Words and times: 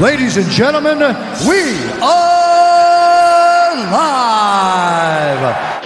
Ladies 0.00 0.36
and 0.36 0.48
gentlemen, 0.50 0.98
we 1.48 1.60
are 2.00 3.74
live. 3.90 5.78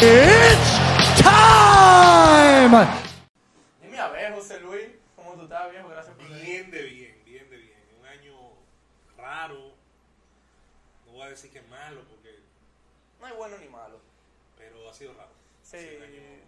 It's 0.00 1.20
time! 1.22 2.72
Dime 3.82 3.98
a 3.98 4.08
ver, 4.08 4.32
José 4.34 4.60
Luis, 4.60 4.86
¿cómo 5.16 5.34
tú 5.34 5.42
estás, 5.42 5.70
viejo? 5.70 5.88
Gracias 5.88 6.14
por 6.16 6.28
venir. 6.28 6.44
Bien 6.44 6.70
de 6.70 6.82
bien, 6.82 7.14
bien 7.24 7.50
de 7.50 7.56
bien. 7.56 7.78
Un 8.00 8.06
año 8.06 8.34
raro. 9.16 9.72
No 11.06 11.12
voy 11.12 11.22
a 11.22 11.30
decir 11.30 11.50
que 11.50 11.58
es 11.58 11.68
malo, 11.68 12.00
porque, 12.08 12.38
No 13.20 13.26
hay 13.26 13.32
bueno 13.34 13.56
ni 13.58 13.68
malo. 13.68 13.98
pero 14.58 14.88
ha 14.90 14.94
sido 14.94 15.12
raro. 15.14 15.33
Sí, 15.64 15.78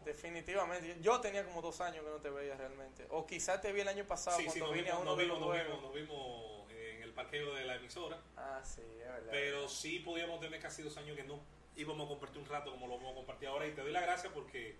definitivamente. 0.04 0.98
Yo 1.00 1.20
tenía 1.20 1.44
como 1.44 1.62
dos 1.62 1.80
años 1.80 2.04
que 2.04 2.10
no 2.10 2.18
te 2.18 2.28
veía 2.28 2.54
realmente. 2.56 3.06
O 3.10 3.26
quizás 3.26 3.60
te 3.62 3.72
vi 3.72 3.80
el 3.80 3.88
año 3.88 4.04
pasado 4.04 4.36
Sí, 4.36 4.42
sí, 4.42 4.60
cuando 4.60 4.66
nos 4.66 4.74
vine 4.74 4.90
a 4.90 4.92
vimos, 4.92 5.02
uno 5.02 5.10
nos 5.10 5.18
de 5.18 5.24
vimos, 5.24 5.40
los 5.40 5.48
nos 5.48 5.56
vimos, 5.56 5.82
nos 5.82 5.94
vimos 5.94 6.70
en 6.70 7.02
el 7.02 7.12
parqueo 7.12 7.54
de 7.54 7.64
la 7.64 7.76
emisora. 7.76 8.20
Ah, 8.36 8.60
sí, 8.62 8.82
es 8.82 9.08
verdad. 9.08 9.30
Pero 9.30 9.68
sí 9.68 10.00
podíamos 10.00 10.38
tener 10.40 10.60
casi 10.60 10.82
dos 10.82 10.96
años 10.98 11.16
que 11.16 11.24
no 11.24 11.40
íbamos 11.76 12.06
a 12.06 12.08
compartir 12.08 12.42
un 12.42 12.48
rato 12.48 12.70
como 12.70 12.86
lo 12.86 12.96
vamos 12.96 13.12
a 13.12 13.14
compartir 13.14 13.48
ahora. 13.48 13.66
Y 13.66 13.72
te 13.72 13.80
doy 13.80 13.92
la 13.92 14.02
gracia 14.02 14.30
porque, 14.32 14.76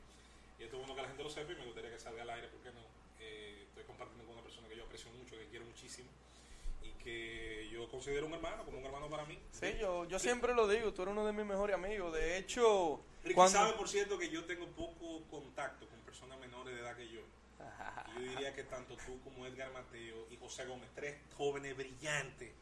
y 0.59 0.64
esto 0.64 0.76
es 0.76 0.80
bueno 0.80 0.95
que 0.95 1.02
la 1.02 1.09
gente 1.09 1.23
lo 1.23 1.30
sepa 1.30 1.52
y 1.52 1.56
me 1.56 1.64
gustaría 1.64 1.90
que 1.90 1.98
salga 1.98 2.23
al 2.23 2.30
aire, 2.30 2.48
¿por 2.48 2.60
qué 2.60 2.70
no? 2.73 2.80
Eh, 3.20 3.64
estoy 3.68 3.84
compartiendo 3.84 4.24
con 4.24 4.34
una 4.34 4.42
persona 4.42 4.68
que 4.68 4.76
yo 4.76 4.84
aprecio 4.84 5.10
mucho, 5.12 5.38
que 5.38 5.46
quiero 5.46 5.64
muchísimo 5.64 6.10
y 6.82 6.90
que 7.02 7.68
yo 7.73 7.88
considero 7.88 8.26
un 8.26 8.34
hermano, 8.34 8.64
como 8.64 8.78
un 8.78 8.84
hermano 8.84 9.09
para 9.09 9.24
mí. 9.24 9.38
Sí, 9.50 9.76
yo, 9.80 10.04
yo 10.04 10.18
siempre 10.18 10.54
lo 10.54 10.68
digo, 10.68 10.92
tú 10.92 11.02
eres 11.02 11.12
uno 11.12 11.26
de 11.26 11.32
mis 11.32 11.46
mejores 11.46 11.74
amigos. 11.74 12.12
De 12.12 12.37
hecho, 12.37 13.00
Ricky 13.26 13.48
sabe, 13.48 13.72
por 13.74 13.88
cierto, 13.88 14.18
que 14.18 14.28
yo 14.30 14.44
tengo 14.44 14.66
poco 14.68 15.22
contacto 15.30 15.87
con 15.87 15.98
personas 16.01 16.38
menores 16.38 16.74
de 16.74 16.80
edad 16.80 16.96
que 16.96 17.09
yo. 17.09 17.20
Y 18.16 18.24
yo 18.24 18.30
diría 18.30 18.54
que 18.54 18.64
tanto 18.64 18.96
tú 19.04 19.20
como 19.23 19.46
Edgar 19.46 19.73
Mateo 19.73 20.26
y 20.30 20.37
José 20.37 20.64
Gómez, 20.66 20.88
tres 20.95 21.16
jóvenes 21.36 21.76
brillantes, 21.76 22.52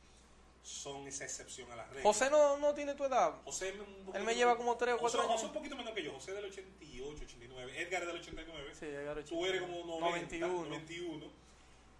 son 0.62 1.06
esa 1.06 1.24
excepción 1.24 1.70
a 1.72 1.76
las 1.76 1.88
reglas. 1.88 2.04
José 2.04 2.30
no, 2.30 2.56
no 2.56 2.72
tiene 2.74 2.94
tu 2.94 3.04
edad. 3.04 3.34
José 3.44 3.72
me- 3.74 3.80
un 3.82 3.94
poquito- 4.06 4.16
Él 4.18 4.24
me 4.24 4.34
lleva 4.34 4.56
como 4.56 4.76
tres 4.78 4.94
o 4.94 4.98
cuatro 4.98 5.20
José- 5.20 5.28
años. 5.30 5.40
José 5.42 5.46
un 5.48 5.52
poquito 5.52 5.76
menor 5.76 5.94
que 5.94 6.02
yo. 6.02 6.12
José 6.12 6.32
del 6.32 6.44
88, 6.46 7.22
89. 7.24 7.82
Edgar 7.82 8.02
es 8.02 8.08
del 8.08 8.16
89. 8.16 8.74
Sí, 8.78 8.86
Edgar 8.86 9.18
es 9.18 9.26
Tú 9.26 9.44
eres 9.44 9.60
como 9.60 9.84
90, 9.84 10.00
91. 10.38 10.64
91. 10.70 11.26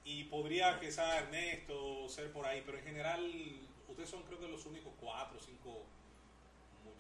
Y 0.07 0.25
podría 0.25 0.81
quizás 0.81 1.15
Ernesto 1.23 2.09
ser 2.09 2.33
por 2.33 2.47
ahí, 2.47 2.63
pero 2.65 2.79
en 2.79 2.85
general 2.85 3.61
ustedes 3.89 4.09
son 4.09 4.23
creo 4.23 4.39
que 4.41 4.49
los 4.49 4.65
únicos 4.67 4.93
cuatro 4.99 5.39
o 5.39 5.43
cinco 5.43 5.85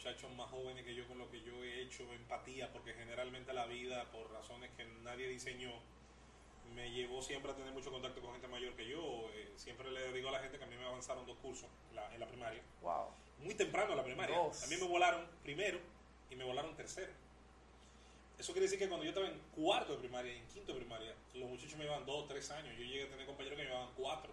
muchachos 0.04 0.30
más 0.36 0.50
jóvenes 0.50 0.84
que 0.84 0.94
yo 0.94 1.06
con 1.08 1.16
lo 1.16 1.30
que 1.30 1.40
yo 1.40 1.64
he 1.64 1.80
hecho 1.80 2.02
empatía, 2.12 2.70
porque 2.72 2.92
generalmente 2.92 3.54
la 3.54 3.64
vida, 3.64 4.04
por 4.12 4.30
razones 4.30 4.70
que 4.76 4.84
nadie 5.02 5.26
diseñó, 5.28 5.70
me 6.74 6.90
llevó 6.90 7.22
siempre 7.22 7.50
a 7.52 7.54
tener 7.54 7.72
mucho 7.72 7.90
contacto 7.90 8.20
con 8.20 8.32
gente 8.32 8.46
mayor 8.48 8.74
que 8.74 8.86
yo. 8.86 9.30
Eh, 9.32 9.54
siempre 9.56 9.90
le 9.90 10.12
digo 10.12 10.28
a 10.28 10.32
la 10.32 10.40
gente 10.40 10.58
que 10.58 10.64
a 10.64 10.66
mí 10.66 10.76
me 10.76 10.84
avanzaron 10.84 11.24
dos 11.24 11.38
cursos 11.38 11.70
en 11.88 11.96
la, 11.96 12.12
en 12.14 12.20
la 12.20 12.26
primaria 12.28 12.60
Wow. 12.82 13.06
muy 13.38 13.54
temprano 13.54 13.92
en 13.92 13.96
la 13.96 14.04
primaria. 14.04 14.36
Dos. 14.36 14.62
A 14.62 14.66
mí 14.66 14.76
me 14.76 14.86
volaron 14.86 15.26
primero 15.42 15.78
y 16.30 16.36
me 16.36 16.44
volaron 16.44 16.76
tercero. 16.76 17.10
Eso 18.38 18.52
quiere 18.52 18.64
decir 18.66 18.78
que 18.78 18.88
cuando 18.88 19.04
yo 19.04 19.10
estaba 19.10 19.28
en 19.28 19.38
cuarto 19.54 19.92
de 19.94 19.98
primaria 20.00 20.34
y 20.34 20.38
en 20.38 20.46
quinto 20.48 20.74
de 20.74 20.80
primaria, 20.80 21.14
los 21.32 21.48
muchachos 21.48 21.76
me 21.78 21.84
llevaban 21.84 22.04
dos 22.04 22.24
o 22.24 22.26
tres 22.26 22.50
años. 22.50 22.76
Yo 22.76 22.84
llegué 22.84 23.04
a 23.04 23.08
tener 23.08 23.24
compañeros 23.24 23.56
que 23.56 23.62
me 23.64 23.70
llevaban 23.70 23.94
cuatro. 23.96 24.30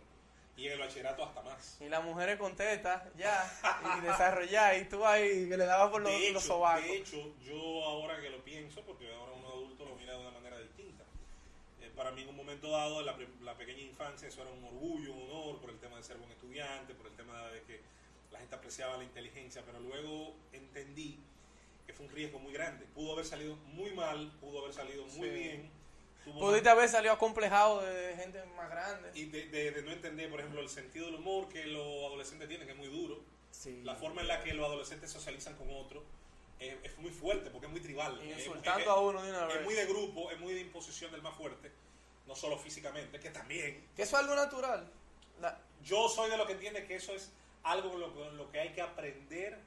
Y 0.61 0.67
en 0.67 0.73
el 0.73 0.79
bachillerato 0.79 1.23
hasta 1.23 1.41
más. 1.41 1.77
Y 1.81 1.89
las 1.89 2.03
mujeres 2.03 2.37
contestas, 2.37 3.01
ya, 3.17 3.51
y 3.97 4.01
desarrollar, 4.01 4.77
y 4.77 4.85
tú 4.85 5.03
ahí 5.03 5.49
que 5.49 5.57
le 5.57 5.65
dabas 5.65 5.89
por 5.89 6.03
los, 6.03 6.11
de, 6.11 6.23
hecho, 6.25 6.33
los 6.33 6.43
sobacos. 6.43 6.83
de 6.85 6.97
hecho, 6.97 7.33
yo 7.43 7.83
ahora 7.83 8.21
que 8.21 8.29
lo 8.29 8.37
pienso, 8.43 8.81
porque 8.81 9.11
ahora 9.11 9.31
uno 9.31 9.47
adulto 9.47 9.85
lo 9.85 9.95
mira 9.95 10.13
de 10.13 10.19
una 10.19 10.29
manera 10.29 10.59
distinta. 10.59 11.03
Eh, 11.81 11.89
para 11.95 12.11
mí 12.11 12.21
en 12.21 12.29
un 12.29 12.35
momento 12.35 12.69
dado, 12.69 12.99
en 12.99 13.07
la, 13.07 13.15
la 13.41 13.55
pequeña 13.55 13.81
infancia, 13.81 14.27
eso 14.27 14.43
era 14.43 14.51
un 14.51 14.63
orgullo, 14.63 15.13
un 15.13 15.31
honor 15.31 15.57
por 15.61 15.71
el 15.71 15.79
tema 15.79 15.97
de 15.97 16.03
ser 16.03 16.17
buen 16.17 16.31
estudiante, 16.31 16.93
por 16.93 17.07
el 17.07 17.13
tema 17.13 17.41
de 17.47 17.61
que 17.63 17.81
la 18.31 18.37
gente 18.37 18.53
apreciaba 18.55 18.97
la 18.97 19.03
inteligencia, 19.03 19.63
pero 19.65 19.79
luego 19.79 20.35
entendí 20.53 21.17
que 21.87 21.93
fue 21.93 22.05
un 22.05 22.11
riesgo 22.11 22.37
muy 22.37 22.53
grande. 22.53 22.85
Pudo 22.93 23.13
haber 23.13 23.25
salido 23.25 23.55
muy 23.73 23.89
mal, 23.93 24.31
pudo 24.39 24.59
haber 24.61 24.73
salido 24.75 25.05
muy 25.07 25.27
Sí. 25.27 25.33
bien. 25.33 25.80
Pudiste 26.25 26.69
haber 26.69 26.87
salido 26.87 27.13
acomplejado 27.13 27.81
de 27.81 28.15
gente 28.15 28.43
más 28.55 28.69
grande. 28.69 29.11
y 29.15 29.25
de, 29.25 29.47
de- 29.47 29.71
de 29.71 29.81
no 29.81 29.91
entender, 29.91 30.29
por 30.29 30.39
ejemplo, 30.39 30.61
el 30.61 30.69
sentido 30.69 31.07
del 31.07 31.15
humor 31.15 31.49
que 31.49 31.65
los 31.65 32.05
adolescentes 32.05 32.47
tienen, 32.47 32.67
que 32.67 32.73
es 32.73 32.77
muy 32.77 32.87
duro. 32.89 33.19
Sí. 33.51 33.81
La 33.83 33.95
forma 33.95 34.21
en 34.21 34.27
la 34.27 34.41
que 34.43 34.53
los 34.53 34.65
adolescentes 34.65 35.11
socializan 35.11 35.55
con 35.55 35.69
otros 35.71 36.03
es, 36.59 36.75
es 36.83 36.97
muy 36.99 37.09
fuerte 37.11 37.49
porque 37.49 37.65
es 37.65 37.71
muy 37.71 37.81
tribal. 37.81 38.19
Y 38.23 38.31
Es- 38.31 38.39
insultando 38.39 38.81
es- 38.81 38.87
a 38.87 38.95
uno 38.99 39.21
de 39.23 39.29
una 39.31 39.47
Es 39.47 39.53
vez. 39.55 39.63
muy 39.63 39.73
de 39.73 39.85
grupo, 39.87 40.31
es 40.31 40.39
muy 40.39 40.53
de 40.53 40.61
imposición 40.61 41.11
del 41.11 41.21
más 41.23 41.35
fuerte, 41.35 41.71
no 42.27 42.35
solo 42.35 42.57
físicamente, 42.57 43.19
que 43.19 43.29
también. 43.31 43.87
Que 43.95 44.03
eso 44.03 44.15
es 44.17 44.21
algo 44.23 44.35
natural. 44.35 44.87
La- 45.41 45.57
Yo 45.83 46.07
soy 46.07 46.29
de 46.29 46.37
lo 46.37 46.45
que 46.45 46.53
entiende 46.53 46.85
que 46.85 46.95
eso 46.95 47.13
es 47.13 47.31
algo 47.63 47.89
con 47.91 47.99
lo, 47.99 48.13
con 48.13 48.37
lo 48.37 48.49
que 48.51 48.59
hay 48.59 48.69
que 48.73 48.81
aprender 48.81 49.57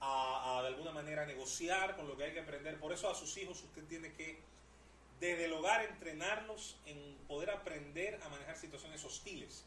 a, 0.00 0.58
a, 0.58 0.62
de 0.62 0.68
alguna 0.68 0.90
manera 0.92 1.26
negociar, 1.26 1.94
con 1.96 2.08
lo 2.08 2.16
que 2.16 2.24
hay 2.24 2.32
que 2.32 2.40
aprender. 2.40 2.78
Por 2.80 2.92
eso 2.92 3.08
a 3.10 3.14
sus 3.14 3.36
hijos 3.36 3.62
usted 3.62 3.84
tiene 3.84 4.12
que 4.14 4.38
desde 5.20 5.46
el 5.46 5.52
hogar 5.52 5.84
entrenarlos 5.84 6.76
en 6.86 7.16
poder 7.28 7.50
aprender 7.50 8.20
a 8.22 8.28
manejar 8.28 8.56
situaciones 8.56 9.04
hostiles. 9.04 9.64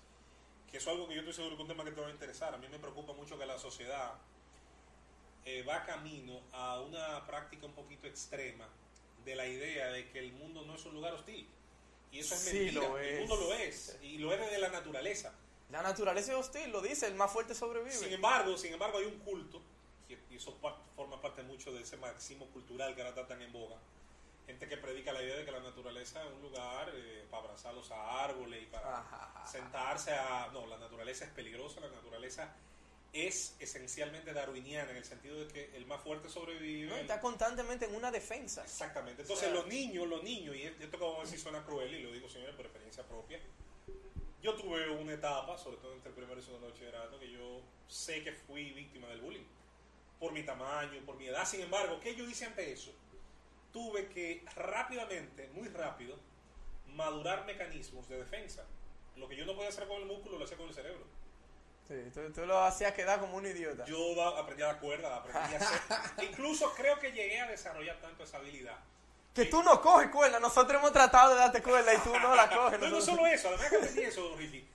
Que 0.71 0.77
eso 0.77 0.89
es 0.89 0.95
algo 0.95 1.07
que 1.07 1.13
yo 1.15 1.21
estoy 1.21 1.33
seguro 1.33 1.55
que 1.55 1.63
es 1.63 1.69
un 1.69 1.75
tema 1.75 1.85
que 1.85 1.91
te 1.95 2.01
va 2.01 2.07
a 2.07 2.11
interesar. 2.11 2.53
A 2.53 2.57
mí 2.57 2.67
me 2.67 2.79
preocupa 2.79 3.13
mucho 3.13 3.37
que 3.39 3.45
la 3.45 3.57
sociedad 3.57 4.13
eh, 5.45 5.63
va 5.63 5.85
camino 5.85 6.41
a 6.51 6.81
una 6.81 7.25
práctica 7.25 7.65
un 7.65 7.73
poquito 7.73 8.05
extrema 8.07 8.67
de 9.23 9.35
la 9.35 9.47
idea 9.47 9.87
de 9.91 10.09
que 10.11 10.19
el 10.19 10.33
mundo 10.33 10.63
no 10.65 10.75
es 10.75 10.85
un 10.85 10.93
lugar 10.93 11.13
hostil. 11.13 11.47
Y 12.11 12.19
eso 12.19 12.35
es 12.35 12.41
Sí, 12.41 12.57
mentira. 12.59 12.81
lo 12.87 12.97
El 12.99 13.05
es. 13.05 13.19
mundo 13.19 13.35
lo 13.37 13.53
es. 13.53 13.97
Y 14.01 14.17
lo 14.17 14.33
es 14.33 14.39
desde 14.39 14.59
la 14.59 14.69
naturaleza. 14.69 15.33
La 15.71 15.81
naturaleza 15.81 16.31
es 16.33 16.37
hostil, 16.37 16.69
lo 16.71 16.81
dice, 16.81 17.07
el 17.07 17.15
más 17.15 17.31
fuerte 17.31 17.53
sobrevive. 17.53 17.91
Sin 17.91 18.11
embargo, 18.13 18.57
sin 18.57 18.71
embargo, 18.73 18.99
hay 18.99 19.05
un 19.05 19.19
culto, 19.19 19.61
y 20.07 20.35
eso 20.35 20.57
forma 20.95 21.21
parte 21.21 21.43
mucho 21.43 21.73
de 21.73 21.81
ese 21.81 21.97
marxismo 21.97 22.45
cultural 22.47 22.95
que 22.95 23.01
ahora 23.01 23.09
está 23.09 23.27
tan 23.27 23.41
en 23.41 23.51
boga. 23.51 23.75
Gente 24.47 24.67
que 24.67 24.77
predica 24.77 25.11
la 25.11 25.21
idea 25.21 25.35
de 25.35 25.45
que 25.45 25.51
la 25.51 25.59
naturaleza 25.59 26.23
es 26.23 26.31
un 26.33 26.41
lugar 26.41 26.89
eh, 26.95 27.25
para 27.29 27.43
abrazar 27.43 27.73
los 27.73 27.91
árboles 27.91 28.63
y 28.63 28.65
para 28.67 28.99
Ajá. 29.01 29.45
sentarse 29.45 30.11
a... 30.13 30.49
No, 30.53 30.65
la 30.67 30.77
naturaleza 30.77 31.25
es 31.25 31.31
peligrosa, 31.31 31.81
la 31.81 31.89
naturaleza 31.89 32.53
es 33.13 33.55
esencialmente 33.59 34.31
darwiniana 34.33 34.91
en 34.91 34.97
el 34.97 35.05
sentido 35.05 35.39
de 35.43 35.47
que 35.51 35.75
el 35.75 35.85
más 35.85 36.01
fuerte 36.01 36.29
sobrevive. 36.29 36.89
No, 36.89 36.95
está 36.95 37.19
constantemente 37.19 37.85
en 37.85 37.95
una 37.95 38.09
defensa. 38.09 38.63
Exactamente. 38.63 39.21
Entonces 39.23 39.47
O 39.47 39.49
sea- 39.49 39.53
los 39.59 39.67
niños, 39.67 40.07
los 40.07 40.23
niños, 40.23 40.55
y 40.55 40.63
esto 40.63 40.91
que 40.97 41.03
vamos 41.03 41.19
a 41.19 41.23
decir 41.23 41.39
suena 41.39 41.63
cruel 41.65 41.93
y 41.93 42.03
lo 42.03 42.11
digo 42.13 42.29
señores 42.29 42.55
por 42.55 42.65
experiencia 42.65 43.03
propia. 43.03 43.39
Yo 44.41 44.53
tuve 44.55 44.89
una 44.91 45.13
etapa, 45.13 45.57
sobre 45.57 45.77
todo 45.77 45.93
entre 45.93 46.09
el 46.09 46.15
primero 46.15 46.39
y 46.39 46.43
segundo 46.43 46.69
bachillerato, 46.69 47.19
que 47.19 47.29
yo 47.31 47.59
sé 47.89 48.23
que 48.23 48.31
fui 48.31 48.71
víctima 48.71 49.07
del 49.07 49.19
bullying. 49.19 49.43
Por 50.19 50.31
mi 50.31 50.43
tamaño, 50.43 51.01
por 51.05 51.17
mi 51.17 51.27
edad. 51.27 51.45
Sin 51.45 51.61
embargo, 51.61 51.99
¿qué 52.01 52.15
yo 52.15 52.23
hice 52.29 52.45
ante 52.45 52.71
eso? 52.71 52.91
Tuve 53.73 54.07
que 54.07 54.43
rápidamente, 54.55 55.49
muy 55.53 55.67
rápido, 55.69 56.15
madurar 56.95 57.45
mecanismos 57.45 58.07
de 58.09 58.17
defensa. 58.17 58.63
Lo 59.17 59.27
que 59.27 59.35
yo 59.35 59.45
no 59.45 59.55
podía 59.55 59.69
hacer 59.69 59.87
con 59.87 59.97
el 60.01 60.05
músculo, 60.07 60.37
lo 60.39 60.45
hacía 60.45 60.57
con 60.57 60.67
el 60.67 60.73
cerebro. 60.73 61.03
Sí, 61.87 61.95
tú, 62.13 62.31
tú 62.33 62.45
lo 62.45 62.59
hacías 62.59 62.93
quedar 62.93 63.19
como 63.19 63.37
un 63.37 63.45
idiota. 63.45 63.85
Yo 63.85 64.13
da- 64.15 64.39
aprendí 64.39 64.63
a 64.63 64.67
dar 64.67 64.79
cuerda, 64.79 65.15
aprendí 65.17 65.55
a 65.55 65.57
hacer... 65.57 65.79
Incluso 66.29 66.73
creo 66.75 66.99
que 66.99 67.11
llegué 67.11 67.39
a 67.39 67.47
desarrollar 67.47 67.97
tanto 68.01 68.23
esa 68.23 68.37
habilidad 68.37 68.77
que 69.33 69.45
tú 69.45 69.61
no 69.61 69.79
coges 69.83 70.09
cuerda, 70.09 70.39
nosotros 70.39 70.79
hemos 70.81 70.91
tratado 70.91 71.35
de 71.35 71.39
darte 71.39 71.61
cuerda 71.61 71.93
y 71.93 71.99
tú 71.99 72.11
no 72.19 72.35
la 72.35 72.49
coges. 72.49 72.79
No, 72.79 72.87
no 72.89 72.99
solo 72.99 73.27
eso, 73.27 73.49
además 73.49 73.69
que 73.69 73.75
aprendí 73.75 74.01
eso, 74.01 74.35
Ricky. 74.35 74.67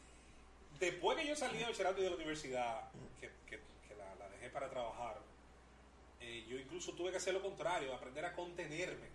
Después 0.79 1.19
que 1.19 1.27
yo 1.27 1.35
salí 1.35 1.59
del 1.59 1.67
bachillerato 1.67 1.99
y 2.01 2.05
de 2.05 2.11
la 2.11 2.15
universidad, 2.17 2.81
que, 3.21 3.29
que- 3.51 3.59
que 3.89 3.95
la, 3.97 4.15
la 4.15 4.29
dejé 4.29 4.51
para 4.51 4.71
trabajar, 4.71 5.17
eh, 6.23 6.45
yo 6.49 6.59
incluso 6.59 6.93
tuve 6.93 7.11
que 7.11 7.17
hacer 7.17 7.35
lo 7.35 7.43
contrario, 7.43 7.93
aprender 7.93 8.25
a 8.25 8.33
contenerme, 8.33 9.09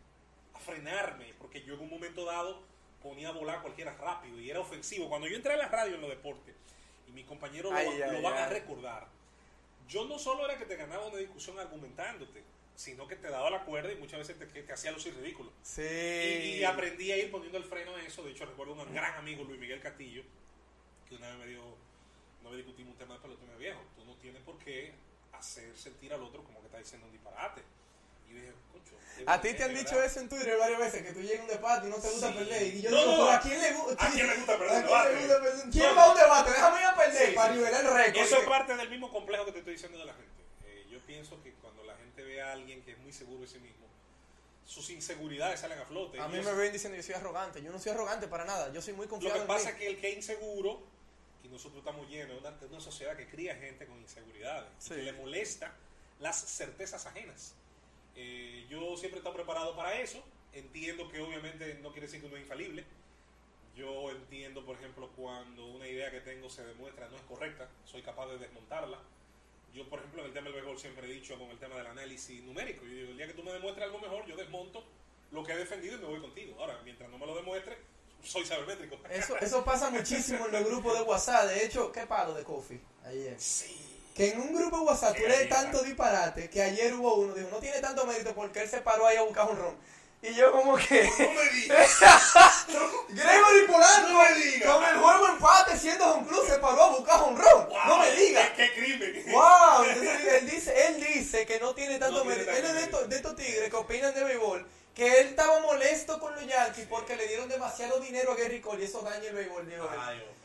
a 0.53 0.59
frenarme, 0.59 1.33
porque 1.39 1.63
yo 1.63 1.75
en 1.75 1.79
un 1.79 1.89
momento 1.89 2.25
dado 2.25 2.61
ponía 3.01 3.29
a 3.29 3.31
volar 3.31 3.61
cualquiera 3.61 3.95
rápido 3.95 4.39
y 4.39 4.49
era 4.49 4.59
ofensivo. 4.59 5.07
Cuando 5.07 5.27
yo 5.27 5.37
entré 5.37 5.53
a 5.53 5.57
la 5.57 5.69
radio 5.69 5.95
en 5.95 6.01
los 6.01 6.09
deportes, 6.09 6.53
y 7.07 7.11
mis 7.11 7.25
compañeros 7.25 7.71
lo, 7.71 7.77
Ay, 7.77 7.97
lo 7.97 8.05
ay, 8.05 8.21
van 8.21 8.37
a 8.37 8.47
recordar, 8.49 9.07
yo 9.87 10.05
no 10.05 10.19
solo 10.19 10.43
era 10.43 10.57
que 10.57 10.65
te 10.65 10.75
ganaba 10.75 11.07
una 11.07 11.17
discusión 11.17 11.57
argumentándote, 11.57 12.43
sino 12.75 13.07
que 13.07 13.15
te 13.15 13.29
daba 13.29 13.49
la 13.49 13.63
cuerda 13.63 13.91
y 13.91 13.95
muchas 13.95 14.19
veces 14.19 14.37
te, 14.37 14.61
te 14.61 14.73
hacía 14.73 14.91
lucir 14.91 15.15
ridículo. 15.15 15.49
Sí. 15.63 15.81
Y, 15.81 16.57
y 16.57 16.63
aprendí 16.65 17.11
a 17.11 17.17
ir 17.17 17.31
poniendo 17.31 17.57
el 17.57 17.63
freno 17.63 17.95
a 17.95 18.03
eso. 18.03 18.21
De 18.23 18.31
hecho, 18.31 18.45
recuerdo 18.45 18.73
un 18.73 18.93
gran 18.93 19.15
amigo, 19.15 19.45
Luis 19.45 19.59
Miguel 19.59 19.79
Castillo, 19.79 20.23
que 21.07 21.15
una 21.15 21.29
vez 21.29 21.37
me 21.37 21.47
dijo, 21.47 21.77
una 22.41 22.49
vez 22.49 22.57
discutimos 22.57 22.91
un 22.91 22.99
tema 22.99 23.15
de 23.15 23.21
pelotón 23.21 23.47
viejo, 23.57 23.81
tú 23.95 24.03
no 24.05 24.13
tienes 24.15 24.41
por 24.43 24.57
qué 24.59 24.93
hacer 25.39 25.75
sentir 25.77 26.13
al 26.13 26.21
otro 26.23 26.43
como 26.43 26.59
que 26.61 26.65
está 26.67 26.77
diciendo 26.79 27.05
un 27.07 27.11
disparate. 27.13 27.61
Y 28.29 28.33
yo 28.33 28.39
dije, 28.41 28.53
A 29.25 29.41
ti 29.41 29.53
te 29.53 29.63
han 29.63 29.73
dicho 29.73 29.91
verdad. 29.95 30.05
eso 30.05 30.19
en 30.19 30.29
Twitter 30.29 30.57
varias 30.59 30.79
veces, 30.79 31.01
que 31.03 31.11
tú 31.13 31.21
llegas 31.21 31.39
a 31.39 31.43
un 31.43 31.47
debate 31.49 31.87
y 31.87 31.89
no 31.89 31.95
te 31.97 32.09
gusta 32.09 32.27
Sí. 32.31 32.33
perder. 32.37 32.63
Y 32.75 32.81
yo 32.81 32.91
No, 32.91 32.97
digo, 32.97 33.11
no. 33.11 33.17
¿pero 33.17 33.31
a 33.31 33.39
quién 33.41 33.61
le 33.61 33.73
gusta? 33.73 34.05
¿A 34.05 34.11
quién 34.11 34.27
le 34.27 34.35
gusta 34.35 34.57
perder 34.57 34.71
¿A 34.75 34.77
un 34.77 34.85
quién 34.85 34.93
le 34.93 34.97
debate? 35.09 35.27
gusta 35.27 35.41
perder? 35.41 35.69
¿Quién 35.71 35.85
No, 35.89 35.95
va 35.95 36.03
a 36.03 36.11
un 36.11 36.17
debate? 36.17 36.51
Déjame 36.51 36.79
ir 36.79 36.85
a 36.85 36.95
perder 36.95 37.27
Sí, 37.29 37.35
para 37.35 37.49
sí. 37.53 37.57
nivelar 37.59 37.85
el 37.85 37.93
récord. 37.93 38.23
Eso 38.23 38.37
es 38.37 38.47
parte 38.47 38.75
del 38.75 38.89
mismo 38.89 39.11
complejo 39.11 39.45
que 39.45 39.51
te 39.53 39.59
estoy 39.59 39.73
diciendo 39.73 39.97
de 39.97 40.05
la 40.05 40.13
gente. 40.13 40.41
Eh, 40.65 40.85
yo 40.91 40.99
pienso 41.01 41.41
que 41.43 41.53
cuando 41.53 41.83
la 41.83 41.95
gente 41.97 42.23
ve 42.23 42.41
a 42.41 42.51
alguien 42.51 42.83
que 42.83 42.91
es 42.91 42.97
muy 42.99 43.11
seguro 43.13 43.41
de 43.41 43.47
sí 43.47 43.59
mismo, 43.59 43.85
sus 44.65 44.89
inseguridades 44.91 45.59
salen 45.61 45.79
a 45.79 45.85
flote. 45.85 46.19
A 46.19 46.27
mí 46.27 46.39
me 46.41 46.53
ven 46.53 46.73
diciendo 46.73 46.95
que 46.95 47.01
yo 47.01 47.05
soy 47.07 47.15
arrogante. 47.15 47.61
Yo 47.63 47.71
no 47.71 47.79
soy 47.79 47.93
arrogante 47.93 48.27
para 48.27 48.45
nada. 48.45 48.71
Yo 48.73 48.81
soy 48.81 48.93
muy 48.93 49.05
Lo 49.05 49.11
confiado 49.11 49.35
que 49.35 49.41
en 49.41 49.47
pasa 49.47 49.65
mí. 49.65 49.69
es 49.71 49.75
que 49.77 49.87
el 49.87 49.99
que 49.99 50.09
es 50.11 50.17
inseguro, 50.17 50.81
y 51.47 51.51
nosotros 51.51 51.79
estamos 51.79 52.07
llenos 52.09 52.41
de 52.41 52.47
una, 52.47 52.51
de 52.57 52.65
una 52.67 52.79
sociedad 52.79 53.15
que 53.15 53.27
cría 53.27 53.55
gente 53.55 53.85
con 53.85 53.97
inseguridades, 53.99 54.69
Sí. 54.79 54.89
que 54.95 55.03
le 55.03 55.13
molesta 55.13 55.73
las 56.19 56.37
certezas 56.45 57.05
ajenas. 57.05 57.53
Eh, 58.15 58.65
yo 58.69 58.97
siempre 58.97 59.17
he 59.17 59.19
estado 59.19 59.35
preparado 59.35 59.75
para 59.75 59.99
eso. 59.99 60.23
Entiendo 60.53 61.07
que 61.09 61.21
obviamente 61.21 61.75
no 61.83 61.91
quiere 61.91 62.07
decir 62.07 62.19
que 62.21 62.27
uno 62.27 62.35
es 62.35 62.41
infalible. 62.41 62.83
Yo 63.75 64.09
entiendo, 64.09 64.65
por 64.65 64.75
ejemplo, 64.75 65.09
cuando 65.15 65.67
una 65.67 65.87
idea 65.87 66.09
que 66.09 66.21
tengo 66.21 66.49
se 66.49 66.65
demuestra 66.65 67.07
no 67.09 67.15
es 67.15 67.21
correcta, 67.23 67.69
soy 67.85 68.01
capaz 68.01 68.25
de 68.27 68.39
desmontarla. 68.39 68.97
Yo, 69.75 69.87
por 69.87 69.99
ejemplo, 69.99 70.21
en 70.21 70.27
el 70.29 70.33
tema 70.33 70.45
del 70.45 70.53
béisbol 70.53 70.79
siempre 70.79 71.05
he 71.07 71.11
dicho 71.13 71.37
con 71.37 71.51
el 71.51 71.59
tema 71.59 71.75
del 71.75 71.85
análisis 71.87 72.41
numérico. 72.43 72.83
Yo 72.85 72.91
digo, 72.93 73.11
el 73.11 73.17
día 73.17 73.27
que 73.27 73.33
tú 73.33 73.43
me 73.43 73.51
demuestres 73.51 73.85
algo 73.85 73.99
mejor, 73.99 74.25
yo 74.25 74.35
desmonto 74.35 74.83
lo 75.31 75.43
que 75.43 75.51
he 75.51 75.57
defendido 75.57 75.95
y 75.97 75.99
me 75.99 76.05
voy 76.07 76.19
contigo. 76.21 76.55
Ahora, 76.59 76.81
mientras 76.83 77.07
no 77.11 77.19
me 77.19 77.27
lo 77.27 77.35
demuestre, 77.35 77.77
soy 78.27 78.45
sabermétrico. 78.45 78.97
Eso, 79.09 79.37
eso 79.37 79.63
pasa 79.63 79.89
muchísimo 79.89 80.45
en 80.47 80.51
los 80.51 80.65
grupos 80.65 80.93
de 80.97 81.01
WhatsApp. 81.03 81.45
De 81.47 81.63
hecho, 81.65 81.91
¿qué 81.91 82.01
palo 82.05 82.33
de 82.33 82.43
coffee? 82.43 82.79
Ayer. 83.05 83.35
Sí. 83.39 83.83
Que 84.13 84.31
en 84.31 84.41
un 84.41 84.53
grupo 84.55 84.77
de 84.79 84.83
WhatsApp 84.83 85.15
tú 85.15 85.23
lees 85.27 85.47
tanto 85.49 85.81
disparate 85.83 86.49
que 86.49 86.61
ayer 86.61 86.93
hubo 86.95 87.15
uno 87.15 87.33
dijo, 87.35 87.49
no 87.51 87.57
tiene 87.59 87.79
tanto 87.79 88.05
mérito 88.05 88.33
porque 88.33 88.61
él 88.63 88.69
se 88.69 88.81
paró 88.81 89.05
ahí 89.07 89.17
a 89.17 89.21
buscar 89.23 89.47
un 89.49 89.57
ron. 89.57 89.77
Y 90.19 90.33
yo 90.33 90.51
como 90.51 90.75
que... 90.75 91.03
No 91.19 91.31
me 91.31 91.49
digas. 91.51 91.99
Gregory 93.09 93.67
Polanco, 93.67 94.09
No 94.09 94.21
me 94.23 94.33
digas. 94.33 94.73
con 94.73 94.83
el 94.83 94.97
juego 94.97 95.27
empate 95.27 95.77
siendo 95.77 96.15
un 96.15 96.25
club, 96.25 96.43
se 96.47 96.57
paró 96.57 96.83
a 96.83 96.89
buscar 96.97 97.21
un 97.23 97.37
ron. 97.37 97.69
No 97.87 97.99
me 97.99 98.11
digas. 98.13 98.49
Qué, 98.55 98.71
qué 98.73 98.83
crimen. 98.83 99.23
Wow, 99.31 99.83
entonces 99.87 100.33
él 100.41 100.49
dice, 100.49 100.87
él 100.87 101.05
dice 101.13 101.45
que 101.45 101.59
no 101.59 101.75
tiene 101.75 101.99
tanto 101.99 102.17
No 102.17 102.21
tiene 102.23 102.43
mérito. 102.43 102.51
tanto 102.51 102.67
Él 102.67 102.75
es 102.75 102.75
de 102.75 102.83
estos, 102.85 103.09
de 103.09 103.15
estos 103.15 103.35
tigres 103.35 103.69
que 103.69 103.75
opinan 103.75 104.13
de 104.15 104.23
béisbol, 104.23 104.67
que 104.97 105.21
él 105.21 105.27
estaba 105.27 105.59
molesto 105.59 106.19
con 106.19 106.33
los 106.35 106.45
Yankees 106.47 106.87
porque 106.89 107.15
le 107.15 107.27
dieron 107.27 107.47
demasiado 107.47 107.99
dinero 107.99 108.31
a 108.31 108.35
Gary 108.35 108.59
Cole 108.59 108.81
y 108.81 108.85
eso 108.87 109.01
daña 109.01 109.29
el 109.29 109.35
béisbol, 109.35 109.71
él. 109.71 109.79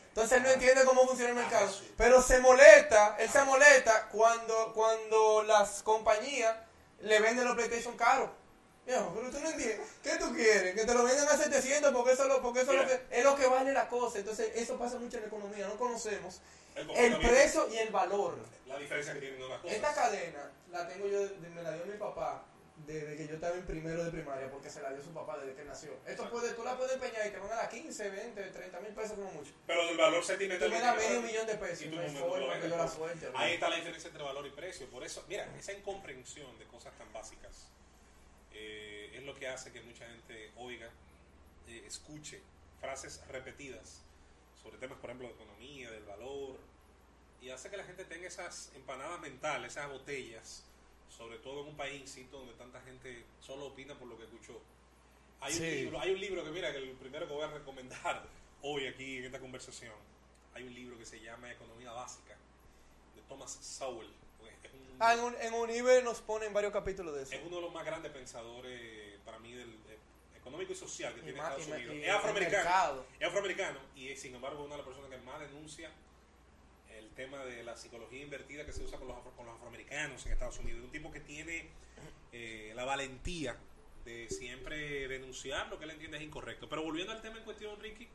Entonces 0.09 0.37
él 0.37 0.43
no 0.43 0.49
entiende 0.51 0.85
cómo 0.85 1.07
funciona 1.07 1.31
el 1.31 1.37
Ah, 1.39 1.41
mercado. 1.41 1.75
Pero 1.97 2.21
se 2.21 2.37
molesta, 2.39 3.15
él 3.19 3.27
se 3.31 3.43
molesta 3.45 4.09
cuando, 4.11 4.71
cuando 4.75 5.41
las 5.41 5.81
compañías 5.81 6.55
le 7.01 7.19
venden 7.19 7.45
los 7.45 7.55
PlayStation 7.55 7.97
caros. 7.97 8.29
Viejo, 8.85 9.11
pero 9.15 9.31
tú 9.31 9.39
no 9.39 9.49
entiendes. 9.49 9.87
¿Qué 10.03 10.17
tú 10.17 10.31
quieres? 10.35 10.75
Que 10.75 10.85
te 10.85 10.93
lo 10.93 11.03
vendan 11.03 11.27
a 11.27 11.35
700 11.37 11.91
porque 11.91 12.11
eso, 12.11 12.23
es 12.23 12.29
lo- 12.29 12.41
porque 12.43 12.61
eso 12.61 12.73
es, 12.73 12.77
lo 12.81 12.87
que, 12.87 13.01
es 13.09 13.23
lo 13.23 13.35
que 13.35 13.47
vale 13.47 13.73
la 13.73 13.87
cosa. 13.87 14.19
Entonces 14.19 14.51
eso 14.55 14.77
pasa 14.77 14.97
mucho 14.99 15.17
en 15.17 15.23
la 15.23 15.27
economía. 15.29 15.65
No 15.67 15.77
conocemos 15.77 16.41
El 16.75 16.89
el 16.91 17.17
precio 17.17 17.67
y 17.73 17.77
el 17.77 17.89
valor. 17.89 18.35
La 18.67 18.77
diferencia 18.77 19.13
que 19.13 19.19
tienen 19.19 19.41
unas 19.41 19.61
cosas. 19.61 19.75
Esta 19.77 19.93
cadena 19.95 20.51
la 20.69 20.87
tengo 20.87 21.07
yo, 21.07 21.21
me 21.55 21.63
la 21.63 21.71
dio 21.71 21.85
mi 21.85 21.97
papá 21.97 22.43
desde 22.85 23.15
que 23.15 23.27
yo 23.27 23.35
estaba 23.35 23.55
en 23.55 23.65
primero 23.65 24.03
de 24.03 24.11
primaria, 24.11 24.49
porque 24.51 24.69
se 24.69 24.81
la 24.81 24.91
dio 24.93 25.01
su 25.01 25.13
papá 25.13 25.37
desde 25.39 25.55
que 25.55 25.63
nació. 25.63 25.91
Esto 26.05 26.29
puede, 26.29 26.53
tú 26.53 26.63
la 26.63 26.75
puedes 26.77 26.93
empeñar 26.93 27.25
y 27.27 27.31
te 27.31 27.37
van 27.39 27.51
a 27.51 27.55
dar 27.55 27.69
15, 27.69 28.09
20, 28.09 28.41
30 28.43 28.79
mil 28.81 28.91
pesos 28.93 29.13
como 29.17 29.31
mucho. 29.31 29.51
Pero 29.65 29.89
el 29.89 29.97
valor 29.97 30.19
Tú 30.21 30.27
sentimental. 30.27 30.69
me 30.69 30.75
que 30.77 30.81
das 30.81 30.97
medio 30.97 31.21
millón 31.21 31.47
de 31.47 31.55
pesos. 31.55 31.81
y 31.85 31.89
tú 31.89 31.95
No 31.95 32.01
hay 32.01 32.11
me 32.11 32.19
forma 32.19 32.59
que 32.59 32.69
yo 32.69 32.77
la 32.77 32.87
suelte. 32.87 33.29
Ahí 33.35 33.53
está 33.53 33.69
la 33.69 33.75
diferencia 33.77 34.07
entre 34.09 34.23
valor 34.23 34.45
y 34.45 34.51
precio. 34.51 34.87
Por 34.87 35.03
eso, 35.03 35.23
mira, 35.29 35.47
esa 35.57 35.71
incomprensión 35.73 36.57
de 36.59 36.65
cosas 36.65 36.93
tan 36.97 37.11
básicas 37.13 37.69
eh, 38.51 39.11
es 39.15 39.23
lo 39.23 39.33
que 39.35 39.47
hace 39.47 39.71
que 39.71 39.81
mucha 39.81 40.05
gente 40.07 40.51
oiga, 40.57 40.89
eh, 41.67 41.83
escuche 41.87 42.41
frases 42.81 43.21
repetidas 43.29 44.01
sobre 44.61 44.77
temas, 44.77 44.97
por 44.99 45.09
ejemplo, 45.09 45.27
de 45.27 45.33
economía, 45.33 45.89
del 45.91 46.03
valor, 46.03 46.59
y 47.41 47.49
hace 47.49 47.69
que 47.69 47.77
la 47.77 47.83
gente 47.83 48.05
tenga 48.05 48.27
esas 48.27 48.71
empanadas 48.75 49.19
mentales, 49.19 49.71
esas 49.73 49.89
botellas, 49.89 50.63
sobre 51.17 51.37
todo 51.39 51.61
en 51.61 51.67
un 51.69 51.75
país, 51.77 52.01
insisto, 52.01 52.37
donde 52.39 52.53
tanta 52.53 52.81
gente 52.81 53.23
solo 53.41 53.67
opina 53.67 53.95
por 53.95 54.07
lo 54.07 54.17
que 54.17 54.23
escuchó. 54.23 54.59
Hay, 55.41 55.53
un 55.53 55.59
Sí. 55.59 55.65
libro, 55.75 55.99
hay 55.99 56.11
un 56.13 56.19
libro 56.19 56.43
que, 56.43 56.49
mira, 56.51 56.71
que 56.71 56.77
el 56.77 56.91
primero 56.91 57.27
que 57.27 57.33
voy 57.33 57.43
a 57.43 57.47
recomendar 57.47 58.23
hoy 58.61 58.87
aquí 58.87 59.17
en 59.17 59.25
esta 59.25 59.39
conversación, 59.39 59.93
hay 60.53 60.63
un 60.63 60.73
libro 60.73 60.97
que 60.97 61.05
se 61.05 61.19
llama 61.19 61.51
Economía 61.51 61.91
Básica, 61.91 62.35
de 63.15 63.21
Thomas 63.27 63.51
Sowell. 63.61 64.07
Un- 64.07 64.13
Ah, 64.99 65.13
en, 65.15 65.19
un, 65.21 65.35
en 65.41 65.53
Univer 65.55 66.03
nos 66.03 66.21
ponen 66.21 66.53
varios 66.53 66.71
capítulos 66.71 67.13
de 67.15 67.23
eso. 67.23 67.33
es 67.35 67.41
uno 67.45 67.57
de 67.57 67.61
los 67.63 67.73
más 67.73 67.83
grandes 67.85 68.11
pensadores, 68.11 69.17
para 69.25 69.37
mí, 69.39 69.51
del 69.53 69.69
eh, 69.69 69.97
económico 70.37 70.71
y 70.71 70.75
social 70.75 71.13
que 71.13 71.19
Y 71.19 71.23
tiene 71.23 71.37
más- 71.39 71.57
Estados 71.57 71.67
y 71.67 71.71
Unidos. 71.71 71.95
y 71.95 72.03
es 72.03 72.09
afroamericano. 72.09 73.03
Es 73.19 73.27
afroamericano 73.27 73.79
y 73.95 74.09
es, 74.09 74.21
sin 74.21 74.35
embargo, 74.35 74.63
una 74.63 74.75
de 74.75 74.77
las 74.77 74.85
personas 74.87 75.09
que 75.09 75.17
más 75.17 75.39
denuncia 75.41 75.89
tema 77.13 77.43
de 77.45 77.63
la 77.63 77.75
psicología 77.77 78.21
invertida 78.21 78.65
que 78.65 78.73
se 78.73 78.83
usa 78.83 78.97
con 78.97 79.07
los, 79.07 79.17
afro- 79.17 79.31
con 79.35 79.45
los 79.45 79.55
afroamericanos 79.55 80.25
en 80.25 80.33
Estados 80.33 80.57
Unidos. 80.59 80.83
Un 80.83 80.91
tipo 80.91 81.11
que 81.11 81.19
tiene 81.19 81.65
eh, 82.31 82.71
la 82.75 82.85
valentía 82.85 83.55
de 84.05 84.27
siempre 84.29 85.07
denunciar 85.07 85.67
lo 85.69 85.77
que 85.79 85.85
él 85.85 85.91
entiende 85.91 86.17
es 86.17 86.23
incorrecto. 86.23 86.67
Pero 86.67 86.83
volviendo 86.83 87.13
al 87.13 87.21
tema 87.21 87.37
en 87.37 87.43
cuestión, 87.43 87.79
Ricky, 87.79 88.07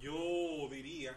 yo 0.00 0.68
diría, 0.70 1.16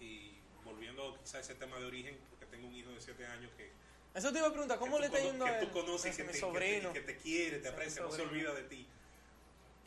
y 0.00 0.30
volviendo 0.64 1.18
quizá 1.22 1.38
a 1.38 1.40
ese 1.40 1.54
tema 1.54 1.78
de 1.78 1.86
origen, 1.86 2.16
porque 2.30 2.46
tengo 2.46 2.66
un 2.68 2.74
hijo 2.74 2.90
de 2.90 3.00
7 3.00 3.26
años 3.26 3.50
que, 3.56 3.70
Eso 4.14 4.32
te 4.32 4.38
iba 4.38 4.48
a 4.48 4.50
preguntar, 4.50 4.78
¿cómo 4.78 4.98
le 4.98 5.06
está 5.06 5.18
yendo 5.20 5.44
a 5.44 5.58
que 5.60 5.66
tú 5.66 5.72
conoces, 5.72 6.12
Ese 6.12 6.22
que 6.24 6.32
que 6.32 6.92
que 6.92 7.00
te 7.00 7.16
quiere, 7.18 7.58
te 7.58 7.68
aprecia, 7.68 8.02
no 8.02 8.10
se 8.12 8.22
olvida 8.22 8.54
de 8.54 8.62
ti. 8.62 8.86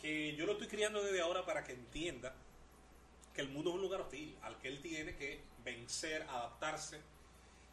Que 0.02 0.36
yo 0.36 0.46
lo 0.46 0.52
estoy 0.54 0.68
criando 0.68 1.02
desde 1.04 1.22
ahora 1.22 1.46
para 1.46 1.64
que 1.64 1.72
entienda 1.74 2.36
que 3.38 3.44
el 3.44 3.50
mundo 3.50 3.70
es 3.70 3.76
un 3.76 3.84
lugar 3.84 4.02
hostil 4.02 4.36
al 4.42 4.58
que 4.58 4.68
él 4.68 4.82
tiene 4.82 5.16
que 5.16 5.40
vencer, 5.64 6.24
adaptarse 6.24 7.00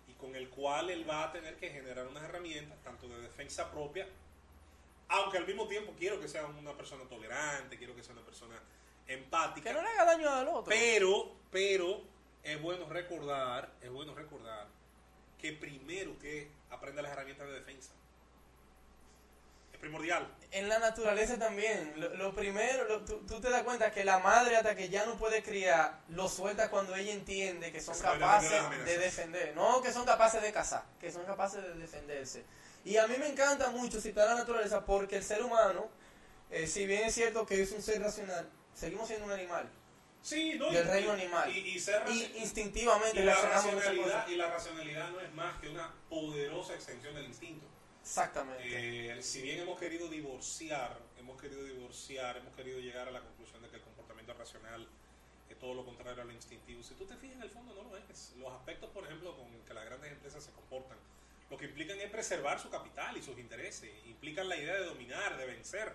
y 0.06 0.12
con 0.12 0.36
el 0.36 0.50
cual 0.50 0.90
él 0.90 1.08
va 1.08 1.24
a 1.24 1.32
tener 1.32 1.56
que 1.56 1.70
generar 1.70 2.06
unas 2.06 2.22
herramientas, 2.22 2.76
tanto 2.84 3.08
de 3.08 3.18
defensa 3.22 3.70
propia, 3.70 4.06
aunque 5.08 5.38
al 5.38 5.46
mismo 5.46 5.66
tiempo 5.66 5.94
quiero 5.98 6.20
que 6.20 6.28
sea 6.28 6.44
una 6.44 6.76
persona 6.76 7.04
tolerante, 7.04 7.78
quiero 7.78 7.96
que 7.96 8.02
sea 8.02 8.12
una 8.12 8.26
persona 8.26 8.60
empática. 9.08 9.70
Que 9.70 9.74
no 9.74 9.82
le 9.82 9.88
haga 9.88 10.04
daño 10.04 10.28
al 10.28 10.48
otro. 10.48 10.64
Pero, 10.68 11.32
pero 11.50 12.02
es 12.42 12.60
bueno 12.60 12.86
recordar, 12.86 13.72
es 13.80 13.90
bueno 13.90 14.14
recordar 14.14 14.66
que 15.40 15.54
primero 15.54 16.10
usted 16.10 16.46
aprenda 16.68 17.00
las 17.00 17.12
herramientas 17.12 17.46
de 17.46 17.54
defensa. 17.54 17.92
Primordial. 19.84 20.26
En 20.50 20.68
la 20.70 20.78
naturaleza 20.78 21.38
también. 21.38 21.92
Lo, 21.96 22.08
lo 22.14 22.34
primero, 22.34 22.84
lo- 22.88 23.04
tú, 23.04 23.18
tú 23.26 23.38
te 23.40 23.50
das 23.50 23.64
cuenta 23.64 23.90
que 23.90 24.02
la 24.02 24.18
madre 24.18 24.56
hasta 24.56 24.74
que 24.74 24.88
ya 24.88 25.04
no 25.04 25.16
puede 25.16 25.42
criar, 25.42 26.00
lo 26.08 26.26
suelta 26.26 26.70
cuando 26.70 26.94
ella 26.96 27.12
entiende 27.12 27.70
que 27.70 27.82
son 27.82 27.98
capaces 27.98 28.50
de 28.86 28.96
defender. 28.98 29.54
No 29.54 29.82
que 29.82 29.92
son 29.92 30.06
capaces 30.06 30.40
de 30.40 30.52
cazar, 30.52 30.84
que 31.00 31.12
son 31.12 31.24
capaces 31.26 31.62
de 31.62 31.74
defenderse. 31.74 32.44
Y 32.82 32.96
a 32.96 33.06
mí 33.06 33.16
me 33.18 33.26
encanta 33.28 33.68
mucho 33.70 34.00
citar 34.00 34.26
la 34.28 34.36
naturaleza 34.36 34.86
porque 34.86 35.16
el 35.16 35.24
ser 35.24 35.42
humano, 35.42 35.86
eh, 36.50 36.66
si 36.66 36.86
bien 36.86 37.04
es 37.04 37.14
cierto 37.14 37.44
que 37.44 37.60
es 37.60 37.70
un 37.72 37.82
ser 37.82 38.00
racional, 38.00 38.48
seguimos 38.74 39.06
siendo 39.08 39.26
un 39.26 39.32
animal. 39.32 39.68
Sí, 40.22 40.54
¿no? 40.58 40.70
Del 40.70 40.86
Y- 40.86 40.90
reino 40.90 41.12
animal. 41.12 41.54
Y, 41.54 41.58
y 41.58 41.78
ser 41.78 42.02
Y 42.08 42.36
instintivamente 42.38 43.20
y 43.20 43.24
la 43.24 43.34
racionalidad, 43.34 44.28
y 44.28 44.36
la 44.36 44.48
racionalidad 44.48 45.10
no 45.10 45.20
es 45.20 45.30
más 45.34 45.60
que 45.60 45.68
una 45.68 45.92
poderosa 46.08 46.72
extensión 46.74 47.14
del 47.14 47.26
instinto. 47.26 47.66
Exactamente. 48.04 49.16
Eh, 49.16 49.22
si 49.22 49.40
bien 49.40 49.60
hemos 49.60 49.80
querido 49.80 50.08
divorciar, 50.08 50.98
hemos 51.18 51.40
querido 51.40 51.64
divorciar, 51.64 52.36
hemos 52.36 52.54
querido 52.54 52.78
llegar 52.78 53.08
a 53.08 53.10
la 53.10 53.20
conclusión 53.20 53.62
de 53.62 53.68
que 53.70 53.76
el 53.76 53.82
comportamiento 53.82 54.34
racional 54.34 54.86
es 55.48 55.58
todo 55.58 55.72
lo 55.72 55.86
contrario 55.86 56.22
a 56.22 56.26
lo 56.26 56.32
instintivo. 56.32 56.82
Si 56.82 56.92
tú 56.94 57.06
te 57.06 57.16
fijas 57.16 57.36
en 57.36 57.42
el 57.42 57.48
fondo, 57.48 57.74
no 57.74 57.88
lo 57.88 57.96
es. 57.96 58.32
Los 58.38 58.52
aspectos, 58.52 58.90
por 58.90 59.04
ejemplo, 59.04 59.34
con 59.34 59.46
que 59.66 59.72
las 59.72 59.86
grandes 59.86 60.12
empresas 60.12 60.44
se 60.44 60.50
comportan, 60.52 60.98
lo 61.50 61.56
que 61.56 61.64
implican 61.64 61.98
es 61.98 62.10
preservar 62.10 62.60
su 62.60 62.68
capital 62.68 63.16
y 63.16 63.22
sus 63.22 63.38
intereses, 63.38 63.90
implican 64.06 64.50
la 64.50 64.56
idea 64.58 64.74
de 64.74 64.84
dominar, 64.84 65.38
de 65.38 65.46
vencer. 65.46 65.90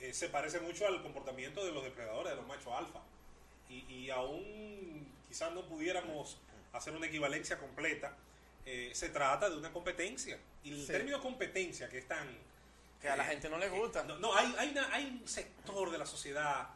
Eh, 0.00 0.12
se 0.12 0.28
parece 0.28 0.60
mucho 0.60 0.86
al 0.86 1.02
comportamiento 1.02 1.64
de 1.64 1.72
los 1.72 1.82
depredadores, 1.82 2.30
de 2.30 2.36
los 2.36 2.46
machos 2.46 2.74
alfa. 2.74 3.00
Y, 3.70 3.84
y 3.90 4.10
aún 4.10 5.10
quizás 5.26 5.50
no 5.52 5.62
pudiéramos 5.62 6.36
hacer 6.74 6.94
una 6.94 7.06
equivalencia 7.06 7.58
completa, 7.58 8.14
eh, 8.70 8.90
se 8.94 9.08
trata 9.08 9.48
de 9.48 9.56
una 9.56 9.72
competencia. 9.72 10.38
Y 10.62 10.72
el 10.72 10.80
Sí. 10.82 10.88
término 10.88 11.22
competencia, 11.22 11.88
que 11.88 11.98
es 11.98 12.06
tan... 12.08 12.28
Que 13.00 13.08
a 13.08 13.16
la 13.16 13.24
eh, 13.24 13.28
gente 13.30 13.48
no 13.48 13.56
le 13.56 13.68
gusta. 13.70 14.02
No, 14.04 14.18
no, 14.18 14.34
hay, 14.36 14.54
hay, 14.58 14.68
una- 14.72 14.92
hay 14.94 15.04
un 15.06 15.26
sector 15.26 15.90
de 15.90 15.96
la 15.96 16.04
sociedad 16.04 16.68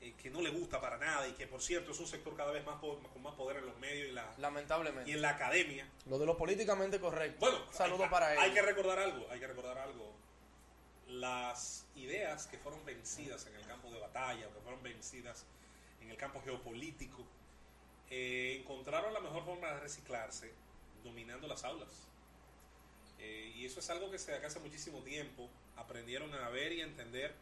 eh, 0.00 0.14
que 0.22 0.30
no 0.30 0.40
le 0.40 0.48
gusta 0.50 0.80
para 0.80 0.96
nada 0.96 1.28
y 1.28 1.32
que, 1.32 1.46
por 1.46 1.60
cierto, 1.60 1.90
es 1.92 1.98
un 1.98 2.06
sector 2.06 2.34
cada 2.36 2.52
vez 2.52 2.64
más 2.64 2.78
con 2.80 2.96
más 3.22 3.34
poder 3.34 3.58
en 3.58 3.66
los 3.66 3.76
medios 3.78 4.08
y, 4.08 4.12
la, 4.12 4.32
Lamentablemente. 4.38 5.10
y 5.10 5.14
en 5.14 5.20
la 5.22 5.30
academia. 5.30 5.86
Lo 6.06 6.18
de 6.18 6.24
lo 6.24 6.38
políticamente 6.38 6.98
correcto. 7.00 7.38
Bueno, 7.40 7.58
saludo 7.72 8.04
hay, 8.04 8.10
para 8.10 8.28
hay 8.28 8.38
ellos. 8.38 8.54
que 8.54 8.62
recordar 8.62 8.98
algo, 8.98 9.26
hay 9.30 9.38
que 9.40 9.46
recordar 9.46 9.76
algo. 9.78 10.10
Las 11.08 11.84
ideas 11.96 12.46
que 12.46 12.58
fueron 12.58 12.84
vencidas 12.84 13.46
en 13.46 13.54
el 13.56 13.66
campo 13.66 13.90
de 13.90 13.98
batalla 14.00 14.46
o 14.48 14.54
que 14.54 14.60
fueron 14.60 14.82
vencidas 14.82 15.44
en 16.00 16.10
el 16.10 16.16
campo 16.16 16.40
geopolítico 16.44 17.22
eh, 18.10 18.58
encontraron 18.60 19.12
la 19.12 19.20
mejor 19.20 19.44
forma 19.44 19.68
de 19.68 19.80
reciclarse 19.80 20.52
dominando 21.06 21.46
las 21.46 21.64
aulas. 21.64 21.88
Eh, 23.18 23.52
y 23.56 23.64
eso 23.64 23.80
es 23.80 23.88
algo 23.90 24.10
que 24.10 24.18
se 24.18 24.34
acá 24.34 24.48
hace 24.48 24.60
muchísimo 24.60 25.00
tiempo 25.00 25.48
aprendieron 25.76 26.32
a 26.34 26.48
ver 26.50 26.72
y 26.72 26.82
a 26.82 26.84
entender 26.84 27.34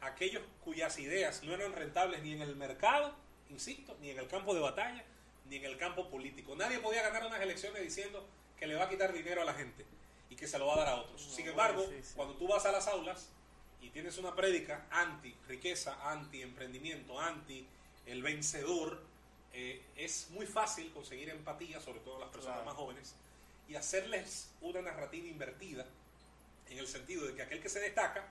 aquellos 0.00 0.42
cuyas 0.64 0.98
ideas 0.98 1.42
no 1.42 1.54
eran 1.54 1.72
rentables 1.72 2.22
ni 2.22 2.32
en 2.32 2.40
el 2.42 2.56
mercado, 2.56 3.14
insisto, 3.50 3.96
ni 4.00 4.10
en 4.10 4.18
el 4.18 4.28
campo 4.28 4.54
de 4.54 4.60
batalla, 4.60 5.04
ni 5.48 5.56
en 5.56 5.64
el 5.64 5.76
campo 5.76 6.08
político. 6.08 6.56
Nadie 6.56 6.78
podía 6.78 7.02
ganar 7.02 7.26
unas 7.26 7.40
elecciones 7.42 7.82
diciendo 7.82 8.26
que 8.58 8.66
le 8.66 8.76
va 8.76 8.84
a 8.84 8.88
quitar 8.88 9.12
dinero 9.12 9.42
a 9.42 9.44
la 9.44 9.54
gente 9.54 9.84
y 10.30 10.36
que 10.36 10.46
se 10.46 10.58
lo 10.58 10.66
va 10.66 10.74
a 10.74 10.78
dar 10.78 10.88
a 10.88 10.94
otros. 10.96 11.26
No, 11.26 11.34
Sin 11.34 11.48
embargo, 11.48 11.86
sí, 11.88 11.96
sí. 12.02 12.12
cuando 12.14 12.34
tú 12.34 12.48
vas 12.48 12.64
a 12.64 12.72
las 12.72 12.86
aulas 12.86 13.28
y 13.82 13.90
tienes 13.90 14.16
una 14.18 14.34
prédica 14.34 14.86
anti 14.90 15.34
riqueza, 15.48 15.98
anti 16.10 16.42
emprendimiento, 16.42 17.18
anti 17.20 17.66
el 18.06 18.22
vencedor, 18.22 19.02
eh, 19.52 19.80
es 19.96 20.28
muy 20.30 20.46
fácil 20.46 20.90
conseguir 20.92 21.28
empatía, 21.30 21.80
sobre 21.80 22.00
todo 22.00 22.18
las 22.20 22.28
personas 22.30 22.58
Claro. 22.58 22.70
más 22.70 22.74
jóvenes, 22.76 23.14
y 23.68 23.74
hacerles 23.76 24.48
una 24.60 24.82
narrativa 24.82 25.26
invertida, 25.26 25.86
en 26.68 26.78
el 26.78 26.86
sentido 26.86 27.26
de 27.26 27.34
que 27.34 27.42
aquel 27.42 27.60
que 27.60 27.68
se 27.68 27.80
destaca 27.80 28.24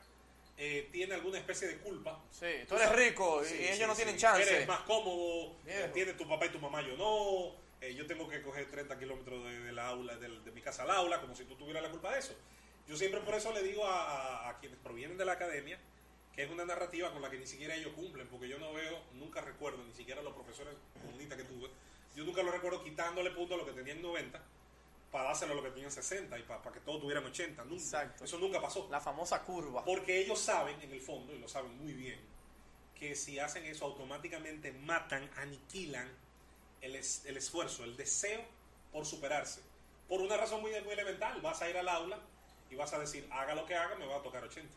eh, 0.58 0.90
tiene 0.92 1.14
alguna 1.14 1.38
especie 1.38 1.68
de 1.68 1.78
culpa. 1.78 2.20
Sí, 2.38 2.46
tú 2.68 2.76
eres 2.76 2.92
rico 2.94 3.42
y 3.44 3.48
Sí, 3.48 3.54
ellos 3.64 3.78
sí, 3.78 3.84
no 3.88 3.94
sí. 3.96 3.98
tienen 4.04 4.18
chance. 4.18 4.42
Eres 4.44 4.68
más 4.68 4.82
cómodo, 4.82 5.56
eh, 5.66 5.90
tiene 5.94 6.14
tu 6.14 6.28
papá 6.28 6.46
y 6.48 6.50
tu 6.50 6.60
mamá, 6.60 6.82
yo 6.82 6.96
no. 6.98 7.56
eh, 7.82 7.94
yo 7.96 8.06
tengo 8.06 8.28
que 8.28 8.42
coger 8.42 8.70
30 8.70 9.00
kilómetros 9.00 9.42
de, 9.46 9.58
de 9.62 9.72
la 9.72 9.88
aula, 9.88 10.16
del- 10.18 10.44
de, 10.44 10.52
mi 10.52 10.62
casa 10.62 10.84
al 10.84 10.92
aula, 10.92 11.22
como 11.22 11.34
si 11.34 11.46
tú 11.46 11.56
tuvieras 11.56 11.82
la 11.82 11.90
culpa 11.90 12.12
de 12.12 12.20
eso. 12.20 12.34
Yo 12.90 12.98
siempre 12.98 13.22
por 13.22 13.36
eso 13.36 13.54
le 13.54 13.64
digo 13.64 13.86
a, 13.86 14.02
a- 14.04 14.50
a 14.50 14.60
quienes 14.60 14.78
provienen 14.80 15.18
de 15.18 15.24
la 15.24 15.32
academia 15.34 15.80
que 16.40 16.46
es 16.46 16.52
una 16.52 16.64
narrativa 16.64 17.12
con 17.12 17.22
la 17.22 17.30
que 17.30 17.38
ni 17.38 17.46
siquiera 17.46 17.76
ellos 17.76 17.92
cumplen, 17.98 18.26
porque 18.30 18.48
yo 18.48 18.58
no 18.60 18.72
veo, 18.72 18.98
nunca 19.16 19.42
recuerdo, 19.42 19.84
ni 19.84 19.94
siquiera 19.94 20.22
los 20.22 20.34
profesores 20.34 20.74
comunistas 21.06 21.38
que 21.38 21.44
tuve, 21.44 21.70
yo 22.16 22.24
nunca 22.24 22.42
lo 22.44 22.50
recuerdo 22.50 22.82
quitándole 22.82 23.32
puntos 23.32 23.56
a 23.56 23.58
lo 23.58 23.66
que 23.66 23.74
tenían 23.74 24.02
90 24.02 24.42
para 25.12 25.26
dárselo 25.26 25.52
a 25.52 25.56
lo 25.58 25.64
que 25.64 25.72
tenían 25.72 25.92
60 25.92 26.40
y 26.40 26.44
para, 26.44 26.62
que 26.72 26.80
todos 26.80 27.02
tuvieran 27.02 27.26
80. 27.26 27.62
Nunca. 27.66 27.76
Exacto. 27.84 28.24
Eso 28.24 28.38
nunca 28.38 28.62
pasó. 28.62 28.88
La 28.90 29.02
famosa 29.02 29.42
curva. 29.44 29.84
Porque 29.84 30.18
ellos 30.22 30.40
saben, 30.40 30.80
en 30.82 30.94
el 30.94 31.02
fondo, 31.02 31.34
y 31.36 31.40
lo 31.40 31.50
saben 31.50 31.78
muy 31.78 31.92
bien, 31.92 32.18
que 32.98 33.16
si 33.16 33.38
hacen 33.38 33.66
eso 33.66 33.84
automáticamente 33.84 34.72
matan, 34.72 35.30
aniquilan 35.36 36.08
el, 36.80 36.96
es- 36.96 37.26
el 37.26 37.36
esfuerzo, 37.36 37.84
el 37.84 37.98
deseo 37.98 38.42
por 38.94 39.06
superarse. 39.06 39.60
Por 40.08 40.22
una 40.22 40.38
razón 40.38 40.62
muy, 40.62 40.72
muy 40.86 40.94
elemental, 40.94 41.42
vas 41.42 41.62
a 41.62 41.70
ir 41.70 41.78
al 41.78 41.90
aula 41.90 42.18
y 42.72 42.76
vas 42.76 42.94
a 42.94 43.00
decir, 43.00 43.28
haga 43.30 43.56
lo 43.56 43.66
que 43.66 43.76
haga, 43.76 43.96
me 43.96 44.06
va 44.06 44.16
a 44.20 44.24
tocar 44.24 44.42
80. 44.42 44.74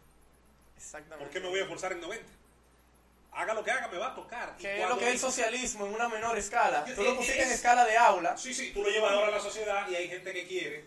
Exactamente. 0.83 1.25
¿Por 1.25 1.33
qué 1.33 1.41
me 1.41 1.49
voy 1.49 1.59
a 1.61 1.63
esforzar 1.63 1.93
en 1.93 2.01
90? 2.01 2.27
Haga 3.35 3.55
lo 3.55 3.65
que 3.65 3.71
haga, 3.71 3.89
me 3.89 3.97
va 3.97 4.09
a 4.09 4.15
tocar. 4.15 4.57
Que 4.59 4.83
es 4.83 4.89
lo 4.89 4.99
que 4.99 5.07
es 5.07 5.13
el 5.13 5.19
socialismo 5.19 5.87
en 5.87 5.95
una 5.95 6.09
menor 6.09 6.37
escala. 6.37 6.85
Tú 6.85 7.03
lo 7.03 7.11
es- 7.13 7.17
pusiste 7.17 7.43
en 7.43 7.49
es- 7.49 7.55
escala 7.55 7.85
de 7.87 7.97
aula. 7.97 8.37
Sí, 8.37 8.53
sí, 8.53 8.73
tú 8.75 8.83
lo 8.83 8.91
llevas 8.91 9.13
ahora 9.13 9.29
a 9.29 9.31
la 9.31 9.41
sociedad 9.41 9.89
y 9.89 9.95
hay 9.95 10.09
gente 10.09 10.35
que 10.35 10.47
quiere, 10.47 10.85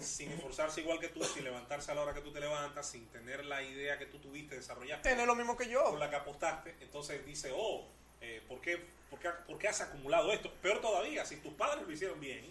sin 0.00 0.32
esforzarse 0.32 0.80
igual 0.80 0.98
que 0.98 1.08
tú, 1.08 1.22
sin 1.22 1.44
levantarse 1.44 1.92
a 1.92 1.94
la 1.94 2.02
hora 2.02 2.12
que 2.12 2.22
tú 2.22 2.32
te 2.32 2.40
levantas, 2.40 2.88
sin 2.90 3.06
tener 3.08 3.44
la 3.44 3.62
idea 3.62 3.98
que 3.98 4.06
tú 4.06 4.18
tuviste, 4.18 4.56
desarrollaste. 4.56 5.08
Tener 5.10 5.26
lo 5.28 5.36
mismo 5.36 5.56
que 5.56 5.68
yo. 5.68 5.84
por 5.90 5.98
la 6.00 6.10
que 6.10 6.16
apostaste, 6.16 6.74
entonces 6.80 7.24
dice, 7.24 7.52
oh, 7.54 7.86
eh, 8.20 8.42
¿por, 8.48 8.60
qué, 8.60 8.84
por, 9.08 9.20
qué, 9.20 9.28
por 9.46 9.56
qué 9.58 9.68
has 9.68 9.80
acumulado 9.80 10.32
esto? 10.32 10.52
Peor 10.60 10.80
todavía, 10.80 11.24
si 11.24 11.36
tus 11.36 11.52
padres 11.54 11.86
lo 11.86 11.92
hicieron 11.92 12.18
bien 12.18 12.44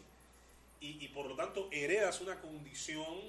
y, 0.79 1.03
y 1.03 1.09
por 1.09 1.25
lo 1.25 1.35
tanto 1.35 1.67
heredas 1.73 2.21
una 2.21 2.39
condición 2.39 3.19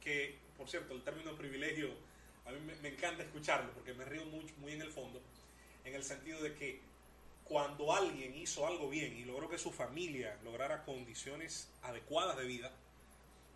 que, 0.00 0.38
por 0.56 0.70
cierto, 0.70 0.94
el 0.94 1.02
término 1.02 1.34
privilegio, 1.34 1.90
a 2.46 2.50
mí 2.52 2.58
me, 2.60 2.74
me 2.76 2.88
encanta 2.88 3.22
escucharlo 3.22 3.70
porque 3.72 3.94
me 3.94 4.04
río 4.04 4.24
mucho, 4.26 4.54
muy 4.58 4.72
en 4.72 4.82
el 4.82 4.90
fondo, 4.90 5.20
en 5.84 5.94
el 5.94 6.04
sentido 6.04 6.42
de 6.42 6.54
que 6.54 6.80
cuando 7.44 7.92
alguien 7.94 8.36
hizo 8.36 8.66
algo 8.66 8.88
bien 8.88 9.16
y 9.16 9.24
logró 9.24 9.48
que 9.48 9.58
su 9.58 9.72
familia 9.72 10.36
lograra 10.44 10.84
condiciones 10.84 11.68
adecuadas 11.82 12.36
de 12.36 12.44
vida, 12.44 12.70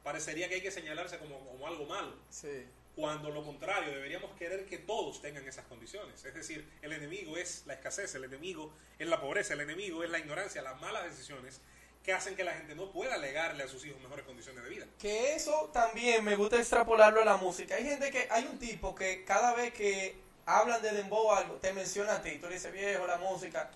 parecería 0.02 0.48
que 0.48 0.56
hay 0.56 0.60
que 0.62 0.70
señalarse 0.70 1.18
como, 1.18 1.38
como 1.46 1.66
algo 1.66 1.86
malo 1.86 2.12
Sí. 2.28 2.64
cuando 2.96 3.30
lo 3.30 3.44
contrario, 3.44 3.92
deberíamos 3.92 4.36
querer 4.36 4.66
que 4.66 4.78
todos 4.78 5.20
tengan 5.22 5.46
esas 5.48 5.64
condiciones. 5.66 6.24
Es 6.24 6.34
decir, 6.34 6.68
el 6.82 6.92
enemigo 6.92 7.36
es 7.36 7.62
la 7.66 7.74
escasez, 7.74 8.14
el 8.16 8.24
enemigo 8.24 8.72
es 8.98 9.08
la 9.08 9.20
pobreza, 9.20 9.54
el 9.54 9.60
enemigo 9.60 10.02
es 10.04 10.10
la 10.10 10.18
ignorancia, 10.18 10.60
las 10.62 10.80
malas 10.80 11.04
decisiones 11.04 11.60
que 12.04 12.12
hacen 12.12 12.36
que 12.36 12.44
la 12.44 12.52
gente 12.52 12.74
no 12.74 12.90
pueda 12.92 13.16
legarle 13.16 13.62
a 13.64 13.68
sus 13.68 13.84
hijos 13.86 13.98
mejores 14.02 14.24
condiciones 14.26 14.62
de 14.62 14.68
vida. 14.70 14.86
Que 14.98 15.34
eso 15.34 15.70
también 15.72 16.22
me 16.22 16.36
gusta 16.36 16.58
extrapolarlo 16.58 17.22
a 17.22 17.24
la 17.24 17.38
música. 17.38 17.74
Hay 17.76 17.84
gente 17.84 18.10
que, 18.10 18.28
hay 18.30 18.44
un 18.44 18.58
tipo 18.58 18.94
que 18.94 19.24
cada 19.24 19.54
vez 19.54 19.72
que 19.72 20.14
hablan 20.44 20.82
de 20.82 20.90
dembow 20.92 21.28
o 21.28 21.34
algo, 21.34 21.54
te 21.54 21.72
menciona 21.72 22.16
a 22.16 22.22
ti. 22.22 22.38
Tú 22.38 22.46
le 22.48 22.54
dices, 22.54 22.70
viejo, 22.72 23.06
la 23.06 23.16
música. 23.16 23.70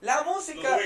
La 0.00 0.22
música... 0.22 0.78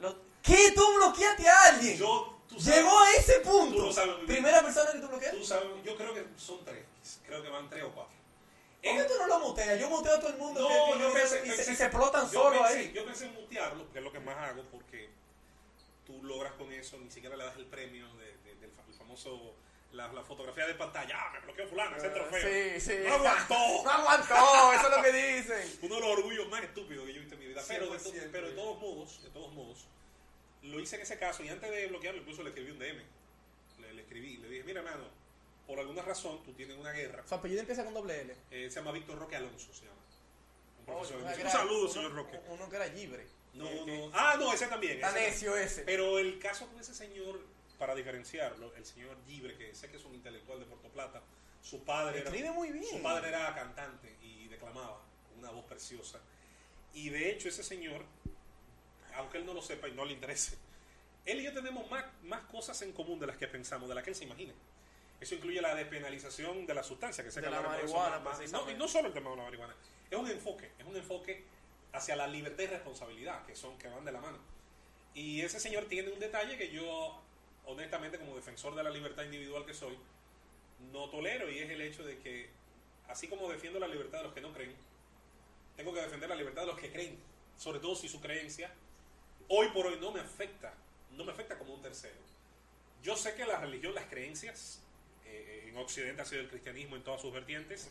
lo- 0.00 0.16
¿Qué? 0.42 0.72
¿Tú 0.74 0.82
bloqueaste 0.96 1.48
a 1.48 1.64
alguien? 1.66 1.96
Yo, 1.98 2.38
tú 2.48 2.58
sabes- 2.60 2.76
Llegó 2.78 2.98
a 2.98 3.10
ese 3.12 3.40
Tú 3.40 3.50
punto. 3.50 3.86
lo 3.86 3.92
sabes. 3.92 4.14
Primera 4.26 4.62
persona 4.62 4.92
que 4.92 4.98
tú 4.98 5.08
bloqueaste. 5.08 5.38
tú 5.38 5.44
sabes, 5.44 5.68
yo 5.84 5.96
creo 5.96 6.12
que 6.14 6.26
son 6.36 6.64
tres, 6.64 6.84
creo 7.26 7.42
que 7.42 7.48
van 7.50 7.68
tres 7.70 7.82
o 7.84 7.90
cuatro. 7.92 8.12
¿Por 8.82 8.92
qué 8.96 9.04
tú 9.04 9.14
no 9.18 9.26
lo 9.26 9.38
muteas? 9.40 9.80
Yo 9.80 9.88
muteo 9.88 10.14
a 10.14 10.20
todo 10.20 10.28
el 10.30 10.36
mundo 10.36 10.60
No, 10.60 10.68
que- 10.68 10.92
que 10.92 10.98
yo 11.04 11.12
pensé, 11.14 11.36
y, 11.46 11.50
se, 11.50 11.56
pensé- 11.56 11.72
y 11.72 11.76
se 11.76 11.84
explotan 11.84 12.30
solo 12.30 12.62
pensé- 12.62 12.74
ahí. 12.78 12.92
Yo 12.94 13.04
pensé 13.06 13.24
en 13.26 13.34
mutearlo, 13.34 13.90
que 13.92 13.98
es 13.98 14.04
lo 14.04 14.12
que 14.12 14.20
más 14.20 14.36
hago, 14.36 14.62
porque 14.70 15.08
tú 16.06 16.22
logras 16.22 16.52
con 16.54 16.72
eso, 16.72 16.98
ni 16.98 17.10
siquiera 17.10 17.36
le 17.36 17.44
das 17.44 17.56
el 17.56 17.66
premio 17.66 18.06
de- 18.16 18.36
de- 18.38 18.54
del 18.56 18.70
fa- 18.70 18.84
el 18.88 18.94
famoso, 18.94 19.54
la, 19.92 20.12
la 20.12 20.22
fotografía 20.22 20.66
de 20.66 20.74
pantalla, 20.74 21.16
ah, 21.18 21.30
me 21.32 21.40
bloqueó 21.40 21.66
fulano, 21.68 21.96
ese 21.96 22.08
trofeo. 22.10 22.40
Sí, 22.40 22.80
sí. 22.80 22.98
No 23.06 23.14
aguantó. 23.14 23.54
No 23.84 23.90
aguantó, 23.90 24.72
eso 24.72 24.88
es 24.90 24.96
lo 24.96 25.02
que 25.02 25.12
dicen. 25.12 25.78
Uno 25.82 25.94
de 25.96 26.00
los 26.00 26.10
orgullos 26.10 26.48
más 26.48 26.62
estúpidos 26.64 27.06
que 27.06 27.12
yo 27.12 27.16
he 27.18 27.20
visto 27.20 27.34
en 27.34 27.40
mi 27.40 27.46
vida. 27.46 27.62
Pero 27.68 27.86
de, 27.90 27.98
to- 27.98 28.10
100%, 28.12 28.28
pero 28.32 28.48
de 28.48 28.54
todos 28.54 28.80
modos, 28.80 29.22
de 29.22 29.30
todos 29.30 29.52
modos, 29.54 29.86
lo 30.62 30.80
hice 30.80 30.96
en 30.96 31.02
ese 31.02 31.18
caso 31.18 31.42
y 31.44 31.48
antes 31.48 31.70
de 31.70 31.86
bloquearlo 31.88 32.20
incluso 32.22 32.42
le 32.42 32.48
escribí 32.50 32.70
un 32.70 32.78
DM. 32.78 33.02
Le, 33.80 33.92
le 33.94 34.02
escribí, 34.02 34.36
le 34.38 34.48
dije, 34.48 34.64
mira 34.64 34.80
hermano, 34.80 35.04
por 35.66 35.78
alguna 35.78 36.02
razón 36.02 36.42
tú 36.44 36.52
tienes 36.54 36.76
una 36.76 36.92
guerra. 36.92 37.22
Su 37.26 37.34
apellido 37.34 37.60
empieza 37.60 37.84
con 37.84 37.94
doble 37.94 38.20
L. 38.20 38.36
Eh, 38.50 38.68
se 38.70 38.76
llama 38.76 38.92
Víctor 38.92 39.18
Roque 39.18 39.36
Alonso, 39.36 39.72
se 39.74 39.84
llama. 39.84 40.00
Un 40.80 40.84
profesor. 40.86 41.22
Un 41.22 41.50
saludo, 41.50 41.84
uno- 41.84 41.88
señor 41.92 42.12
Roque. 42.14 42.40
Uno 42.48 42.68
que 42.68 42.76
era 42.76 42.86
libre. 42.88 43.26
No, 43.54 43.68
que- 43.84 43.98
no. 43.98 44.10
Ah, 44.12 44.36
no, 44.38 44.52
ese 44.52 44.66
también. 44.66 45.00
También. 45.00 45.26
necio 45.30 45.56
ese. 45.56 45.82
Pero 45.82 46.18
el 46.18 46.38
caso 46.38 46.66
con 46.66 46.80
ese 46.80 46.94
señor, 46.94 47.40
para 47.78 47.94
diferenciarlo, 47.94 48.74
el 48.76 48.84
señor 48.84 49.16
Gibre, 49.26 49.56
que 49.56 49.74
sé 49.74 49.88
que 49.90 49.96
es 49.96 50.04
un 50.04 50.14
intelectual 50.14 50.58
de 50.60 50.66
Puerto 50.66 50.88
Plata, 50.88 51.20
su 51.62 51.82
padre 51.84 52.20
era, 52.20 52.30
Escribe 52.30 52.50
muy 52.52 52.70
bien. 52.70 52.84
su 52.84 53.02
padre 53.02 53.28
era 53.28 53.54
cantante 53.54 54.14
y 54.22 54.48
declamaba 54.48 55.00
una 55.38 55.50
voz 55.50 55.64
preciosa. 55.66 56.18
Y 56.94 57.08
de 57.10 57.30
hecho 57.30 57.48
ese 57.48 57.62
señor, 57.64 58.04
aunque 59.16 59.38
él 59.38 59.46
no 59.46 59.54
lo 59.54 59.62
sepa 59.62 59.88
y 59.88 59.92
no 59.92 60.04
le 60.04 60.12
interese, 60.12 60.56
él 61.24 61.40
y 61.40 61.44
yo 61.44 61.52
tenemos 61.52 61.88
más, 61.90 62.04
más 62.24 62.42
cosas 62.44 62.80
en 62.82 62.92
común 62.92 63.18
de 63.18 63.26
las 63.26 63.36
que 63.36 63.46
pensamos, 63.48 63.88
de 63.88 63.94
las 63.94 64.04
que 64.04 64.10
él 64.10 64.16
se 64.16 64.24
imagina. 64.24 64.52
Eso 65.20 65.34
incluye 65.36 65.60
la 65.60 65.74
despenalización 65.74 66.66
de 66.66 66.74
la 66.74 66.82
sustancia, 66.82 67.24
que 67.24 67.30
sé 67.30 67.40
De 67.40 67.48
la 67.50 67.62
marihuana, 67.62 68.18
más- 68.18 68.38
más- 68.40 68.52
no, 68.52 68.70
y 68.70 68.74
no 68.74 68.86
solo 68.88 69.08
el 69.08 69.14
tema 69.14 69.30
de 69.30 69.36
la 69.36 69.44
marihuana, 69.44 69.74
es 70.10 70.18
un 70.18 70.28
enfoque, 70.28 70.70
es 70.78 70.84
un 70.84 70.96
enfoque 70.96 71.44
hacia 71.94 72.16
la 72.16 72.26
libertad 72.26 72.64
y 72.64 72.66
responsabilidad, 72.66 73.46
que 73.46 73.56
son 73.56 73.78
que 73.78 73.88
van 73.88 74.04
de 74.04 74.12
la 74.12 74.20
mano. 74.20 74.38
Y 75.14 75.40
ese 75.42 75.60
señor 75.60 75.86
tiene 75.86 76.10
un 76.10 76.18
detalle 76.18 76.58
que 76.58 76.70
yo, 76.70 77.20
honestamente, 77.66 78.18
como 78.18 78.34
defensor 78.36 78.74
de 78.74 78.82
la 78.82 78.90
libertad 78.90 79.22
individual 79.22 79.64
que 79.64 79.74
soy, 79.74 79.96
no 80.92 81.08
tolero 81.08 81.50
y 81.50 81.60
es 81.60 81.70
el 81.70 81.80
hecho 81.80 82.04
de 82.04 82.18
que, 82.18 82.50
así 83.08 83.28
como 83.28 83.48
defiendo 83.48 83.78
la 83.78 83.86
libertad 83.86 84.18
de 84.18 84.24
los 84.24 84.34
que 84.34 84.40
no 84.40 84.52
creen, 84.52 84.74
tengo 85.76 85.94
que 85.94 86.00
defender 86.00 86.28
la 86.28 86.36
libertad 86.36 86.62
de 86.62 86.68
los 86.68 86.78
que 86.78 86.90
creen, 86.90 87.16
sobre 87.58 87.78
todo 87.78 87.94
si 87.94 88.08
su 88.08 88.20
creencia 88.20 88.70
hoy 89.48 89.68
por 89.68 89.86
hoy 89.86 89.98
no 90.00 90.10
me 90.10 90.20
afecta, 90.20 90.74
no 91.12 91.24
me 91.24 91.32
afecta 91.32 91.56
como 91.58 91.74
un 91.74 91.82
tercero. 91.82 92.14
Yo 93.02 93.16
sé 93.16 93.34
que 93.34 93.44
la 93.44 93.60
religión, 93.60 93.94
las 93.94 94.06
creencias, 94.06 94.80
eh, 95.26 95.66
en 95.68 95.76
Occidente 95.76 96.22
ha 96.22 96.24
sido 96.24 96.40
el 96.40 96.48
cristianismo 96.48 96.96
en 96.96 97.04
todas 97.04 97.20
sus 97.20 97.32
vertientes, 97.32 97.90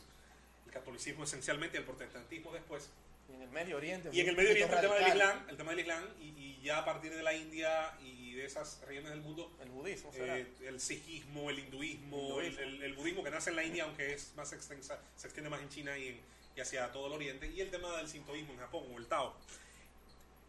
el 0.66 0.72
catolicismo 0.74 1.24
esencialmente, 1.24 1.78
el 1.78 1.86
protestantismo 1.86 2.52
después, 2.52 2.90
Y 3.34 3.36
en 3.36 3.42
el 3.42 3.50
Medio 3.50 3.78
Oriente. 3.78 4.10
y 4.14 4.20
en 4.22 4.30
el 4.30 4.36
Medio 4.36 4.52
Oriente 4.52 4.76
el 4.76 4.82
tema 4.82 4.96
del. 4.96 5.08
Islam, 5.08 5.46
el 5.50 5.58
tema 5.58 5.72
del 5.72 5.80
Islam, 5.80 6.04
y, 6.22 6.24
y 6.28 6.62
ya 6.64 6.78
a 6.80 6.86
partir 6.86 7.14
de 7.14 7.24
la 7.24 7.34
India 7.34 7.98
y 8.02 8.34
de 8.36 8.46
esas 8.46 8.80
regiones 8.88 9.12
del 9.12 9.22
mundo, 9.22 9.52
El 9.62 9.70
budismo, 9.70 10.12
será. 10.14 10.38
eh, 10.38 10.48
el 10.66 10.80
sijismo, 10.80 11.50
el 11.50 11.60
hinduismo, 11.60 12.18
Hinduismo. 12.40 12.62
El, 12.62 12.74
el- 12.76 12.84
el 12.84 12.94
budismo 12.94 13.24
que 13.24 13.32
nace 13.32 13.50
en 13.50 13.56
la 13.58 13.64
India, 13.64 13.84
aunque 13.86 14.14
es 14.14 14.34
más 14.36 14.54
extensa, 14.54 15.00
se 15.18 15.28
extiende 15.28 15.50
más 15.50 15.62
en 15.62 15.70
China 15.70 15.98
y, 15.98 16.10
en- 16.10 16.22
y 16.56 16.62
hacia 16.62 16.92
todo 16.92 17.08
el 17.08 17.14
Oriente, 17.14 17.48
y 17.48 17.62
el 17.62 17.70
tema 17.72 17.96
del 17.98 18.08
sintoísmo 18.08 18.54
en 18.54 18.60
Japón 18.60 18.84
o 18.94 18.98
el 18.98 19.08
Tao. 19.08 19.34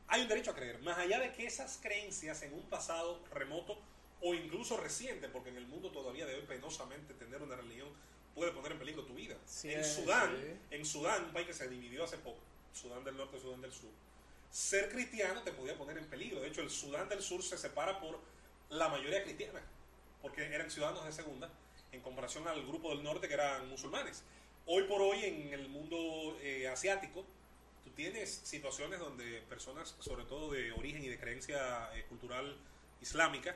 Hay 0.09 0.21
un 0.23 0.29
derecho 0.29 0.51
a 0.51 0.55
creer, 0.55 0.81
más 0.83 0.99
allá 0.99 1.19
de 1.19 1.33
que 1.33 1.47
esas 1.47 1.79
creencias 1.83 2.43
en 2.43 2.53
un 2.53 2.63
pasado 2.69 3.21
remoto 3.33 3.79
o 4.21 4.35
incluso 4.35 4.77
reciente, 4.77 5.29
porque 5.29 5.49
en 5.51 5.57
el 5.57 5.67
mundo 5.67 5.91
todavía 5.91 6.27
de 6.27 6.35
hoy 6.35 6.43
penosamente 6.43 7.15
tener 7.15 7.43
una 7.43 7.57
religión 7.57 7.89
puede 8.35 8.53
poner 8.53 8.73
en 8.73 8.79
peligro 8.79 9.05
tu 9.05 9.15
vida. 9.15 9.37
Sí, 9.47 9.73
en 9.73 9.85
Sudán, 9.85 10.37
sí. 10.37 10.75
en 10.77 10.85
Sudán, 10.85 11.25
un 11.25 11.33
país 11.33 11.47
que 11.47 11.55
se 11.55 11.69
dividió 11.69 12.05
hace 12.05 12.19
poco, 12.19 12.39
Sudán 12.75 13.05
del 13.05 13.17
Norte 13.17 13.41
Sudán 13.41 13.63
del 13.63 13.73
Sur, 13.73 13.91
ser 14.51 14.89
cristiano 14.91 15.43
te 15.43 15.53
podía 15.53 15.77
poner 15.77 15.99
en 15.99 16.07
peligro. 16.07 16.41
De 16.41 16.49
hecho, 16.49 16.61
el 16.61 16.71
Sudán 16.71 17.09
del 17.09 17.23
Sur 17.23 17.43
se 17.43 17.59
separa 17.59 18.01
por 18.01 18.19
la 18.71 18.89
mayoría 18.89 19.23
cristiana, 19.23 19.61
porque 20.23 20.45
eran 20.45 20.71
ciudadanos 20.71 21.05
de 21.05 21.13
segunda, 21.13 21.51
en 21.93 22.01
comparación 22.01 22.47
al 22.49 22.67
grupo 22.67 22.91
del 22.91 23.03
norte 23.03 23.29
que 23.29 23.35
eran 23.35 23.69
musulmanes. 23.69 24.23
Hoy 24.67 24.85
por 24.85 25.01
hoy 25.03 25.25
en 25.25 25.53
el 25.53 25.69
mundo 25.69 26.39
eh, 26.41 26.69
asiático, 26.69 27.25
tú 27.85 27.91
tienes 27.91 28.31
situaciones 28.45 28.99
donde 28.99 29.43
personas, 29.49 29.95
sobre 30.01 30.25
todo 30.25 30.53
de 30.53 30.73
origen 30.73 31.05
y 31.05 31.09
de 31.09 31.19
creencia 31.19 31.91
eh, 31.95 32.05
cultural 32.09 32.57
islámica, 33.03 33.55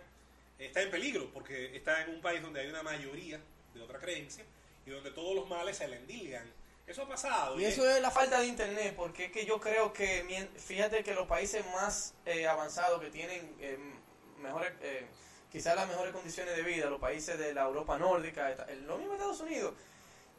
está 0.59 0.83
en 0.83 0.91
peligro, 0.91 1.31
porque 1.33 1.77
está 1.77 2.05
en 2.05 2.11
un 2.11 2.21
país 2.21 2.43
donde 2.43 2.61
hay 2.61 2.69
una 2.69 2.83
mayoría 2.83 3.41
de 3.75 3.83
otra 3.83 3.99
creencia 3.99 4.45
y 4.87 4.91
donde 4.91 5.11
todos 5.11 5.35
los 5.35 5.49
males 5.49 5.77
se 5.77 5.89
le 5.89 5.97
endilgan. 5.97 6.45
Eso 6.89 7.03
ha 7.03 7.09
pasado. 7.09 7.61
Y 7.61 7.67
eso 7.67 7.89
es 7.89 8.01
la 8.01 8.11
falta 8.11 8.41
de 8.41 8.47
internet, 8.47 8.95
porque 8.97 9.27
es 9.27 9.33
que 9.33 9.45
yo 9.45 9.61
creo 9.61 9.93
que, 9.93 10.49
fíjate 10.57 11.05
que 11.05 11.15
los 11.15 11.27
países 11.27 11.65
más 11.75 12.15
eh, 12.25 12.47
avanzados 12.47 13.01
que 13.01 13.11
tienen 13.11 13.55
eh, 13.61 13.79
mejores, 14.41 14.73
eh, 14.81 15.07
quizás 15.53 15.77
las 15.77 15.87
mejores 15.87 16.15
condiciones 16.15 16.57
de 16.57 16.63
vida, 16.63 16.87
los 16.87 16.99
países 17.01 17.39
de 17.39 17.53
la 17.53 17.65
Europa 17.65 17.99
nórdica, 17.99 18.57
lo 18.87 18.97
mismo 18.97 19.13
Estados 19.13 19.41
Unidos, 19.41 19.75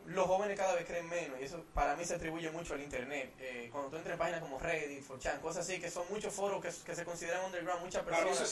los 0.07 0.25
jóvenes 0.25 0.57
cada 0.57 0.73
vez 0.73 0.85
creen 0.85 1.07
menos 1.07 1.39
y 1.39 1.43
eso 1.43 1.63
para 1.73 1.95
mí 1.95 2.03
se 2.03 2.15
atribuye 2.15 2.49
mucho 2.51 2.73
al 2.73 2.81
internet. 2.81 3.31
Eh, 3.39 3.69
cuando 3.71 3.89
tú 3.89 3.97
entras 3.97 4.13
en 4.13 4.19
páginas 4.19 4.41
como 4.41 4.57
Reddit, 4.59 5.07
4chan, 5.07 5.39
cosas 5.41 5.67
así, 5.67 5.79
que 5.79 5.91
son 5.91 6.05
muchos 6.09 6.33
foros 6.33 6.61
que, 6.61 6.69
que 6.83 6.95
se 6.95 7.05
consideran 7.05 7.45
underground, 7.45 7.83
muchas 7.83 8.01
eso 8.01 8.09
personas. 8.09 8.49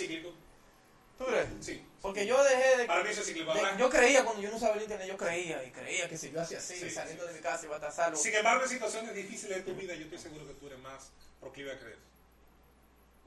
¿Tú 1.18 1.26
crees? 1.26 1.48
Sí. 1.62 1.84
Porque 2.02 2.26
yo 2.28 2.42
dejé 2.44 2.78
de... 2.78 2.86
Para 2.86 3.04
mí 3.04 3.10
eso 3.10 3.22
es 3.22 3.28
de- 3.34 3.46
yo 3.80 3.90
creía 3.90 4.24
cuando 4.24 4.42
yo 4.42 4.52
no 4.52 4.60
sabía 4.60 4.76
el 4.76 4.82
internet, 4.84 5.08
yo 5.08 5.18
creía 5.18 5.64
y 5.64 5.72
creía 5.72 6.08
que 6.08 6.18
si 6.18 6.32
yo 6.32 6.42
hacía 6.42 6.60
así, 6.60 6.76
Sí, 6.76 6.90
saliendo 6.92 7.24
sí, 7.24 7.30
de 7.30 7.34
mi 7.36 7.42
casa 7.42 7.66
iba 7.66 7.74
a 7.76 7.78
estar 7.80 7.92
salvo. 7.92 8.18
Sin 8.18 8.36
embargo, 8.36 8.64
en 8.64 8.70
situaciones 8.70 9.16
difíciles 9.16 9.58
de 9.58 9.64
tu 9.64 9.78
vida, 9.78 9.96
yo 9.96 10.04
estoy 10.04 10.20
seguro 10.20 10.48
que 10.48 10.54
tú 10.54 10.68
eres 10.68 10.80
más 10.80 11.10
proclive 11.40 11.72
a 11.72 11.80
creer. 11.80 11.98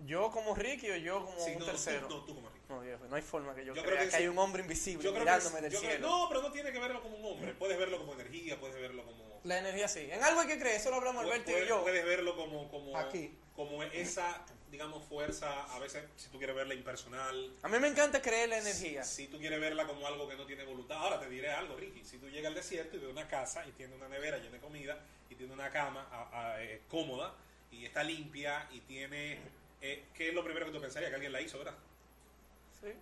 Yo 0.06 0.30
como 0.30 0.54
Ricky 0.54 0.90
o 0.90 0.96
yo 0.96 1.24
como 1.26 1.44
Sí, 1.44 1.50
un 1.52 1.58
no, 1.58 1.66
tercero. 1.66 2.06
Tú, 2.08 2.16
no, 2.18 2.24
tú 2.24 2.34
como 2.36 2.48
Ricky. 2.48 2.64
No, 2.70 2.80
viejo, 2.80 3.04
no 3.08 3.16
hay 3.16 3.22
forma 3.22 3.54
que 3.54 3.64
yo, 3.64 3.74
Yo 3.74 3.82
crea 3.82 3.94
creo 3.96 4.04
que, 4.04 4.10
que 4.10 4.16
hay 4.16 4.28
un 4.28 4.38
hombre 4.38 4.62
invisible 4.62 5.04
Yo 5.04 5.10
creo 5.10 5.24
mirándome 5.24 5.56
es- 5.56 5.62
del 5.64 5.72
yo 5.72 5.78
creo- 5.80 5.90
cielo. 5.90 6.08
no, 6.08 6.28
pero 6.28 6.42
no 6.42 6.52
tiene 6.52 6.72
que 6.72 6.78
verlo 6.78 7.02
como 7.02 7.16
un 7.18 7.24
hombre. 7.32 7.52
Puedes 7.54 7.76
verlo 7.78 7.98
como 7.98 8.14
energía, 8.14 8.58
puedes 8.58 8.80
verlo 8.80 9.04
como. 9.04 9.40
La 9.44 9.58
energía 9.58 9.88
sí. 9.88 10.08
En 10.10 10.22
algo 10.22 10.40
hay 10.40 10.46
que 10.48 10.58
creer, 10.58 10.76
eso 10.76 10.90
lo 10.90 10.96
hablamos 10.96 11.24
Alberto 11.24 11.50
y 11.50 11.66
yo. 11.66 11.82
puedes 11.82 12.04
verlo 12.04 12.36
como, 12.36 12.70
como, 12.70 12.96
Aquí. 12.96 13.36
como 13.56 13.82
esa, 13.82 14.42
digamos, 14.70 15.02
fuerza, 15.08 15.64
a 15.74 15.78
veces, 15.78 16.04
si 16.16 16.28
tú 16.28 16.38
quieres 16.38 16.54
verla 16.56 16.74
impersonal. 16.74 17.52
A 17.62 17.68
mí 17.68 17.78
me 17.78 17.88
encanta 17.88 18.22
creer 18.22 18.48
la 18.50 18.58
energía. 18.58 19.02
Si 19.04 19.26
tú 19.26 19.38
quieres 19.38 19.60
verla 19.60 19.86
como 19.86 20.06
algo 20.06 20.28
que 20.28 20.36
no 20.36 20.46
tiene 20.46 20.64
voluntad. 20.64 20.98
Ahora 20.98 21.18
te 21.20 21.28
diré 21.28 21.50
algo, 21.50 21.76
Ricky. 21.76 22.04
Si 22.04 22.18
tú 22.18 22.28
llegas 22.28 22.48
al 22.48 22.54
desierto 22.54 22.96
y 22.96 23.00
ves 23.00 23.10
una 23.10 23.26
casa 23.28 23.66
y 23.66 23.72
tiene 23.72 23.94
una 23.96 24.08
nevera 24.08 24.38
llena 24.38 24.52
de 24.52 24.58
comida 24.60 24.98
y 25.28 25.34
tiene 25.34 25.52
una 25.52 25.70
cama 25.70 26.06
a- 26.12 26.52
a- 26.52 26.62
eh, 26.64 26.82
cómoda 26.88 27.34
y 27.72 27.84
está 27.84 28.02
limpia 28.04 28.68
y 28.72 28.80
tiene. 28.80 29.38
eh, 29.82 30.04
¿Qué 30.14 30.28
es 30.28 30.34
lo 30.34 30.44
primero 30.44 30.66
que 30.66 30.72
tú 30.72 30.80
pensarías? 30.80 31.08
Que 31.10 31.14
alguien 31.16 31.32
la 31.32 31.40
hizo, 31.40 31.58
¿verdad? 31.58 31.74
Sí. 32.82 32.92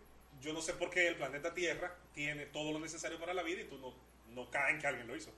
Yo 0.43 0.53
no 0.53 0.63
sé 0.63 0.73
por 0.75 0.91
qué 0.91 1.09
el 1.09 1.17
planeta 1.17 1.53
Tierra 1.53 1.95
tiene 2.15 2.47
todo 2.47 2.73
lo 2.73 2.79
necesario 2.81 3.19
para 3.19 3.35
la 3.35 3.43
vida 3.43 3.63
y 3.63 3.65
tú 3.65 3.77
no, 3.79 3.93
no 4.35 4.49
caes 4.51 4.75
en 4.77 4.81
que 4.81 4.87
alguien 4.87 5.07
lo 5.09 5.17
hizo. 5.17 5.31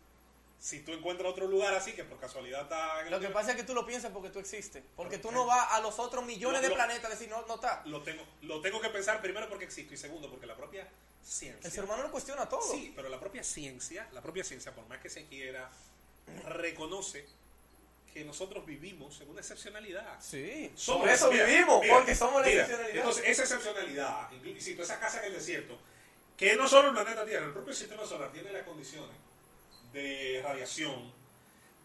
Si 0.60 0.80
tú 0.80 0.92
encuentras 0.92 1.32
otro 1.32 1.46
lugar 1.46 1.72
así 1.74 1.92
que 1.94 2.04
por 2.04 2.18
casualidad 2.20 2.64
está 2.64 3.00
en 3.00 3.06
Lo 3.06 3.18
que 3.18 3.26
universo, 3.26 3.32
pasa 3.32 3.50
es 3.52 3.56
que 3.56 3.62
tú 3.62 3.74
lo 3.74 3.86
piensas 3.86 4.12
porque 4.12 4.28
tú 4.28 4.38
existes. 4.38 4.84
Porque 4.94 5.16
tú 5.16 5.32
no 5.32 5.46
vas 5.46 5.72
a 5.72 5.80
los 5.80 5.98
otros 5.98 6.22
millones 6.24 6.60
Lo- 6.60 6.68
de 6.68 6.74
planetas 6.74 7.06
a 7.06 7.08
decir, 7.08 7.30
no, 7.30 7.46
no 7.46 7.54
está. 7.54 7.80
lo 7.86 8.02
tengo, 8.02 8.22
lo 8.42 8.60
tengo 8.60 8.78
que 8.80 8.90
pensar 8.90 9.22
primero 9.22 9.48
porque 9.48 9.64
existo 9.64 9.94
y 9.94 9.96
segundo 9.96 10.28
porque 10.30 10.44
la 10.46 10.54
propia 10.56 10.86
ciencia. 11.24 11.66
El 11.66 11.72
ser 11.72 11.84
humano 11.84 12.02
lo 12.02 12.10
cuestiona 12.10 12.46
todo. 12.46 12.60
Sí, 12.70 12.92
pero 12.94 13.08
la 13.08 13.18
propia 13.18 13.42
ciencia, 13.42 14.06
la 14.12 14.20
propia 14.20 14.44
ciencia, 14.44 14.74
por 14.74 14.86
más 14.86 14.98
que 15.00 15.08
se 15.08 15.24
quiera, 15.26 15.70
reconoce 16.46 17.24
que 18.12 18.24
nosotros 18.24 18.66
vivimos 18.66 19.18
en 19.22 19.30
una 19.30 19.40
excepcionalidad. 19.40 20.20
Sí. 20.20 20.70
Somos- 20.74 21.02
Por 21.02 21.10
eso 21.10 21.30
mira, 21.32 21.44
vivimos, 21.46 21.80
mira, 21.80 21.94
porque 21.94 22.14
somos 22.14 22.42
la 22.42 22.48
mira, 22.48 22.60
excepcionalidad. 22.62 22.96
Entonces, 22.98 23.24
esa 23.26 23.42
excepcionalidad, 23.44 24.32
insisto, 24.44 24.82
esa 24.82 24.98
casa 25.00 25.20
en 25.20 25.24
el 25.26 25.32
desierto, 25.34 25.78
que 26.36 26.54
no 26.56 26.68
solo 26.68 26.88
el 26.88 26.94
planeta 26.94 27.24
Tierra, 27.24 27.46
el 27.46 27.52
propio 27.52 27.72
sistema 27.72 28.04
solar 28.04 28.30
tiene 28.32 28.50
las 28.52 28.64
condiciones 28.64 29.16
de 29.92 30.40
radiación, 30.42 31.12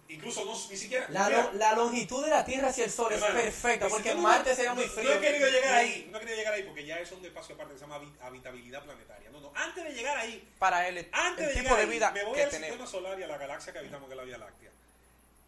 incluso 0.09 0.45
no, 0.45 0.53
ni 0.69 0.77
siquiera... 0.77 1.07
la, 1.09 1.29
lo- 1.29 1.53
la 1.53 1.73
longitud 1.73 2.23
de 2.23 2.29
la 2.29 2.45
Tierra 2.45 2.69
hacia 2.69 2.85
el 2.85 2.91
Sol 2.91 3.11
hermano, 3.11 3.37
es 3.39 3.43
perfecta, 3.45 3.87
porque 3.87 4.13
Marte 4.15 4.53
sería 4.55 4.73
muy 4.73 4.85
frío. 4.85 5.09
No 5.09 5.15
he 5.15 5.19
querido 5.21 5.49
llegar 5.49 5.73
ahí, 5.75 6.07
no 6.11 6.17
he 6.17 6.19
querido 6.21 6.37
llegar 6.37 6.53
ahí 6.53 6.63
porque 6.63 6.85
ya 6.85 6.99
es 6.99 7.11
un 7.11 7.25
espacio 7.25 7.55
aparte 7.55 7.73
que 7.73 7.79
se 7.79 7.85
llama 7.85 7.99
habit- 7.99 8.21
habitabilidad 8.21 8.83
planetaria. 8.83 9.29
No, 9.31 9.39
no, 9.41 9.51
antes 9.55 9.83
de 9.83 9.93
llegar 9.93 10.17
ahí, 10.17 10.47
Para 10.59 10.87
el, 10.87 11.07
antes 11.11 11.47
el 11.49 11.53
de 11.55 11.61
tipo 11.61 11.63
llegar 11.63 11.77
de 11.77 11.83
ahí, 11.83 11.89
vida 11.89 12.11
me 12.11 12.23
voy 12.23 12.35
que 12.35 12.43
al 12.43 12.49
tenemos. 12.49 12.67
sistema 12.77 12.87
solar 12.91 13.19
y 13.19 13.23
a 13.23 13.27
la 13.27 13.37
galaxia 13.37 13.73
que 13.73 13.79
habitamos, 13.79 14.07
que 14.07 14.13
es 14.13 14.17
la 14.17 14.23
Vía 14.23 14.37
Láctea. 14.37 14.69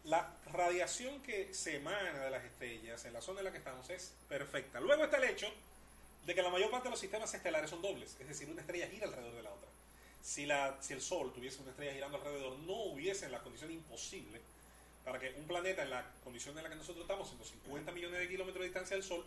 La 0.04 0.30
radiación 0.52 1.22
que 1.22 1.52
se 1.52 1.76
emana 1.76 2.24
de 2.24 2.30
las 2.30 2.42
estrellas 2.44 3.04
en 3.04 3.12
la 3.12 3.20
zona 3.20 3.40
en 3.40 3.44
la 3.44 3.52
que 3.52 3.58
estamos 3.58 3.88
es 3.90 4.12
perfecta. 4.28 4.80
Luego 4.80 5.04
está 5.04 5.18
el 5.18 5.24
hecho 5.24 5.52
de 6.24 6.34
que 6.34 6.42
la 6.42 6.50
mayor 6.50 6.70
parte 6.70 6.84
de 6.84 6.90
los 6.90 7.00
sistemas 7.00 7.32
estelares 7.32 7.70
son 7.70 7.80
dobles, 7.82 8.16
es 8.20 8.28
decir, 8.28 8.48
una 8.50 8.60
estrella 8.60 8.86
gira 8.88 9.06
alrededor 9.06 9.34
de 9.34 9.42
la 9.42 9.50
otra. 9.50 9.57
Si, 10.28 10.44
la, 10.44 10.76
si 10.82 10.92
el 10.92 11.00
Sol 11.00 11.32
tuviese 11.32 11.62
una 11.62 11.70
estrella 11.70 11.94
girando 11.94 12.18
alrededor, 12.18 12.58
no 12.58 12.74
hubiesen 12.74 13.32
las 13.32 13.40
condiciones 13.40 13.76
imposibles 13.76 14.42
para 15.02 15.18
que 15.18 15.32
un 15.38 15.46
planeta 15.46 15.82
en 15.82 15.88
la 15.88 16.04
condición 16.22 16.54
en 16.58 16.64
la 16.64 16.68
que 16.68 16.76
nosotros 16.76 17.00
estamos, 17.00 17.32
en 17.32 17.38
los 17.38 17.48
50 17.48 17.92
millones 17.92 18.20
de 18.20 18.28
kilómetros 18.28 18.60
de 18.60 18.66
distancia 18.66 18.94
del 18.94 19.02
Sol, 19.02 19.24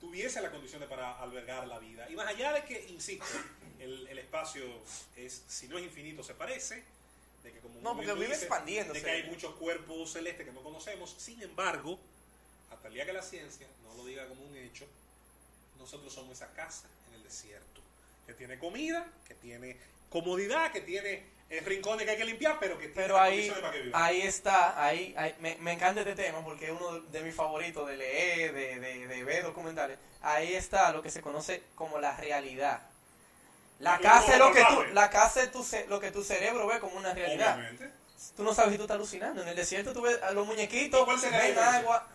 tuviese 0.00 0.40
las 0.40 0.50
condiciones 0.50 0.88
para 0.88 1.18
albergar 1.20 1.66
la 1.66 1.78
vida. 1.78 2.08
Y 2.08 2.16
más 2.16 2.28
allá 2.28 2.54
de 2.54 2.64
que, 2.64 2.86
insisto, 2.88 3.26
el, 3.78 4.08
el 4.08 4.18
espacio 4.20 4.64
es, 5.16 5.42
si 5.48 5.68
no 5.68 5.76
es 5.76 5.84
infinito, 5.84 6.22
se 6.22 6.32
parece, 6.32 6.82
de 7.42 7.52
que 7.52 7.58
como 7.58 7.78
No, 7.82 7.94
porque 7.94 8.14
vive 8.14 8.34
expandiéndose. 8.34 9.00
de 9.00 9.04
que 9.04 9.10
hay 9.10 9.24
muchos 9.24 9.54
cuerpos 9.56 10.12
celestes 10.12 10.46
que 10.46 10.52
no 10.52 10.62
conocemos. 10.62 11.14
Sin 11.18 11.42
embargo, 11.42 11.98
hasta 12.70 12.88
el 12.88 12.94
día 12.94 13.04
que 13.04 13.12
la 13.12 13.22
ciencia 13.22 13.66
no 13.84 13.94
lo 13.98 14.06
diga 14.06 14.26
como 14.28 14.46
un 14.46 14.56
hecho, 14.56 14.86
nosotros 15.78 16.10
somos 16.10 16.32
esa 16.32 16.50
casa 16.54 16.88
en 17.08 17.16
el 17.16 17.22
desierto, 17.22 17.82
que 18.28 18.34
tiene 18.34 18.58
comida, 18.58 19.06
que 19.26 19.34
tiene 19.34 19.78
comodidad, 20.10 20.70
que 20.70 20.82
tiene 20.82 21.24
eh, 21.48 21.60
rincones 21.64 22.04
que 22.04 22.10
hay 22.12 22.18
que 22.18 22.26
limpiar, 22.26 22.58
pero 22.60 22.74
que 22.78 22.88
tiene 22.88 22.94
Pero 22.94 23.18
ahí, 23.18 23.50
para 23.50 23.72
que 23.72 23.80
viva. 23.80 24.04
ahí 24.04 24.20
está, 24.20 24.84
ahí, 24.84 25.14
ahí- 25.16 25.34
me, 25.40 25.56
me 25.60 25.72
encanta 25.72 26.02
este 26.02 26.14
tema 26.14 26.44
porque 26.44 26.66
es 26.66 26.72
uno 26.72 27.00
de 27.00 27.22
mis 27.22 27.34
favoritos 27.34 27.88
de 27.88 27.96
leer, 27.96 28.52
de, 28.52 28.78
de, 28.80 29.06
de 29.06 29.24
ver 29.24 29.44
documentales. 29.44 29.98
Ahí 30.20 30.52
está 30.52 30.92
lo 30.92 31.02
que 31.02 31.10
se 31.10 31.22
conoce 31.22 31.62
como 31.74 31.98
la 31.98 32.14
realidad. 32.18 32.82
La 33.78 33.98
casa 33.98 34.34
es 34.34 34.38
lo 34.38 34.52
que 34.52 34.62
tú, 34.64 34.84
la 34.92 35.08
casa 35.08 35.42
es 35.42 35.50
tu, 35.50 35.64
lo 35.88 35.98
que 36.00 36.10
tu 36.10 36.22
cerebro 36.22 36.66
ve 36.66 36.80
como 36.80 36.96
una 36.98 37.14
realidad. 37.14 37.54
Obviamente. 37.56 37.90
Tú 38.36 38.42
no 38.44 38.52
sabes 38.52 38.72
si 38.72 38.76
tú 38.76 38.82
estás 38.82 38.96
alucinando. 38.96 39.40
En 39.40 39.48
el 39.48 39.56
desierto 39.56 39.94
tú 39.94 40.02
ves 40.02 40.20
a 40.22 40.32
los 40.32 40.46
muñequitos, 40.46 41.00
¿Y 41.00 41.04
cuál 41.04 41.18
sería 41.18 41.38
la 41.38 41.44
ven 41.46 41.58
agua. 41.58 42.08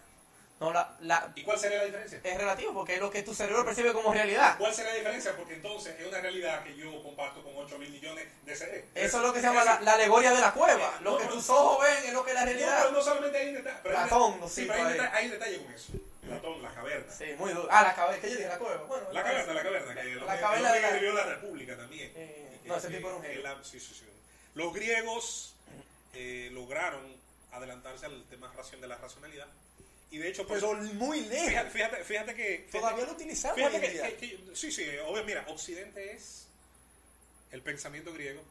No, 0.63 0.71
la, 0.73 0.95
la, 1.01 1.31
¿Y 1.35 1.43
cuál 1.43 1.59
sería 1.59 1.79
la 1.79 1.85
diferencia? 1.85 2.19
es 2.23 2.37
relativo 2.37 2.73
porque 2.73 2.93
es 2.95 2.99
lo 3.01 3.11
que 3.11 3.21
tu 3.23 3.33
cerebro 3.33 3.65
percibe 3.65 3.91
como 3.91 4.13
realidad. 4.13 4.55
¿Cuál 4.57 4.73
será 4.73 4.89
la 4.91 4.95
diferencia? 4.95 5.35
Porque 5.35 5.55
entonces 5.55 5.99
es 5.99 6.07
una 6.07 6.21
realidad 6.21 6.63
que 6.63 6.75
yo 6.77 7.03
comparto 7.03 7.43
con 7.43 7.53
8 7.57 7.77
mil 7.77 7.89
millones 7.89 8.27
de 8.45 8.55
seres. 8.55 8.85
Eso 8.95 9.17
es 9.17 9.23
lo 9.23 9.33
que 9.33 9.41
se 9.41 9.47
llama 9.47 9.63
la, 9.65 9.81
la 9.81 9.93
alegoría 9.95 10.31
de 10.33 10.39
la 10.39 10.53
cueva. 10.53 10.99
Lo 11.01 11.17
que 11.17 11.25
tus 11.25 11.49
ojos 11.49 11.83
ven 11.85 12.05
es 12.05 12.13
lo 12.13 12.23
que 12.23 12.31
es 12.31 12.35
la 12.35 12.41
No, 12.41 12.45
realidad. 12.45 12.77
pero 12.83 12.91
no 12.91 13.01
solamente 13.03 13.37
hay 13.37 13.47
un 13.49 13.55
detalle. 13.55 13.79
Platón, 13.83 14.33
sí, 14.49 14.61
cinco 14.61 14.73
pero 14.73 14.87
hay, 14.87 14.93
ahí. 14.93 14.99
deta- 14.99 15.13
hay 15.15 15.27
detalle 15.29 15.63
con 15.63 15.73
eso. 15.73 15.93
Platón, 16.21 16.61
la 16.61 16.73
caverna. 16.73 17.11
Sí, 17.13 17.25
muy 17.37 17.51
duro. 17.53 17.67
Ah, 17.69 17.83
la 17.83 17.93
caverna, 17.95 18.21
que 18.21 18.29
yo 18.29 18.37
dije 18.37 18.47
la 18.49 18.57
cueva. 18.59 18.77
Bueno, 18.83 19.11
La 19.11 19.23
caverna, 19.23 19.53
la 19.53 19.63
caverna. 19.63 19.95
Que 19.95 20.15
La 20.15 20.35
que- 20.35 20.41
caverna 20.41 20.67
lo 20.69 20.73
de 20.73 20.79
que 20.79 20.81
la- 20.81 20.87
escribió 20.89 21.13
la 21.13 21.23
República 21.25 21.75
también. 21.77 22.11
Eh, 22.15 22.59
que- 22.63 22.69
no, 22.69 22.77
ese 22.77 22.87
que- 22.87 22.95
tipo 22.95 23.07
era 23.09 23.17
un 23.17 23.21
que 23.23 23.27
genio. 23.33 23.63
sí, 23.63 23.79
sí, 23.79 23.93
sí. 23.93 24.05
Los 24.55 24.73
griegos 24.73 25.55
eh, 26.13 26.49
lograron 26.53 27.01
adelantarse 27.51 28.05
al 28.05 28.23
tema 28.29 28.51
de 28.51 28.87
la 28.87 28.97
racionalidad. 28.97 29.47
Y 30.13 30.19
de 30.19 30.29
hecho, 30.29 30.45
pues, 30.45 30.61
Pero 30.61 30.75
muy 30.93 31.21
lejos. 31.21 31.71
fíjate, 31.73 32.03
fíjate, 32.03 32.35
que... 32.35 32.67
fíjate- 32.69 32.71
Todavía 32.79 33.05
lo 33.07 33.13
utilizamos 33.13 33.55
Fíjate 33.57 33.81
que- 33.81 34.15
que- 34.19 34.37
que- 34.45 34.55
sí, 34.55 34.71
sí, 34.71 34.85
obvio, 35.07 35.23
mira, 35.23 35.43
Occidente 35.47 36.11
es 36.13 36.45
el 37.49 37.63
pensamiento 37.63 38.13
griego, 38.13 38.43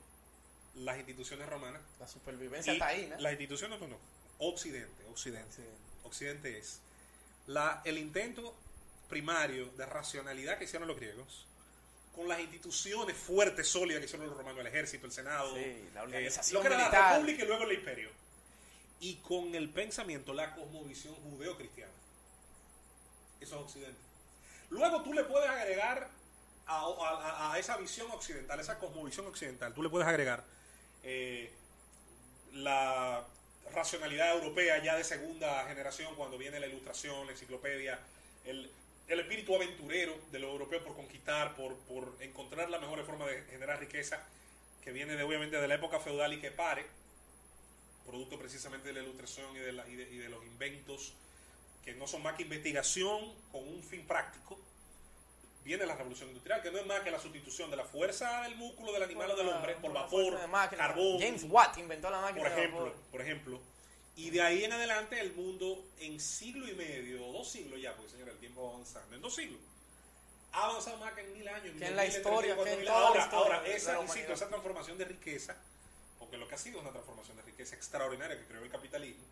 las 0.74 0.96
instituciones 0.98 1.48
romanas. 1.48 1.80
La 2.00 2.08
supervivencia 2.08 2.72
está 2.72 2.88
ahí, 2.88 3.06
¿no? 3.06 3.16
Las 3.20 3.32
instituciones, 3.34 3.78
no, 3.78 3.86
no. 3.86 3.96
Occidente, 4.38 5.04
Occidente. 5.08 5.54
Sí. 5.54 5.62
Occidente 6.02 6.58
es 6.58 6.80
la, 7.46 7.80
el 7.84 7.96
intento 7.96 8.56
primario 9.08 9.66
de 9.76 9.86
racionalidad 9.86 10.58
que 10.58 10.64
hicieron 10.64 10.88
los 10.88 10.96
griegos 10.96 11.46
con 12.16 12.26
las 12.26 12.40
instituciones 12.40 13.16
fuertes, 13.16 13.68
sólidas 13.68 14.00
que 14.00 14.06
hicieron 14.06 14.26
los 14.26 14.36
romanos, 14.36 14.60
el 14.62 14.66
ejército, 14.66 15.06
el 15.06 15.12
senado, 15.12 15.54
Sí, 15.54 15.88
la 15.94 16.00
eh, 16.00 16.02
organización 16.02 16.54
lo 16.64 16.68
que 16.68 16.74
era 16.74 16.88
la 16.90 17.12
república 17.12 17.44
y 17.44 17.46
luego 17.46 17.62
el 17.64 17.72
imperio. 17.72 18.10
Y 19.02 19.16
con 19.16 19.52
el 19.56 19.68
pensamiento, 19.68 20.32
la 20.32 20.54
cosmovisión 20.54 21.12
judeo-cristiana. 21.16 21.92
Eso 23.40 23.56
es 23.56 23.62
Occidente. 23.62 23.98
Luego 24.70 25.02
tú 25.02 25.12
le 25.12 25.24
puedes 25.24 25.50
agregar 25.50 26.08
a, 26.68 27.56
esa 27.58 27.76
visión 27.78 28.08
occidental, 28.12 28.60
esa 28.60 28.78
cosmovisión 28.78 29.26
occidental, 29.26 29.74
tú 29.74 29.82
le 29.82 29.88
puedes 29.88 30.06
agregar 30.06 30.44
eh, 31.02 31.52
la 32.52 33.26
racionalidad 33.74 34.36
europea 34.36 34.80
ya 34.82 34.94
de 34.96 35.02
segunda 35.02 35.66
generación, 35.66 36.14
cuando 36.14 36.38
viene 36.38 36.60
la 36.60 36.68
ilustración, 36.68 37.26
la 37.26 37.32
enciclopedia, 37.32 37.98
el, 38.44 38.70
el 39.08 39.20
espíritu 39.20 39.56
aventurero 39.56 40.16
de 40.30 40.38
los 40.38 40.50
europeos 40.52 40.84
por 40.84 40.94
conquistar, 40.94 41.56
por, 41.56 41.76
por 41.80 42.16
encontrar 42.20 42.70
la 42.70 42.78
mejor 42.78 43.04
forma 43.04 43.26
de 43.26 43.42
generar 43.50 43.80
riqueza, 43.80 44.24
que 44.84 44.92
viene 44.92 45.16
de, 45.16 45.24
obviamente 45.24 45.60
de 45.60 45.66
la 45.66 45.74
época 45.74 45.98
feudal 45.98 46.32
y 46.32 46.40
que 46.40 46.52
pare, 46.52 46.86
producto 48.06 48.38
precisamente 48.38 48.88
de 48.88 48.94
la 48.94 49.00
ilustración 49.02 49.54
y 49.56 49.58
de, 49.60 49.72
la- 49.72 49.88
y 49.88 49.94
de- 49.96 50.10
y 50.10 50.16
de 50.18 50.28
los 50.28 50.44
inventos 50.44 51.12
que 51.84 51.94
no 51.94 52.06
son 52.06 52.22
más 52.22 52.34
que 52.36 52.42
investigación 52.44 53.32
con 53.50 53.66
un 53.66 53.82
fin 53.82 54.06
práctico, 54.06 54.58
viene 55.64 55.86
la 55.86 55.94
revolución 55.94 56.28
industrial, 56.28 56.62
que 56.62 56.70
no 56.70 56.78
es 56.78 56.86
más 56.86 57.00
que 57.00 57.10
la 57.10 57.20
sustitución 57.20 57.70
de 57.70 57.76
la 57.76 57.84
fuerza 57.84 58.42
del 58.42 58.56
músculo 58.56 58.92
del 58.92 59.02
animal 59.04 59.30
o 59.30 59.36
del 59.36 59.48
hombre 59.48 59.74
por 59.76 59.92
vapor, 59.92 60.38
carbón, 60.76 61.20
James 61.20 61.44
Watt 61.48 61.78
inventó 61.78 62.10
la 62.10 62.20
máquina 62.20 62.42
por 62.42 62.50
de 62.54 62.58
ejemplo, 62.58 62.84
vapor. 62.86 63.00
por 63.10 63.20
ejemplo. 63.20 63.60
Y 64.16 64.30
de 64.30 64.42
ahí 64.42 64.64
en 64.64 64.72
adelante 64.72 65.18
el 65.20 65.32
mundo 65.32 65.82
en 66.00 66.20
siglo 66.20 66.68
y 66.68 66.74
medio, 66.74 67.26
o 67.26 67.32
dos 67.32 67.48
siglos 67.50 67.80
ya, 67.80 67.94
porque 67.96 68.10
señor, 68.10 68.28
el 68.28 68.38
tiempo 68.38 68.62
va 68.64 68.74
avanzando, 68.74 69.14
en 69.16 69.22
dos 69.22 69.34
siglos, 69.34 69.58
ha 70.52 70.66
avanzado 70.66 70.98
más 70.98 71.14
que 71.14 71.22
en 71.22 71.32
mil 71.32 71.48
años. 71.48 71.74
Que 71.78 71.86
en 71.86 71.96
la 71.96 72.04
historia, 72.06 72.54
34 72.54 72.64
que 72.64 72.70
en 72.72 72.78
mil. 72.78 72.86
toda 72.86 73.00
la 73.00 73.06
ahora, 73.06 73.20
historia 73.24 73.94
ahora 73.94 74.02
insisto, 74.02 74.32
esa 74.34 74.48
transformación 74.48 74.98
de 74.98 75.04
riqueza, 75.06 75.56
porque 76.32 76.40
lo 76.44 76.48
que 76.48 76.54
ha 76.54 76.58
sido 76.58 76.78
es 76.78 76.82
una 76.82 76.92
transformación 76.92 77.36
de 77.36 77.42
riqueza 77.42 77.76
extraordinaria 77.76 78.38
que 78.38 78.46
creó 78.46 78.62
el 78.64 78.70
capitalismo 78.70 79.22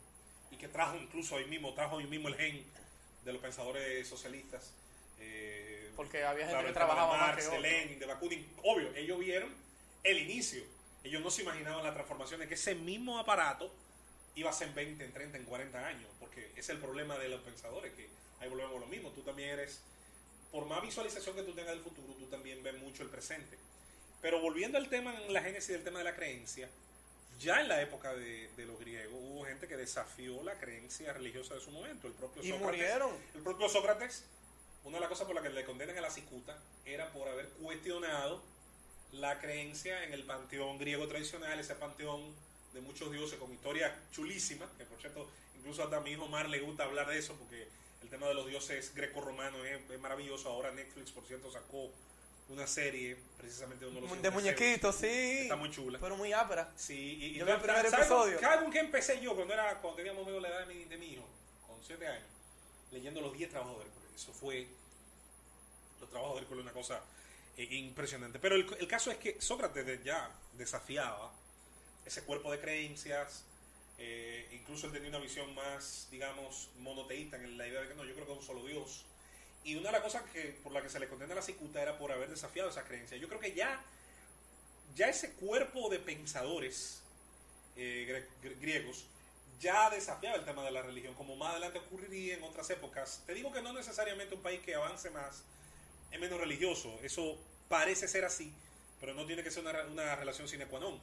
y 0.50 0.56
que 0.56 0.68
trajo 0.68 0.98
incluso 0.98 1.34
ahí 1.34 1.46
mismo, 1.46 1.72
trajo 1.72 1.96
ahí 1.96 2.06
mismo 2.06 2.28
el 2.28 2.34
gen 2.34 2.62
de 3.24 3.32
los 3.32 3.40
pensadores 3.40 4.06
socialistas. 4.06 4.70
eh, 5.18 5.90
Porque 5.96 6.22
había 6.24 6.46
gente 6.46 6.60
que 6.60 6.66
de 6.68 6.72
trabajaba 6.74 7.16
más 7.16 7.28
Marx, 7.28 7.48
que 7.48 7.54
de. 7.54 7.60
Lenin, 7.62 7.98
de 8.00 8.04
Bakunin. 8.04 8.46
Obvio, 8.64 8.94
ellos 8.94 9.18
vieron 9.18 9.50
el 10.04 10.18
inicio. 10.18 10.62
ellos 11.02 11.22
no 11.22 11.30
se 11.30 11.40
imaginaban 11.40 11.82
la 11.82 11.94
transformación 11.94 12.40
de 12.40 12.48
que 12.48 12.52
ese 12.54 12.74
mismo 12.74 13.18
aparato 13.18 13.72
iba 14.34 14.50
a 14.50 14.52
ser 14.52 14.68
en 14.68 14.74
20, 14.74 15.02
en 15.02 15.12
30, 15.14 15.38
en 15.38 15.44
40 15.46 15.86
años, 15.86 16.10
porque 16.20 16.50
es 16.54 16.68
el 16.68 16.76
problema 16.76 17.16
de 17.16 17.30
los 17.30 17.40
pensadores, 17.40 17.94
que 17.94 18.08
ahí 18.40 18.50
volvemos 18.50 18.76
a 18.76 18.80
lo 18.80 18.86
mismo, 18.88 19.08
tú 19.12 19.22
también 19.22 19.48
eres, 19.48 19.80
por 20.52 20.66
más 20.66 20.82
visualización 20.82 21.34
que 21.34 21.44
tú 21.44 21.54
tengas 21.54 21.72
del 21.72 21.82
futuro, 21.82 22.12
tú 22.18 22.26
también 22.26 22.62
ves 22.62 22.74
mucho 22.78 23.02
el 23.02 23.08
presente. 23.08 23.56
Pero 24.20 24.42
volviendo 24.42 24.76
al 24.76 24.90
tema, 24.90 25.18
en 25.18 25.32
la 25.32 25.40
génesis 25.40 25.70
del 25.70 25.82
tema 25.82 26.00
de 26.00 26.04
la 26.04 26.14
creencia, 26.14 26.68
ya 27.40 27.60
en 27.60 27.68
la 27.68 27.80
época 27.80 28.14
de, 28.14 28.48
de 28.56 28.66
los 28.66 28.78
griegos 28.78 29.18
hubo 29.20 29.44
gente 29.46 29.66
que 29.66 29.76
desafió 29.76 30.42
la 30.44 30.54
creencia 30.58 31.12
religiosa 31.12 31.54
de 31.54 31.60
su 31.60 31.70
momento, 31.70 32.06
el 32.06 32.12
propio 32.12 32.42
Y 32.42 32.50
Sócrates. 32.50 32.66
murieron. 32.66 33.10
El 33.34 33.42
propio 33.42 33.68
Sócrates, 33.68 34.24
una 34.84 34.96
de 34.98 35.00
las 35.00 35.08
cosas 35.08 35.26
por 35.26 35.34
las 35.34 35.42
que 35.42 35.50
le 35.50 35.64
condenan 35.64 35.96
a 35.98 36.02
la 36.02 36.10
cicuta 36.10 36.56
era 36.84 37.10
por 37.12 37.26
haber 37.28 37.48
cuestionado 37.62 38.42
la 39.12 39.40
creencia 39.40 40.04
en 40.04 40.12
el 40.12 40.22
panteón 40.24 40.78
griego 40.78 41.08
tradicional, 41.08 41.58
ese 41.58 41.74
panteón 41.74 42.32
de 42.74 42.80
muchos 42.80 43.10
dioses 43.10 43.38
con 43.38 43.52
historias 43.52 43.92
chulísimas, 44.12 44.68
que 44.78 44.84
por 44.84 45.00
cierto, 45.00 45.28
incluso 45.58 45.82
hasta 45.82 45.96
a 45.96 46.00
mi 46.00 46.12
hijo 46.12 46.28
Mar 46.28 46.48
le 46.48 46.60
gusta 46.60 46.84
hablar 46.84 47.08
de 47.08 47.18
eso, 47.18 47.34
porque 47.34 47.66
el 48.02 48.08
tema 48.08 48.28
de 48.28 48.34
los 48.34 48.46
dioses 48.46 48.94
greco-romanos 48.94 49.66
es, 49.66 49.90
es 49.90 50.00
maravilloso. 50.00 50.48
Ahora 50.50 50.70
Netflix, 50.70 51.10
por 51.10 51.26
cierto, 51.26 51.50
sacó 51.50 51.90
una 52.50 52.66
serie 52.66 53.16
precisamente 53.38 53.84
de 53.84 53.90
uno 53.90 54.00
de 54.00 54.06
los 54.08 54.22
De 54.22 54.30
muñequitos, 54.30 54.94
sí. 54.96 55.06
Está 55.06 55.56
muy 55.56 55.70
chula. 55.70 55.98
Pero 56.00 56.16
muy 56.16 56.32
ápera. 56.32 56.72
Sí, 56.76 56.94
y, 57.20 57.24
y 57.26 57.34
Yo 57.34 57.46
vi 57.46 57.52
el 57.52 57.58
primer 57.60 57.76
¿sabes 57.76 57.90
con- 57.92 58.00
episodio. 58.00 58.40
¿Sabes 58.40 58.60
con 58.62 58.72
qué 58.72 58.78
empecé 58.80 59.20
yo 59.20 59.34
cuando 59.34 59.54
era 59.54 59.78
cuando 59.80 59.96
teníamos 59.96 60.26
medio 60.26 60.40
la 60.40 60.48
edad 60.48 60.66
de 60.66 60.74
mi, 60.74 60.84
de 60.84 60.96
mi 60.98 61.06
hijo? 61.14 61.26
Con 61.66 61.76
7 61.84 62.06
años. 62.06 62.26
Leyendo 62.92 63.20
los 63.20 63.32
10 63.36 63.50
trabajos 63.50 63.78
de 63.78 63.84
Hércules. 63.84 64.10
Eso 64.14 64.32
fue. 64.32 64.66
Los 66.00 66.10
trabajos 66.10 66.36
de 66.36 66.42
Hércules, 66.42 66.62
una 66.64 66.72
cosa 66.72 67.00
eh, 67.56 67.64
impresionante. 67.70 68.38
Pero 68.38 68.56
el, 68.56 68.66
el 68.78 68.88
caso 68.88 69.10
es 69.10 69.18
que 69.18 69.40
Sócrates 69.40 70.02
ya 70.02 70.30
desafiaba 70.54 71.32
ese 72.04 72.22
cuerpo 72.24 72.50
de 72.50 72.58
creencias. 72.60 73.44
eh, 73.98 74.48
incluso 74.52 74.86
él 74.86 74.92
tenía 74.92 75.10
una 75.10 75.18
visión 75.18 75.54
más, 75.54 76.08
digamos, 76.10 76.70
monoteísta 76.78 77.36
en 77.36 77.56
la 77.58 77.68
idea 77.68 77.82
de 77.82 77.88
que 77.88 77.94
no, 77.94 78.04
yo 78.04 78.14
creo 78.14 78.26
que 78.26 78.32
es 78.32 78.38
un 78.38 78.44
solo 78.44 78.64
Dios. 78.66 79.04
Y 79.64 79.74
una 79.76 79.86
de 79.86 79.92
las 79.92 80.02
cosas 80.02 80.22
que, 80.32 80.58
por 80.62 80.72
la 80.72 80.82
que 80.82 80.88
se 80.88 80.98
le 80.98 81.08
condena 81.08 81.32
a 81.32 81.36
la 81.36 81.42
cicuta 81.42 81.82
era 81.82 81.98
por 81.98 82.10
haber 82.12 82.30
desafiado 82.30 82.70
esa 82.70 82.84
creencia. 82.84 83.16
Yo 83.18 83.28
creo 83.28 83.40
que 83.40 83.52
ya 83.52 83.80
ya 84.96 85.08
ese 85.08 85.32
cuerpo 85.34 85.88
de 85.88 85.98
pensadores 86.00 87.00
eh, 87.76 88.26
griegos 88.60 89.04
ya 89.60 89.90
desafiaba 89.90 90.36
el 90.36 90.44
tema 90.44 90.64
de 90.64 90.70
la 90.70 90.82
religión, 90.82 91.14
como 91.14 91.36
más 91.36 91.50
adelante 91.52 91.78
ocurriría 91.78 92.34
en 92.34 92.42
otras 92.42 92.68
épocas. 92.70 93.22
Te 93.26 93.34
digo 93.34 93.52
que 93.52 93.60
no 93.62 93.72
necesariamente 93.72 94.34
un 94.34 94.42
país 94.42 94.60
que 94.62 94.74
avance 94.74 95.10
más 95.10 95.42
es 96.10 96.18
menos 96.18 96.40
religioso, 96.40 96.98
eso 97.02 97.38
parece 97.68 98.08
ser 98.08 98.24
así, 98.24 98.52
pero 98.98 99.14
no 99.14 99.26
tiene 99.26 99.44
que 99.44 99.50
ser 99.50 99.62
una, 99.62 99.84
una 99.84 100.16
relación 100.16 100.48
sine 100.48 100.66
qua 100.66 100.80
non. 100.80 100.98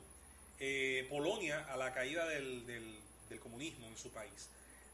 Eh, 0.60 1.06
Polonia, 1.10 1.66
a 1.72 1.78
la 1.78 1.94
caída 1.94 2.26
del, 2.28 2.66
del- 2.66 3.00
del 3.30 3.40
comunismo 3.40 3.88
en 3.88 3.98
su 3.98 4.10
país, 4.12 4.50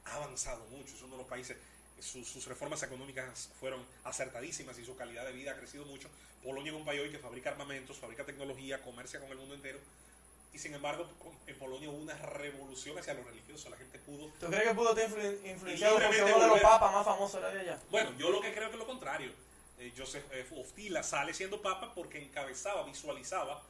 ha 0.06 0.16
avanzado 0.16 0.66
mucho, 0.66 0.94
es 0.94 1.02
uno 1.02 1.14
de 1.14 1.22
los 1.24 1.28
países, 1.28 1.58
sus, 2.04 2.28
sus 2.28 2.46
reformas 2.48 2.84
económicas 2.84 3.50
fueron 3.60 3.84
acertadísimas 4.04 4.78
y 4.78 4.86
su 4.86 4.96
calidad 4.96 5.26
de 5.26 5.32
vida 5.32 5.52
ha 5.52 5.56
crecido 5.56 5.86
mucho. 5.86 6.10
Polonia 6.44 6.72
es 6.72 6.78
un 6.78 6.86
país 6.86 7.02
hoy 7.02 7.10
que 7.12 7.20
fabrica 7.20 7.52
armamentos, 7.52 7.98
fabrica 7.98 8.26
tecnología, 8.26 8.82
comercia 8.82 9.20
con 9.20 9.30
el 9.32 9.38
mundo 9.38 9.56
entero. 9.56 9.80
Y 10.54 10.60
sin 10.60 10.74
embargo, 10.76 11.10
en 11.48 11.58
Polonia 11.58 11.90
hubo 11.90 11.98
una 11.98 12.16
revolución 12.16 12.98
hacia 13.00 13.14
lo 13.16 13.24
religioso. 13.24 13.70
La 13.70 13.78
gente 13.78 13.98
pudo. 14.00 14.28
¿Tú 14.40 14.48
crees 14.48 14.64
que 14.70 14.76
pudo 14.76 14.96
estar 14.96 15.10
influ- 15.10 15.50
influenciado 15.52 15.98
libremente 15.98 16.34
uno 16.34 16.44
de 16.44 16.50
los 16.50 16.60
papas 16.62 16.94
más 16.94 17.06
famosos 17.06 17.40
era 17.40 17.50
de 17.50 17.62
allá? 17.62 17.80
Bueno, 17.90 18.14
yo 18.20 18.30
lo 18.30 18.40
que 18.42 18.54
creo 18.54 18.68
que 18.68 18.74
es 18.74 18.80
lo 18.80 18.86
contrario. 18.86 19.32
Eh, 19.80 19.92
Joseph 19.98 20.26
eh, 20.32 20.46
Oftila 20.56 21.02
sale 21.02 21.34
siendo 21.34 21.60
papa 21.62 21.94
porque 21.96 22.22
encabezaba, 22.22 22.84
visualizaba 22.84 23.64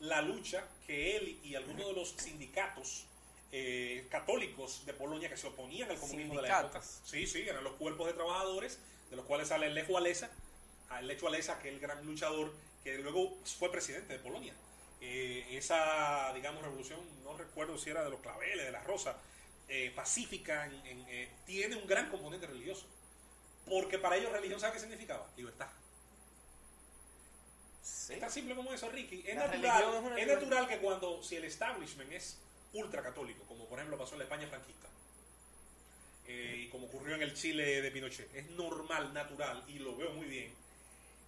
la 0.00 0.22
lucha 0.22 0.66
que 0.88 1.16
él 1.16 1.38
y 1.44 1.54
algunos 1.54 1.86
de 1.86 1.92
los 1.92 2.08
sindicatos 2.18 3.04
eh, 3.52 4.06
católicos 4.10 4.84
de 4.86 4.94
Polonia 4.94 5.28
que 5.28 5.36
se 5.36 5.46
oponían 5.46 5.90
al 5.90 5.98
comunismo 5.98 6.34
de 6.40 6.48
la 6.48 6.60
época. 6.60 6.82
Sí, 6.82 7.26
sí, 7.26 7.42
eran 7.48 7.62
los 7.64 7.74
cuerpos 7.74 8.06
de 8.08 8.12
trabajadores, 8.14 8.78
de 9.10 9.16
los 9.16 9.24
cuales 9.26 9.48
sale 9.48 9.66
el 9.66 9.74
Lech 9.74 9.88
Walesa, 9.90 10.30
a 10.88 11.00
Lech 11.02 11.22
Walesa, 11.22 11.58
que 11.60 11.68
es 11.68 11.74
el 11.74 11.80
gran 11.80 12.04
luchador 12.04 12.52
que 12.82 12.98
luego 12.98 13.36
fue 13.58 13.70
presidente 13.70 14.12
de 14.12 14.18
Polonia. 14.18 14.54
Eh, 15.00 15.46
esa, 15.52 16.32
digamos, 16.34 16.62
revolución, 16.62 17.00
no 17.24 17.36
recuerdo 17.36 17.78
si 17.78 17.90
era 17.90 18.02
de 18.04 18.10
los 18.10 18.20
claveles, 18.20 18.64
de 18.64 18.72
la 18.72 18.82
rosa, 18.82 19.16
eh, 19.68 19.92
pacífica, 19.94 20.66
en- 20.66 21.08
en, 21.08 21.28
tiene 21.46 21.76
un 21.76 21.86
gran 21.86 22.10
componente 22.10 22.46
religioso. 22.46 22.86
Porque 23.68 23.98
para 23.98 24.16
ellos 24.16 24.30
religión, 24.32 24.60
¿sabe 24.60 24.74
qué 24.74 24.80
significaba? 24.80 25.26
Libertad. 25.36 25.68
Sí. 27.82 28.14
Es 28.14 28.20
tan 28.20 28.30
simple 28.30 28.54
como 28.54 28.72
eso, 28.72 28.88
Ricky. 28.90 29.22
Es 29.26 29.36
La 29.36 29.46
natural, 29.46 30.12
es 30.16 30.22
es 30.26 30.34
natural 30.34 30.68
que 30.68 30.78
cuando, 30.78 31.22
si 31.22 31.36
el 31.36 31.44
establishment 31.44 32.12
es 32.12 32.38
ultracatólico, 32.74 33.44
como 33.44 33.66
por 33.66 33.78
ejemplo 33.78 33.96
pasó 33.98 34.12
en 34.14 34.18
la 34.18 34.24
España 34.24 34.46
franquista, 34.46 34.88
eh, 36.26 36.64
y 36.66 36.68
como 36.68 36.86
ocurrió 36.86 37.14
en 37.14 37.22
el 37.22 37.34
Chile 37.34 37.80
de 37.82 37.90
Pinochet, 37.90 38.34
es 38.34 38.48
normal, 38.50 39.12
natural, 39.14 39.64
y 39.68 39.78
lo 39.78 39.96
veo 39.96 40.10
muy 40.12 40.26
bien, 40.26 40.52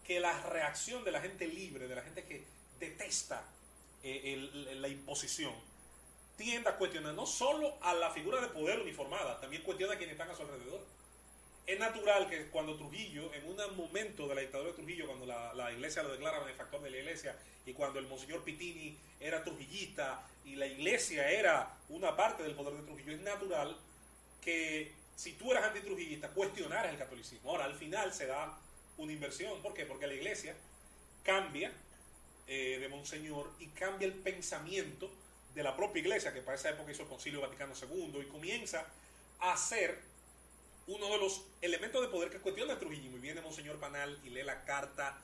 que 0.06 0.20
la 0.20 0.40
reacción 0.42 1.04
de 1.04 1.10
la 1.12 1.20
gente 1.20 1.46
libre, 1.46 1.88
de 1.88 1.94
la 1.94 2.02
gente 2.02 2.24
que 2.24 2.44
detesta 2.78 3.44
eh, 4.02 4.34
el- 4.34 4.80
la 4.82 4.88
imposición, 4.88 5.52
tienda 6.36 6.72
a 6.72 6.76
cuestionar 6.76 7.14
no 7.14 7.26
solo 7.26 7.76
a 7.80 7.92
la 7.94 8.10
figura 8.10 8.40
de 8.40 8.48
poder 8.48 8.78
uniformada, 8.80 9.40
también 9.40 9.62
cuestiona 9.62 9.94
a 9.94 9.96
quienes 9.96 10.12
están 10.12 10.30
a 10.30 10.34
su 10.36 10.42
alrededor. 10.42 10.84
Es 11.66 11.78
natural 11.80 12.28
que 12.30 12.46
cuando 12.46 12.76
Trujillo, 12.76 13.34
en 13.34 13.44
un 13.48 13.56
momento 13.76 14.28
de 14.28 14.34
la 14.36 14.40
dictadura 14.40 14.70
de 14.70 14.76
Trujillo, 14.76 15.06
cuando 15.06 15.26
la, 15.26 15.52
la 15.54 15.72
iglesia 15.72 16.02
lo 16.04 16.12
declara 16.12 16.38
benefactor 16.38 16.80
de 16.80 16.90
la 16.90 16.98
iglesia, 16.98 17.36
y 17.66 17.72
cuando 17.72 17.98
el 17.98 18.06
monseñor 18.06 18.44
Pitini 18.44 18.96
era 19.18 19.42
trujillista 19.42 20.24
y 20.44 20.54
la 20.54 20.66
iglesia 20.66 21.28
era 21.28 21.76
una 21.88 22.16
parte 22.16 22.44
del 22.44 22.54
poder 22.54 22.74
de 22.74 22.82
Trujillo, 22.84 23.12
es 23.12 23.20
natural 23.20 23.76
que 24.40 24.92
si 25.16 25.32
tú 25.32 25.50
eras 25.50 25.64
antitrujillista, 25.64 26.28
cuestionaras 26.28 26.92
el 26.92 26.98
catolicismo. 26.98 27.50
Ahora, 27.50 27.64
al 27.64 27.74
final 27.74 28.12
se 28.12 28.26
da 28.26 28.56
una 28.98 29.12
inversión. 29.12 29.60
¿Por 29.62 29.74
qué? 29.74 29.86
Porque 29.86 30.06
la 30.06 30.14
iglesia 30.14 30.54
cambia 31.24 31.72
eh, 32.46 32.78
de 32.80 32.88
monseñor 32.88 33.50
y 33.58 33.66
cambia 33.68 34.06
el 34.06 34.14
pensamiento 34.14 35.10
de 35.54 35.62
la 35.62 35.74
propia 35.74 36.00
iglesia, 36.00 36.32
que 36.32 36.42
para 36.42 36.56
esa 36.56 36.70
época 36.70 36.92
hizo 36.92 37.02
el 37.02 37.08
Concilio 37.08 37.40
Vaticano 37.40 37.72
II, 37.74 38.20
y 38.20 38.26
comienza 38.26 38.86
a 39.40 39.56
ser 39.56 39.98
uno 40.86 41.08
de 41.08 41.18
los 41.18 41.42
elementos 41.60 42.00
de 42.00 42.08
poder 42.08 42.30
que 42.30 42.38
cuestiona 42.38 42.74
el 42.74 42.78
trujillismo. 42.78 43.16
Y 43.16 43.20
viene 43.20 43.40
Monseñor 43.40 43.78
Panal 43.78 44.18
y 44.24 44.30
lee 44.30 44.42
la 44.44 44.64
carta 44.64 45.18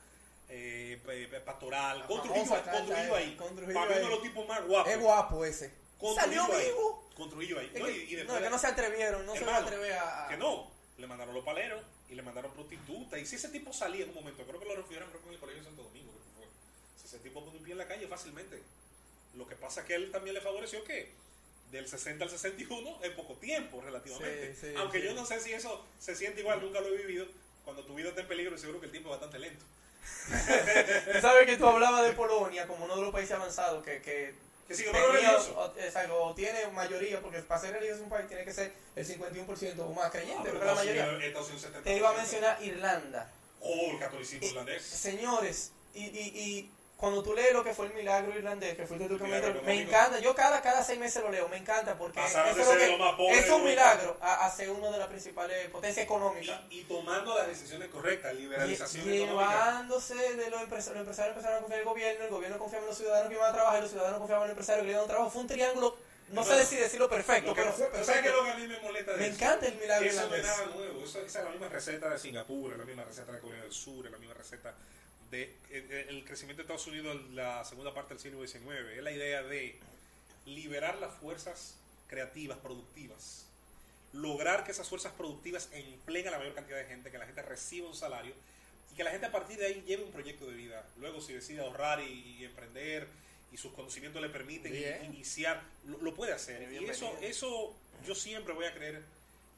eh, 0.49 0.99
pastoral, 1.45 1.99
La 1.99 2.07
con 2.07 2.21
Trujillo, 2.21 2.45
con 2.49 2.93
ahí. 3.15 3.35
con 3.37 3.55
Trujillo 3.55 3.73
para 3.73 3.85
mí 3.87 3.91
uno 3.91 3.99
de 3.99 4.05
ahí. 4.05 4.09
los 4.11 4.21
tipos 4.21 4.47
más 4.47 4.65
guapos. 4.65 4.91
Es 4.91 4.99
guapo 4.99 5.45
ese. 5.45 5.73
Con 5.97 6.15
Salió 6.15 6.43
Trujillo 6.45 6.59
ahí. 6.59 6.67
vivo. 6.67 7.09
Con 7.15 7.29
Trujillo 7.29 7.59
ahí. 7.59 7.71
Es 7.73 7.79
No, 7.79 7.85
que- 7.85 7.91
y- 7.91 8.01
y 8.01 8.11
no, 8.11 8.17
después 8.17 8.41
que 8.43 8.49
no 8.49 8.59
se 8.59 8.67
atrevieron, 8.67 9.25
no 9.25 9.35
se 9.35 9.45
atreve 9.45 9.93
a... 9.93 10.27
que 10.29 10.37
no, 10.37 10.69
le 10.97 11.07
mandaron 11.07 11.33
los 11.33 11.45
paleros 11.45 11.81
y 12.09 12.15
le 12.15 12.21
mandaron 12.21 12.51
prostitutas. 12.51 13.19
Y 13.19 13.25
si 13.25 13.35
ese 13.37 13.49
tipo 13.49 13.71
salía 13.71 14.03
en 14.03 14.09
un 14.09 14.15
momento, 14.15 14.43
creo 14.45 14.59
que 14.59 14.65
lo 14.65 14.75
refirieron 14.75 15.09
creo 15.09 15.21
que 15.21 15.27
en 15.29 15.33
el 15.35 15.39
colegio 15.39 15.61
de 15.63 15.67
Santo 15.69 15.83
Domingo, 15.83 16.11
creo 16.11 16.23
que 16.23 16.31
fue. 16.37 16.45
Si 17.01 17.07
ese 17.07 17.19
tipo 17.19 17.43
pone 17.43 17.57
un 17.57 17.63
pie 17.63 17.71
en 17.71 17.77
la 17.77 17.87
calle 17.87 18.07
fácilmente. 18.07 18.61
Lo 19.35 19.47
que 19.47 19.55
pasa 19.55 19.81
es 19.81 19.87
que 19.87 19.95
él 19.95 20.11
también 20.11 20.33
le 20.35 20.41
favoreció 20.41 20.83
que 20.83 21.11
del 21.73 21.87
60 21.87 22.23
al 22.23 22.29
61 22.29 22.99
en 23.03 23.15
poco 23.15 23.33
tiempo 23.35 23.81
relativamente. 23.81 24.53
Sí, 24.55 24.59
sí, 24.69 24.73
Aunque 24.77 24.99
sí. 25.01 25.05
yo 25.05 25.13
no 25.13 25.25
sé 25.25 25.39
si 25.41 25.51
eso 25.51 25.85
se 25.99 26.15
siente 26.15 26.39
igual, 26.39 26.61
nunca 26.61 26.79
lo 26.79 26.87
he 26.87 26.97
vivido. 26.97 27.25
Cuando 27.65 27.83
tu 27.83 27.95
vida 27.95 28.09
está 28.09 28.21
en 28.21 28.27
peligro, 28.27 28.57
seguro 28.57 28.79
que 28.79 28.85
el 28.85 28.91
tiempo 28.91 29.09
es 29.09 29.19
bastante 29.19 29.39
lento. 29.39 29.65
Tú 31.13 31.19
sabes 31.21 31.45
que 31.45 31.57
tú 31.57 31.67
hablabas 31.67 32.05
de 32.05 32.13
Polonia 32.13 32.67
como 32.67 32.85
uno 32.85 32.95
de 32.95 33.01
los 33.01 33.11
países 33.11 33.31
avanzados 33.35 33.83
que... 33.83 34.01
que 34.01 34.35
Que 34.67 34.75
sigue 34.75 34.91
tenía- 34.91 35.37
o- 35.37 35.73
exacto, 35.77 36.23
o 36.23 36.33
tiene 36.35 36.67
mayoría, 36.67 37.19
porque 37.21 37.39
para 37.39 37.59
ser 37.59 37.73
religioso 37.73 38.03
un 38.03 38.09
país 38.09 38.27
tiene 38.27 38.43
que 38.45 38.53
ser 38.53 38.71
el 38.95 39.05
51% 39.07 39.79
o 39.79 39.93
más 39.93 40.11
creyente, 40.11 40.39
Ah, 40.49 40.51
pero 40.53 40.65
la 40.65 40.75
mayoría... 40.75 41.03
Unidos- 41.05 41.23
Estados 41.23 41.49
Unidos 41.49 41.71
70%. 41.73 41.83
Te 41.83 41.97
iba 41.97 42.09
a 42.09 42.13
mencionar 42.13 42.63
Irlanda. 42.63 43.31
Oh, 43.61 43.91
el 43.91 43.99
catolicismo 43.99 44.45
Eh, 44.45 44.49
irlandés. 44.49 44.83
Señores, 44.83 45.71
y, 45.93 46.03
y, 46.05 46.19
y 46.35 46.71
cuando 47.03 47.21
tú 47.21 47.33
lees 47.33 47.51
lo 47.51 47.65
que 47.65 47.73
fue 47.73 47.87
el 47.87 47.93
milagro 47.95 48.33
irlandés, 48.33 48.77
que 48.77 48.87
fuiste 48.87 49.09
tú 49.09 49.17
que 49.17 49.25
me, 49.25 49.41
me 49.41 49.81
encanta, 49.81 50.19
yo 50.19 50.33
cada, 50.33 50.61
cada 50.61 50.81
seis 50.81 50.97
meses 50.97 51.21
lo 51.21 51.29
leo, 51.29 51.49
me 51.49 51.57
encanta 51.57 51.97
porque 51.97 52.23
eso 52.23 52.41
es, 52.45 52.55
lo 52.55 52.77
que- 52.77 52.97
pobre 53.17 53.39
es 53.39 53.49
un 53.49 53.65
milagro 53.65 54.17
ser 54.55 54.69
una 54.69 54.89
de 54.89 54.97
las 54.99 55.09
principales 55.09 55.67
potencias 55.69 56.05
económicas. 56.05 56.61
Y, 56.69 56.79
y 56.79 56.83
tomando 56.85 57.37
las 57.37 57.47
decisiones 57.47 57.89
correctas, 57.89 58.33
liberalización 58.35 59.11
económica. 59.11 59.51
Llevándose 59.51 60.15
de 60.15 60.49
los 60.49 60.61
empresarios, 60.61 61.05
los 61.05 61.17
empresarios 61.19 61.35
empezaron 61.35 61.57
a 61.57 61.61
confiar 61.61 61.81
en 61.81 61.81
el 61.81 61.85
gobierno, 61.93 62.23
el 62.23 62.31
gobierno 62.31 62.57
confiaba 62.57 62.83
en 62.85 62.87
los 62.89 62.97
ciudadanos 62.97 63.27
que 63.27 63.35
iban 63.35 63.49
a 63.49 63.53
trabajar, 63.53 63.79
y 63.79 63.81
los 63.81 63.91
ciudadanos 63.91 64.19
confiaban 64.19 64.43
en 64.43 64.45
el 64.45 64.51
empresario 64.51 64.81
que 64.83 64.85
le 64.87 64.91
iban 64.93 65.03
a 65.03 65.07
trabajo. 65.07 65.29
Fue 65.29 65.41
un 65.41 65.47
triángulo, 65.47 65.97
no 66.29 66.43
sé 66.45 66.65
si 66.65 66.77
decirlo 66.77 67.09
perfecto, 67.09 67.49
Lo 67.49 67.55
que- 67.55 67.63
pero 67.63 68.05
¿Sabes 68.05 68.21
qué 68.21 68.29
es 68.29 68.33
lo 68.33 68.43
que 68.45 68.51
a 68.51 68.55
mí 68.55 68.67
me 68.67 68.79
molesta 68.79 69.11
de 69.11 69.17
Me 69.17 69.25
eso? 69.27 69.35
encanta 69.35 69.65
el 69.67 69.75
milagro 69.75 70.05
Eso 70.07 70.15
no 70.15 70.35
es 70.35 70.39
irlandés. 70.39 70.45
nada 70.45 70.75
nuevo. 70.77 71.03
Eso- 71.03 71.19
esa 71.19 71.39
es 71.39 71.43
la 71.45 71.51
misma 71.51 71.67
receta 71.67 72.09
de 72.09 72.17
Singapur, 72.17 72.71
es 72.71 72.77
la 72.77 72.85
misma 72.85 73.03
receta 73.03 73.31
de 73.33 73.39
Corea 73.41 73.61
del 73.61 73.73
Sur, 73.73 74.05
es 74.05 74.11
la 74.13 74.17
misma 74.19 74.33
receta 74.35 74.73
de 75.33 75.53
eh, 75.71 76.05
el 76.09 76.23
crecimiento 76.23 76.61
de 76.61 76.63
Estados 76.63 76.87
Unidos 76.87 77.15
en 77.15 77.35
la 77.35 77.65
segunda 77.65 77.93
parte 77.93 78.13
del 78.13 78.21
siglo 78.21 78.45
XIX. 78.45 78.65
Es 78.95 79.03
la 79.03 79.11
idea 79.11 79.43
de 79.43 79.75
liberar 80.45 80.97
las 80.99 81.13
fuerzas 81.15 81.75
creativas, 82.07 82.57
productivas. 82.59 83.45
Lograr 84.13 84.63
que 84.63 84.71
esas 84.71 84.87
fuerzas 84.87 85.11
productivas 85.13 85.69
empleen 85.73 86.27
a 86.27 86.31
la 86.31 86.37
mayor 86.37 86.53
cantidad 86.53 86.77
de 86.77 86.85
gente, 86.85 87.09
que 87.09 87.17
la 87.17 87.25
gente 87.25 87.41
reciba 87.41 87.87
un 87.87 87.95
salario 87.95 88.33
y 88.91 88.95
que 88.95 89.03
la 89.03 89.09
gente 89.09 89.25
a 89.25 89.31
partir 89.31 89.57
de 89.57 89.65
ahí 89.65 89.83
lleve 89.87 90.03
un 90.03 90.11
proyecto 90.11 90.45
de 90.45 90.55
vida. 90.55 90.85
Luego, 90.99 91.19
si 91.19 91.33
decide 91.33 91.61
ahorrar 91.61 91.99
y, 92.01 92.37
y 92.39 92.45
emprender 92.45 93.07
y 93.51 93.57
sus 93.57 93.73
conocimientos 93.73 94.21
le 94.21 94.29
permiten 94.29 94.71
Bien. 94.71 95.05
iniciar, 95.05 95.63
lo, 95.87 95.97
lo 95.99 96.13
puede 96.13 96.33
hacer. 96.33 96.71
Y 96.71 96.85
eso, 96.85 97.17
eso 97.21 97.75
yo 98.05 98.13
siempre 98.13 98.53
voy 98.53 98.65
a 98.65 98.73
creer 98.73 99.01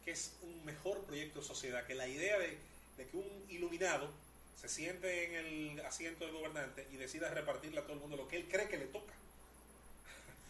que 0.05 0.11
es 0.11 0.33
un 0.41 0.65
mejor 0.65 1.03
proyecto 1.03 1.39
de 1.39 1.45
sociedad, 1.45 1.85
que 1.85 1.95
la 1.95 2.07
idea 2.07 2.39
de, 2.39 2.57
de 2.97 3.07
que 3.07 3.17
un 3.17 3.45
iluminado 3.49 4.09
se 4.55 4.69
siente 4.69 5.25
en 5.25 5.33
el 5.77 5.85
asiento 5.85 6.25
del 6.25 6.33
gobernante 6.33 6.87
y 6.91 6.97
decida 6.97 7.29
repartirle 7.29 7.79
a 7.79 7.83
todo 7.83 7.93
el 7.93 7.99
mundo 7.99 8.17
lo 8.17 8.27
que 8.27 8.37
él 8.37 8.47
cree 8.49 8.67
que 8.67 8.77
le 8.77 8.85
toca. 8.85 9.13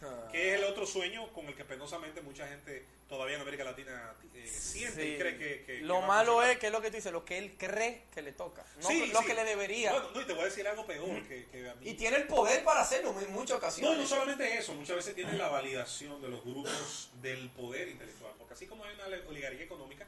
Ah. 0.02 0.28
Que 0.30 0.50
es 0.54 0.58
el 0.58 0.64
otro 0.64 0.86
sueño 0.86 1.32
con 1.32 1.46
el 1.46 1.54
que 1.54 1.64
penosamente 1.64 2.20
mucha 2.20 2.46
gente 2.46 2.84
todavía 3.08 3.36
en 3.36 3.40
América 3.42 3.64
Latina 3.64 4.12
eh, 4.34 4.46
siente 4.46 5.06
y 5.08 5.16
cree 5.18 5.38
que... 5.38 5.78
lo 5.82 6.02
malo 6.02 6.42
es 6.42 6.58
que 6.58 6.66
es 6.66 6.72
lo 6.72 6.82
que 6.82 6.90
tú 6.90 6.96
dices, 6.96 7.12
lo 7.12 7.24
que 7.24 7.38
él 7.38 7.54
cree 7.56 8.02
que 8.14 8.20
le 8.20 8.32
toca, 8.32 8.62
no 8.82 8.88
Sí, 8.88 9.06
lo 9.06 9.20
sí. 9.20 9.26
que 9.26 9.34
le 9.34 9.44
debería. 9.44 9.92
No, 9.92 10.20
y 10.20 10.24
te 10.26 10.32
voy 10.34 10.42
a 10.42 10.46
decir 10.46 10.66
algo 10.68 10.86
peor 10.86 11.22
que, 11.26 11.46
que 11.46 11.70
a 11.70 11.74
mí. 11.76 11.88
y 11.88 11.94
tiene 11.94 12.16
el 12.18 12.26
poder 12.26 12.62
para 12.62 12.82
hacerlo 12.82 13.14
en 13.20 13.32
muchas 13.32 13.50
No, 13.52 13.56
ocasiones. 13.56 13.98
no 14.00 14.06
solamente 14.06 14.58
eso, 14.58 14.74
muchas 14.74 14.96
veces 14.96 15.14
tiene 15.14 15.32
la 15.34 15.48
validación 15.48 16.20
de 16.20 16.28
los 16.28 16.44
grupos 16.44 17.10
del 17.22 17.48
poder 17.50 17.88
intelectual, 17.88 18.34
porque 18.38 18.52
así 18.54 18.66
como 18.66 18.84
hay 18.84 18.94
una 18.96 19.06
oligarquía 19.28 19.64
económica, 19.64 20.06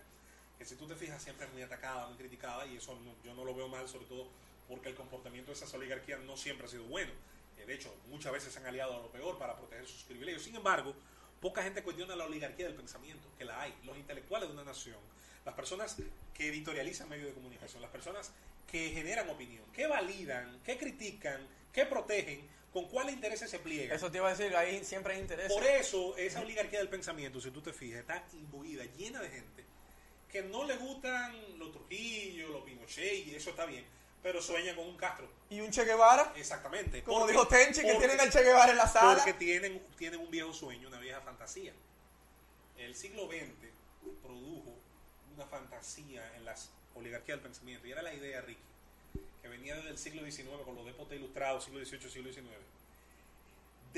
que 0.59 0.65
si 0.65 0.75
tú 0.75 0.87
te 0.87 0.95
fijas 0.97 1.23
siempre 1.23 1.47
es 1.47 1.53
muy 1.53 1.63
atacada, 1.63 2.07
muy 2.09 2.17
criticada, 2.19 2.67
y 2.67 2.77
eso 2.77 2.95
no- 3.05 3.15
yo 3.25 3.35
no 3.35 3.45
lo 3.45 3.55
veo 3.55 3.69
mal, 3.69 3.89
sobre 3.89 4.07
todo 4.07 4.27
porque 4.67 4.89
el 4.89 4.95
comportamiento 4.95 5.51
de 5.53 5.57
esas 5.57 5.73
oligarquías 5.75 6.21
no 6.21 6.37
siempre 6.37 6.67
ha 6.67 6.71
sido 6.71 6.85
bueno. 6.85 7.13
Eh, 7.59 7.65
De 7.67 7.75
hecho, 7.75 7.95
muchas 8.09 8.33
veces 8.33 8.53
se 8.53 8.59
han 8.59 8.67
aliado 8.67 8.95
a 8.95 9.03
lo 9.03 9.09
peor 9.11 9.39
para 9.39 9.57
proteger 9.57 9.87
sus 9.87 10.03
privilegios. 10.03 10.43
Sin 10.43 10.57
embargo, 10.57 10.95
poca 11.41 11.63
gente 11.63 11.83
cuestiona 11.83 12.17
la 12.17 12.25
oligarquía 12.25 12.67
del 12.67 12.75
pensamiento, 12.75 13.27
que 13.39 13.45
la 13.45 13.61
hay. 13.63 13.75
Los 13.85 13.97
intelectuales 13.97 14.49
de 14.49 14.55
una 14.55 14.65
nación, 14.65 14.97
las 15.45 15.55
personas 15.55 15.97
que 16.35 16.49
editorializan 16.49 17.09
medios 17.09 17.27
de 17.29 17.33
comunicación, 17.35 17.81
las 17.83 17.91
personas 17.91 18.31
que 18.71 18.91
generan 18.91 19.29
opinión, 19.31 19.65
que 19.73 19.87
validan, 19.87 20.61
que 20.65 20.77
critican, 20.77 21.41
que 21.73 21.87
protegen, 21.87 22.47
con 22.73 22.87
cuáles 22.89 23.15
intereses 23.15 23.51
se 23.51 23.59
pliegan. 23.59 23.97
Eso 23.97 24.11
te 24.11 24.19
iba 24.19 24.29
a 24.29 24.35
decir, 24.35 24.55
ahí 24.55 24.85
siempre 24.85 25.15
hay 25.15 25.21
interés. 25.21 25.51
Por 25.53 25.65
eso, 25.65 26.17
esa 26.19 26.41
oligarquía 26.43 26.81
del 26.81 26.89
pensamiento, 26.91 27.41
si 27.41 27.51
tú 27.51 27.63
te 27.63 27.73
fijas, 27.73 28.01
está 28.01 28.23
imbuida, 28.35 28.85
llena 28.97 29.21
de 29.23 29.31
gente 29.31 29.65
que 30.31 30.43
no 30.43 30.65
le 30.65 30.77
gustan 30.77 31.59
los 31.59 31.73
Trujillo, 31.73 32.49
los 32.49 32.63
Pinochet, 32.65 33.27
y 33.27 33.35
eso 33.35 33.51
está 33.51 33.65
bien, 33.67 33.85
pero 34.23 34.43
sueñan 34.43 34.77
con 34.77 34.87
un 34.87 34.97
Castro. 34.97 35.29
Y 35.51 35.61
un 35.61 35.71
Che 35.71 35.85
Guevara, 35.85 36.33
Exactamente. 36.37 37.03
como 37.03 37.21
Porque- 37.21 37.33
dijo 37.33 37.49
Tenchi, 37.49 37.81
que 37.81 37.93
porque- 37.93 37.99
tienen 38.09 38.21
al 38.21 38.31
Che 38.31 38.43
Guevara 38.43 38.73
en 38.73 38.77
la 38.79 38.89
sala. 38.89 39.15
Porque 39.17 39.33
tienen, 39.35 39.83
tienen 39.97 40.21
un 40.21 40.31
viejo 40.31 40.53
sueño, 40.53 40.89
una 40.89 40.99
vieja 40.99 41.21
fantasía. 41.23 41.73
El 42.77 42.95
siglo 42.95 43.27
XX 43.29 43.69
produjo 44.23 44.75
una 45.35 45.47
fantasía 45.47 46.37
en 46.37 46.45
las 46.45 46.69
oligarquías 46.95 47.37
del 47.39 47.45
pensamiento, 47.45 47.87
y 47.87 47.93
era 47.93 48.03
la 48.03 48.13
idea, 48.13 48.41
Ricky, 48.43 48.61
que 49.43 49.49
venía 49.49 49.77
desde 49.77 49.91
el 49.91 49.99
siglo 49.99 50.23
XIX 50.31 50.63
con 50.65 50.75
los 50.75 50.85
dépotas 50.85 51.17
ilustrados, 51.17 51.65
siglo 51.65 51.81
XVIII, 51.85 52.11
siglo 52.11 52.33
XIX, 52.33 52.47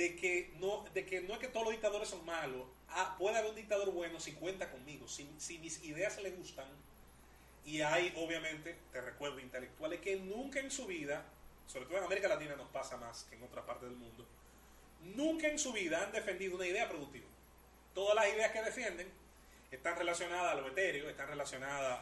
de 0.01 0.17
que 0.17 0.51
no, 0.59 0.83
de 0.95 1.05
que 1.05 1.21
no 1.21 1.35
es 1.35 1.41
que 1.41 1.49
todos 1.49 1.67
los 1.67 1.73
dictadores 1.73 2.09
son 2.09 2.25
malos, 2.25 2.67
ah, 2.89 3.17
puede 3.19 3.37
haber 3.37 3.51
un 3.51 3.57
dictador 3.57 3.93
bueno 3.93 4.19
si 4.19 4.33
cuenta 4.33 4.71
conmigo, 4.71 5.07
si, 5.07 5.29
si 5.37 5.59
mis 5.59 5.85
ideas 5.85 6.17
le 6.23 6.31
gustan, 6.31 6.67
y 7.67 7.83
hay 7.83 8.11
obviamente, 8.17 8.79
te 8.93 9.03
recuerdo, 9.03 9.41
intelectuales 9.41 10.01
que 10.01 10.17
nunca 10.17 10.59
en 10.59 10.71
su 10.71 10.87
vida, 10.87 11.23
sobre 11.67 11.85
todo 11.85 11.99
en 11.99 12.05
América 12.05 12.29
Latina 12.29 12.57
nos 12.57 12.71
pasa 12.71 12.97
más 12.97 13.25
que 13.25 13.37
en 13.37 13.43
otras 13.43 13.67
partes 13.67 13.91
del 13.91 13.99
mundo, 13.99 14.27
nunca 15.17 15.49
en 15.49 15.59
su 15.59 15.71
vida 15.75 16.03
han 16.03 16.13
defendido 16.13 16.57
una 16.57 16.67
idea 16.67 16.89
productiva. 16.89 17.27
Todas 17.95 18.15
las 18.15 18.33
ideas 18.33 18.53
que 18.53 18.63
defienden 18.63 19.07
están 19.71 19.99
relacionadas 19.99 20.53
a 20.53 20.55
lo 20.55 20.67
etéreo, 20.69 21.11
están 21.11 21.29
relacionadas 21.29 22.01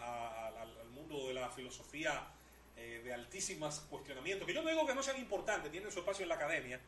al 0.57 0.89
mundo 0.91 1.27
de 1.27 1.35
la 1.35 1.51
filosofía 1.51 2.29
eh, 2.77 3.01
de 3.03 3.13
altísimos 3.13 3.81
cuestionamientos, 3.91 4.47
que 4.47 4.55
yo 4.55 4.63
no 4.63 4.71
digo 4.71 4.87
que 4.87 4.95
no 4.95 5.03
sean 5.03 5.19
importantes, 5.19 5.73
tienen 5.73 5.91
su 5.91 5.99
espacio 5.99 6.23
en 6.23 6.29
la 6.29 6.37
academia, 6.37 6.81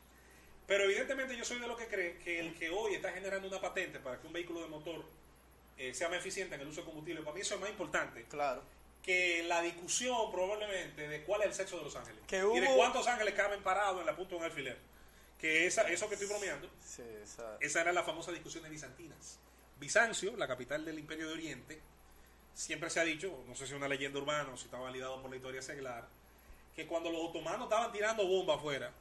pero 0.70 0.84
evidentemente 0.84 1.36
yo 1.36 1.44
soy 1.44 1.58
de 1.58 1.66
lo 1.66 1.76
que 1.76 1.88
cree 1.88 2.16
que 2.18 2.38
el 2.38 2.54
que 2.54 2.70
hoy 2.70 2.94
está 2.94 3.10
generando 3.10 3.48
una 3.48 3.60
patente 3.60 3.98
para 3.98 4.20
que 4.20 4.26
un 4.28 4.32
vehículo 4.32 4.60
de 4.60 4.68
motor 4.68 5.04
eh, 5.76 5.92
sea 5.94 6.08
más 6.08 6.18
eficiente 6.18 6.54
en 6.54 6.60
el 6.60 6.68
uso 6.68 6.82
de 6.82 6.86
combustible, 6.86 7.22
para 7.22 7.34
mí 7.34 7.40
eso 7.40 7.56
es 7.56 7.60
más 7.60 7.70
importante 7.70 8.22
Claro. 8.30 8.62
que 9.02 9.42
la 9.48 9.62
discusión 9.62 10.30
probablemente 10.30 11.08
de 11.08 11.22
cuál 11.24 11.40
es 11.40 11.48
el 11.48 11.54
sexo 11.54 11.76
de 11.78 11.82
los 11.82 11.96
ángeles 11.96 12.20
Que 12.28 12.36
y 12.54 12.60
de 12.60 12.68
cuántos 12.76 13.08
ángeles 13.08 13.34
caben 13.34 13.60
parados 13.64 13.98
en 13.98 14.06
la 14.06 14.14
punta 14.14 14.30
de 14.30 14.36
un 14.36 14.44
alfiler. 14.44 14.78
Que 15.40 15.66
esa, 15.66 15.88
eso 15.90 16.06
que 16.06 16.14
estoy 16.14 16.28
bromeando, 16.28 16.70
Sí, 16.86 17.02
esa- 17.24 17.56
esa 17.58 17.80
era 17.80 17.92
la 17.92 18.04
famosa 18.04 18.30
discusión 18.30 18.62
de 18.62 18.70
bizantinas. 18.70 19.38
Bizancio, 19.80 20.36
la 20.36 20.46
capital 20.46 20.84
del 20.84 21.00
Imperio 21.00 21.26
de 21.26 21.32
Oriente, 21.32 21.80
siempre 22.54 22.90
se 22.90 23.00
ha 23.00 23.04
dicho, 23.04 23.42
no 23.48 23.54
sé 23.56 23.66
si 23.66 23.72
es 23.72 23.76
una 23.76 23.88
leyenda 23.88 24.20
urbana 24.20 24.50
o 24.52 24.56
si 24.56 24.66
está 24.66 24.78
validado 24.78 25.20
por 25.20 25.30
la 25.30 25.36
historia 25.36 25.62
seglar, 25.62 26.06
que 26.76 26.86
cuando 26.86 27.10
los 27.10 27.22
otomanos 27.24 27.64
estaban 27.64 27.90
tirando 27.90 28.24
bombas 28.24 28.58
afuera, 28.58 28.92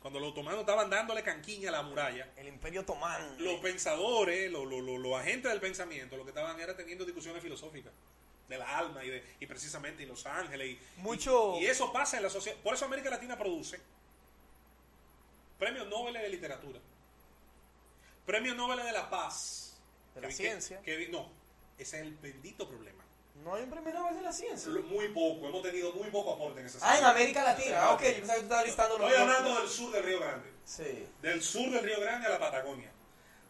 cuando 0.00 0.20
los 0.20 0.30
otomanos 0.30 0.60
estaban 0.60 0.88
dándole 0.90 1.22
canquiña 1.22 1.70
a 1.70 1.72
la 1.72 1.82
muralla, 1.82 2.28
El 2.36 2.46
Imperio 2.48 2.82
Otomán. 2.82 3.42
los 3.42 3.60
pensadores, 3.60 4.50
los, 4.50 4.64
los- 4.66 4.82
los- 4.82 4.98
los 4.98 5.14
agentes 5.20 5.50
del 5.50 5.60
pensamiento, 5.60 6.16
lo 6.16 6.24
que 6.24 6.30
estaban 6.30 6.58
era 6.60 6.76
teniendo 6.76 7.04
discusiones 7.04 7.42
filosóficas 7.42 7.92
de 8.48 8.56
la 8.58 8.78
alma 8.78 9.04
y, 9.04 9.10
de, 9.10 9.24
y 9.40 9.46
precisamente 9.46 10.04
y 10.04 10.06
los 10.06 10.24
ángeles. 10.24 10.68
Y, 10.68 11.00
Mucho- 11.00 11.58
y, 11.58 11.64
y 11.64 11.66
eso 11.66 11.92
pasa 11.92 12.16
en 12.16 12.22
la 12.22 12.30
sociedad. 12.30 12.56
Por 12.62 12.74
eso 12.74 12.84
América 12.84 13.10
Latina 13.10 13.36
produce 13.36 13.78
premios 15.58 15.86
Nobel 15.88 16.14
de 16.14 16.28
literatura, 16.28 16.78
premios 18.24 18.56
Nobel 18.56 18.78
de 18.84 18.92
la 18.92 19.10
paz. 19.10 19.76
De 20.14 20.20
la 20.20 20.30
ciencia. 20.30 20.80
que- 20.82 20.96
que- 20.96 21.08
no, 21.08 21.28
ese 21.78 21.96
es 21.98 22.02
el 22.04 22.14
bendito 22.14 22.68
problema. 22.68 23.04
No 23.44 23.54
hay 23.54 23.62
un 23.62 23.70
premio 23.70 23.92
Nobel 23.94 24.16
de 24.16 24.22
la 24.22 24.32
ciencia. 24.32 24.70
Muy 24.90 25.08
poco, 25.08 25.48
hemos 25.48 25.62
tenido 25.62 25.92
muy 25.92 26.10
poco 26.10 26.34
aporte 26.34 26.60
en 26.60 26.66
ese 26.66 26.78
Ah, 26.82 26.88
en 26.88 26.92
sentido. 26.96 27.10
América 27.10 27.44
Latina. 27.44 27.82
Ah, 27.82 27.92
ok, 27.94 28.02
yo 28.02 28.14
pensaba 28.14 28.34
que 28.34 28.40
tú 28.40 28.44
estabas 28.44 28.66
listando 28.66 28.98
los 28.98 29.10
Estoy 29.10 29.22
hablando 29.22 29.60
del 29.60 29.68
sur 29.68 29.92
del 29.92 30.02
Río 30.04 30.20
Grande. 30.20 30.50
Sí. 30.64 31.06
del 31.22 31.42
sur 31.42 31.70
del 31.70 31.82
Río 31.82 32.00
Grande 32.00 32.26
a 32.26 32.30
la 32.30 32.38
Patagonia. 32.38 32.90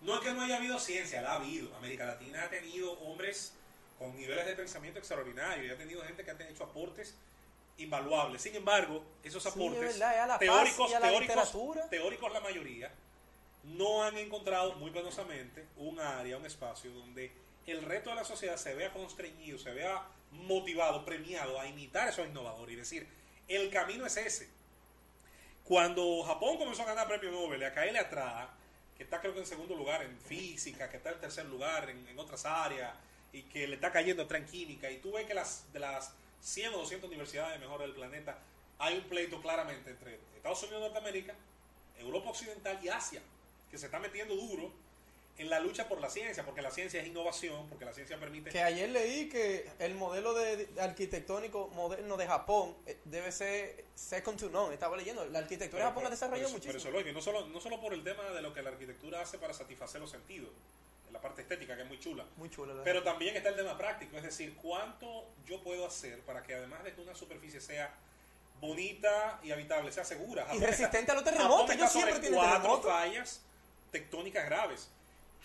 No 0.03 0.15
es 0.15 0.21
que 0.21 0.33
no 0.33 0.43
haya 0.43 0.57
habido 0.57 0.79
ciencia, 0.79 1.21
la 1.23 1.33
ha 1.33 1.35
habido. 1.37 1.75
América 1.77 2.05
Latina 2.07 2.45
ha 2.45 2.49
tenido 2.49 2.93
hombres 3.01 3.53
con 3.99 4.17
niveles 4.17 4.47
de 4.47 4.55
pensamiento 4.55 5.01
extraordinarios 5.01 5.67
y 5.67 5.71
ha 5.71 5.77
tenido 5.77 6.03
gente 6.05 6.25
que 6.25 6.31
ha 6.31 6.49
hecho 6.49 6.63
aportes 6.65 7.17
invaluables. 7.79 8.41
Sin 8.43 8.55
embargo, 8.55 9.03
esos 9.25 9.45
aportes 9.47 9.81
verdad, 9.99 10.29
la 10.29 10.39
teóricos, 10.39 10.91
la 10.93 11.01
teóricos, 11.01 11.91
teóricos 11.91 12.33
la 12.33 12.41
mayoría, 12.41 12.93
no 13.65 14.05
han 14.05 14.17
encontrado 14.17 14.75
muy 14.75 14.93
penosamente 14.93 15.67
un 15.77 15.99
área, 15.99 16.37
un 16.37 16.47
espacio 16.47 16.93
donde 16.93 17.33
el 17.71 17.83
resto 17.83 18.11
de 18.11 18.17
la 18.17 18.25
sociedad 18.25 18.57
se 18.57 18.75
vea 18.75 18.93
constreñido, 18.93 19.59
se 19.59 19.71
vea 19.71 20.03
motivado, 20.33 21.05
premiado 21.05 21.61
a 21.61 21.67
imitar 21.67 22.09
a 22.09 22.11
esos 22.11 22.27
innovadores 22.27 22.75
y 22.75 22.77
decir, 22.77 23.07
el 23.49 23.71
camino 23.71 24.07
es 24.07 24.17
ese. 24.17 24.49
Cuando 25.65 26.23
Japón 26.23 26.57
comenzó 26.57 26.83
a 26.83 26.87
ganar 26.87 27.09
premio 27.09 27.31
Nobel 27.31 27.63
a 27.65 27.75
caerle 27.75 27.99
atrás, 27.99 28.49
que 28.97 29.05
está 29.05 29.21
creo 29.21 29.35
que 29.35 29.41
en 29.41 29.47
segundo 29.47 29.75
lugar 29.77 30.03
en 30.03 30.19
física, 30.19 30.89
que 30.89 30.97
está 30.97 31.11
en 31.11 31.21
tercer 31.21 31.47
lugar 31.47 31.89
en, 31.91 32.19
otras 32.19 32.45
áreas, 32.45 32.95
y 33.33 33.43
que 33.43 33.69
le 33.69 33.75
está 33.75 33.93
cayendo 33.93 34.23
atrás 34.23 34.43
en 34.43 34.49
química, 34.49 34.91
y 34.91 34.99
tú 34.99 35.13
ves 35.13 35.27
que 35.27 35.35
las, 35.35 35.71
de 35.73 35.79
las 35.81 36.13
100 36.43 36.75
o 36.75 36.79
200 36.79 37.09
universidades 37.09 37.61
mejores 37.61 37.87
del 37.87 37.97
planeta, 37.97 38.39
hay 38.79 38.97
un 38.97 39.05
pleito 39.05 39.41
claramente 39.43 39.91
entre 39.91 40.19
Estados 40.37 40.63
Unidos 40.63 40.81
Norteamérica, 40.81 41.35
Europa 41.99 42.31
Occidental 42.31 42.79
y 42.83 42.89
Asia, 42.89 43.21
que 43.71 43.79
se 43.79 43.87
está 43.87 43.99
metiendo 43.99 44.35
duro 44.35 44.73
en 45.39 45.51
la 45.51 45.61
lucha 45.61 45.89
por 45.89 46.01
la 46.01 46.11
ciencia, 46.11 46.45
porque 46.45 46.63
la 46.63 46.71
ciencia 46.71 47.01
es 47.01 47.07
innovación, 47.07 47.69
porque 47.69 47.85
la 47.85 47.93
ciencia 47.93 48.19
permite... 48.19 48.51
Que 48.51 48.61
ayer 48.63 48.89
leí 48.89 49.29
que 49.29 49.71
el 49.79 49.95
modelo 49.95 50.35
de, 50.35 50.69
arquitectónico 50.81 51.69
moderno 51.69 52.17
de 52.17 52.27
Japón 52.27 52.75
eh, 52.87 52.99
debe 53.05 53.31
ser 53.31 53.85
second 53.95 54.39
to 54.39 54.51
none. 54.51 54.75
Estaba 54.75 54.97
leyendo, 54.97 55.25
la 55.27 55.39
arquitectura 55.39 55.85
de 55.85 55.89
Japón 55.91 56.07
ha 56.07 56.11
desarrollado 56.11 56.49
pero, 56.51 56.61
pero 56.63 56.79
eso 56.79 56.89
muchísimo. 56.91 57.11
y 57.11 57.13
no 57.15 57.23
solo, 57.23 57.47
no 57.47 57.61
solo 57.61 57.81
por 57.81 57.95
el 57.95 58.03
tema 58.03 58.25
de 58.31 58.43
lo 58.43 58.53
que 58.53 58.63
la 58.63 58.71
arquitectura 58.71 59.21
hace 59.21 59.39
para 59.39 59.55
satisfacer 59.55 60.01
los 60.01 60.11
sentidos, 60.11 60.51
la 61.13 61.21
parte 61.21 61.43
estética 61.43 61.77
que 61.77 61.83
es 61.83 61.89
muy 61.89 62.01
chula, 62.01 62.25
Muy 62.37 62.51
chulo. 62.51 62.75
la 62.75 62.83
pero 62.83 63.03
también 63.05 63.37
está 63.37 63.49
el 63.51 63.57
tema 63.57 63.79
práctico, 63.79 64.17
es 64.17 64.25
decir, 64.25 64.57
cuánto 64.61 65.25
yo 65.47 65.63
puedo 65.63 65.87
hacer 65.87 66.19
para 66.23 66.43
que 66.43 66.55
además 66.55 66.83
de 66.83 66.93
que 66.95 67.01
una 67.01 67.15
superficie 67.15 67.61
sea 67.61 67.95
bonita 68.61 69.39
y 69.45 69.53
habitable, 69.53 69.93
sea 69.93 70.05
segura. 70.05 70.47
Y 70.53 70.59
resistente 70.59 70.99
está- 70.99 71.13
a 71.13 71.15
los 71.15 71.25
terremotos, 71.25 71.71
Japón 71.71 71.89
sobre 71.89 72.13
siempre 72.13 72.29
terremotos. 72.29 72.85
fallas 72.93 73.41
tectónicas 73.93 74.45
graves. 74.47 74.89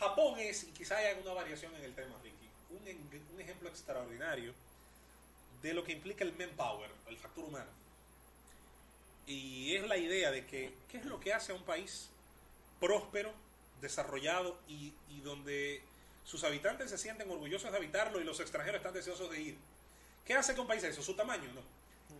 Japón 0.04 0.38
es, 0.40 0.64
y 0.64 0.72
quizá 0.72 0.98
haya 0.98 1.12
alguna 1.12 1.34
variación 1.34 1.74
en 1.76 1.84
el 1.84 1.96
tema, 1.96 2.16
Ricky, 2.22 2.50
un, 2.72 3.40
ejemplo 3.40 3.70
extraordinario 3.70 4.54
de 5.62 5.74
lo 5.74 5.84
que 5.84 5.94
implica 5.94 6.24
el 6.24 6.34
manpower, 6.34 6.90
el 7.08 7.18
factor 7.18 7.46
humano. 7.46 7.70
Y 9.26 9.76
es 9.76 9.88
la 9.88 9.98
idea 9.98 10.32
de 10.32 10.46
que, 10.46 10.74
¿qué 10.90 10.98
es 10.98 11.06
lo 11.06 11.20
que 11.20 11.34
hace 11.34 11.54
a 11.54 11.56
un 11.56 11.64
país 11.64 12.10
próspero, 12.80 13.34
desarrollado 13.80 14.60
y, 14.68 14.94
y 15.10 15.22
donde 15.22 15.82
sus 16.26 16.44
habitantes 16.44 16.90
se 16.90 16.98
sienten 16.98 17.30
orgullosos 17.32 17.72
de 17.72 17.78
habitarlo 17.78 18.20
y 18.20 18.26
los 18.26 18.40
extranjeros 18.40 18.80
están 18.80 18.94
deseosos 18.94 19.32
de 19.32 19.42
ir? 19.42 19.58
¿Qué 20.26 20.34
hace 20.34 20.54
que 20.54 20.62
un 20.62 20.68
país 20.68 20.84
eso? 20.84 21.02
¿Su 21.02 21.16
tamaño? 21.16 21.50
No. 21.54 21.62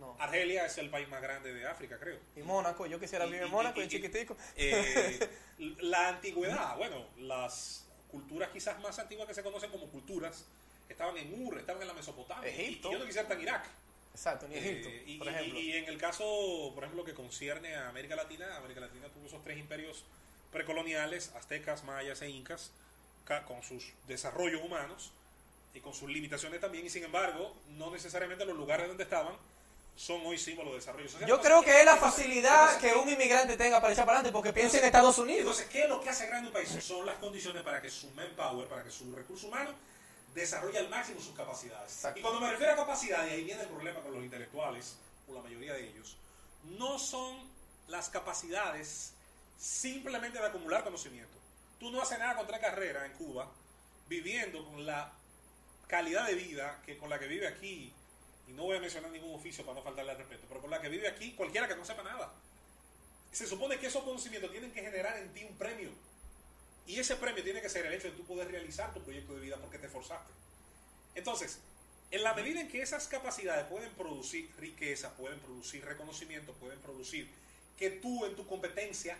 No. 0.04 0.16
Argelia 0.22 0.66
es 0.66 0.76
el 0.78 0.90
país 0.90 1.08
más 1.08 1.22
grande 1.22 1.52
de 1.52 1.66
África, 1.66 1.98
creo. 1.98 2.18
Y 2.36 2.40
Mónaco, 2.40 2.86
yo 2.86 3.00
quisiera 3.00 3.24
vivir 3.26 3.42
en 3.42 3.50
Mónaco, 3.50 3.80
y- 3.80 3.84
y 3.84 3.86
y- 3.86 3.88
chiquitico. 3.88 4.36
Eh, 4.56 5.28
la 5.80 6.08
antigüedad, 6.08 6.76
bueno, 6.76 7.06
las 7.18 7.84
culturas 8.10 8.50
quizás 8.50 8.78
más 8.80 8.98
antiguas 8.98 9.26
que 9.26 9.34
se 9.34 9.42
conocen 9.42 9.70
como 9.70 9.86
culturas 9.88 10.44
estaban 10.88 11.16
en 11.16 11.42
Ur, 11.46 11.58
estaban 11.58 11.80
en 11.82 11.88
la 11.88 11.94
Mesopotamia. 11.94 12.48
Egipto. 12.48 12.88
Y 12.88 12.92
yo 12.92 12.98
no 12.98 13.04
quisiera 13.06 13.22
estar 13.22 13.36
en 13.36 13.42
Irak. 13.42 13.66
Exacto, 14.12 14.46
ni 14.46 14.54
Egipto, 14.56 14.88
Eh, 14.88 15.02
y, 15.06 15.18
por 15.18 15.26
ejemplo. 15.28 15.58
y 15.58 15.72
en 15.72 15.84
el 15.86 15.98
caso, 15.98 16.70
por 16.74 16.84
ejemplo, 16.84 17.04
que 17.04 17.14
concierne 17.14 17.74
a 17.74 17.88
América 17.88 18.14
Latina, 18.14 18.56
América 18.56 18.80
Latina 18.80 19.08
tuvo 19.08 19.26
esos 19.26 19.42
tres 19.42 19.58
imperios 19.58 20.04
precoloniales, 20.52 21.32
aztecas, 21.34 21.82
mayas 21.82 22.22
e 22.22 22.28
incas, 22.28 22.70
ca- 23.24 23.44
con 23.44 23.62
sus 23.64 23.92
desarrollos 24.06 24.62
humanos 24.62 25.10
y 25.74 25.80
con 25.80 25.94
sus 25.94 26.08
limitaciones 26.08 26.60
también, 26.60 26.86
y 26.86 26.90
sin 26.90 27.02
embargo, 27.02 27.56
no 27.70 27.90
necesariamente 27.90 28.44
los 28.44 28.56
lugares 28.56 28.86
donde 28.86 29.02
estaban 29.02 29.34
son 29.96 30.24
hoy 30.26 30.38
símbolos 30.38 30.72
de 30.72 30.78
desarrollo. 30.78 31.08
social. 31.08 31.28
Yo 31.28 31.40
creo 31.40 31.62
que 31.62 31.80
es 31.80 31.84
la 31.84 31.96
facilidad 31.96 32.78
que 32.78 32.94
un 32.94 33.08
inmigrante 33.08 33.56
tenga 33.56 33.80
para 33.80 33.92
echar 33.92 34.04
para 34.04 34.18
adelante, 34.18 34.32
porque 34.32 34.52
piensa 34.52 34.78
en 34.78 34.84
Estados 34.84 35.18
Unidos. 35.18 35.40
Entonces, 35.40 35.66
¿qué 35.66 35.82
es 35.82 35.88
lo 35.88 36.00
que 36.00 36.10
hace 36.10 36.26
grande 36.26 36.48
un 36.48 36.52
país? 36.52 36.68
Son 36.80 37.06
las 37.06 37.16
condiciones 37.16 37.62
para 37.62 37.80
que 37.80 37.90
su 37.90 38.10
manpower, 38.10 38.68
para 38.68 38.82
que 38.82 38.90
su 38.90 39.14
recurso 39.14 39.46
humano 39.46 39.70
desarrolle 40.34 40.78
al 40.78 40.88
máximo 40.88 41.20
sus 41.20 41.34
capacidades. 41.34 42.06
Y 42.16 42.20
cuando 42.20 42.40
me 42.40 42.50
refiero 42.50 42.72
a 42.72 42.76
capacidad, 42.76 43.24
y 43.26 43.30
ahí 43.30 43.44
viene 43.44 43.62
el 43.62 43.68
problema 43.68 44.00
con 44.00 44.12
los 44.12 44.22
intelectuales, 44.22 44.96
o 45.28 45.34
la 45.34 45.40
mayoría 45.42 45.74
de 45.74 45.88
ellos, 45.88 46.16
no 46.78 46.98
son 46.98 47.38
las 47.88 48.08
capacidades 48.08 49.12
simplemente 49.58 50.38
de 50.38 50.46
acumular 50.46 50.82
conocimiento. 50.82 51.38
Tú 51.78 51.90
no 51.90 52.02
haces 52.02 52.18
nada 52.18 52.36
con 52.36 52.46
tres 52.46 52.60
carreras 52.60 53.04
en 53.06 53.12
Cuba, 53.12 53.48
viviendo 54.08 54.64
con 54.64 54.84
la 54.84 55.12
calidad 55.86 56.26
de 56.26 56.34
vida 56.34 56.80
que 56.84 56.98
con 56.98 57.08
la 57.10 57.18
que 57.18 57.26
vive 57.26 57.46
aquí, 57.46 57.92
y 58.46 58.52
no 58.52 58.64
voy 58.64 58.76
a 58.76 58.80
mencionar 58.80 59.10
ningún 59.10 59.34
oficio 59.34 59.64
para 59.64 59.76
no 59.78 59.82
faltarle 59.82 60.12
al 60.12 60.18
respeto, 60.18 60.44
pero 60.48 60.60
con 60.60 60.70
la 60.70 60.80
que 60.80 60.88
vive 60.88 61.08
aquí 61.08 61.32
cualquiera 61.32 61.68
que 61.68 61.76
no 61.76 61.84
sepa 61.84 62.02
nada. 62.02 62.32
Se 63.32 63.46
supone 63.46 63.78
que 63.78 63.86
esos 63.86 64.04
conocimientos 64.04 64.50
tienen 64.50 64.72
que 64.72 64.82
generar 64.82 65.18
en 65.18 65.32
ti 65.32 65.44
un 65.44 65.56
premio. 65.56 65.90
Y 66.86 66.98
ese 66.98 67.16
premio 67.16 67.42
tiene 67.42 67.62
que 67.62 67.68
ser 67.68 67.86
el 67.86 67.94
hecho 67.94 68.08
de 68.08 68.16
tú 68.16 68.24
poder 68.24 68.48
realizar 68.50 68.92
tu 68.92 69.02
proyecto 69.02 69.34
de 69.34 69.40
vida 69.40 69.56
porque 69.56 69.78
te 69.78 69.86
esforzaste. 69.86 70.32
Entonces, 71.14 71.58
en 72.10 72.22
la 72.22 72.34
medida 72.34 72.60
en 72.60 72.68
que 72.68 72.82
esas 72.82 73.08
capacidades 73.08 73.66
pueden 73.66 73.90
producir 73.94 74.50
riqueza, 74.58 75.16
pueden 75.16 75.40
producir 75.40 75.84
reconocimiento, 75.84 76.52
pueden 76.54 76.78
producir 76.80 77.28
que 77.78 77.90
tú 77.90 78.24
en 78.24 78.36
tu 78.36 78.46
competencia 78.46 79.16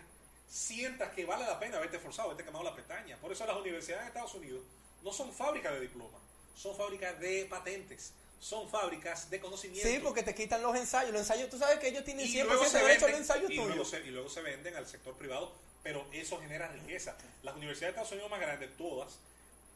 sientas 0.49 1.13
que 1.13 1.25
vale 1.25 1.45
la 1.45 1.59
pena 1.59 1.77
haberte 1.77 1.97
esforzado, 1.97 2.29
haberte 2.29 2.45
quemado 2.45 2.63
la 2.63 2.75
pestaña. 2.75 3.17
Por 3.17 3.31
eso 3.31 3.45
las 3.45 3.57
universidades 3.57 4.03
de 4.03 4.07
Estados 4.07 4.35
Unidos 4.35 4.63
no 5.03 5.11
son 5.11 5.33
fábricas 5.33 5.73
de 5.73 5.81
diplomas, 5.81 6.21
son 6.55 6.75
fábricas 6.75 7.19
de 7.19 7.45
patentes, 7.49 8.13
son 8.39 8.69
fábricas 8.69 9.29
de 9.29 9.39
conocimiento. 9.39 9.87
Sí, 9.89 9.99
porque 10.03 10.21
te 10.23 10.35
quitan 10.35 10.61
los 10.61 10.75
ensayos. 10.75 11.11
Los 11.11 11.21
ensayos, 11.21 11.49
tú 11.49 11.57
sabes 11.57 11.79
que 11.79 11.87
ellos 11.87 12.03
tienen 12.03 12.25
Y 12.25 12.29
100% 12.33 12.43
luego 12.45 12.65
se 12.65 12.77
derecho 12.79 13.05
a 13.05 13.09
los 13.09 13.19
ensayos 13.19 13.49
y 13.51 13.55
luego 13.55 13.85
se- 13.85 13.99
y 14.01 14.11
luego 14.11 14.29
se 14.29 14.41
venden 14.41 14.75
al 14.75 14.85
sector 14.87 15.15
privado, 15.15 15.51
pero 15.83 16.05
eso 16.11 16.39
genera 16.39 16.67
riqueza. 16.67 17.15
Las 17.43 17.55
universidades 17.55 17.95
de 17.95 18.01
Estados 18.01 18.11
Unidos 18.11 18.29
más 18.31 18.39
grandes, 18.39 18.75
todas, 18.77 19.17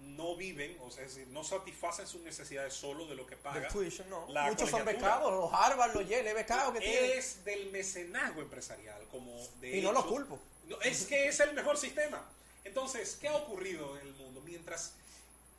no 0.01 0.35
viven, 0.37 0.77
o 0.81 0.91
sea, 0.91 1.03
es 1.03 1.15
decir, 1.15 1.27
no 1.33 1.43
satisfacen 1.43 2.07
sus 2.07 2.21
necesidades 2.21 2.73
solo 2.73 3.05
de 3.07 3.15
lo 3.15 3.25
que 3.27 3.35
paga. 3.35 3.59
Del 3.59 3.69
tuition, 3.71 4.09
no. 4.09 4.27
Muchos 4.27 4.69
son 4.69 4.85
becados, 4.85 5.31
los 5.33 5.51
Harvard, 5.53 5.93
los 5.93 6.07
Yale, 6.07 6.33
becados 6.33 6.73
que 6.73 6.79
tienen. 6.79 7.17
Es 7.17 7.43
del 7.43 7.69
mecenazgo 7.71 8.41
empresarial, 8.41 9.03
como 9.11 9.45
de 9.59 9.77
Y 9.77 9.81
no 9.81 9.91
lo 9.91 9.99
hecho- 9.99 10.09
culpo. 10.09 10.39
No, 10.67 10.79
es 10.81 11.05
que 11.05 11.27
es 11.27 11.39
el 11.41 11.53
mejor 11.53 11.77
sistema. 11.77 12.23
Entonces, 12.63 13.17
¿qué 13.19 13.27
ha 13.27 13.35
ocurrido 13.35 13.97
en 13.99 14.07
el 14.07 14.13
mundo? 14.13 14.41
Mientras 14.45 14.93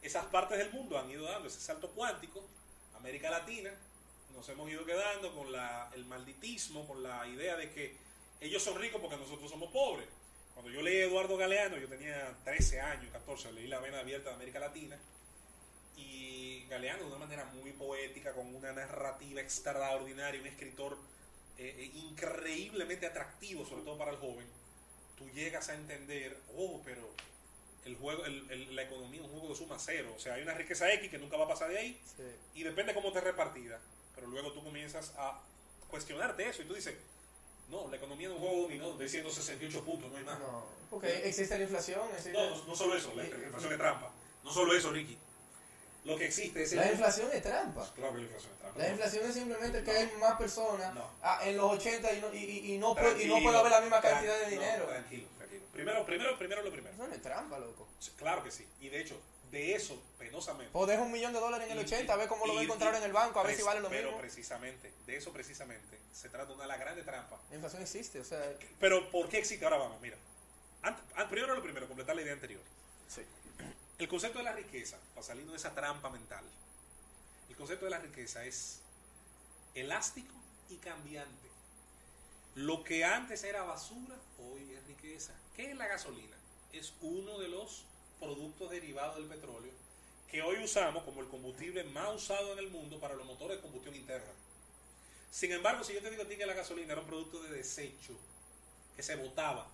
esas 0.00 0.24
partes 0.26 0.56
del 0.58 0.70
mundo 0.72 0.98
han 0.98 1.10
ido 1.10 1.24
dando 1.24 1.48
ese 1.48 1.60
salto 1.60 1.90
cuántico, 1.90 2.42
América 3.00 3.30
Latina, 3.30 3.70
nos 4.34 4.46
hemos 4.50 4.70
ido 4.70 4.84
quedando 4.84 5.34
con 5.34 5.50
la, 5.50 5.90
el 5.94 6.04
malditismo, 6.04 6.86
con 6.86 7.02
la 7.02 7.26
idea 7.26 7.56
de 7.56 7.72
que 7.72 7.96
ellos 8.40 8.62
son 8.62 8.78
ricos 8.78 9.00
porque 9.00 9.16
nosotros 9.16 9.50
somos 9.50 9.72
pobres. 9.72 10.06
Cuando 10.52 10.70
yo 10.70 10.82
leí 10.82 11.00
a 11.00 11.04
Eduardo 11.06 11.38
Galeano, 11.38 11.78
yo 11.78 11.88
tenía 11.88 12.36
13 12.44 12.80
años, 12.80 13.10
14, 13.10 13.52
leí 13.52 13.68
La 13.68 13.80
Vena 13.80 14.00
Abierta 14.00 14.28
de 14.28 14.34
América 14.36 14.60
Latina, 14.60 14.98
y 15.96 16.66
Galeano 16.68 17.04
de 17.04 17.08
una 17.08 17.18
manera 17.18 17.46
muy 17.46 17.72
poética, 17.72 18.34
con 18.34 18.54
una 18.54 18.70
narrativa 18.72 19.40
extraordinaria, 19.40 20.38
un 20.38 20.46
escritor 20.46 20.98
eh, 21.56 21.74
eh, 21.78 21.90
increíblemente 21.94 23.06
atractivo, 23.06 23.64
sobre 23.64 23.82
todo 23.82 23.96
para 23.96 24.10
el 24.10 24.18
joven, 24.18 24.46
tú 25.16 25.26
llegas 25.30 25.70
a 25.70 25.74
entender, 25.74 26.38
oh, 26.54 26.82
pero 26.84 27.14
el 27.84 27.96
juego, 27.96 28.24
el- 28.24 28.50
el- 28.50 28.76
la 28.76 28.82
economía 28.82 29.20
es 29.20 29.26
un 29.26 29.32
juego 29.32 29.48
de 29.48 29.54
suma 29.54 29.76
cero, 29.78 30.12
o 30.16 30.20
sea, 30.20 30.34
hay 30.34 30.42
una 30.42 30.54
riqueza 30.54 30.92
X 30.92 31.10
que 31.10 31.18
nunca 31.18 31.36
va 31.36 31.44
a 31.44 31.48
pasar 31.48 31.70
de 31.70 31.78
ahí, 31.78 32.00
Sí. 32.16 32.22
y 32.54 32.62
depende 32.62 32.92
cómo 32.94 33.12
te 33.12 33.20
repartida, 33.20 33.80
pero 34.14 34.26
luego 34.26 34.52
tú 34.52 34.62
comienzas 34.62 35.12
a 35.16 35.40
cuestionarte 35.88 36.48
eso, 36.48 36.62
y 36.62 36.66
tú 36.66 36.74
dices, 36.74 36.94
no, 37.68 37.88
la 37.88 37.96
economía 37.96 38.28
es 38.28 38.34
un 38.34 38.40
juego 38.40 38.62
dominó 38.62 38.92
de 38.98 39.08
168 39.08 39.84
puntos, 39.84 40.10
no 40.10 40.16
hay 40.18 40.24
más. 40.24 40.38
No, 40.40 40.66
porque 40.90 41.26
existe 41.28 41.56
la 41.56 41.64
inflación. 41.64 42.00
existe- 42.10 42.32
No, 42.32 42.50
no, 42.50 42.64
no 42.64 42.74
solo 42.76 42.96
eso, 42.96 43.12
la 43.14 43.24
inflación 43.24 43.72
es 43.72 43.78
trampa. 43.78 44.12
No 44.44 44.52
solo 44.52 44.74
eso, 44.74 44.90
Ricky. 44.90 45.16
Lo 46.04 46.16
que 46.16 46.26
existe 46.26 46.62
es 46.62 46.72
el... 46.72 46.78
La 46.78 46.90
inflación 46.90 47.28
es 47.32 47.42
trampa. 47.42 47.88
Claro 47.94 48.12
que 48.12 48.18
la 48.18 48.24
inflación 48.24 48.52
es 48.54 48.58
trampa. 48.58 48.78
La 48.78 48.88
inflación 48.88 49.26
es 49.26 49.34
simplemente 49.34 49.84
que 49.84 49.90
hay 49.90 50.10
más 50.18 50.36
personas 50.38 50.94
No. 50.94 51.10
ah, 51.22 51.40
en 51.44 51.56
los 51.58 51.70
80 51.72 52.12
y 52.12 52.20
no, 52.22 52.32
y, 52.34 52.38
y- 52.38 52.74
y 52.74 52.78
no, 52.78 52.94
puede, 52.94 53.22
y 53.22 53.26
no 53.28 53.40
puede 53.42 53.56
haber 53.58 53.70
la 53.72 53.80
misma 53.82 54.00
cantidad 54.00 54.40
de 54.40 54.50
dinero. 54.50 54.86
tranquilo. 54.86 55.28
Primero, 55.80 56.04
primero, 56.06 56.38
primero 56.38 56.62
lo 56.62 56.70
primero. 56.70 56.94
Eso 56.94 57.06
no 57.08 57.14
es 57.14 57.22
trampa, 57.22 57.58
loco. 57.58 57.88
Claro 58.18 58.42
que 58.44 58.50
sí. 58.50 58.66
Y 58.80 58.88
de 58.90 59.00
hecho, 59.00 59.20
de 59.50 59.74
eso, 59.74 60.00
penosamente. 60.18 60.70
O 60.74 60.86
deja 60.86 61.02
un 61.02 61.10
millón 61.10 61.32
de 61.32 61.40
dólares 61.40 61.66
en 61.70 61.72
el 61.78 61.82
Y- 61.82 61.86
80, 61.86 62.12
a 62.12 62.16
ver 62.16 62.28
cómo 62.28 62.46
lo 62.46 62.54
va 62.54 62.60
a 62.60 62.64
encontrar 62.64 62.94
en 62.94 63.02
el 63.02 63.12
banco, 63.12 63.40
a 63.40 63.42
ver 63.44 63.56
si 63.56 63.62
vale 63.62 63.80
lo 63.80 63.88
Pero 63.88 64.08
mismo. 64.08 64.20
precisamente, 64.20 64.92
de 65.06 65.16
eso 65.16 65.32
precisamente, 65.32 65.98
se 66.12 66.28
trata 66.28 66.46
de 66.48 66.52
una 66.54 66.62
de 66.64 66.68
las 66.68 66.78
grandes 66.80 67.04
trampas. 67.06 67.40
La 67.48 67.54
inflación 67.56 67.82
existe, 67.82 68.20
o 68.20 68.24
sea, 68.24 68.40
Pero 68.78 69.10
¿por 69.10 69.28
qué 69.28 69.38
existe? 69.38 69.64
Ahora 69.64 69.78
vamos, 69.78 70.00
mira. 70.00 70.16
Ant- 70.82 71.28
primero 71.28 71.54
lo 71.54 71.62
primero, 71.62 71.86
completar 71.88 72.14
la 72.14 72.22
idea 72.22 72.32
anterior. 72.34 72.60
sí. 73.08 73.22
El 73.98 74.08
concepto 74.08 74.38
de 74.38 74.44
la 74.44 74.52
riqueza, 74.52 74.96
para 75.14 75.26
salirnos 75.26 75.52
de 75.52 75.58
esa 75.58 75.74
trampa 75.74 76.08
mental, 76.08 76.42
el 77.50 77.54
concepto 77.56 77.84
de 77.84 77.90
la 77.90 77.98
riqueza 77.98 78.42
es 78.46 78.80
elástico 79.74 80.32
y 80.70 80.76
cambiante. 80.76 81.49
Lo 82.54 82.82
que 82.82 83.04
antes 83.04 83.44
era 83.44 83.62
basura, 83.62 84.16
hoy 84.38 84.72
es 84.72 84.86
riqueza. 84.86 85.34
¿Qué 85.54 85.70
es 85.70 85.76
la 85.76 85.86
gasolina? 85.86 86.36
Es 86.72 86.94
uno 87.00 87.38
de 87.38 87.48
los 87.48 87.84
productos 88.18 88.70
derivados 88.70 89.16
del 89.16 89.26
petróleo 89.26 89.72
que 90.30 90.42
hoy 90.42 90.62
usamos 90.62 91.02
como 91.02 91.20
el 91.22 91.28
combustible 91.28 91.82
más 91.84 92.14
usado 92.14 92.52
en 92.52 92.60
el 92.60 92.70
mundo 92.70 93.00
para 93.00 93.14
los 93.14 93.26
motores 93.26 93.56
de 93.56 93.62
combustión 93.62 93.96
interna. 93.96 94.30
Sin 95.30 95.50
embargo, 95.50 95.82
si 95.82 95.92
yo 95.92 96.00
te 96.00 96.10
digo 96.10 96.22
a 96.22 96.28
ti 96.28 96.36
que 96.36 96.46
la 96.46 96.54
gasolina 96.54 96.92
era 96.92 97.00
un 97.00 97.08
producto 97.08 97.42
de 97.42 97.50
desecho, 97.50 98.16
que 98.94 99.02
se 99.02 99.16
botaba, 99.16 99.68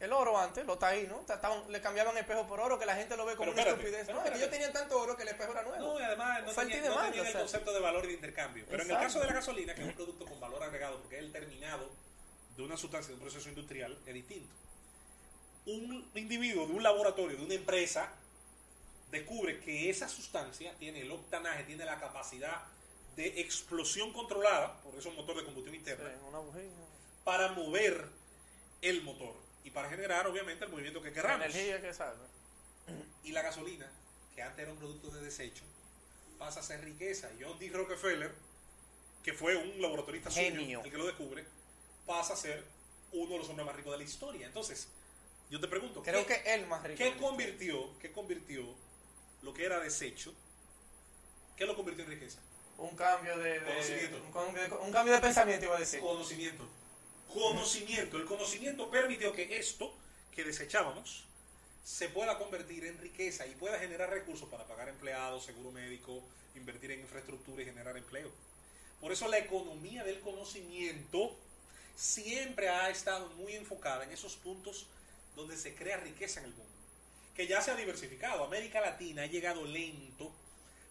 El 0.00 0.14
oro 0.14 0.38
antes, 0.38 0.64
lo 0.64 0.78
taínos, 0.78 1.26
trataban- 1.26 1.68
le 1.68 1.80
cambiaban 1.82 2.16
espejo 2.16 2.46
por 2.48 2.58
oro, 2.58 2.78
que 2.78 2.86
la 2.86 2.96
gente 2.96 3.16
lo 3.18 3.26
ve 3.26 3.36
como 3.36 3.52
Pero 3.52 3.52
una 3.52 3.60
espérate, 3.60 3.82
estupidez. 3.82 4.06
pero 4.06 4.18
No, 4.18 4.24
es 4.24 4.30
que 4.30 4.38
ellos 4.38 4.50
tenían 4.50 4.72
tanto 4.72 4.98
oro 4.98 5.14
que 5.14 5.22
el 5.24 5.28
espejo 5.28 5.52
era 5.52 5.62
nuevo. 5.62 5.76
No, 5.92 6.00
y 6.00 6.02
además 6.02 6.42
no 6.44 6.52
tenían, 6.54 6.84
no 6.86 7.04
el 7.04 7.32
concepto 7.34 7.72
de 7.74 7.80
valor 7.80 8.04
y 8.06 8.08
de 8.08 8.14
intercambio. 8.14 8.64
Pero 8.68 8.82
en 8.82 8.90
el 8.90 8.96
caso 8.96 9.20
de 9.20 9.26
la 9.26 9.34
gasolina, 9.34 9.74
que 9.74 9.82
es 9.82 9.88
un 9.88 9.94
producto 9.94 10.24
con 10.24 10.40
valor 10.40 10.62
agregado, 10.62 10.98
porque 11.00 11.16
es 11.18 11.22
el 11.24 11.32
terminado 11.32 11.86
de 12.56 12.62
una 12.62 12.78
sustancia, 12.78 13.08
de 13.08 13.14
un 13.16 13.20
proceso 13.20 13.48
industrial, 13.50 13.98
es 14.06 14.14
distinto. 14.14 14.54
Un 15.66 16.10
individuo 16.14 16.66
de 16.66 16.72
un 16.72 16.82
laboratorio, 16.82 17.36
de 17.36 17.44
una 17.44 17.54
empresa, 17.54 18.10
descubre 19.10 19.60
que 19.60 19.90
esa 19.90 20.08
sustancia 20.08 20.72
tiene 20.78 21.02
el 21.02 21.10
octanaje, 21.12 21.64
tiene 21.64 21.84
la 21.84 22.00
capacidad 22.00 22.62
de 23.16 23.40
explosión 23.40 24.12
controlada, 24.14 24.80
por 24.82 24.92
eso 24.94 25.00
es 25.00 25.14
un 25.14 25.16
motor 25.16 25.36
de 25.36 25.44
combustión 25.44 25.74
Sí, 25.74 25.78
interna, 25.80 26.10
una 26.26 26.38
bujía. 26.38 26.62
para 27.24 27.52
mover 27.52 28.06
el 28.80 29.02
motor 29.02 29.34
y 29.64 29.70
para 29.70 29.88
generar, 29.90 30.26
obviamente, 30.26 30.64
el 30.64 30.70
movimiento 30.70 31.00
que 31.02 31.08
La 31.08 31.14
queramos. 31.14 31.46
energía 31.46 31.80
que 31.80 31.92
salve. 31.94 32.24
Y 33.24 33.32
la 33.32 33.42
gasolina, 33.42 33.86
que 34.34 34.42
antes 34.42 34.60
era 34.62 34.72
un 34.72 34.78
producto 34.78 35.10
de 35.10 35.20
desecho, 35.20 35.62
pasa 36.38 36.60
a 36.60 36.62
ser 36.62 36.82
riqueza. 36.84 37.30
Y 37.38 37.42
John 37.42 37.58
D. 37.58 37.68
Rockefeller, 37.68 38.32
que 39.22 39.32
fue 39.34 39.56
un 39.56 39.80
laboratorista 39.82 40.30
suyo, 40.30 40.42
Genio. 40.50 40.82
el 40.84 40.90
que 40.90 40.96
lo 40.98 41.06
descubre, 41.06 41.44
pasa 42.06 42.32
a 42.32 42.36
ser 42.36 42.64
uno 43.12 43.32
de 43.32 43.38
los 43.38 43.48
hombres 43.50 43.66
más 43.66 43.76
ricos 43.76 43.92
de 43.92 43.98
la 43.98 44.04
historia. 44.04 44.46
Entonces, 44.46 44.88
yo 45.50 45.60
te 45.60 45.68
pregunto, 45.68 46.02
Creo 46.02 46.24
¿qué, 46.26 46.42
que 46.42 46.54
él 46.54 46.66
más 46.66 46.82
rico. 46.82 46.96
¿qué 46.96 47.16
convirtió, 47.18 47.98
qué 47.98 48.10
convirtió 48.10 48.64
lo 49.42 49.52
que 49.52 49.64
era 49.66 49.78
desecho? 49.80 50.32
¿Qué 51.56 51.66
lo 51.66 51.76
convirtió 51.76 52.04
en 52.04 52.10
riqueza? 52.10 52.38
Un 52.78 52.96
cambio 52.96 53.36
de, 53.36 53.60
de- 53.60 53.66
Conocimiento. 53.66 54.16
un, 54.16 54.86
un 54.86 54.92
cambio 54.92 55.12
de 55.12 55.20
pensamiento, 55.20 55.66
iba 55.66 55.76
a 55.76 55.80
decir. 55.80 56.00
Conocimiento. 56.00 56.66
Conocimiento. 57.32 58.16
El 58.16 58.24
conocimiento 58.24 58.90
permitió 58.90 59.32
que 59.32 59.56
esto 59.56 59.94
que 60.34 60.42
desechábamos 60.42 61.24
se 61.84 62.08
pueda 62.08 62.38
convertir 62.38 62.84
en 62.84 62.98
riqueza 62.98 63.46
y 63.46 63.54
pueda 63.54 63.78
generar 63.78 64.10
recursos 64.10 64.48
para 64.48 64.66
pagar 64.66 64.88
empleados, 64.88 65.44
seguro 65.44 65.70
médico, 65.70 66.22
invertir 66.56 66.90
en 66.90 67.00
infraestructura 67.00 67.62
y 67.62 67.66
generar 67.66 67.96
empleo. 67.96 68.30
Por 69.00 69.12
eso 69.12 69.28
la 69.28 69.38
economía 69.38 70.02
del 70.02 70.20
conocimiento 70.20 71.36
siempre 71.96 72.68
ha 72.68 72.90
estado 72.90 73.28
muy 73.30 73.54
enfocada 73.54 74.04
en 74.04 74.10
esos 74.10 74.34
puntos 74.36 74.86
donde 75.36 75.56
se 75.56 75.74
crea 75.74 75.98
riqueza 75.98 76.40
en 76.40 76.46
el 76.46 76.52
mundo, 76.52 76.72
que 77.36 77.46
ya 77.46 77.62
se 77.62 77.70
ha 77.70 77.76
diversificado. 77.76 78.44
América 78.44 78.80
Latina 78.80 79.22
ha 79.22 79.26
llegado 79.26 79.64
lento 79.64 80.32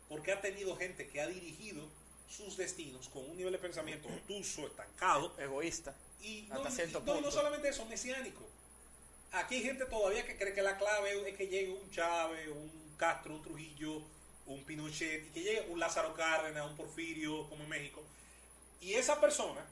porque 0.07 0.31
ha 0.31 0.41
tenido 0.41 0.75
gente 0.77 1.07
que 1.07 1.21
ha 1.21 1.27
dirigido 1.27 1.85
sus 2.29 2.55
destinos 2.57 3.09
con 3.09 3.27
un 3.29 3.35
nivel 3.37 3.51
de 3.53 3.59
pensamiento 3.59 4.07
obtuso, 4.13 4.67
estancado, 4.67 5.33
Egoísta. 5.39 5.95
y 6.21 6.43
Hasta 6.51 6.69
no, 6.69 6.71
cierto 6.75 6.99
y- 6.99 7.01
no, 7.01 7.11
y 7.11 7.15
no 7.17 7.21
punto. 7.23 7.31
solamente 7.31 7.69
eso, 7.69 7.85
mesiánico. 7.85 8.45
Aquí 9.31 9.55
hay 9.55 9.63
gente 9.63 9.85
todavía 9.85 10.25
que 10.25 10.37
cree 10.37 10.53
que 10.53 10.61
la 10.61 10.77
clave 10.77 11.29
es 11.29 11.37
que 11.37 11.47
llegue 11.47 11.71
un 11.71 11.91
Chávez, 11.91 12.47
un 12.49 12.71
Castro, 12.97 13.35
un 13.35 13.41
Trujillo, 13.43 14.01
un 14.47 14.63
Pinochet, 14.63 15.27
y 15.27 15.29
que 15.29 15.41
llegue 15.41 15.67
un 15.69 15.79
Lázaro 15.79 16.13
Cárdenas, 16.15 16.65
un 16.69 16.75
Porfirio, 16.75 17.47
como 17.49 17.63
en 17.63 17.69
México, 17.69 18.01
y 18.81 18.93
esa 18.95 19.19
persona 19.21 19.63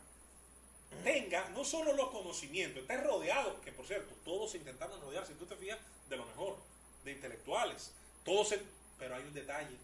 tenga 1.03 1.49
no 1.49 1.65
solo 1.65 1.93
los 1.93 2.09
conocimientos, 2.09 2.81
esté 2.83 2.97
rodeado, 2.97 3.59
que 3.61 3.71
por 3.71 3.85
cierto, 3.87 4.13
todos 4.23 4.53
intentaron 4.55 5.01
rodear, 5.01 5.25
si 5.25 5.33
tú 5.33 5.45
te 5.45 5.55
fijas, 5.55 5.79
de 6.09 6.17
lo 6.17 6.25
mejor, 6.25 6.57
de 7.03 7.11
intelectuales, 7.13 7.91
todos, 8.23 8.53
pero 8.99 9.15
hay 9.15 9.23
un 9.23 9.33
detalle 9.33 9.75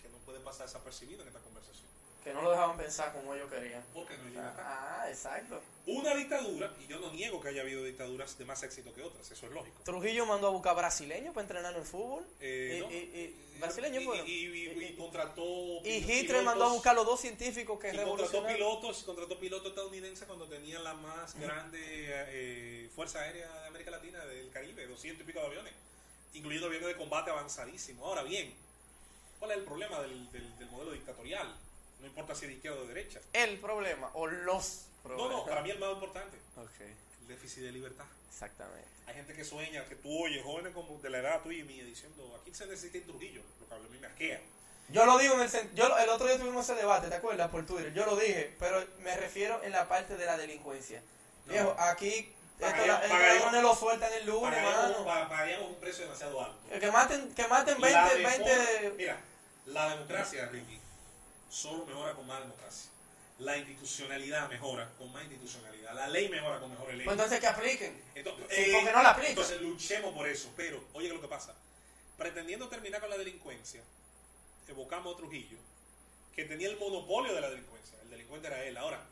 que 0.00 0.08
no 0.10 0.18
puede 0.18 0.40
pasar 0.40 0.66
desapercibido 0.66 1.22
en 1.22 1.28
esta 1.28 1.40
conversación, 1.40 1.86
Que 2.24 2.32
no 2.32 2.40
lo 2.42 2.50
dejaban 2.52 2.76
pensar 2.78 3.12
como 3.12 3.34
ellos 3.34 3.50
querían. 3.50 3.84
porque 3.92 4.16
no 4.16 4.24
libertad. 4.24 4.54
Ah, 4.58 5.04
exacto. 5.10 5.60
Una 5.86 6.14
dictadura, 6.14 6.74
y 6.82 6.86
yo 6.86 6.98
no 6.98 7.12
niego 7.12 7.38
que 7.42 7.48
haya 7.48 7.60
habido 7.60 7.84
dictaduras 7.84 8.38
de 8.38 8.46
más 8.46 8.62
éxito 8.62 8.94
que 8.94 9.02
otras, 9.02 9.30
eso 9.30 9.46
es 9.46 9.52
lógico. 9.52 9.82
Trujillo 9.84 10.24
mandó 10.24 10.46
a 10.46 10.50
buscar 10.50 10.74
brasileños 10.74 11.34
para 11.34 11.42
entrenar 11.42 11.72
en 11.74 11.80
el 11.80 11.86
fútbol. 11.86 12.26
Eh, 12.40 12.76
y, 12.76 12.80
no. 12.80 12.90
y- 12.90 12.94
y- 12.96 13.58
brasileños 13.60 14.02
y, 14.02 14.06
fueron. 14.06 14.96
contrató 14.96 15.44
y 15.84 15.90
Hitler 16.10 16.42
mandó 16.42 16.64
a 16.64 16.72
buscar 16.72 16.94
los 16.96 17.04
dos 17.06 17.20
científicos 17.20 17.78
que 17.78 17.92
y 17.94 17.98
contrató 17.98 18.46
pilotos 18.46 19.02
contrató 19.04 19.38
pilotos 19.38 19.68
estadounidenses 19.68 20.26
cuando 20.26 20.46
tenían 20.48 20.82
la 20.82 20.94
más 20.94 21.38
grande 21.38 21.78
eh, 21.80 22.88
fuerza 22.94 23.20
aérea 23.20 23.48
de 23.60 23.66
América 23.68 23.90
Latina 23.92 24.24
del 24.24 24.50
Caribe 24.50 24.86
200 24.86 25.22
y 25.22 25.24
pico 25.26 25.38
de 25.40 25.46
aviones 25.46 25.72
incluyendo 26.34 26.66
aviones 26.66 26.88
de 26.88 26.96
combate 26.96 27.30
avanzadísimos 27.30 28.04
ahora 28.04 28.22
bien 28.24 28.52
¿cuál 29.38 29.52
es 29.52 29.58
el 29.58 29.62
problema 29.64 30.00
del, 30.00 30.30
del- 30.32 30.58
del 30.58 30.68
modelo 30.70 30.92
dictatorial? 30.92 31.54
No 32.04 32.08
importa 32.10 32.34
si 32.34 32.46
de 32.46 32.52
izquierda 32.52 32.78
o 32.78 32.82
de 32.82 32.94
derecha 32.94 33.18
El 33.32 33.58
problema, 33.58 34.10
o 34.14 34.26
los 34.26 34.82
no, 35.02 35.02
problemas. 35.02 35.32
no, 35.38 35.46
para 35.46 35.62
mí 35.62 35.70
el 35.70 35.78
más 35.78 35.92
importante 35.92 36.36
Ok, 36.56 36.80
el 36.80 37.26
déficit 37.28 37.62
de 37.62 37.72
libertad 37.72 38.04
exactamente. 38.28 38.86
hay 39.06 39.14
gente 39.14 39.32
que 39.34 39.44
sueña, 39.44 39.84
que 39.86 39.96
tú 39.96 40.24
oyes 40.24 40.42
jóvenes 40.44 40.72
como 40.74 40.98
de 41.00 41.10
la 41.10 41.18
edad 41.18 41.42
tuya 41.42 41.60
y 41.60 41.64
mía 41.64 41.84
diciendo 41.84 42.38
aquí 42.40 42.54
se 42.54 42.66
necesita 42.66 42.98
en 42.98 43.04
Trujillo 43.06 43.42
lo 43.60 43.68
que 43.68 43.74
a 43.74 43.78
mí 43.78 43.98
me 43.98 44.06
asquea 44.06 44.40
Yo 44.90 45.06
lo 45.06 45.16
digo 45.18 45.34
en 45.34 45.40
el 45.40 45.74
yo 45.74 45.96
el 45.98 46.08
otro 46.10 46.26
día 46.26 46.38
tuvimos 46.38 46.68
ese 46.68 46.78
debate, 46.78 47.08
¿te 47.08 47.14
acuerdas? 47.14 47.50
Por 47.50 47.64
Twitter. 47.64 47.94
Yo 47.94 48.04
lo 48.04 48.16
dije, 48.16 48.54
pero 48.58 48.84
me 48.98 49.16
refiero 49.16 49.62
en 49.64 49.72
la 49.72 49.88
parte 49.88 50.16
de 50.18 50.26
la 50.26 50.36
delincuencia. 50.36 51.00
No. 51.46 51.52
Viejo, 51.52 51.74
aquí 51.78 52.30
esto, 52.60 52.86
la- 52.86 53.60
lo 53.62 53.74
sueltan 53.74 54.12
el 54.12 54.26
lunes, 54.26 54.54
pagaríamos, 54.62 54.90
mano. 54.90 55.04
pa- 55.06 55.28
pagaríamos 55.30 55.70
un 55.70 55.76
precio 55.80 56.04
demasiado 56.04 56.38
alto 56.44 56.58
Que 56.78 56.90
maten, 56.92 57.34
que 57.34 57.48
maten 57.48 57.80
La 57.80 57.86
20, 58.08 58.14
reforma- 58.28 58.46
20 58.46 58.90
Mira, 58.98 59.16
la 59.66 59.88
democracia, 59.90 60.46
Ricky, 60.52 60.78
solo 61.54 61.86
mejora 61.86 62.14
con 62.14 62.26
más 62.26 62.40
democracia. 62.40 62.90
La 63.38 63.56
institucionalidad 63.56 64.48
mejora 64.48 64.90
con 64.98 65.12
más 65.12 65.22
institucionalidad. 65.24 65.94
La 65.94 66.08
ley 66.08 66.28
mejora 66.28 66.60
con 66.60 66.70
mejores 66.70 66.92
leyes. 66.94 67.04
Pues 67.04 67.14
entonces 67.14 67.40
que 67.40 67.46
apliquen. 67.46 68.02
Entonces, 68.14 68.46
Sí, 68.50 68.70
porque 68.72 68.92
no 68.92 69.02
la 69.02 69.10
aplican. 69.10 69.30
Entonces 69.30 69.60
luchemos 69.60 70.14
por 70.14 70.28
eso. 70.28 70.52
Pero, 70.56 70.84
oye, 70.92 71.08
¿qué 71.08 71.14
es 71.14 71.14
lo 71.14 71.20
que 71.20 71.28
pasa? 71.28 71.54
Pretendiendo 72.16 72.68
terminar 72.68 73.00
con 73.00 73.10
la 73.10 73.16
delincuencia, 73.16 73.82
evocamos 74.68 75.14
a 75.14 75.16
Trujillo, 75.16 75.58
que 76.34 76.44
tenía 76.44 76.68
el 76.68 76.78
monopolio 76.78 77.34
de 77.34 77.40
la 77.40 77.50
delincuencia. 77.50 77.98
El 78.02 78.10
delincuente 78.10 78.46
era 78.48 78.62
él. 78.64 78.76
Ahora, 78.76 79.04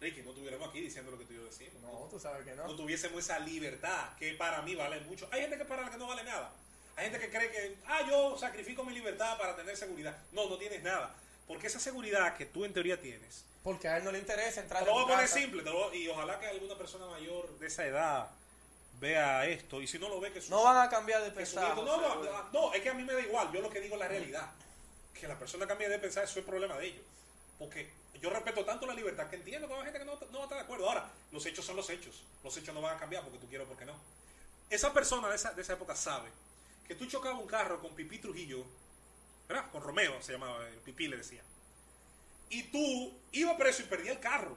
Ricky, 0.00 0.22
no 0.22 0.30
estuviéramos 0.30 0.68
aquí 0.68 0.80
diciendo 0.80 1.10
lo 1.10 1.18
que 1.18 1.24
tú 1.24 1.32
y 1.32 1.36
yo 1.36 1.44
decimos. 1.44 1.80
No, 1.82 2.08
tú 2.10 2.18
sabes 2.20 2.44
que 2.44 2.54
no 2.54 2.66
no. 2.66 2.74
tuviésemos 2.76 3.22
esa 3.22 3.38
libertad 3.38 4.16
que 4.18 4.32
para 4.34 4.60
mí 4.62 4.74
vale 4.74 5.00
mucho. 5.00 5.28
Hay 5.32 5.42
gente 5.42 5.56
que 5.56 5.64
para 5.64 5.82
la 5.82 5.90
que 5.90 5.96
no 5.96 6.06
vale 6.06 6.24
nada. 6.24 6.52
Hay 6.96 7.10
gente 7.10 7.18
que 7.18 7.30
cree 7.30 7.50
que, 7.50 7.76
ah, 7.86 8.02
yo 8.06 8.36
sacrifico 8.36 8.84
mi 8.84 8.92
libertad 8.92 9.38
para 9.38 9.56
tener 9.56 9.74
seguridad. 9.76 10.16
No, 10.32 10.48
no 10.48 10.58
tienes 10.58 10.82
nada. 10.82 11.14
Porque 11.50 11.66
esa 11.66 11.80
seguridad 11.80 12.36
que 12.36 12.46
tú 12.46 12.64
en 12.64 12.72
teoría 12.72 13.00
tienes, 13.00 13.44
Porque 13.64 13.88
a 13.88 13.96
él 13.96 14.04
no 14.04 14.12
le 14.12 14.20
interesa 14.20 14.60
entrar 14.60 14.84
te 14.84 14.86
lo 14.86 14.92
voy 14.92 15.02
a 15.02 15.06
poner 15.08 15.26
simple, 15.26 15.64
te 15.64 15.70
lo- 15.70 15.92
y 15.92 16.06
ojalá 16.06 16.38
que 16.38 16.46
alguna 16.46 16.78
persona 16.78 17.06
mayor 17.08 17.58
de 17.58 17.66
esa 17.66 17.84
edad 17.84 18.30
vea 19.00 19.44
esto. 19.46 19.82
Y 19.82 19.88
si 19.88 19.98
no 19.98 20.08
lo 20.08 20.20
ve, 20.20 20.32
que 20.32 20.40
sus- 20.40 20.50
No 20.50 20.62
van 20.62 20.76
a 20.78 20.88
cambiar 20.88 21.22
de 21.22 21.30
su 21.30 21.34
pensar. 21.34 21.74
no, 21.76 21.84
no, 21.84 22.50
no, 22.52 22.72
es 22.72 22.80
que 22.82 22.88
a 22.90 22.94
mí 22.94 23.02
me 23.02 23.12
da 23.14 23.20
igual. 23.20 23.50
Yo 23.52 23.60
lo 23.62 23.68
que 23.68 23.80
digo 23.80 23.96
es 23.96 24.00
la 24.00 24.06
realidad. 24.06 24.48
Que 25.12 25.26
la 25.26 25.36
persona 25.36 25.66
cambie 25.66 25.88
de 25.88 25.98
pensar, 25.98 26.22
eso 26.22 26.38
es 26.38 26.44
problema 26.46 26.78
de 26.78 26.86
ellos. 26.86 27.04
Porque 27.58 27.90
yo 28.20 28.30
respeto 28.30 28.64
tanto 28.64 28.86
la 28.86 28.94
libertad 28.94 29.28
que 29.28 29.34
entiendo 29.34 29.66
que 29.66 29.74
hay 29.74 29.82
gente 29.82 29.98
que 29.98 30.04
no, 30.04 30.14
no 30.30 30.38
va 30.38 30.40
a 30.40 30.42
estar 30.44 30.58
de 30.58 30.64
acuerdo. 30.64 30.88
Ahora, 30.88 31.10
los 31.32 31.44
hechos 31.46 31.64
son 31.64 31.74
los 31.74 31.90
hechos. 31.90 32.22
Los 32.44 32.56
hechos 32.56 32.72
no 32.72 32.80
van 32.80 32.96
a 32.96 33.00
cambiar 33.00 33.24
porque 33.24 33.38
tú 33.38 33.48
quieres 33.48 33.66
o 33.66 33.68
porque 33.68 33.86
no. 33.86 33.94
Esa 34.70 34.92
persona 34.92 35.28
de 35.28 35.34
esa, 35.34 35.52
de 35.52 35.62
esa 35.62 35.72
época 35.72 35.96
sabe 35.96 36.28
que 36.86 36.94
tú 36.94 37.06
chocabas 37.06 37.40
un 37.40 37.46
carro 37.48 37.80
con 37.80 37.94
Pipí 37.96 38.18
Trujillo, 38.18 38.64
¿verdad? 39.50 39.68
Con 39.72 39.82
Romeo 39.82 40.22
se 40.22 40.32
llamaba, 40.32 40.64
eh, 40.68 40.80
Pipí 40.84 41.08
le 41.08 41.16
decía. 41.16 41.42
Y 42.50 42.62
tú 42.64 43.12
ibas 43.32 43.56
preso 43.56 43.82
y 43.82 43.86
perdías 43.86 44.14
el 44.14 44.20
carro. 44.20 44.56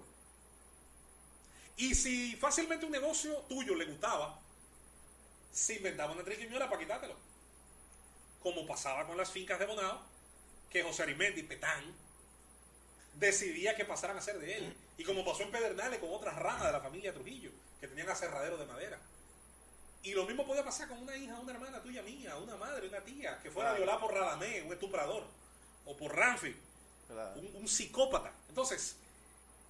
Y 1.78 1.96
si 1.96 2.36
fácilmente 2.36 2.86
un 2.86 2.92
negocio 2.92 3.34
tuyo 3.50 3.74
le 3.74 3.86
gustaba, 3.86 4.40
se 5.52 5.76
inventaba 5.76 6.14
una 6.14 6.24
triquiñuela 6.24 6.70
para 6.70 6.80
quitártelo. 6.80 7.16
Como 8.44 8.68
pasaba 8.68 9.08
con 9.08 9.18
las 9.18 9.32
fincas 9.32 9.58
de 9.58 9.66
Bonao, 9.66 10.00
que 10.70 10.84
José 10.84 11.04
Arimendi, 11.04 11.42
Petán, 11.42 11.84
decidía 13.16 13.76
que 13.76 13.86
pasaran 13.86 14.18
a 14.18 14.22
ser 14.22 14.38
de 14.38 14.58
él. 14.58 14.76
Y 15.00 15.04
como 15.04 15.26
pasó 15.26 15.42
en 15.42 15.52
Pedernales 15.52 16.00
con 16.00 16.14
otras 16.14 16.36
ramas 16.36 16.68
de 16.68 16.72
la 16.72 16.82
familia 16.82 17.14
Trujillo, 17.14 17.50
que 17.82 17.88
tenían 17.88 18.10
aserraderos 18.10 18.60
de 18.60 18.68
madera. 18.68 19.00
Y 20.04 20.12
lo 20.14 20.26
mismo 20.26 20.46
podía 20.46 20.64
pasar 20.66 20.88
con 20.90 21.02
una 21.02 21.16
hija, 21.16 21.40
una 21.40 21.54
hermana 21.54 21.82
tuya 21.82 22.02
mía, 22.02 22.36
una 22.38 22.58
madre, 22.58 22.88
una 22.90 23.00
tía, 23.02 23.40
que 23.42 23.50
fuera 23.50 23.70
Claro. 23.70 23.84
violada 23.84 24.00
por 24.02 24.14
Radamé, 24.14 24.62
un 24.64 24.74
estuprador, 24.74 25.24
o 25.86 25.96
por 25.96 26.14
Ramfi, 26.16 26.54
Claro. 27.08 27.40
un, 27.40 27.56
un 27.56 27.68
psicópata. 27.68 28.34
Entonces, 28.50 28.98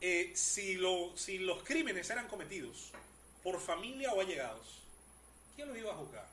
eh, 0.01 0.31
si, 0.36 0.75
lo, 0.75 1.15
si 1.15 1.38
los 1.38 1.63
crímenes 1.63 2.09
eran 2.09 2.27
cometidos 2.27 2.91
por 3.43 3.59
familia 3.61 4.11
o 4.13 4.21
allegados, 4.21 4.79
¿quién 5.55 5.67
los 5.67 5.77
iba 5.77 5.91
a 5.93 5.95
juzgar? 5.97 6.27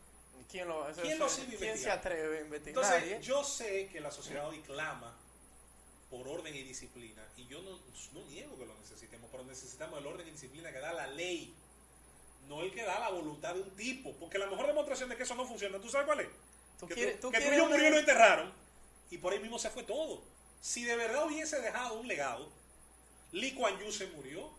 ¿Quién, 0.51 0.67
lo, 0.67 0.89
eso- 0.89 1.03
¿Quién 1.03 1.15
eso- 1.15 1.25
los 1.25 1.39
iba 1.39 1.55
a 1.55 1.59
¿quién 1.59 1.79
se 1.79 1.91
atreve 1.91 2.39
a 2.39 2.41
investigar? 2.41 2.83
Entonces, 2.85 3.11
Nadie. 3.11 3.23
yo 3.23 3.45
sé 3.45 3.89
que 3.93 4.01
la 4.01 4.11
sociedad 4.11 4.49
hoy 4.49 4.61
clama 4.63 5.15
por 6.09 6.27
orden 6.27 6.55
y 6.57 6.63
disciplina, 6.63 7.23
y 7.37 7.47
yo 7.47 7.61
no, 7.63 7.79
no 8.15 8.27
niego 8.31 8.59
que 8.59 8.67
lo 8.67 8.75
necesitemos, 8.79 9.29
pero 9.31 9.45
necesitamos 9.45 10.01
el 10.01 10.07
orden 10.07 10.27
y 10.27 10.31
disciplina 10.33 10.73
que 10.73 10.79
da 10.81 10.93
la 10.93 11.07
ley, 11.07 11.55
no 12.51 12.63
el 12.63 12.73
que 12.73 12.83
da 12.83 12.99
la 12.99 13.09
voluntad 13.11 13.55
de 13.55 13.61
un 13.61 13.71
tipo, 13.77 14.13
porque 14.17 14.37
la 14.39 14.47
mejor 14.47 14.67
demostración 14.67 15.09
de 15.09 15.17
que 15.17 15.23
eso 15.23 15.35
no 15.37 15.47
funciona, 15.47 15.79
¿tú 15.81 15.89
sabes 15.89 16.05
cuál 16.07 16.21
es? 16.21 16.29
¿Tú 16.81 16.87
que 16.89 16.95
quieres- 16.95 17.21
tú, 17.21 17.29
tú 17.29 17.31
que 17.33 17.39
Trujillo 17.41 17.65
una- 17.65 17.75
murió 17.77 17.89
y 17.89 17.91
lo 17.93 17.99
enterraron, 18.01 18.53
y 19.11 19.19
por 19.19 19.33
ahí 19.33 19.39
mismo 19.39 19.59
se 19.59 19.71
fue 19.71 19.85
todo. 19.85 20.21
Si 20.61 20.83
de 20.85 20.97
verdad 20.97 21.25
hubiese 21.27 21.61
dejado 21.61 21.95
un 22.01 22.09
legado, 22.09 22.49
Lee 23.33 23.55
Kuan 23.55 23.79
Yew 23.79 23.93
se 23.93 24.09
murió, 24.09 24.51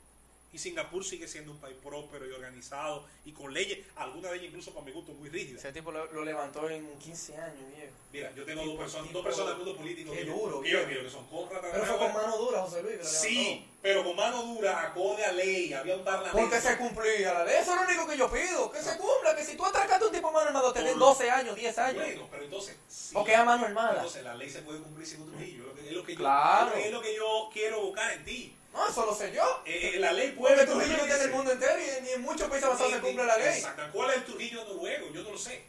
y 0.54 0.58
Singapur 0.58 1.04
sigue 1.06 1.28
siendo 1.28 1.52
un 1.52 1.58
país 1.60 1.76
próspero 1.84 2.28
y 2.28 2.32
organizado, 2.34 3.06
y 3.26 3.32
con 3.32 3.54
leyes, 3.54 3.80
algunas 3.96 4.32
de 4.32 4.38
ellas 4.38 4.48
incluso 4.50 4.74
para 4.74 4.86
mi 4.86 4.92
gusto 4.92 5.14
muy 5.14 5.30
rígidas. 5.30 5.64
Ese 5.64 5.72
tipo 5.74 5.92
lo, 5.92 6.12
lo 6.12 6.26
levantó 6.26 6.70
en 6.70 6.88
15 7.00 7.38
años, 7.38 7.64
viejo. 7.76 7.94
Mira, 8.12 8.32
yo 8.36 8.44
tengo 8.44 8.62
Tipo- 8.64 8.72
dos 8.74 8.80
personas, 8.82 9.14
dos 9.14 9.24
personas 9.24 9.48
del 9.50 9.58
mundo 9.66 9.78
político 9.78 10.12
que, 10.12 10.26
duro, 10.26 10.62
que 10.62 10.70
yo 10.70 10.86
que 10.88 11.10
son 11.10 11.26
Conrad 11.28 11.62
Pero 11.72 11.86
fue 11.86 11.98
con 11.98 12.14
mano 12.14 12.38
dura, 12.38 12.62
José 12.64 12.84
Luis. 12.84 13.08
Sí, 13.08 13.66
pero 13.82 14.04
con 14.04 14.16
mano 14.18 14.44
dura, 14.44 14.82
acorde 14.88 15.24
a 15.24 15.32
ley, 15.32 15.72
había 15.74 15.96
un 15.96 16.04
parlamento. 16.04 16.38
Porque 16.38 16.60
se 16.60 16.78
cumplía 16.78 17.34
la 17.34 17.46
ley. 17.46 17.56
Eso 17.62 17.72
es 17.74 17.82
lo 17.82 17.88
único 17.88 18.08
que 18.08 18.18
yo 18.18 18.30
pido. 18.30 18.70
Que 18.70 18.82
se 18.82 18.98
cumpla. 18.98 19.34
Que 19.36 19.46
si 19.46 19.56
tú 19.56 19.66
atracaste 19.66 20.04
a 20.04 20.08
un 20.08 20.14
tipo 20.14 20.28
a 20.28 20.32
mano 20.32 20.48
armada, 20.48 20.74
tenés 20.74 20.92
Por- 20.92 21.00
12 21.00 21.32
años, 21.32 21.56
10 21.56 21.78
años. 21.78 22.04
Bueno, 22.04 22.28
pero 22.30 22.44
entonces. 22.44 22.76
sí. 22.90 23.14
Porque 23.14 23.32
es 23.32 23.38
a 23.38 23.46
mano 23.46 23.66
armada. 23.66 23.96
Entonces 23.96 24.24
la 24.26 24.36
ley 24.36 24.50
se 24.50 24.62
puede 24.64 24.80
cumplir 24.82 25.08
sin 25.08 25.22
un 25.22 25.32
Trujillo. 25.32 25.74
Es 25.82 25.92
lo 25.94 26.04
que, 26.04 26.12
yo- 26.14 26.20
Claro. 26.20 26.74
es 26.76 26.92
lo 26.92 27.02
que 27.02 27.16
yo 27.16 27.50
quiero 27.54 27.82
buscar 27.82 28.12
en 28.12 28.26
ti. 28.26 28.56
No, 28.74 28.88
eso 28.88 29.06
lo 29.06 29.14
sé 29.14 29.34
yo. 29.34 29.62
Eh, 29.66 29.92
eh, 29.96 30.00
la 30.00 30.12
ley 30.14 30.32
Porque 30.32 30.54
puede 30.54 30.66
Trujillo 30.66 30.98
no 30.98 31.04
tiene 31.04 31.24
el 31.24 31.32
cumplirse. 31.32 31.36
mundo 31.36 31.52
entero 31.52 31.76
y 31.80 32.02
ni 32.04 32.10
en 32.12 32.22
muchos 32.22 32.48
países 32.48 32.66
avanzados 32.66 32.94
se 32.94 33.00
cumple 33.00 33.26
la 33.26 33.38
ley. 33.38 33.58
Exacto. 33.58 33.84
¿Cuál 33.92 34.10
es 34.12 34.16
el 34.18 34.26
Trujillo 34.26 34.64
noruego? 34.66 35.12
Yo 35.12 35.24
no 35.24 35.32
lo 35.32 35.38
sé. 35.38 35.64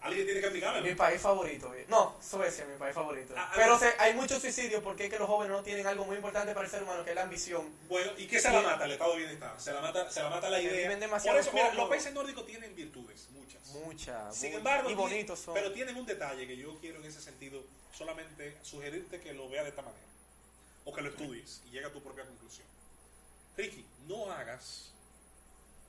Alguien 0.00 0.26
tiene 0.26 0.40
que 0.40 0.46
explicarme. 0.46 0.80
Mi 0.80 0.94
país 0.94 1.20
favorito. 1.20 1.72
No, 1.88 2.16
Suecia, 2.20 2.64
mi 2.66 2.76
país 2.78 2.94
favorito. 2.94 3.34
Ah, 3.36 3.48
ah, 3.50 3.52
Pero 3.56 3.78
hay 3.98 4.14
muchos 4.14 4.40
suicidios 4.40 4.82
porque 4.82 5.06
es 5.06 5.10
que 5.10 5.18
los 5.18 5.26
jóvenes 5.26 5.56
no 5.56 5.62
tienen 5.62 5.86
algo 5.86 6.04
muy 6.04 6.16
importante 6.16 6.54
para 6.54 6.66
el 6.66 6.70
ser 6.70 6.84
humano, 6.84 7.04
que 7.04 7.10
es 7.10 7.16
la 7.16 7.22
ambición. 7.22 7.68
Bueno, 7.88 8.12
¿y 8.16 8.26
qué 8.26 8.40
se 8.40 8.50
la 8.50 8.60
mata? 8.60 8.84
El 8.84 8.92
estado 8.92 9.12
de 9.12 9.18
bienestar. 9.18 9.54
Se 9.58 9.72
la 9.72 9.80
mata, 9.80 10.08
se 10.10 10.22
la 10.22 10.30
mata 10.30 10.48
la 10.48 10.60
idea. 10.60 10.96
demasiado 10.96 11.36
Por 11.36 11.40
eso, 11.40 11.52
mira, 11.52 11.74
los 11.74 11.88
países 11.88 12.12
nórdicos 12.12 12.46
tienen 12.46 12.74
virtudes, 12.76 13.28
muchas. 13.30 13.66
Muchas. 13.66 14.36
Sin 14.36 14.50
muchas. 14.50 14.58
embargo, 14.58 14.90
y 14.90 14.94
bonitos 14.94 15.38
son. 15.40 15.54
pero 15.54 15.72
tienen 15.72 15.96
un 15.96 16.06
detalle 16.06 16.46
que 16.46 16.56
yo 16.56 16.78
quiero 16.80 17.00
en 17.00 17.06
ese 17.06 17.20
sentido 17.20 17.62
solamente 17.92 18.56
sugerirte 18.62 19.20
que 19.20 19.34
lo 19.34 19.48
veas 19.48 19.64
de 19.64 19.70
esta 19.70 19.82
manera 19.82 20.07
o 20.88 20.92
que 20.92 21.02
lo 21.02 21.10
estudies 21.10 21.60
y 21.66 21.70
llega 21.70 21.88
a 21.88 21.92
tu 21.92 22.00
propia 22.02 22.24
conclusión. 22.24 22.66
Ricky, 23.56 23.84
no 24.06 24.30
hagas 24.32 24.90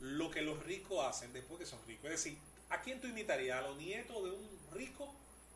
lo 0.01 0.29
que 0.29 0.41
los 0.41 0.61
ricos 0.65 1.05
hacen 1.05 1.31
después 1.31 1.57
que 1.59 1.65
son 1.65 1.79
ricos. 1.87 2.05
Es 2.05 2.11
decir, 2.23 2.37
¿a 2.69 2.81
quién 2.81 2.99
tú 2.99 3.07
imitarías? 3.07 3.59
¿A 3.59 3.61
los 3.67 3.77
nietos 3.77 4.23
de 4.23 4.31
un 4.31 4.59
rico 4.73 5.13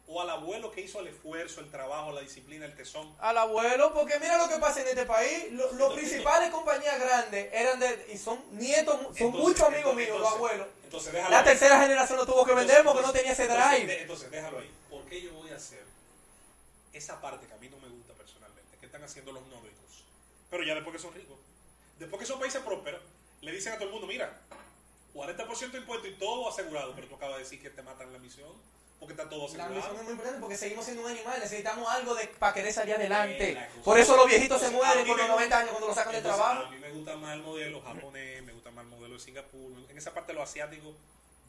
o 0.08 0.22
al 0.22 0.30
abuelo 0.30 0.72
que 0.72 0.82
hizo 0.82 1.00
el 1.00 1.08
esfuerzo, 1.08 1.60
el 1.62 1.70
trabajo, 1.72 2.12
la 2.14 2.22
disciplina, 2.22 2.66
el 2.66 2.76
tesón? 2.76 3.14
Al 3.20 3.38
abuelo, 3.38 3.94
porque 3.94 4.18
mira 4.20 4.38
lo 4.38 4.48
que 4.48 4.60
pasa 4.60 4.82
en 4.82 4.88
este 4.88 5.06
país. 5.06 5.52
Lo- 5.52 5.64
Los 5.64 5.72
Entonces, 5.74 6.00
principales 6.10 6.50
compañías 6.52 7.00
grandes 7.00 7.50
eran 7.54 7.80
de. 7.80 8.08
Y 8.14 8.18
son 8.18 8.40
nietos, 8.52 8.96
son 8.96 9.06
Entonces, 9.08 9.32
muchos 9.42 9.62
amigos 9.62 9.92
entonces- 9.92 10.08
míos, 10.08 10.20
los 10.22 10.32
abuelos. 10.34 10.68
Entonces 10.86 11.14
déjalo 11.14 11.32
La 11.32 11.40
ahí. 11.40 11.46
tercera 11.46 11.82
generación 11.82 12.18
lo 12.20 12.26
tuvo 12.26 12.46
que 12.46 12.54
vender 12.54 12.84
porque 12.84 13.02
no 13.02 13.12
tenía 13.12 13.32
ese 13.34 13.48
drive. 13.48 14.02
Entonces, 14.02 14.30
déjalo 14.32 14.60
ahí. 14.60 14.72
¿Por 14.90 15.04
qué 15.06 15.22
yo 15.22 15.34
voy 15.34 15.50
a 15.50 15.56
hacer 15.56 15.84
esa 16.92 17.20
parte 17.20 17.48
que 17.48 17.54
a 17.54 17.58
mí 17.58 17.70
no 17.70 17.78
me 17.80 17.88
gusta 17.88 18.03
están 18.94 19.04
haciendo 19.04 19.32
los 19.32 19.42
nórdicos? 19.48 20.04
Pero 20.52 20.64
ya 20.64 20.76
después 20.76 20.96
que 20.96 21.02
son 21.02 21.14
ricos. 21.16 21.38
Después 21.98 22.20
que 22.20 22.26
son 22.28 22.40
países 22.40 22.62
prósperos, 22.62 23.02
le 23.42 23.52
dicen 23.52 23.74
a 23.74 23.76
todo 23.78 23.86
el 23.88 23.92
mundo, 23.92 24.06
mira, 24.06 24.40
40% 25.16 25.72
de 25.72 25.78
impuestos 25.80 26.10
y 26.10 26.14
todo 26.14 26.48
asegurado, 26.48 26.94
pero 26.96 27.08
tú 27.08 27.16
acabas 27.16 27.38
de 27.38 27.44
decir 27.44 27.60
que 27.62 27.70
te 27.72 27.82
matan 27.82 28.14
la 28.14 28.20
misión. 28.20 28.52
porque 29.00 29.14
está 29.14 29.28
todo 29.28 29.48
La 29.58 29.66
ambición 29.66 29.72
es 29.72 29.84
asegurado. 29.84 30.04
muy 30.04 30.12
importante 30.12 30.40
porque 30.40 30.58
seguimos 30.58 30.86
siendo 30.86 31.04
un 31.04 31.10
animal, 31.12 31.40
necesitamos 31.40 31.90
algo 31.90 32.16
de, 32.16 32.28
para 32.28 32.54
querer 32.54 32.72
salir 32.72 32.94
adelante. 32.96 33.58
Por 33.84 34.00
eso 34.00 34.16
los 34.16 34.28
viejitos 34.28 34.62
se 34.62 34.70
mueren 34.70 35.04
me 35.04 35.10
los 35.10 35.18
90 35.18 35.34
gusta- 35.44 35.58
años 35.60 35.70
cuando 35.72 35.88
lo 35.88 35.94
sacan 35.96 36.14
del 36.14 36.24
trabajo. 36.24 36.66
A 36.68 36.70
mí 36.72 36.78
me 36.78 36.92
gusta 36.92 37.16
más 37.18 37.34
el 37.36 37.42
modelo 37.42 37.82
japonés, 37.82 38.44
me 38.44 38.54
gusta 38.54 38.72
más 38.72 38.86
el 38.86 38.92
modelo 38.92 39.16
de 39.16 39.20
Singapur. 39.20 39.72
En 39.90 39.98
esa 39.98 40.14
parte 40.14 40.32
de 40.34 40.36
lo 40.38 40.44
asiático 40.44 40.96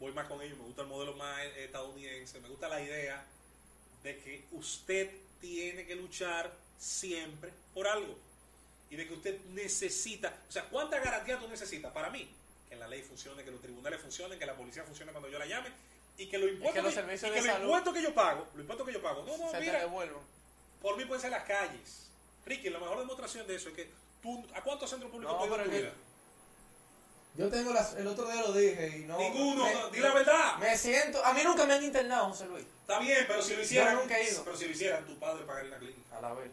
voy 0.00 0.12
más 0.12 0.26
con 0.28 0.40
ellos. 0.42 0.56
Me 0.58 0.64
gusta 0.64 0.82
el 0.82 0.88
modelo 0.88 1.14
más 1.14 1.38
eh, 1.42 1.64
estadounidense. 1.64 2.40
Me 2.40 2.48
gusta 2.48 2.68
la 2.68 2.80
idea 2.80 3.24
de 4.02 4.18
que 4.18 4.44
usted 4.52 5.10
tiene 5.40 5.86
que 5.86 5.94
luchar 5.94 6.50
siempre 6.78 7.50
por 7.72 7.86
algo. 7.86 8.16
Y 8.90 8.96
de 8.96 9.08
que 9.08 9.14
usted 9.14 9.40
necesita. 9.46 10.32
O 10.48 10.52
sea, 10.52 10.64
¿cuánta 10.68 10.98
garantía 11.00 11.38
tú 11.38 11.48
necesitas? 11.48 11.92
Para 11.92 12.10
mí, 12.10 12.28
que 12.68 12.76
la 12.76 12.86
ley 12.86 13.02
funcione, 13.02 13.42
que 13.44 13.50
los 13.50 13.60
tribunales 13.60 14.00
funcionen, 14.00 14.38
que 14.38 14.46
la 14.46 14.54
policía 14.56 14.84
funcione 14.84 15.12
cuando 15.12 15.28
yo 15.28 15.38
la 15.38 15.46
llame. 15.46 15.70
Y 16.16 16.26
que 16.26 16.38
los 16.38 16.50
impuestos, 16.50 16.84
los 16.84 16.94
que, 16.94 17.00
y 17.26 17.30
que 17.32 17.40
los 17.42 17.60
impuestos 17.60 17.92
que 17.94 18.02
yo 18.02 18.14
pago, 18.14 18.46
los 18.54 18.60
impuestos 18.60 18.86
que 18.86 18.92
yo 18.92 19.02
pago, 19.02 19.24
no, 19.24 19.36
no, 19.36 19.50
se 19.50 19.58
mira, 19.60 19.84
por 20.80 20.96
mí 20.96 21.04
pueden 21.06 21.20
ser 21.20 21.30
las 21.32 21.44
calles. 21.44 22.06
Ricky, 22.46 22.70
la 22.70 22.78
mejor 22.78 22.98
demostración 23.00 23.46
de 23.46 23.56
eso 23.56 23.70
es 23.70 23.74
que 23.74 23.90
tú, 24.22 24.46
¿a 24.54 24.60
cuántos 24.62 24.90
centros 24.90 25.10
públicos 25.10 25.34
No, 25.34 25.44
tú 25.46 25.54
has 25.54 25.66
ido? 25.66 25.90
Yo 27.36 27.48
tengo 27.48 27.72
las, 27.72 27.94
el 27.94 28.06
otro 28.06 28.30
día 28.30 28.42
lo 28.42 28.52
dije 28.52 28.98
y 28.98 29.04
no. 29.06 29.18
Ninguno, 29.18 29.64
me- 29.64 29.74
no, 29.74 29.88
di 29.90 29.98
la 29.98 30.14
verdad. 30.14 30.58
Me 30.58 30.78
siento. 30.78 31.24
A 31.24 31.32
mí 31.32 31.42
nunca 31.42 31.64
me 31.66 31.74
han 31.74 31.82
internado, 31.82 32.28
José 32.28 32.46
Luis. 32.46 32.64
Está 32.82 33.00
bien, 33.00 33.24
pero 33.26 33.42
si 33.42 33.56
lo 33.56 33.62
hicieran, 33.62 33.94
Yo 33.94 34.00
nunca 34.02 34.20
he 34.20 34.30
ido. 34.30 34.44
pero 34.44 34.56
si 34.56 34.66
lo 34.66 34.70
hicieran, 34.70 35.04
tu 35.04 35.18
padre 35.18 35.44
pagaría 35.44 35.70
la 35.70 35.78
clínica. 35.78 36.16
A 36.16 36.20
la 36.20 36.32
vez. 36.34 36.50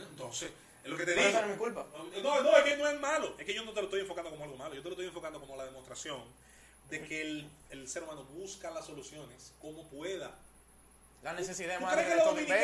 Bueno, 0.00 0.12
entonces, 0.12 0.50
es 0.82 0.90
lo 0.90 0.96
que 0.96 1.04
te 1.04 1.14
digo. 1.14 1.28
eso 1.28 1.40
no 1.40 1.46
es 1.46 1.52
mi 1.52 1.56
culpa. 1.56 1.86
No, 2.22 2.42
no, 2.42 2.56
es 2.56 2.64
que 2.64 2.76
no 2.76 2.88
es 2.88 3.00
malo. 3.00 3.34
Es 3.38 3.44
que 3.44 3.54
yo 3.54 3.64
no 3.64 3.72
te 3.72 3.80
lo 3.80 3.86
estoy 3.86 4.00
enfocando 4.00 4.30
como 4.30 4.44
algo 4.44 4.56
malo. 4.56 4.74
Yo 4.74 4.82
te 4.82 4.88
lo 4.88 4.94
estoy 4.94 5.06
enfocando 5.06 5.40
como 5.40 5.56
la 5.56 5.64
demostración 5.64 6.22
de 6.88 7.04
que 7.06 7.20
el, 7.20 7.50
el 7.70 7.88
ser 7.88 8.02
humano 8.02 8.24
busca 8.24 8.70
las 8.70 8.86
soluciones 8.86 9.52
como 9.60 9.88
pueda. 9.88 10.34
La 11.22 11.34
necesidad 11.34 11.76
¿Tú 11.76 11.84
más 11.84 11.92
crees, 11.92 12.08
de 12.08 12.14
que 12.14 12.18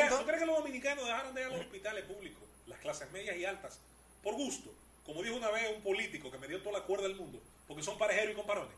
los. 0.09 0.19
¿Tú 0.19 0.25
crees 0.25 0.39
que 0.39 0.45
los 0.47 0.57
dominicanos 0.57 1.05
dejaron 1.05 1.35
de 1.35 1.41
ir 1.41 1.47
a 1.47 1.49
los 1.51 1.59
hospitales 1.59 2.05
públicos, 2.05 2.43
las 2.65 2.79
clases 2.79 3.11
medias 3.11 3.37
y 3.37 3.45
altas, 3.45 3.79
por 4.23 4.33
gusto? 4.33 4.73
Como 5.05 5.21
dijo 5.21 5.35
una 5.35 5.51
vez 5.51 5.73
un 5.75 5.83
político 5.83 6.31
que 6.31 6.37
me 6.39 6.47
dio 6.47 6.61
toda 6.61 6.79
la 6.79 6.85
cuerda 6.85 7.07
del 7.07 7.15
mundo, 7.15 7.39
porque 7.67 7.83
son 7.83 7.97
parejeros 7.97 8.33
y 8.33 8.35
comparones. 8.35 8.75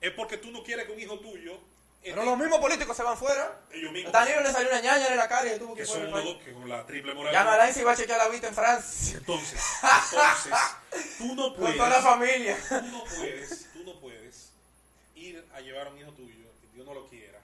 Es 0.00 0.12
porque 0.12 0.38
tú 0.38 0.50
no 0.50 0.62
quieres 0.62 0.86
que 0.86 0.92
un 0.92 1.00
hijo 1.00 1.18
tuyo... 1.20 1.58
Pero 2.02 2.24
los 2.24 2.38
mismos 2.38 2.58
políticos 2.60 2.96
se 2.96 3.02
van 3.02 3.16
fuera. 3.18 3.60
ellos 3.72 3.92
mismos, 3.92 4.12
Danilo 4.12 4.40
le 4.40 4.52
salió 4.52 4.68
una 4.70 4.80
ñaña 4.80 5.08
en 5.08 5.16
la 5.16 5.28
cara 5.28 5.54
y 5.54 5.58
tuvo 5.58 5.74
que 5.74 5.82
que 5.82 6.52
con 6.52 6.68
la 6.68 6.86
triple 6.86 7.12
moral. 7.14 7.32
Ya 7.32 7.44
no 7.44 7.50
Alain 7.50 7.74
se 7.74 7.80
iba 7.80 7.92
a 7.92 7.96
chequear 7.96 8.18
la 8.18 8.28
vista 8.28 8.48
en 8.48 8.54
Francia. 8.54 9.18
Entonces, 9.18 9.60
entonces, 10.12 10.54
tú 11.18 11.34
no 11.34 11.54
Con 11.54 11.76
toda 11.76 11.88
la 11.90 12.00
puedes, 12.00 12.04
familia. 12.04 12.56
tú 12.68 12.86
no 12.86 13.04
puedes, 13.04 13.72
tú 13.72 13.84
no 13.84 14.00
puedes 14.00 14.52
ir 15.16 15.44
a 15.54 15.60
llevar 15.60 15.88
a 15.88 15.90
un 15.90 15.98
hijo 15.98 16.12
tuyo, 16.12 16.34
que 16.60 16.68
Dios 16.74 16.86
no 16.86 16.94
lo 16.94 17.06
quiera, 17.08 17.40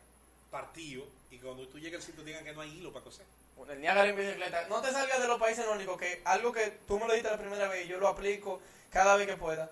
partido, 0.51 1.05
y 1.31 1.39
cuando 1.39 1.67
tú 1.69 1.79
llegues 1.79 2.01
al 2.01 2.07
sitio 2.07 2.23
digan 2.25 2.45
que 2.45 2.53
no 2.53 2.61
hay 2.61 2.71
hilo 2.79 2.93
para 2.93 3.05
coser. 3.05 3.27
El 3.69 3.81
Niágara 3.81 4.09
en 4.09 4.17
bicicleta. 4.17 4.67
No 4.69 4.81
te 4.83 4.91
salgas 4.91 5.21
de 5.21 5.29
los 5.29 5.39
países 5.39 5.65
nórdicos, 5.65 5.99
que 5.99 6.23
algo 6.25 6.53
que 6.53 6.79
tú 6.87 6.99
me 6.99 7.07
lo 7.07 7.13
dijiste 7.13 7.31
la 7.31 7.39
primera 7.39 7.69
vez 7.69 7.87
y 7.87 7.89
yo 7.89 7.99
lo 7.99 8.09
aplico 8.09 8.61
cada 8.91 9.17
vez 9.17 9.27
que 9.27 9.37
pueda. 9.37 9.71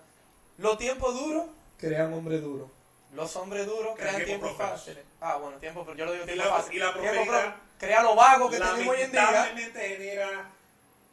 Los 0.57 0.77
tiempos 0.77 1.13
duros 1.13 1.47
crean 1.77 2.13
hombres 2.13 2.41
duros. 2.41 2.69
Los 3.13 3.35
hombres 3.35 3.65
duros 3.65 3.95
Crean 3.95 4.15
crean 4.15 4.25
tiempos 4.27 4.49
prósperos. 4.53 4.79
fáciles. 4.79 5.03
Ah, 5.21 5.35
bueno, 5.37 5.57
tiempo, 5.57 5.83
pero 5.85 5.97
yo 5.97 6.05
lo 6.05 6.11
digo 6.13 6.23
Y 6.23 6.27
tiempo 6.27 6.45
la- 6.45 6.51
fácil. 6.55 6.73
y 6.73 6.79
la 6.79 6.93
Tiempo 6.93 7.11
prosperidad, 7.11 7.53
pro- 7.55 7.63
crea 7.79 8.03
los 8.03 8.15
vagos 8.15 8.51
que 8.51 8.57
tenemos 8.57 8.87
hoy 8.87 9.01
en 9.01 9.11
día. 9.11 9.21
Lamentablemente 9.21 9.79
genera 9.89 10.49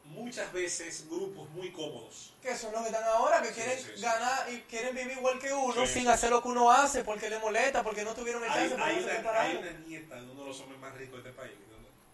muchas 0.05 0.53
veces 0.53 1.07
grupos 1.09 1.49
muy 1.51 1.71
cómodos. 1.73 2.33
Que 2.43 2.57
son 2.57 2.73
los 2.73 2.81
que 2.83 2.89
están 2.89 3.05
ahora, 3.05 3.43
que 3.43 3.49
Sí, 3.49 3.55
quieren 3.55 3.79
sí, 3.79 3.91
sí. 3.97 4.01
ganar 4.03 4.51
y 4.53 4.61
quieren 4.63 4.95
vivir 4.95 5.13
igual 5.19 5.39
que 5.39 5.53
uno 5.53 5.87
sin 5.87 6.09
hacer 6.09 6.31
lo 6.31 6.43
que 6.43 6.49
uno 6.49 6.71
hace 6.71 7.05
porque 7.05 7.29
le 7.29 7.39
molesta, 7.39 7.83
porque 7.83 8.03
no 8.03 8.15
tuvieron 8.15 8.43
el 8.43 8.51
Hay, 8.51 8.69
chance. 8.71 8.83
hay 8.83 9.05
se 9.05 9.19
una, 9.21 9.41
hay 9.41 9.57
una 9.57 9.71
nieta 9.87 10.15
de 10.17 10.23
uno 10.31 10.41
de 10.43 10.49
los 10.49 10.61
hombres 10.61 10.81
más 10.81 10.95
ricos 10.95 11.23
de 11.23 11.29
este 11.31 11.41
país, 11.43 11.53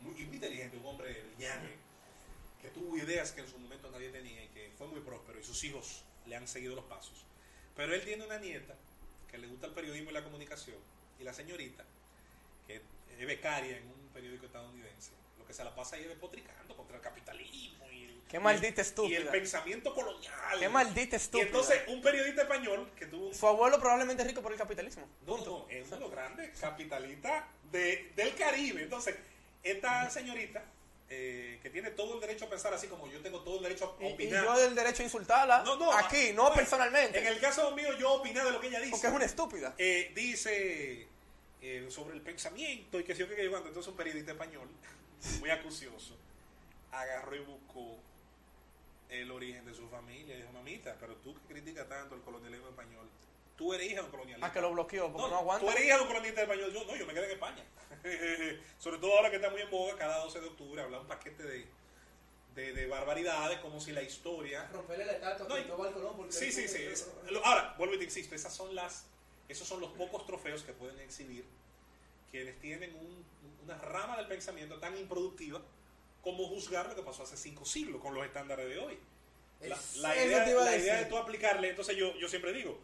muy, 0.00 0.12
muy 0.14 0.34
inteligente, 0.34 0.76
un 0.78 0.86
hombre 0.86 1.22
brillante, 1.36 1.76
que 2.60 2.68
tuvo 2.70 2.96
ideas 2.98 3.30
que 3.30 3.40
en 3.42 3.48
su 3.48 3.56
momento 3.58 3.88
nadie 3.92 4.08
tenía 4.10 4.42
y 4.42 4.48
que 4.48 4.72
fue 4.76 4.88
muy 4.88 5.00
próspero 5.00 5.38
y 5.38 5.44
sus 5.44 5.62
hijos 5.64 6.02
le 6.26 6.34
han 6.36 6.48
seguido 6.48 6.74
los 6.74 6.84
pasos. 6.86 7.24
Pero 7.76 7.94
él 7.94 8.04
tiene 8.04 8.24
una 8.26 8.38
nieta 8.38 8.74
que 9.30 9.38
le 9.38 9.46
gusta 9.46 9.66
el 9.66 9.72
periodismo 9.72 10.10
y 10.10 10.14
la 10.14 10.22
comunicación 10.24 10.76
y 11.20 11.24
la 11.24 11.32
señorita, 11.32 11.84
que 12.66 12.80
es 13.18 13.26
becaria 13.26 13.76
en 13.78 13.86
un 13.86 14.08
periódico 14.12 14.46
estadounidense, 14.46 15.10
lo 15.38 15.46
que 15.46 15.52
se 15.52 15.64
la 15.64 15.74
pasa 15.74 15.96
ahí 15.96 16.02
es 16.02 16.08
despotricando 16.08 16.76
contra 16.76 16.96
el 16.96 17.02
capitalismo 17.02 17.90
y 17.90 18.04
el, 18.04 18.20
Qué 18.28 18.40
maldita 18.40 18.66
y 18.66 18.70
el- 18.70 18.76
y 18.78 18.80
estúpida. 18.80 19.18
el 19.18 19.28
pensamiento 19.28 19.94
colonial. 19.94 20.58
Qué 20.58 20.68
maldita 20.68 21.16
Y 21.16 21.18
estúpida. 21.18 21.46
entonces 21.46 21.80
un 21.88 22.02
periodista 22.02 22.42
español 22.42 22.90
que 22.98 23.06
tuvo 23.06 23.32
Su 23.32 23.46
abuelo 23.46 23.78
probablemente 23.78 24.22
es 24.22 24.28
rico 24.28 24.42
por 24.42 24.52
el 24.52 24.58
capitalismo. 24.58 25.08
no, 25.26 25.38
no, 25.38 25.66
es 25.70 25.86
uno 25.86 25.96
de 25.96 26.00
los 26.00 26.10
grandes 26.10 26.58
capitalistas 26.58 27.44
de, 27.70 28.12
del 28.16 28.34
Caribe. 28.34 28.82
Entonces, 28.82 29.16
esta 29.62 30.08
señorita, 30.10 30.62
eh, 31.08 31.60
que 31.62 31.70
tiene 31.70 31.90
todo 31.92 32.14
el 32.14 32.20
derecho 32.20 32.46
a 32.46 32.48
pensar 32.50 32.74
así 32.74 32.88
como 32.88 33.06
yo 33.10 33.20
tengo 33.20 33.40
todo 33.40 33.58
el 33.58 33.62
derecho 33.62 33.96
a 33.98 34.02
Y, 34.02 34.08
y 34.08 34.12
opinar. 34.14 34.44
yo 34.44 34.64
el 34.64 34.74
derecho 34.74 35.02
a 35.02 35.04
insultarla 35.04 35.62
No, 35.62 35.76
no, 35.76 35.92
aquí, 35.92 36.30
ah, 36.30 36.32
no 36.34 36.42
bueno, 36.42 36.56
personalmente. 36.56 37.18
En 37.18 37.26
el 37.26 37.40
caso 37.40 37.70
mío, 37.76 37.96
yo 37.98 38.14
opiné 38.14 38.42
de 38.42 38.50
lo 38.50 38.60
que 38.60 38.66
ella 38.68 38.80
dice. 38.80 38.90
Porque 38.92 39.06
es 39.06 39.12
una 39.12 39.24
estúpida. 39.24 39.74
Eh, 39.78 40.10
dice 40.14 41.06
eh, 41.62 41.86
sobre 41.90 42.14
el 42.14 42.22
pensamiento 42.22 42.98
y 42.98 43.04
que 43.04 43.14
sé 43.14 43.20
yo 43.20 43.28
que 43.28 43.48
cuando 43.48 43.68
entonces 43.68 43.90
un 43.90 43.96
periodista 43.96 44.32
español, 44.32 44.68
muy 45.40 45.50
acucioso, 45.50 46.16
agarró 46.92 47.36
y 47.36 47.40
buscó 47.40 47.98
el 49.08 49.30
origen 49.30 49.64
de 49.64 49.74
su 49.74 49.88
familia. 49.88 50.34
Y 50.34 50.38
dijo, 50.38 50.52
mamita, 50.52 50.96
pero 50.98 51.14
tú 51.16 51.34
que 51.34 51.54
criticas 51.54 51.88
tanto 51.88 52.16
el 52.16 52.22
colonialismo 52.22 52.68
español, 52.68 53.08
tú 53.56 53.72
eres 53.72 53.86
hija 53.86 54.00
de 54.00 54.04
un 54.06 54.10
colonialista. 54.10 54.46
A 54.46 54.52
que 54.52 54.60
lo 54.60 54.70
bloqueó, 54.72 55.10
porque 55.12 55.22
no, 55.22 55.28
No, 55.30 55.36
aguanta. 55.38 55.64
tú 55.66 55.70
eres 55.72 55.84
hija 55.84 55.96
de 55.96 56.02
un 56.02 56.08
colonista 56.08 56.42
español. 56.42 56.72
Yo 56.72 56.84
no, 56.84 56.96
yo 56.96 57.06
me 57.06 57.14
quedé 57.14 57.24
en 57.26 57.30
España. 57.32 57.64
Sobre 58.78 58.98
todo 58.98 59.16
ahora 59.16 59.30
que 59.30 59.36
está 59.36 59.50
muy 59.50 59.60
en 59.62 59.70
boga, 59.70 59.96
cada 59.96 60.18
12 60.24 60.40
de 60.40 60.46
octubre 60.46 60.82
habla 60.82 61.00
un 61.00 61.06
paquete 61.06 61.42
de, 61.42 61.66
de, 62.54 62.72
de 62.72 62.86
barbaridades, 62.86 63.58
como 63.60 63.80
si 63.80 63.92
la 63.92 64.02
historia. 64.02 64.68
Romperle 64.72 65.06
la 65.06 65.12
estatua 65.12 65.48
No, 65.48 65.58
y- 65.58 65.64
Colón 65.64 66.16
porque 66.16 66.32
Sí, 66.32 66.52
sí, 66.52 66.68
sí. 66.68 66.82
es- 66.82 67.08
lo- 67.30 67.44
ahora, 67.44 67.74
vuelvo 67.78 67.94
y 67.94 67.98
te 67.98 68.04
insisto, 68.04 68.34
esas 68.34 68.54
son 68.54 68.74
las, 68.74 69.04
esos 69.48 69.66
son 69.66 69.80
los 69.80 69.90
pocos 69.92 70.26
trofeos 70.26 70.62
que 70.62 70.72
pueden 70.72 70.98
exhibir 71.00 71.44
quienes 72.30 72.58
tienen 72.60 72.94
un- 72.94 73.24
una 73.64 73.78
rama 73.78 74.16
del 74.16 74.26
pensamiento 74.26 74.78
tan 74.78 74.96
improductiva 74.96 75.60
como 76.22 76.46
juzgar 76.48 76.88
lo 76.88 76.94
que 76.96 77.02
pasó 77.02 77.22
hace 77.22 77.36
cinco 77.36 77.64
siglos 77.64 78.00
con 78.02 78.14
los 78.14 78.24
estándares 78.24 78.68
de 78.68 78.78
hoy. 78.78 78.98
La, 79.60 79.78
la 79.96 80.16
idea, 80.24 80.46
la 80.46 80.76
idea 80.76 80.96
de 80.96 81.04
tú 81.06 81.16
aplicarle, 81.16 81.70
entonces 81.70 81.96
yo, 81.96 82.14
yo 82.16 82.28
siempre 82.28 82.52
digo, 82.52 82.78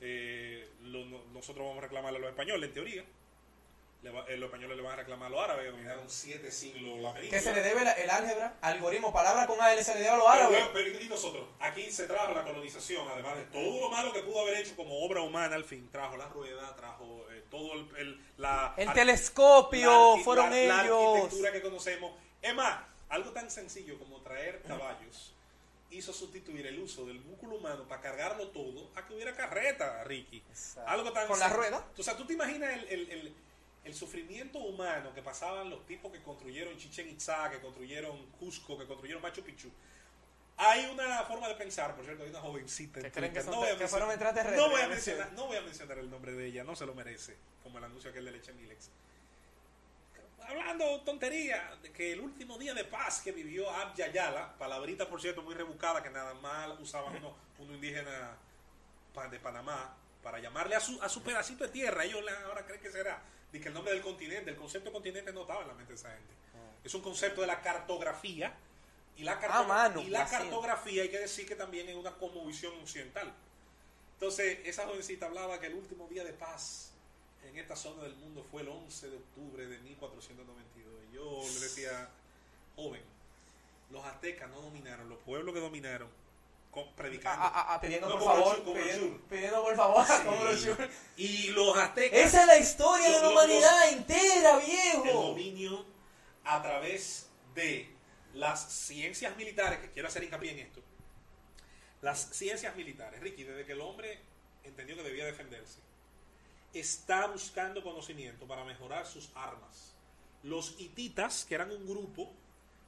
eh, 0.00 0.68
lo- 0.82 1.04
no- 1.04 1.22
nosotros 1.32 1.64
vamos 1.66 1.78
a 1.78 1.86
reclamarle 1.86 2.18
a 2.18 2.20
los 2.22 2.30
españoles, 2.30 2.68
en 2.68 2.74
teoría. 2.74 3.04
Le 4.02 4.08
va- 4.08 4.24
eh, 4.28 4.38
los 4.38 4.46
españoles 4.46 4.78
le 4.78 4.82
van 4.82 4.94
a 4.94 4.96
reclamar 4.96 5.26
a 5.26 5.30
los 5.30 5.40
árabes, 5.44 5.64
que 5.66 5.70
dominaron 5.72 6.08
siete 6.08 6.50
siglos 6.50 7.00
la 7.00 7.12
Que 7.20 7.38
se 7.38 7.52
le 7.52 7.60
debe 7.60 7.84
la- 7.84 7.92
el 7.92 8.08
álgebra, 8.08 8.54
algoritmo, 8.62 9.12
palabra 9.12 9.46
con 9.46 9.60
AL, 9.60 9.84
se 9.84 9.92
le 9.92 10.00
debe 10.00 10.10
a 10.12 10.16
los 10.16 10.24
Pero, 10.26 10.38
árabes. 10.46 10.64
pero, 10.72 11.00
y 11.02 11.06
nosotros, 11.08 11.46
aquí 11.60 11.90
se 11.90 12.06
trajo 12.06 12.32
la 12.32 12.42
colonización, 12.44 13.06
además 13.12 13.36
de 13.36 13.44
todo 13.44 13.78
lo 13.82 13.90
malo 13.90 14.10
que 14.14 14.20
pudo 14.22 14.40
haber 14.40 14.56
hecho 14.56 14.74
como 14.74 15.04
obra 15.04 15.20
humana, 15.20 15.54
al 15.54 15.64
fin, 15.64 15.86
trajo 15.92 16.16
la 16.16 16.28
rueda, 16.28 16.74
trajo 16.76 17.26
eh, 17.30 17.44
todo 17.50 17.74
el, 17.74 17.96
el- 17.98 18.20
la, 18.38 18.72
El 18.78 18.88
ar- 18.88 18.94
telescopio, 18.94 20.16
la 20.16 20.24
fueron 20.24 20.48
la- 20.48 20.56
la 20.56 20.84
ellos. 20.84 21.16
arquitectura 21.16 21.52
que 21.52 21.60
conocemos. 21.60 22.12
Es 22.40 22.54
más, 22.54 22.80
algo 23.10 23.32
tan 23.32 23.50
sencillo 23.50 23.98
como 23.98 24.22
traer 24.22 24.62
caballos 24.62 25.34
hizo 25.90 26.12
sustituir 26.12 26.66
el 26.66 26.78
uso 26.78 27.04
del 27.06 27.20
músculo 27.20 27.56
humano 27.56 27.84
para 27.88 28.00
cargarlo 28.00 28.48
todo 28.48 28.90
a 28.94 29.06
que 29.06 29.14
hubiera 29.14 29.34
carreta, 29.34 30.04
Ricky. 30.04 30.42
Exacto. 30.48 30.88
Algo 30.88 31.12
tan 31.12 31.26
¿Con 31.26 31.38
la 31.38 31.48
rueda? 31.48 31.84
O 31.98 32.02
sea, 32.02 32.16
tú 32.16 32.24
te 32.26 32.32
imaginas 32.34 32.72
el, 32.74 32.84
el- 32.88 33.10
el- 33.10 33.34
el 33.82 33.94
sufrimiento 33.94 34.58
humano 34.58 35.12
que 35.14 35.22
pasaban 35.22 35.70
los 35.70 35.86
tipos 35.86 36.12
que 36.12 36.20
construyeron 36.22 36.76
Chichen 36.76 37.08
Itza, 37.08 37.50
que 37.50 37.60
construyeron 37.60 38.26
Cusco, 38.38 38.78
que 38.78 38.84
construyeron 38.86 39.22
Machu 39.22 39.42
Picchu. 39.42 39.70
Hay 40.58 40.84
una 40.92 41.22
forma 41.24 41.48
de 41.48 41.54
pensar, 41.54 41.96
por 41.96 42.04
cierto, 42.04 42.22
hay 42.22 42.28
una 42.28 42.40
jovencita 42.40 42.98
en 43.00 43.06
Que 43.06 43.10
creen 43.12 43.32
que 43.32 43.40
Twitter. 43.40 43.54
son- 43.54 43.60
voy 43.62 43.70
a 43.70 43.76
mencionar- 43.78 44.10
No 44.56 44.68
voy, 44.68 44.80
a 44.82 44.88
mencionar, 44.88 45.32
no 45.32 45.46
voy 45.46 45.56
a 45.56 45.60
mencionar 45.62 45.98
el 45.98 46.10
nombre 46.10 46.32
de 46.32 46.46
ella, 46.46 46.62
no 46.64 46.76
se 46.76 46.84
lo 46.84 46.94
merece, 46.94 47.34
como 47.62 47.78
el 47.78 47.84
anuncio 47.84 48.10
aquel 48.10 48.26
de 48.26 48.32
Leche 48.32 48.52
Milex. 48.52 48.90
Hablando 50.48 51.00
tontería, 51.02 51.76
de 51.82 51.92
que 51.92 52.12
el 52.12 52.20
último 52.20 52.58
día 52.58 52.74
de 52.74 52.84
paz 52.84 53.20
que 53.22 53.32
vivió 53.32 53.70
Abya 53.70 54.54
palabrita 54.58 55.08
por 55.08 55.20
cierto 55.20 55.42
muy 55.42 55.54
rebuscada 55.54 56.02
que 56.02 56.10
nada 56.10 56.34
más 56.34 56.68
usaban 56.80 57.14
uno, 57.16 57.34
uno 57.58 57.74
indígena 57.74 58.36
de 59.30 59.38
Panamá 59.38 59.94
para 60.22 60.38
llamarle 60.38 60.76
a 60.76 60.80
su, 60.80 61.00
a 61.02 61.08
su 61.08 61.22
pedacito 61.22 61.64
de 61.64 61.70
tierra. 61.70 62.04
Ellos 62.04 62.24
ahora 62.46 62.64
creen 62.64 62.80
que 62.80 62.90
será. 62.90 63.20
De 63.52 63.60
que 63.60 63.68
el 63.68 63.74
nombre 63.74 63.92
del 63.92 64.02
continente, 64.02 64.50
el 64.50 64.56
concepto 64.56 64.90
de 64.90 64.92
continente 64.92 65.32
no 65.32 65.42
estaba 65.42 65.62
en 65.62 65.68
la 65.68 65.74
mente 65.74 65.92
de 65.92 65.98
esa 65.98 66.10
gente. 66.10 66.32
Es 66.84 66.94
un 66.94 67.02
concepto 67.02 67.40
de 67.40 67.46
la 67.48 67.60
cartografía. 67.60 68.52
Y 69.16 69.24
la, 69.24 69.38
Ah, 69.50 69.62
mano, 69.64 70.00
y 70.00 70.06
la 70.08 70.22
así. 70.22 70.36
cartografía 70.36 71.02
hay 71.02 71.10
que 71.10 71.18
decir 71.18 71.46
que 71.46 71.54
también 71.56 71.88
es 71.88 71.96
una 71.96 72.12
cosmovisión 72.12 72.72
occidental. 72.80 73.30
Entonces, 74.14 74.60
esa 74.64 74.86
jovencita 74.86 75.26
hablaba 75.26 75.58
que 75.60 75.66
el 75.66 75.74
último 75.74 76.06
día 76.08 76.24
de 76.24 76.32
paz 76.32 76.89
en 77.50 77.58
esta 77.58 77.76
zona 77.76 78.02
del 78.04 78.14
mundo 78.16 78.46
fue 78.50 78.62
el 78.62 78.68
11 78.68 79.08
de 79.10 79.16
octubre 79.16 79.66
de 79.66 79.78
1492. 79.78 80.94
Y 81.10 81.14
yo 81.14 81.42
le 81.54 81.60
decía, 81.60 82.08
joven, 82.76 83.02
los 83.90 84.04
aztecas 84.04 84.48
no 84.50 84.60
dominaron, 84.60 85.08
los 85.08 85.18
pueblos 85.18 85.52
que 85.54 85.60
dominaron 85.60 86.08
co- 86.70 86.82
A- 86.82 86.96
predicando. 86.96 87.42
a- 87.44 87.48
a- 87.48 87.74
ah, 87.74 87.80
pidiendo 87.80 88.08
No 88.08 88.18
por 88.18 88.22
el 88.36 88.40
favor, 88.42 88.56
el 88.56 88.62
pidiendo, 88.82 89.18
pidiendo 89.28 89.62
por 89.62 89.76
favor, 89.76 90.06
Sí. 90.56 90.68
Y 91.16 91.48
los 91.48 91.76
aztecas, 91.76 92.18
Esa 92.20 92.40
es 92.42 92.46
la 92.46 92.58
historia 92.58 93.06
de 93.06 93.12
la 93.16 93.22
Los- 93.22 93.32
humanidad 93.32 93.88
entera, 93.92 94.60
el 94.60 94.66
viejo. 94.66 95.12
dominio 95.22 95.84
a 96.44 96.62
través 96.62 97.26
de 97.54 97.88
las 98.34 98.72
ciencias 98.72 99.36
militares, 99.36 99.80
que 99.80 99.90
quiero 99.90 100.06
hacer 100.08 100.22
hincapié 100.22 100.52
en 100.52 100.58
esto, 100.60 100.80
las 102.02 102.28
ciencias 102.30 102.74
militares, 102.76 103.20
Ricky, 103.20 103.42
desde 103.42 103.66
que 103.66 103.72
el 103.72 103.80
hombre 103.80 104.18
entendió 104.64 104.94
que 104.96 105.02
debía 105.02 105.24
defenderse, 105.26 105.78
está 106.74 107.26
buscando 107.26 107.82
conocimiento 107.82 108.46
para 108.46 108.64
mejorar 108.64 109.06
sus 109.06 109.30
armas. 109.34 109.92
Los 110.42 110.80
hititas, 110.80 111.44
que 111.44 111.54
eran 111.54 111.70
un 111.70 111.86
grupo 111.86 112.30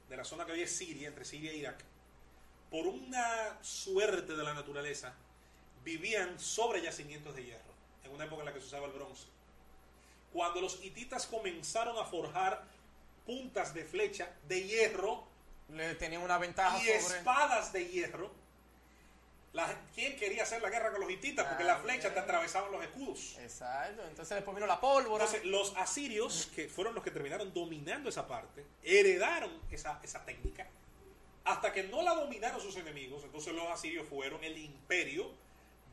de 0.09 0.17
la 0.17 0.23
zona 0.23 0.45
que 0.45 0.53
hoy 0.53 0.61
es 0.61 0.75
Siria, 0.75 1.07
entre 1.07 1.25
Siria 1.25 1.51
e 1.51 1.57
Irak, 1.57 1.83
por 2.71 2.87
una 2.87 3.57
suerte 3.61 4.35
de 4.35 4.43
la 4.43 4.53
naturaleza, 4.53 5.13
vivían 5.83 6.39
sobre 6.39 6.81
yacimientos 6.81 7.35
de 7.35 7.43
hierro, 7.43 7.73
en 8.03 8.11
una 8.11 8.25
época 8.25 8.41
en 8.41 8.45
la 8.47 8.53
que 8.53 8.61
se 8.61 8.67
usaba 8.67 8.87
el 8.87 8.93
bronce. 8.93 9.25
Cuando 10.31 10.61
los 10.61 10.83
hititas 10.83 11.27
comenzaron 11.27 11.97
a 11.99 12.05
forjar 12.05 12.63
puntas 13.25 13.73
de 13.73 13.85
flecha 13.85 14.29
de 14.47 14.63
hierro 14.63 15.23
Le 15.69 15.95
tenían 15.95 16.23
una 16.23 16.37
ventaja 16.37 16.77
y 16.81 17.01
sobre. 17.01 17.17
espadas 17.17 17.71
de 17.71 17.87
hierro, 17.87 18.31
la, 19.53 19.73
¿quién 19.93 20.15
quería 20.17 20.43
hacer 20.43 20.61
la 20.61 20.69
guerra 20.69 20.91
con 20.91 21.01
los 21.01 21.09
hititas? 21.11 21.45
Porque 21.47 21.63
las 21.63 21.81
flechas 21.81 22.13
te 22.13 22.19
atravesaban 22.19 22.71
los 22.71 22.83
escudos. 22.83 23.37
Exacto. 23.39 24.01
Entonces 24.09 24.35
después 24.35 24.55
vino 24.55 24.65
la 24.67 24.79
pólvora. 24.81 25.23
Entonces, 25.25 25.45
los 25.45 25.73
asirios, 25.77 26.49
que 26.55 26.67
fueron 26.67 26.95
los 26.95 27.03
que 27.03 27.11
terminaron 27.11 27.53
dominando 27.53 28.09
esa 28.09 28.27
parte, 28.27 28.65
heredaron 28.83 29.51
esa, 29.71 29.99
esa 30.03 30.25
técnica, 30.25 30.67
hasta 31.45 31.71
que 31.71 31.83
no 31.83 32.01
la 32.01 32.15
dominaron 32.15 32.59
sus 32.61 32.75
enemigos, 32.77 33.23
entonces 33.23 33.53
los 33.53 33.67
asirios 33.69 34.07
fueron 34.07 34.43
el 34.43 34.57
imperio 34.57 35.29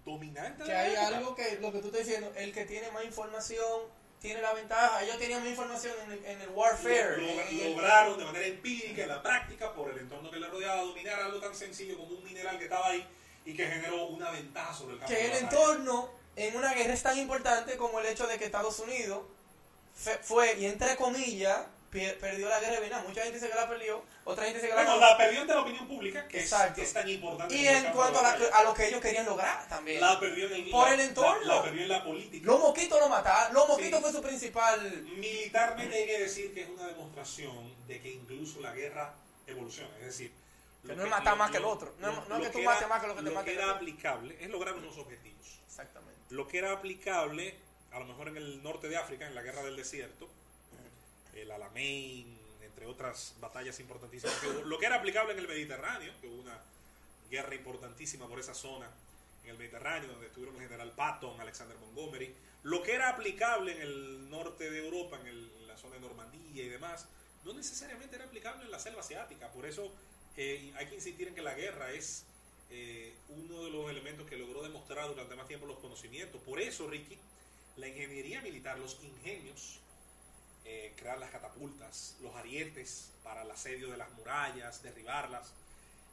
dominante 0.04 0.62
de 0.62 0.68
que 0.68 0.72
la 0.74 0.80
hay 0.80 0.92
época. 0.92 1.06
algo 1.08 1.34
que 1.34 1.58
lo 1.60 1.72
que 1.72 1.78
tú 1.80 1.86
estás 1.88 2.06
diciendo, 2.06 2.32
el 2.36 2.52
que 2.52 2.64
tiene 2.64 2.90
más 2.92 3.04
información 3.04 3.82
tiene 4.22 4.40
la 4.42 4.52
ventaja. 4.54 5.02
Ellos 5.02 5.18
tenían 5.18 5.40
más 5.40 5.48
información 5.50 5.94
en 6.04 6.12
el, 6.12 6.24
en 6.24 6.40
el 6.42 6.48
warfare. 6.50 7.16
Lo- 7.18 7.34
lo- 7.34 7.68
lograron 7.70 8.18
de 8.18 8.24
manera 8.24 8.46
empírica, 8.46 9.02
en 9.02 9.08
la 9.08 9.22
práctica, 9.22 9.74
por 9.74 9.90
el 9.90 9.98
entorno 9.98 10.30
que 10.30 10.38
le 10.38 10.46
rodeaba, 10.48 10.82
dominar 10.82 11.20
algo 11.20 11.40
tan 11.40 11.54
sencillo 11.54 11.96
como 11.98 12.16
un 12.16 12.24
mineral 12.24 12.56
que 12.58 12.64
estaba 12.64 12.88
ahí 12.88 13.06
y 13.50 13.56
que 13.56 13.66
generó 13.66 14.06
una 14.06 14.30
ventaja 14.30 14.72
sobre 14.74 14.94
el 14.94 14.98
campo 15.00 15.14
que 15.14 15.26
el 15.26 15.32
entorno 15.36 16.08
en 16.36 16.56
una 16.56 16.72
guerra 16.74 16.94
es 16.94 17.02
tan 17.02 17.18
importante 17.18 17.76
como 17.76 18.00
el 18.00 18.06
hecho 18.06 18.26
de 18.26 18.38
que 18.38 18.44
Estados 18.46 18.78
Unidos 18.80 19.22
fue, 20.22 20.58
y 20.58 20.66
entre 20.66 20.96
comillas, 20.96 21.58
perdió 21.90 22.48
la 22.48 22.60
guerra 22.60 22.74
de 22.74 22.80
Vietnam. 22.80 23.04
Mucha 23.06 23.22
gente 23.22 23.38
dice 23.38 23.50
que 23.50 23.56
la 23.56 23.68
perdió, 23.68 24.02
otra 24.24 24.44
gente 24.44 24.58
dice 24.60 24.70
que 24.70 24.76
la 24.76 24.84
Bueno, 24.84 25.00
la 25.00 25.16
perdió 25.18 25.40
ante 25.40 25.54
la 25.54 25.60
opinión 25.62 25.88
pública, 25.88 26.28
que 26.28 26.38
es, 26.38 26.52
es 26.78 26.92
tan 26.92 27.08
importante. 27.08 27.54
Y 27.54 27.66
en 27.66 27.84
cuanto 27.92 28.20
a, 28.20 28.22
la- 28.22 28.56
a 28.56 28.62
lo 28.62 28.72
que 28.72 28.86
ellos 28.88 29.00
querían 29.00 29.26
lograr 29.26 29.68
también. 29.68 30.00
La 30.00 30.18
perdió 30.20 30.46
en 30.46 30.52
el, 30.52 30.70
Por 30.70 30.86
la- 30.88 30.94
el 30.94 31.00
entorno. 31.00 31.44
La, 31.44 31.56
la 31.56 31.62
perdió 31.64 31.82
en 31.82 31.88
la 31.88 32.04
política. 32.04 32.46
Los 32.46 32.60
mosquitos 32.60 33.00
lo 33.00 33.08
mataron. 33.08 33.52
Los 33.54 33.68
mosquitos 33.68 33.98
Sí. 33.98 34.02
fue 34.04 34.12
su 34.12 34.22
principal. 34.22 35.02
Militarmente 35.16 35.96
hay 35.96 36.06
que 36.06 36.18
decir 36.20 36.54
que 36.54 36.62
es 36.62 36.68
una 36.68 36.86
demostración 36.86 37.74
de 37.88 38.00
que 38.00 38.12
incluso 38.12 38.60
la 38.60 38.72
guerra 38.72 39.12
evoluciona. 39.48 39.90
Es 39.98 40.06
decir, 40.06 40.32
Que 40.82 40.88
lo 40.88 40.96
no 40.96 41.04
es 41.04 41.10
matar 41.10 41.36
más 41.36 41.50
que 41.50 41.58
el 41.58 41.64
otro. 41.64 41.94
No 41.98 42.10
es- 42.10 42.28
no 42.28 42.36
es 42.36 42.42
que 42.46 42.50
tú 42.52 42.58
era- 42.60 42.70
mates 42.72 42.88
más 42.88 43.00
que 43.02 43.06
lo 43.08 43.16
que 43.16 43.22
te 43.22 43.30
mate 43.30 43.50
el 43.52 43.56
era 43.58 43.66
otro. 43.66 43.76
aplicable 43.76 44.36
es 44.44 44.50
lograr 44.50 44.74
unos 44.74 44.96
objetivos. 44.98 45.60
Exactamente. 45.66 46.20
Lo 46.30 46.46
que 46.48 46.58
era 46.58 46.72
aplicable, 46.72 47.54
a 47.92 47.98
lo 47.98 48.06
mejor 48.06 48.28
en 48.28 48.36
el 48.38 48.62
norte 48.62 48.88
de 48.88 48.96
África, 48.96 49.26
en 49.26 49.34
la 49.34 49.42
guerra 49.42 49.62
del 49.62 49.76
desierto, 49.76 50.28
el 51.34 51.50
Alamein, 51.50 52.38
entre 52.62 52.86
otras 52.86 53.34
batallas 53.40 53.78
importantísimas 53.80 54.34
que 54.40 54.48
hubo. 54.48 54.62
Lo 54.62 54.78
que 54.78 54.86
era 54.86 54.96
aplicable 54.96 55.32
en 55.32 55.38
el 55.40 55.48
Mediterráneo, 55.48 56.12
que 56.20 56.26
hubo 56.28 56.40
una 56.40 56.58
guerra 57.30 57.54
importantísima 57.54 58.26
por 58.26 58.40
esa 58.40 58.54
zona 58.54 58.90
en 59.44 59.50
el 59.50 59.58
Mediterráneo, 59.58 60.10
donde 60.10 60.26
estuvieron 60.26 60.56
el 60.56 60.62
general 60.62 60.92
Patton, 60.92 61.40
Alexander 61.40 61.76
Montgomery. 61.78 62.34
Lo 62.62 62.82
que 62.82 62.94
era 62.94 63.08
aplicable 63.10 63.72
en 63.72 63.82
el 63.82 64.28
norte 64.30 64.70
de 64.70 64.84
Europa, 64.84 65.18
en, 65.20 65.26
el- 65.28 65.52
en 65.60 65.66
la 65.66 65.76
zona 65.76 65.94
de 65.94 66.00
Normandía 66.00 66.62
y 66.64 66.68
demás, 66.68 67.06
no 67.44 67.52
necesariamente 67.54 68.16
era 68.16 68.26
aplicable 68.26 68.64
en 68.64 68.70
la 68.70 68.78
selva 68.78 69.00
asiática. 69.00 69.50
Por 69.50 69.64
eso 69.66 69.94
hay 70.76 70.86
que 70.86 70.94
insistir 70.94 71.28
en 71.28 71.34
que 71.34 71.42
la 71.42 71.54
guerra 71.54 71.92
es 71.92 72.24
eh, 72.70 73.12
uno 73.28 73.64
de 73.64 73.70
los 73.70 73.90
elementos 73.90 74.26
que 74.28 74.36
logró 74.36 74.62
demostrar 74.62 75.08
durante 75.08 75.34
más 75.36 75.48
tiempo 75.48 75.66
los 75.66 75.78
conocimientos. 75.78 76.40
Por 76.42 76.60
eso, 76.60 76.88
Ricky, 76.88 77.18
la 77.76 77.88
ingeniería 77.88 78.40
militar, 78.42 78.78
los 78.78 78.98
ingenios, 79.02 79.80
eh, 80.64 80.92
crear 80.96 81.18
las 81.18 81.30
catapultas, 81.30 82.16
los 82.22 82.34
arietes 82.36 83.10
para 83.22 83.42
el 83.42 83.50
asedio 83.50 83.90
de 83.90 83.96
las 83.96 84.10
murallas, 84.12 84.82
derribarlas, 84.82 85.52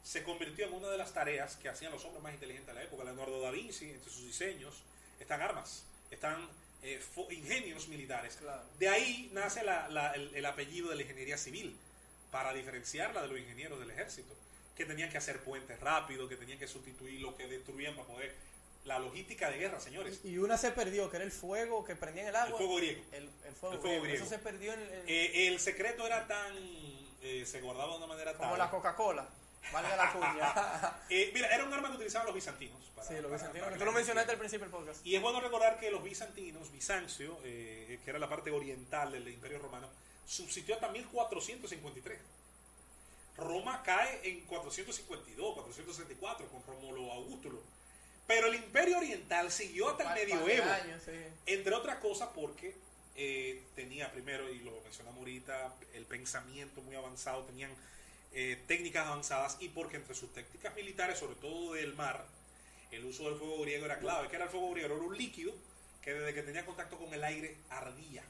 se 0.04 0.24
convirtió 0.24 0.68
en 0.68 0.74
una 0.74 0.88
de 0.90 0.98
las 0.98 1.14
tareas 1.14 1.58
que 1.58 1.70
hacían 1.70 1.92
los 1.92 2.04
hombres 2.06 2.24
más 2.24 2.34
inteligentes 2.34 2.68
de 2.74 2.80
la 2.80 2.84
época. 2.84 3.04
Leonardo 3.04 3.42
da 3.42 3.52
Vinci, 3.52 3.90
entre 3.90 4.12
sus 4.12 4.26
diseños, 4.26 4.76
están 5.20 5.42
armas, 5.42 5.84
están 6.12 6.48
eh, 6.82 7.02
ingenios 7.32 7.88
militares. 7.88 8.38
Claro. 8.38 8.64
De 8.80 8.88
ahí 8.88 9.30
nace 9.34 9.64
la- 9.64 9.90
la- 9.90 10.14
el, 10.14 10.34
el 10.36 10.46
apellido 10.46 10.90
de 10.90 10.96
la 10.96 11.02
ingeniería 11.02 11.38
civil, 11.38 11.76
para 12.32 12.54
diferenciarla 12.54 13.22
de 13.22 13.28
los 13.30 13.40
ingenieros 13.40 13.80
del 13.80 13.90
ejército, 13.92 14.34
que 14.76 14.86
tenían 14.86 15.10
que 15.10 15.18
hacer 15.18 15.40
puentes 15.44 15.80
rápidos, 15.80 16.30
que 16.30 16.36
tenían 16.36 16.60
que 16.60 16.68
sustituir 16.68 17.22
lo 17.22 17.36
que 17.36 17.48
destruían 17.48 17.96
para 17.96 18.08
poder... 18.08 18.36
La 18.86 19.00
logística 19.00 19.50
de 19.50 19.58
guerra, 19.58 19.82
señores. 19.82 20.22
Y 20.24 20.38
una 20.38 20.56
se 20.58 20.72
perdió, 20.72 21.10
que 21.10 21.18
era 21.18 21.26
el 21.26 21.32
fuego 21.34 21.84
que 21.84 21.98
prendía 21.98 22.22
en 22.24 22.30
el 22.30 22.36
agua. 22.38 22.52
El 22.52 22.56
fuego 22.56 22.76
griego. 22.78 23.04
El, 23.12 23.24
el 23.24 23.54
fuego, 23.54 23.76
El 23.76 23.82
fuego 23.82 23.82
griego. 23.82 24.04
griego. 24.04 24.24
Eso 24.26 24.30
se 24.30 24.40
perdió 24.40 24.72
en, 24.74 24.80
en- 24.82 25.04
Eh, 25.08 25.48
el 25.50 25.60
secreto 25.60 26.06
era 26.08 26.26
tan... 26.26 26.54
eh, 27.22 27.44
se 27.46 27.60
guardaba 27.60 27.92
de 27.92 27.98
una 27.98 28.08
manera 28.08 28.34
como 28.36 28.50
tal... 28.52 28.60
la 28.60 28.70
Coca-Cola. 28.70 29.28
Valga 29.74 29.96
la 29.98 30.14
cuña. 30.14 31.00
Eh, 31.10 31.32
mira, 31.34 31.54
era 31.54 31.66
un 31.66 31.74
arma 31.74 31.90
que 31.90 31.96
utilizaban 31.96 32.28
los 32.28 32.36
bizantinos. 32.36 32.82
para- 32.96 33.06
sí, 33.08 33.16
lo 33.16 33.24
para- 33.24 33.34
bizantino. 33.36 33.66
para 33.66 33.78
tú 33.78 33.84
lo 33.84 33.92
mencionaste 33.92 34.32
al 34.32 34.38
principio 34.38 34.66
del 34.66 34.72
podcast. 34.72 35.06
Y 35.06 35.16
es 35.18 35.22
bueno 35.22 35.42
recordar 35.42 35.80
que 35.82 35.92
los 35.92 36.02
bizantinos, 36.02 36.72
Bizancio, 36.72 37.40
eh, 37.44 38.00
que 38.06 38.10
era 38.10 38.20
la 38.20 38.30
parte 38.30 38.52
oriental 38.52 39.12
del 39.12 39.28
Imperio 39.28 39.60
Romano, 39.60 39.90
subsistió 40.28 40.76
hasta 40.76 40.90
1453. 40.90 42.20
Roma 43.38 43.82
cae 43.84 44.20
en 44.30 44.42
452, 44.42 45.54
464 45.54 46.48
con 46.50 46.64
Rómulo 46.64 47.12
Augustulo. 47.12 47.62
Pero 48.26 48.48
el 48.48 48.56
Imperio 48.56 48.98
Oriental 48.98 49.52
siguió 49.52 49.90
hasta 49.90 50.14
el 50.14 50.28
medioevo. 50.28 50.70
años, 50.70 51.02
sí. 51.06 51.12
Entre 51.46 51.74
otras 51.74 51.98
cosas 51.98 52.30
porque 52.36 52.76
eh, 53.16 53.64
tenía 53.76 54.12
primero, 54.12 54.52
y 54.52 54.60
lo 54.60 54.82
mencionamos 54.82 55.20
ahorita, 55.20 55.74
el 55.94 56.06
pensamiento 56.06 56.82
muy 56.82 56.96
avanzado, 56.96 57.44
tenían 57.44 57.72
eh, 58.34 58.62
técnicas 58.68 59.08
avanzadas 59.08 59.58
y 59.62 59.70
porque 59.70 59.98
entre 59.98 60.14
sus 60.14 60.34
técnicas 60.34 60.76
militares, 60.76 61.18
sobre 61.18 61.36
todo 61.36 61.74
del 61.74 61.96
mar, 61.96 62.26
el 62.92 63.06
uso 63.06 63.30
del 63.30 63.40
fuego 63.40 63.62
griego 63.62 63.86
era 63.86 64.00
clave. 64.00 64.28
¿Qué 64.28 64.36
era 64.36 64.46
el 64.46 64.52
fuego 64.52 64.72
griego? 64.72 64.96
Era 64.96 65.04
un 65.04 65.18
líquido 65.18 65.54
que 66.02 66.14
desde 66.14 66.34
que 66.34 66.42
tenía 66.42 66.66
contacto 66.66 66.98
con 66.98 67.14
el 67.14 67.24
aire 67.24 67.56
ardía. 67.70 68.24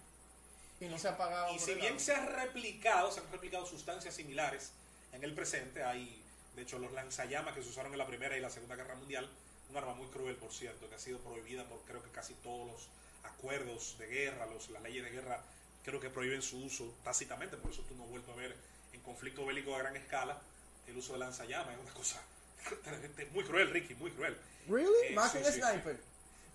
Y 0.80 0.86
no 0.86 0.98
se 0.98 1.08
apagaba. 1.08 1.52
Y 1.52 1.58
por 1.58 1.66
si 1.66 1.72
el 1.72 1.80
bien 1.80 2.00
se 2.00 2.14
ha 2.14 2.26
replicado, 2.26 3.12
se 3.12 3.20
han 3.20 3.32
replicado 3.32 3.66
sustancias 3.66 4.16
similares 4.16 4.72
en 5.14 5.24
el 5.24 5.34
presente, 5.34 5.84
hay 5.84 6.22
de 6.56 6.62
hecho 6.62 6.80
los 6.80 6.92
lanzallamas 6.92 7.56
que 7.56 7.64
se 7.64 7.70
usaron 7.70 7.92
en 7.92 7.98
la 7.98 8.08
Primera 8.08 8.38
y 8.38 8.42
la 8.42 8.50
Segunda 8.50 8.76
Guerra 8.76 8.96
Mundial, 8.96 9.30
un 9.70 9.78
arma 9.78 9.94
muy 9.94 10.08
cruel, 10.08 10.36
por 10.36 10.52
cierto, 10.52 10.88
que 10.90 10.96
ha 10.96 11.00
sido 11.00 11.20
prohibida 11.20 11.64
por 11.66 11.80
creo 11.82 12.04
que 12.04 12.10
casi 12.10 12.34
todos 12.36 12.68
los 12.68 12.88
acuerdos 13.24 13.98
de 14.00 14.08
guerra, 14.08 14.46
los, 14.48 14.70
las 14.70 14.82
leyes 14.84 15.04
de 15.04 15.12
guerra, 15.12 15.42
creo 15.84 16.00
que 16.00 16.10
prohíben 16.10 16.42
su 16.42 16.58
uso 16.58 16.94
tácitamente, 17.04 17.58
por 17.58 17.72
eso 17.72 17.84
tú 17.84 17.96
no 17.96 18.04
has 18.04 18.10
vuelto 18.10 18.32
a 18.32 18.36
ver 18.36 18.56
en 18.94 19.02
conflicto 19.02 19.46
bélico 19.46 19.76
a 19.76 19.80
gran 19.80 19.96
escala 19.96 20.40
el 20.88 20.98
uso 20.98 21.14
de 21.14 21.20
lanzallamas, 21.20 21.74
es 21.74 21.82
una 21.82 21.94
cosa 21.94 22.22
muy 23.34 23.44
cruel, 23.44 23.70
Ricky, 23.72 23.96
muy 23.96 24.12
cruel. 24.12 24.38
¿Really? 24.68 25.08
Eh, 25.08 25.14
Más 25.14 25.32
sí, 25.32 25.40
que 25.40 25.46
un 25.46 25.54
sí, 25.54 25.60
sniper. 25.62 26.00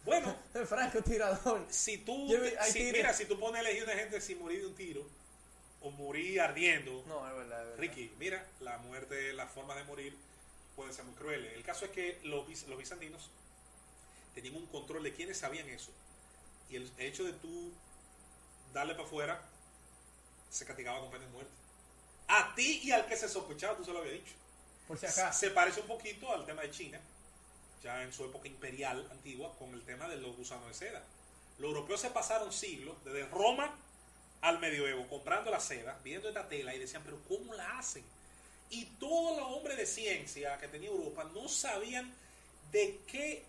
Bueno, 0.04 0.36
El 0.54 0.66
francotirador. 0.66 1.66
si 1.70 1.98
tú, 1.98 2.28
si- 2.70 2.92
mira, 2.92 3.12
si 3.12 3.24
tú 3.26 3.38
pones 3.38 3.58
a 3.64 3.68
elegir 3.68 3.84
una 3.84 3.94
gente 3.94 4.20
sin 4.20 4.38
morir 4.40 4.60
de 4.60 4.66
un 4.66 4.74
tiro 4.74 5.06
o 5.80 5.90
morir 5.90 6.40
ardiendo, 6.40 7.04
No, 7.06 7.26
es 7.28 7.34
verdad, 7.36 7.60
es 7.62 7.66
verdad. 7.68 7.78
Ricky, 7.78 8.12
mira, 8.18 8.46
la 8.60 8.78
muerte, 8.78 9.32
las 9.32 9.50
formas 9.50 9.76
de 9.76 9.84
morir 9.84 10.16
pueden 10.76 10.92
ser 10.94 11.04
muy 11.04 11.14
crueles. 11.14 11.52
El 11.54 11.62
caso 11.64 11.84
es 11.84 11.90
que 11.90 12.20
los, 12.24 12.46
los 12.68 12.78
bizantinos 12.78 13.30
tenían 14.34 14.56
un 14.56 14.66
control 14.66 15.02
de 15.02 15.12
quiénes 15.12 15.38
sabían 15.38 15.68
eso. 15.68 15.90
Y 16.70 16.76
el 16.76 16.90
hecho 16.98 17.24
de 17.24 17.32
tú 17.34 17.72
darle 18.72 18.94
para 18.94 19.06
afuera 19.06 19.42
se 20.50 20.64
castigaba 20.64 21.00
con 21.00 21.10
pena 21.10 21.24
de 21.26 21.30
muerte. 21.32 21.52
A 22.28 22.54
ti 22.54 22.80
y 22.84 22.92
al 22.92 23.06
que 23.06 23.16
se 23.16 23.28
sospechaba, 23.28 23.76
tú 23.76 23.84
se 23.84 23.92
lo 23.92 23.98
había 23.98 24.12
dicho. 24.12 24.32
Por 24.88 24.98
si 24.98 25.06
acaso. 25.06 25.38
Se 25.38 25.50
parece 25.50 25.80
un 25.80 25.86
poquito 25.86 26.32
al 26.32 26.46
tema 26.46 26.62
de 26.62 26.70
China, 26.70 27.00
ya 27.82 28.02
en 28.02 28.12
su 28.12 28.24
época 28.24 28.48
imperial 28.48 29.06
antigua, 29.10 29.54
con 29.58 29.72
el 29.74 29.82
tema 29.82 30.08
de 30.08 30.16
los 30.16 30.36
gusanos 30.36 30.68
de 30.68 30.74
seda. 30.74 31.02
Los 31.58 31.70
europeos 31.70 32.00
se 32.00 32.10
pasaron 32.10 32.52
siglos, 32.52 32.96
desde 33.04 33.26
Roma 33.26 33.76
al 34.40 34.58
medioevo, 34.58 35.06
comprando 35.08 35.50
la 35.50 35.60
seda, 35.60 35.98
viendo 36.02 36.28
esta 36.28 36.48
tela 36.48 36.74
y 36.74 36.78
decían, 36.78 37.02
pero 37.04 37.18
¿cómo 37.28 37.54
la 37.54 37.78
hacen? 37.78 38.04
Y 38.70 38.86
todos 38.98 39.38
los 39.38 39.52
hombres 39.52 39.76
de 39.76 39.86
ciencia 39.86 40.58
que 40.58 40.68
tenía 40.68 40.88
Europa 40.88 41.24
no 41.32 41.48
sabían 41.48 42.12
de 42.72 43.00
qué 43.06 43.44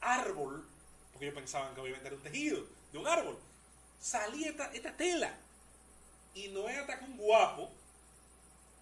árbol, 0.00 0.66
porque 1.12 1.26
ellos 1.26 1.38
pensaban 1.38 1.74
que 1.74 1.80
obviamente 1.80 2.06
era 2.06 2.16
un 2.16 2.22
tejido 2.22 2.64
de 2.92 2.98
un 2.98 3.06
árbol, 3.06 3.38
salía 4.00 4.50
esta, 4.50 4.72
esta 4.72 4.96
tela. 4.96 5.36
Y 6.34 6.48
no 6.48 6.68
es 6.68 6.78
hasta 6.78 6.98
que 6.98 7.04
un 7.06 7.16
guapo 7.16 7.70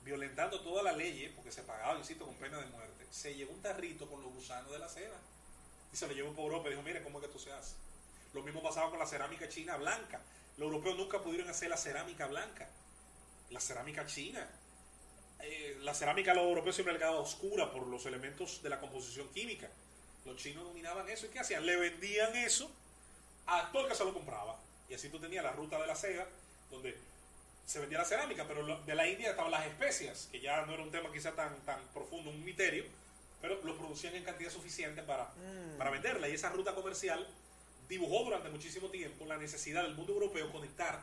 violentando 0.04 0.60
todas 0.60 0.84
las 0.84 0.96
leyes, 0.96 1.32
porque 1.34 1.50
se 1.50 1.62
pagaba, 1.62 1.98
insisto, 1.98 2.26
con 2.26 2.34
pena 2.34 2.58
de 2.58 2.66
muerte, 2.66 3.06
se 3.10 3.34
llevó 3.34 3.52
un 3.52 3.62
tarrito 3.62 4.08
con 4.08 4.22
los 4.22 4.32
gusanos 4.32 4.70
de 4.70 4.78
la 4.78 4.88
seda 4.88 5.16
y 5.92 5.96
se 5.96 6.06
lo 6.06 6.12
llevó 6.12 6.32
por 6.32 6.44
Europa 6.44 6.68
y 6.68 6.70
dijo, 6.70 6.82
mire, 6.82 7.02
¿cómo 7.02 7.18
es 7.18 7.22
que 7.22 7.26
esto 7.26 7.38
se 7.38 7.52
hace? 7.52 7.74
Lo 8.34 8.42
mismo 8.42 8.62
pasaba 8.62 8.90
con 8.90 8.98
la 8.98 9.06
cerámica 9.06 9.48
china 9.48 9.76
blanca. 9.76 10.20
Los 10.56 10.66
europeos 10.66 10.96
nunca 10.96 11.22
pudieron 11.22 11.48
hacer 11.48 11.70
la 11.70 11.76
cerámica 11.76 12.26
blanca. 12.26 12.68
La 13.50 13.60
cerámica 13.60 14.04
china. 14.06 14.46
Eh, 15.40 15.78
la 15.82 15.94
cerámica 15.94 16.32
a 16.32 16.34
los 16.34 16.44
europeos 16.44 16.74
siempre 16.74 16.94
le 16.94 16.98
quedaba 16.98 17.20
oscura 17.20 17.70
por 17.70 17.86
los 17.86 18.04
elementos 18.06 18.62
de 18.62 18.70
la 18.70 18.80
composición 18.80 19.28
química. 19.28 19.70
Los 20.24 20.36
chinos 20.36 20.64
dominaban 20.64 21.08
eso 21.08 21.26
y 21.26 21.28
¿qué 21.28 21.38
hacían? 21.38 21.64
Le 21.64 21.76
vendían 21.76 22.34
eso 22.34 22.70
a 23.46 23.70
todo 23.70 23.82
el 23.82 23.88
que 23.88 23.94
se 23.94 24.04
lo 24.04 24.12
compraba. 24.12 24.58
Y 24.88 24.94
así 24.94 25.08
tú 25.08 25.20
tenías 25.20 25.44
la 25.44 25.52
ruta 25.52 25.78
de 25.80 25.86
la 25.86 25.94
seda, 25.94 26.26
donde 26.70 26.98
se 27.66 27.78
vendía 27.80 27.98
la 27.98 28.04
cerámica, 28.04 28.44
pero 28.46 28.62
lo- 28.62 28.80
de 28.82 28.94
la 28.94 29.06
India 29.08 29.30
estaban 29.30 29.50
las 29.50 29.66
especias, 29.66 30.28
que 30.30 30.40
ya 30.40 30.64
no 30.66 30.74
era 30.74 30.82
un 30.82 30.90
tema 30.90 31.10
quizá 31.12 31.32
tan, 31.32 31.54
tan 31.64 31.80
profundo, 31.94 32.30
un 32.30 32.44
misterio, 32.44 32.84
pero 33.40 33.60
lo 33.62 33.76
producían 33.76 34.14
en 34.14 34.24
cantidad 34.24 34.50
suficiente 34.50 35.02
para, 35.02 35.30
para 35.78 35.90
venderla. 35.90 36.28
Y 36.28 36.32
esa 36.34 36.50
ruta 36.50 36.74
comercial 36.74 37.26
dibujó 37.88 38.24
durante 38.24 38.48
muchísimo 38.50 38.88
tiempo 38.88 39.24
la 39.26 39.36
necesidad 39.36 39.82
del 39.82 39.94
mundo 39.94 40.12
europeo 40.14 40.50
conectar 40.50 41.02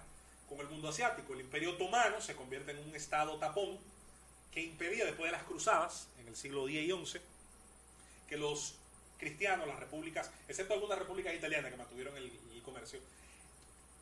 con 0.49 0.59
el 0.59 0.68
mundo 0.68 0.89
asiático. 0.89 1.34
El 1.34 1.41
imperio 1.41 1.72
otomano 1.72 2.20
se 2.22 2.36
convierte 2.36 2.72
en 2.72 2.80
un 2.80 2.95
estado 2.95 3.38
tapón 3.38 3.78
que 4.51 4.62
impedía 4.62 5.05
después 5.05 5.32
de 5.32 5.38
las 5.38 5.43
cruzadas, 5.45 6.07
en 6.20 6.28
el 6.28 6.36
siglo 6.36 6.68
X 6.68 6.78
y 6.89 7.05
XI, 7.05 7.20
que 8.28 8.38
los 8.38 8.76
cristianos, 9.18 9.68
las 9.68 9.80
repúblicas, 9.80 10.30
excepto 10.47 10.74
algunas 10.74 10.97
repúblicas 10.99 11.34
italianas 11.34 11.72
que 11.72 11.78
mantuvieron 11.78 12.18
el, 12.18 12.32
el 12.53 12.62
comercio, 12.64 12.99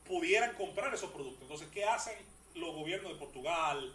pudieran 0.08 0.56
comprar 0.56 0.94
esos 0.94 1.12
productos. 1.12 1.42
Entonces, 1.44 1.68
¿qué 1.72 1.84
hacen 1.86 2.18
los 2.56 2.74
gobiernos 2.76 3.14
de 3.14 3.20
Portugal, 3.20 3.94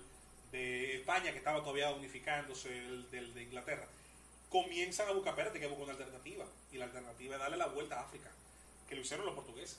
de 0.52 0.96
España, 0.96 1.32
que 1.32 1.38
estaba 1.38 1.60
todavía 1.60 1.90
unificándose, 1.90 2.76
el, 2.76 3.10
del- 3.10 3.34
de 3.34 3.42
Inglaterra? 3.42 3.86
Comienzan 4.48 5.08
a 5.08 5.12
buscar, 5.12 5.32
espérate, 5.32 5.58
que 5.60 5.66
buscar 5.66 5.84
una 5.84 5.92
alternativa. 5.94 6.46
Y 6.72 6.78
la 6.78 6.84
alternativa 6.86 7.34
es 7.34 7.40
darle 7.40 7.56
la 7.56 7.66
vuelta 7.66 7.98
a 8.00 8.04
África, 8.04 8.30
que 8.88 8.94
lo 8.94 9.00
hicieron 9.02 9.26
los 9.26 9.34
portugueses. 9.34 9.78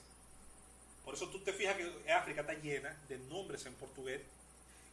Por 1.04 1.14
eso 1.14 1.30
tú 1.30 1.40
te 1.40 1.54
fijas 1.54 1.76
que 1.76 2.12
África 2.12 2.42
está 2.42 2.54
llena 2.56 2.96
de 3.08 3.18
nombres 3.20 3.66
en 3.68 3.76
portugués 3.76 4.22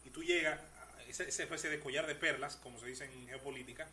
y 0.04 0.10
tú 0.10 0.22
llegas 0.22 0.60
a 0.60 1.02
esa, 1.08 1.24
especie 1.24 1.70
de 1.70 1.80
collar 1.80 2.06
de 2.06 2.14
perlas, 2.14 2.56
como 2.56 2.78
se 2.78 2.86
dice 2.86 3.04
en 3.06 3.26
geopolítica, 3.28 3.88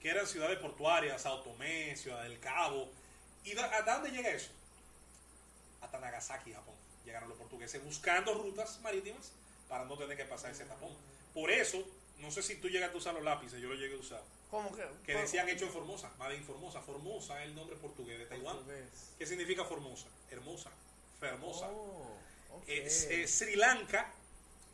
que 0.00 0.08
eran 0.08 0.26
ciudades 0.26 0.58
portuarias, 0.60 1.22
Sao 1.22 1.40
Tomé, 1.42 1.96
Ciudad 1.96 2.22
del 2.22 2.38
Cabo. 2.38 2.88
¿Y 3.44 3.58
a 3.58 3.82
dónde 3.82 4.10
llega 4.10 4.30
eso? 4.30 4.50
Hasta 5.80 5.98
Nagasaki, 5.98 6.52
Japón. 6.52 6.74
Llegaron 7.04 7.28
los 7.28 7.38
portugueses 7.38 7.82
buscando 7.84 8.34
rutas 8.34 8.80
marítimas 8.82 9.32
para 9.68 9.84
no 9.84 9.96
tener 9.96 10.16
que 10.16 10.24
pasar 10.24 10.50
ese 10.52 10.64
tapón. 10.64 10.90
Por 11.34 11.50
eso, 11.50 11.84
no 12.18 12.30
sé 12.30 12.42
si 12.42 12.56
tú 12.56 12.68
llegaste 12.68 12.94
a 12.96 12.98
usar 12.98 13.14
los 13.14 13.22
lápices, 13.24 13.60
yo 13.60 13.68
lo 13.68 13.74
llegué 13.74 13.94
a 13.94 13.98
usar, 13.98 14.22
¿Cómo 14.50 14.74
que? 14.74 14.84
que 15.04 15.14
decían 15.14 15.48
hecho 15.48 15.64
en 15.66 15.72
Formosa, 15.72 16.10
Made 16.18 16.36
in 16.36 16.44
Formosa. 16.44 16.80
Formosa 16.80 17.42
es 17.42 17.48
el 17.48 17.54
nombre 17.54 17.76
portugués 17.76 18.18
de 18.18 18.26
Taiwán. 18.26 18.56
Portugués. 18.56 18.84
¿Qué 19.18 19.26
significa 19.26 19.64
Formosa? 19.64 20.06
Hermosa, 20.30 20.70
fermosa. 21.20 21.68
Oh, 21.70 22.16
ok. 22.52 22.62
Es, 22.68 23.04
es 23.04 23.30
Sri 23.34 23.56
Lanka, 23.56 24.12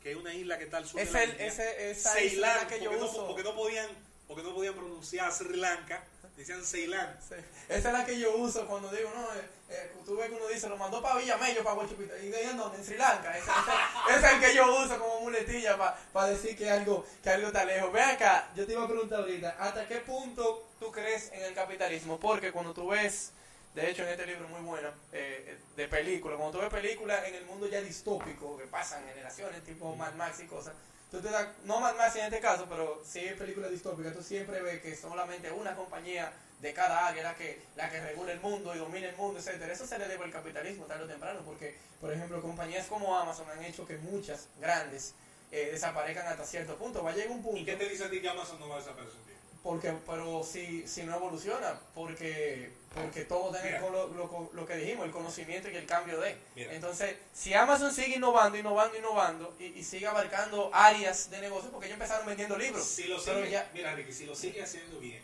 que 0.03 0.11
es 0.11 0.17
una 0.17 0.33
isla 0.33 0.57
que 0.57 0.65
está 0.65 0.77
al 0.77 0.87
sur 0.87 0.99
Es 0.99 1.07
de 1.07 1.13
la 1.13 1.23
el- 1.23 1.31
India. 1.31 1.47
ese- 1.47 1.91
esa 1.91 2.13
Ceilán, 2.13 2.57
isla 2.57 2.67
que 2.67 2.83
yo 2.83 2.89
porque, 2.91 3.05
uso. 3.05 3.21
No, 3.21 3.27
porque, 3.27 3.43
no 3.43 3.55
podían, 3.55 3.89
porque 4.27 4.43
no 4.43 4.53
podían 4.53 4.75
pronunciar 4.75 5.31
Sri 5.31 5.57
Lanka, 5.57 6.03
decían 6.35 6.63
Ceilán. 6.63 7.17
Sí. 7.27 7.35
Esa 7.69 7.87
es 7.89 7.93
la 7.93 8.05
que 8.05 8.19
yo 8.19 8.35
uso 8.35 8.65
cuando 8.67 8.89
digo, 8.89 9.11
no, 9.13 9.23
eh, 9.35 9.45
eh, 9.69 9.91
tú 10.05 10.17
ves 10.17 10.29
que 10.29 10.35
uno 10.35 10.47
dice, 10.47 10.67
lo 10.67 10.77
mandó 10.77 11.01
para 11.01 11.19
Villamello, 11.19 11.63
para 11.63 11.77
Huachupita. 11.77 12.17
¿Y 12.19 12.29
de 12.29 12.53
dónde? 12.53 12.77
En 12.77 12.83
Sri 12.83 12.97
Lanka. 12.97 13.37
Ese 13.37 14.17
es 14.17 14.33
el 14.33 14.39
que 14.39 14.55
yo 14.55 14.83
uso 14.83 14.99
como 14.99 15.21
muletilla 15.21 15.77
para 16.11 16.27
decir 16.27 16.57
que 16.57 16.69
algo, 16.69 17.05
que 17.23 17.29
algo 17.29 17.47
está 17.47 17.63
lejos. 17.65 17.91
Ve 17.91 18.01
acá, 18.01 18.49
yo 18.55 18.65
te 18.65 18.73
iba 18.73 18.83
a 18.83 18.87
preguntar 18.87 19.19
ahorita, 19.21 19.55
¿hasta 19.59 19.87
qué 19.87 19.97
punto 19.97 20.67
tú 20.79 20.91
crees 20.91 21.31
en 21.31 21.43
el 21.43 21.53
capitalismo? 21.53 22.19
Porque 22.19 22.51
cuando 22.51 22.73
tú 22.73 22.89
ves, 22.89 23.31
de 23.73 23.89
hecho 23.89 24.03
en 24.03 24.09
este 24.09 24.25
libro 24.25 24.47
muy 24.49 24.61
bueno, 24.61 24.89
eh, 25.13 25.57
de 25.75 25.87
películas, 25.87 26.37
cuando 26.37 26.57
tú 26.57 26.63
ves 26.63 26.73
películas 26.73 27.25
en 27.27 27.35
el 27.35 27.45
mundo 27.45 27.67
ya 27.67 27.81
distópico, 27.81 28.57
que 28.57 28.65
pasan 28.65 29.05
generaciones, 29.05 29.63
tipo 29.63 29.95
Mad 29.95 30.13
Max 30.15 30.41
y 30.41 30.47
cosas, 30.47 30.73
tú 31.11 31.19
te 31.19 31.29
no 31.65 31.79
Mad 31.81 31.95
Max 31.95 32.15
en 32.15 32.25
este 32.25 32.39
caso, 32.39 32.65
pero 32.69 33.01
sí 33.05 33.19
en 33.19 33.37
películas 33.37 33.69
distópicas, 33.69 34.13
tú 34.13 34.23
siempre 34.23 34.61
ves 34.61 34.81
que 34.81 34.95
solamente 34.95 35.51
una 35.51 35.75
compañía 35.75 36.31
de 36.61 36.73
cada 36.73 37.07
área 37.07 37.21
es 37.21 37.27
la 37.27 37.35
que, 37.35 37.61
la 37.75 37.89
que 37.89 37.99
regula 37.99 38.31
el 38.31 38.39
mundo 38.39 38.73
y 38.73 38.77
domina 38.77 39.09
el 39.09 39.15
mundo, 39.17 39.39
etcétera. 39.39 39.73
Eso 39.73 39.85
se 39.85 39.97
le 39.97 40.07
debe 40.07 40.23
al 40.23 40.31
capitalismo 40.31 40.85
tarde 40.85 41.03
o 41.03 41.07
temprano, 41.07 41.41
porque, 41.43 41.75
por 41.99 42.13
ejemplo, 42.13 42.41
compañías 42.41 42.87
como 42.87 43.17
Amazon 43.17 43.49
han 43.49 43.63
hecho 43.63 43.85
que 43.85 43.97
muchas 43.97 44.47
grandes 44.59 45.15
eh, 45.51 45.69
desaparezcan 45.71 46.27
hasta 46.27 46.45
cierto 46.45 46.75
punto. 46.77 47.03
Va 47.03 47.11
a 47.11 47.13
llegar 47.13 47.31
un 47.31 47.41
punto 47.41 47.59
¿Y 47.59 47.65
qué 47.65 47.75
te 47.75 47.89
dice 47.89 48.05
a 48.05 48.09
ti 48.09 48.21
que 48.21 48.29
Amazon 48.29 48.59
no 48.59 48.69
va 48.69 48.75
a 48.75 48.79
desaparecer? 48.79 49.30
Porque 49.63 49.93
pero 50.07 50.43
si, 50.43 50.87
si 50.87 51.03
no 51.03 51.15
evoluciona 51.15 51.79
porque 51.93 52.71
porque 52.95 53.25
todo 53.25 53.51
tiene 53.51 53.79
lo, 53.79 54.07
lo- 54.07 54.49
lo 54.53 54.65
que 54.65 54.75
dijimos 54.75 55.05
el 55.05 55.11
conocimiento 55.11 55.69
y 55.69 55.75
el 55.75 55.85
cambio 55.85 56.19
de 56.19 56.35
Mira. 56.55 56.73
entonces 56.73 57.15
si 57.33 57.53
Amazon 57.53 57.93
sigue 57.93 58.15
innovando 58.15 58.57
innovando 58.57 58.97
innovando 58.97 59.55
y, 59.59 59.65
y 59.65 59.83
sigue 59.83 60.07
abarcando 60.07 60.71
áreas 60.73 61.29
de 61.29 61.39
negocio 61.41 61.69
porque 61.71 61.85
ellos 61.87 61.95
empezaron 61.95 62.25
vendiendo 62.25 62.57
libros 62.57 62.83
Si 62.85 63.03
lo 63.05 63.23
pero 63.23 63.37
sigue, 63.39 63.51
ya 63.51 63.69
mira, 63.73 63.93
Ricky, 63.95 64.11
si 64.11 64.25
lo 64.25 64.35
sigue 64.35 64.61
haciendo 64.63 64.99
bien 64.99 65.21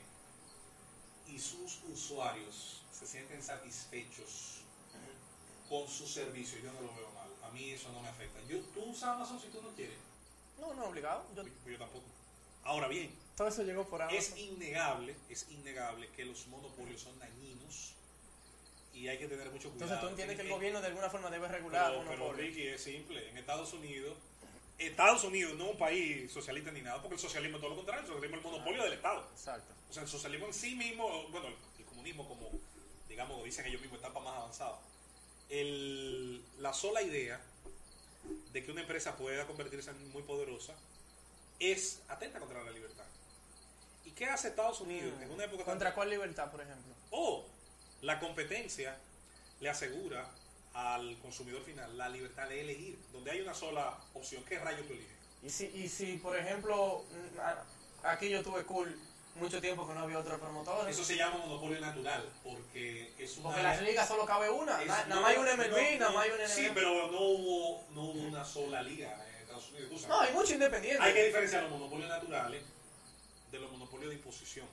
y 1.28 1.40
sus 1.40 1.80
usuarios 1.92 2.84
se 2.92 3.06
sienten 3.06 3.42
satisfechos 3.44 4.62
con 5.70 5.86
su 5.88 6.08
servicio, 6.08 6.58
yo 6.60 6.72
no 6.72 6.80
lo 6.82 6.96
veo 6.96 7.10
mal. 7.12 7.28
A 7.44 7.52
mí 7.52 7.72
eso 7.72 7.90
no 7.92 8.02
me 8.02 8.08
afecta. 8.08 8.40
Yo, 8.48 8.60
tú 8.74 8.86
usas 8.86 9.10
Amazon 9.10 9.38
si 9.40 9.48
tú 9.50 9.62
no 9.62 9.70
quieres. 9.72 9.98
no 10.58 10.74
no 10.74 10.86
obligado 10.86 11.26
yo- 11.36 11.44
Yo, 11.44 11.72
yo 11.72 11.78
tampoco. 11.78 12.06
Ahora 12.68 12.89
bien, 12.89 13.09
todo 13.38 13.47
eso 13.47 13.63
llegó 13.63 13.88
por 13.88 14.01
Amazon 14.01 14.20
es 14.20 14.38
innegable, 14.38 15.15
es 15.30 15.47
innegable 15.49 16.09
que 16.09 16.26
los 16.26 16.47
monopolios 16.47 16.99
son 16.99 17.18
dañinos 17.18 17.93
y 18.93 19.07
hay 19.07 19.18
que 19.18 19.28
tener 19.28 19.49
mucho 19.51 19.70
cuidado. 19.70 19.93
entonces 19.93 20.01
tú 20.01 20.07
entiendes 20.09 20.36
que 20.36 20.41
el 20.41 20.49
gobierno 20.49 20.82
de 20.82 20.88
alguna 20.88 21.09
forma 21.09 21.30
debe 21.30 21.47
regular 21.47 21.91
Pero, 21.91 22.01
uno 22.01 22.09
pero 22.09 22.34
Ricky, 22.34 22.68
es 22.68 22.84
simple. 22.84 23.30
En 23.30 23.38
Estados 23.38 23.72
Unidos, 23.72 24.18
Estados 24.78 25.24
Unidos 25.24 25.55
no 25.57 25.70
un 25.70 25.78
país 25.78 26.30
socialista 26.30 26.70
ni 26.72 26.82
nada, 26.82 27.01
porque 27.01 27.15
el 27.15 27.22
socialismo 27.22 27.55
es 27.55 27.61
todo 27.61 27.70
lo 27.70 27.78
contrario, 27.78 28.01
el 28.01 28.07
socialismo 28.07 28.38
es 28.38 28.43
el 28.45 28.51
monopolio 28.51 28.84
del 28.84 28.93
Estado. 28.93 29.26
exacto 29.32 29.74
O 29.89 29.93
sea, 29.93 30.03
el 30.03 30.09
socialismo 30.09 30.47
en 30.47 30.53
sí 30.53 30.76
mismo, 30.76 31.07
bueno, 31.30 31.47
el, 31.47 31.55
el 31.80 31.86
comunismo 31.86 32.28
como, 32.28 32.51
digamos, 33.07 33.45
dicen 33.45 33.65
ellos 33.65 33.80
mismos, 33.80 33.99
etapa 33.99 34.20
más 34.20 34.36
avanzada. 34.36 34.78
El, 35.49 36.43
la 36.59 36.74
sola 36.74 37.01
idea 37.01 37.39
de 38.51 38.65
que 38.65 38.72
una 38.72 38.82
empresa 38.82 39.15
pueda 39.15 39.47
convertirse 39.47 39.91
en 39.91 40.11
muy 40.11 40.24
poderosa 40.24 40.74
es 41.60 42.01
atenta 42.08 42.39
contra 42.39 42.64
la 42.64 42.72
libertad. 42.72 43.03
¿Y 44.05 44.12
qué 44.12 44.26
hace 44.26 44.49
Estados 44.49 44.80
Unidos 44.82 45.14
en 45.22 45.32
una 45.32 45.43
época 45.45 45.64
tan- 45.64 45.74
contra 45.74 45.93
cuál 45.93 46.10
libertad 46.10 46.49
por 46.51 46.62
ejemplo 46.62 46.93
o 47.12 47.45
la 48.01 48.20
competencia 48.20 48.97
le 49.60 49.70
asegura 49.70 50.26
al 50.74 51.18
consumidor 51.20 51.64
final 51.64 51.97
la 51.97 52.08
libertad 52.10 52.47
de 52.47 52.62
elegir, 52.62 52.97
donde 53.12 53.32
hay 53.32 53.41
una 53.41 53.53
sola 53.55 53.97
opción, 54.14 54.43
¿qué 54.45 54.60
rayo 54.60 54.84
tú 54.86 54.93
eliges? 54.93 55.12
Y 55.43 55.49
si, 55.49 55.66
y 55.74 55.88
si 55.89 56.18
por 56.18 56.38
ejemplo, 56.38 57.03
aquí 58.03 58.30
yo 58.30 58.43
tuve 58.43 58.64
cool 58.66 58.95
mucho 59.36 59.60
tiempo 59.62 59.88
que 59.88 59.93
no 59.93 60.01
había 60.01 60.18
otro 60.20 60.39
promotor. 60.39 60.89
Eso 60.89 61.03
se 61.03 61.16
llama 61.16 61.38
monopolio 61.38 61.80
natural, 61.80 62.28
porque 62.43 63.14
es 63.20 63.38
una... 63.38 63.43
porque 63.43 63.60
en 63.60 63.66
las 63.68 63.82
ligas 63.82 64.08
solo 64.08 64.26
cabe 64.26 64.49
una. 64.49 64.82
es- 64.82 64.88
no, 64.88 65.05
Nada 65.08 65.22
más 65.22 65.30
hay 65.32 65.38
una 65.38 65.55
no, 65.55 65.64
MLB, 65.64 65.99
nada 65.99 66.12
no, 66.12 66.18
más 66.18 66.26
hay 66.26 66.32
una 66.32 66.47
Sí, 66.47 66.68
pero 66.74 67.12
no 67.12 67.20
hubo, 67.22 67.84
no 67.93 68.01
hubo 68.03 68.22
una 68.28 68.43
sola 68.45 68.82
liga 68.82 69.14
en 69.30 69.37
Estados 69.60 69.72
Unidos. 69.89 70.08
No, 70.08 70.20
hay 70.22 70.34
mucho 70.34 70.53
independiente. 70.53 71.01
Hay 71.03 71.14
que 71.14 71.26
diferenciar 71.26 71.64
los 71.64 71.72
monopolios 71.72 72.10
naturales 72.10 72.64
de 73.51 73.60
los 73.60 73.72
monopolios 73.72 74.10
de 74.10 74.16
imposición. 74.16 74.68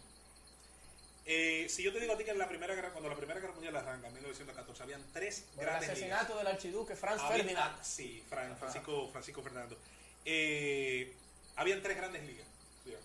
Eh, 1.27 1.67
si 1.71 1.83
yo 1.83 1.93
te 1.93 2.01
digo 2.01 2.13
a 2.13 2.19
ti 2.19 2.25
que 2.25 2.33
en 2.33 2.39
la 2.39 2.49
primera 2.49 2.75
guerra, 2.75 2.91
cuando 2.91 3.09
la 3.09 3.17
primera 3.17 3.41
guerra 3.41 3.55
mundial 3.55 3.75
arranca 3.77 4.09
en 4.09 4.15
1914, 4.15 4.83
habían 4.83 5.03
tres 5.13 5.45
el 5.55 5.61
grandes 5.61 5.83
ligas. 5.89 5.97
asesinato 6.21 6.37
del 6.37 6.47
archiduque 6.49 6.97
Franz 6.97 7.23
Había- 7.23 7.45
Ferdinand. 7.45 7.77
ah, 7.81 7.85
sí, 7.85 8.23
Fran- 8.29 8.57
Francisco, 8.59 9.09
Francisco 9.11 9.43
Fernando. 9.43 9.79
Eh, 10.27 11.15
habían 11.57 11.83
tres 11.83 11.97
grandes 11.97 12.23
ligas. 12.25 12.47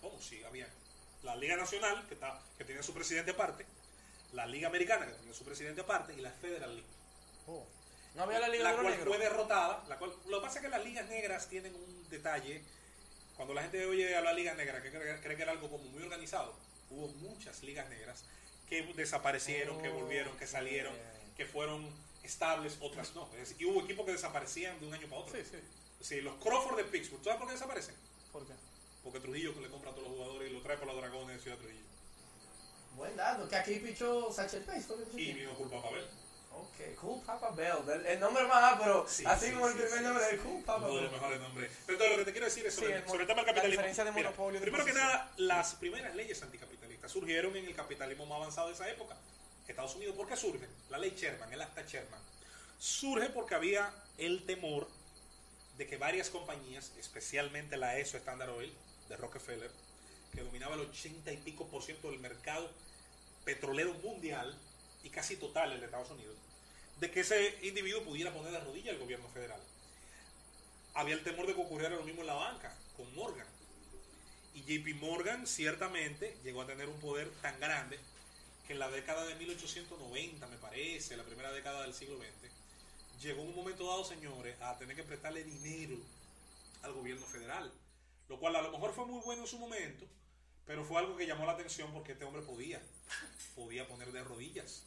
¿Cómo? 0.02 0.20
Sí, 0.20 0.42
había 0.44 0.68
la 1.22 1.34
Liga 1.36 1.56
Nacional, 1.56 2.06
que, 2.08 2.14
está, 2.14 2.38
que 2.58 2.64
tenía 2.64 2.82
su 2.82 2.92
presidente 2.92 3.30
aparte, 3.30 3.64
la 4.34 4.44
Liga 4.46 4.68
Americana, 4.68 5.06
que 5.06 5.12
tenía 5.12 5.32
su 5.34 5.44
presidente 5.44 5.80
aparte, 5.80 6.12
y 6.12 6.20
la 6.20 6.30
Federal 6.30 6.70
League. 6.74 6.88
Oh. 7.46 7.66
No 8.14 8.24
había 8.24 8.40
la 8.40 8.48
Liga 8.48 8.64
la 8.64 8.70
de 8.72 8.82
cual 8.82 8.94
fue 9.06 9.18
derrotada. 9.18 9.84
La 9.88 9.98
cual, 9.98 10.12
lo 10.26 10.40
que 10.40 10.46
pasa 10.46 10.58
es 10.58 10.64
que 10.64 10.70
las 10.70 10.84
ligas 10.84 11.08
negras 11.08 11.48
tienen 11.48 11.74
un 11.74 12.08
detalle. 12.10 12.62
Cuando 13.36 13.54
la 13.54 13.62
gente 13.62 13.86
oye 13.86 14.14
a 14.16 14.20
la 14.20 14.32
liga 14.32 14.54
negra, 14.54 14.82
que 14.82 14.90
cree, 14.90 15.20
cree 15.20 15.36
que 15.36 15.42
era 15.42 15.52
algo 15.52 15.70
como 15.70 15.84
muy 15.84 16.02
organizado, 16.02 16.54
hubo 16.90 17.08
muchas 17.08 17.62
ligas 17.62 17.88
negras 17.88 18.24
que 18.68 18.82
desaparecieron, 18.94 19.80
que 19.80 19.88
Oh, 19.88 19.94
volvieron, 19.94 20.36
que 20.36 20.46
salieron, 20.46 20.92
ok. 20.94 21.36
que 21.36 21.46
fueron 21.46 21.88
estables, 22.22 22.76
otras 22.80 23.14
no. 23.14 23.28
Es 23.32 23.38
decir, 23.48 23.56
y 23.60 23.64
hubo 23.64 23.82
equipos 23.82 24.04
que 24.06 24.12
desaparecían 24.12 24.78
de 24.80 24.86
un 24.86 24.94
año 24.94 25.08
para 25.08 25.22
otro. 25.22 25.34
Sí, 25.36 25.42
sí. 25.50 25.58
Sí, 26.02 26.20
los 26.20 26.34
Crawford 26.36 26.76
de 26.76 26.84
Pittsburgh, 26.84 27.18
¿tú 27.20 27.24
sabes 27.24 27.38
por 27.38 27.48
qué 27.48 27.54
desaparecen? 27.54 27.94
¿Por 28.32 28.46
qué? 28.46 28.54
Porque 29.02 29.20
Trujillo 29.20 29.54
le 29.60 29.68
compra 29.68 29.90
a 29.90 29.94
todos 29.94 30.08
los 30.08 30.16
jugadores 30.16 30.50
y 30.50 30.52
lo 30.54 30.60
trae 30.62 30.76
por 30.76 30.86
los 30.86 30.96
dragones 30.96 31.36
de 31.36 31.42
Ciudad 31.42 31.56
Trujillo. 31.58 31.84
Buen 32.96 33.16
dato. 33.16 33.48
Que 33.48 33.56
aquí 33.56 33.74
pichó 33.76 34.30
Sánchez 34.32 34.62
pichó 34.64 34.96
Y 35.16 35.32
vino 35.32 35.54
culpa 35.54 35.80
Pavel. 35.82 36.04
Ok, 36.52 36.94
Cool 37.00 37.22
Papa 37.22 37.50
Bell. 37.50 37.76
El, 37.88 38.06
el 38.06 38.20
nombre 38.20 38.44
más, 38.46 38.78
pero 38.80 39.06
Sí, 39.08 39.24
así 39.26 39.46
sí, 39.46 39.52
como 39.52 39.68
el 39.68 39.74
primer 39.74 40.02
nombre 40.02 40.24
de 40.26 40.36
Cool 40.38 40.62
Papa 40.64 40.86
Uno 40.86 40.96
de 40.96 41.02
los 41.02 41.10
Bell. 41.10 41.20
mejores 41.20 41.40
nombres. 41.40 41.70
Pero 41.86 41.92
entonces, 41.96 42.10
lo 42.10 42.18
que 42.18 42.24
te 42.24 42.32
quiero 42.32 42.46
decir 42.46 42.66
es 42.66 42.74
sobre, 42.74 42.96
el 42.96 43.06
sobre 43.06 43.22
el 43.22 43.26
tema 43.28 43.40
del 43.42 43.46
la 43.46 43.52
capitalismo. 43.54 43.70
diferencia 43.70 44.04
de 44.04 44.12
Mira, 44.12 44.30
monopolio 44.30 44.60
de 44.60 44.64
primero 44.66 44.84
que 44.84 44.92
nada, 44.92 45.32
las 45.36 45.74
primeras 45.76 46.14
leyes 46.16 46.42
anticapitalistas 46.42 47.10
surgieron 47.12 47.56
en 47.56 47.64
el 47.66 47.74
capitalismo 47.74 48.26
más 48.26 48.36
avanzado 48.36 48.68
de 48.68 48.74
esa 48.74 48.88
época. 48.90 49.16
Estados 49.68 49.94
Unidos, 49.94 50.16
¿por 50.16 50.26
qué 50.26 50.36
surgen? 50.36 50.68
La 50.90 50.98
ley 50.98 51.14
Sherman, 51.16 51.52
el 51.52 51.62
acta 51.62 51.82
Sherman. 51.82 52.20
Surge 52.80 53.28
porque 53.30 53.54
había 53.54 53.92
el 54.18 54.44
temor 54.44 54.88
de 55.78 55.86
que 55.86 55.96
varias 55.96 56.28
compañías, 56.30 56.90
especialmente 56.98 57.76
la 57.76 57.96
ESO 57.96 58.16
Standard 58.16 58.50
Oil 58.50 58.72
de 59.08 59.16
Rockefeller, 59.16 59.70
que 60.34 60.40
dominaba 60.42 60.74
el 60.74 60.80
80 60.80 61.30
y 61.32 61.36
pico 61.36 61.68
por 61.68 61.82
ciento 61.84 62.10
del 62.10 62.18
mercado 62.18 62.68
petrolero 63.44 63.94
mundial 63.94 64.52
y 65.02 65.10
casi 65.10 65.36
total 65.36 65.78
de 65.78 65.84
Estados 65.84 66.10
Unidos, 66.10 66.36
de 66.98 67.10
que 67.10 67.20
ese 67.20 67.58
individuo 67.62 68.02
pudiera 68.02 68.32
poner 68.32 68.52
de 68.52 68.60
rodillas 68.60 68.94
al 68.94 69.00
gobierno 69.00 69.28
federal. 69.28 69.60
Había 70.94 71.14
el 71.14 71.22
temor 71.22 71.46
de 71.46 71.54
que 71.54 71.60
ocurriera 71.60 71.96
lo 71.96 72.02
mismo 72.02 72.20
en 72.20 72.26
la 72.26 72.34
banca, 72.34 72.74
con 72.96 73.14
Morgan. 73.14 73.46
Y 74.54 74.62
JP 74.62 75.00
Morgan 75.00 75.46
ciertamente 75.46 76.36
llegó 76.42 76.62
a 76.62 76.66
tener 76.66 76.88
un 76.88 76.98
poder 76.98 77.30
tan 77.40 77.58
grande 77.60 77.98
que 78.66 78.72
en 78.74 78.80
la 78.80 78.90
década 78.90 79.24
de 79.24 79.34
1890, 79.36 80.46
me 80.48 80.56
parece, 80.56 81.16
la 81.16 81.24
primera 81.24 81.52
década 81.52 81.82
del 81.82 81.94
siglo 81.94 82.18
XX, 82.18 82.50
llegó 83.22 83.42
en 83.42 83.48
un 83.48 83.56
momento 83.56 83.86
dado, 83.86 84.04
señores, 84.04 84.60
a 84.60 84.76
tener 84.78 84.96
que 84.96 85.04
prestarle 85.04 85.44
dinero 85.44 85.96
al 86.82 86.92
gobierno 86.92 87.26
federal. 87.26 87.70
Lo 88.28 88.38
cual 88.38 88.56
a 88.56 88.62
lo 88.62 88.70
mejor 88.70 88.92
fue 88.92 89.06
muy 89.06 89.20
bueno 89.22 89.42
en 89.42 89.48
su 89.48 89.58
momento, 89.58 90.06
pero 90.70 90.84
fue 90.84 90.98
algo 91.00 91.16
que 91.16 91.26
llamó 91.26 91.44
la 91.46 91.52
atención 91.54 91.90
porque 91.92 92.12
este 92.12 92.24
hombre 92.24 92.42
podía, 92.42 92.80
podía 93.56 93.88
poner 93.88 94.12
de 94.12 94.22
rodillas 94.22 94.84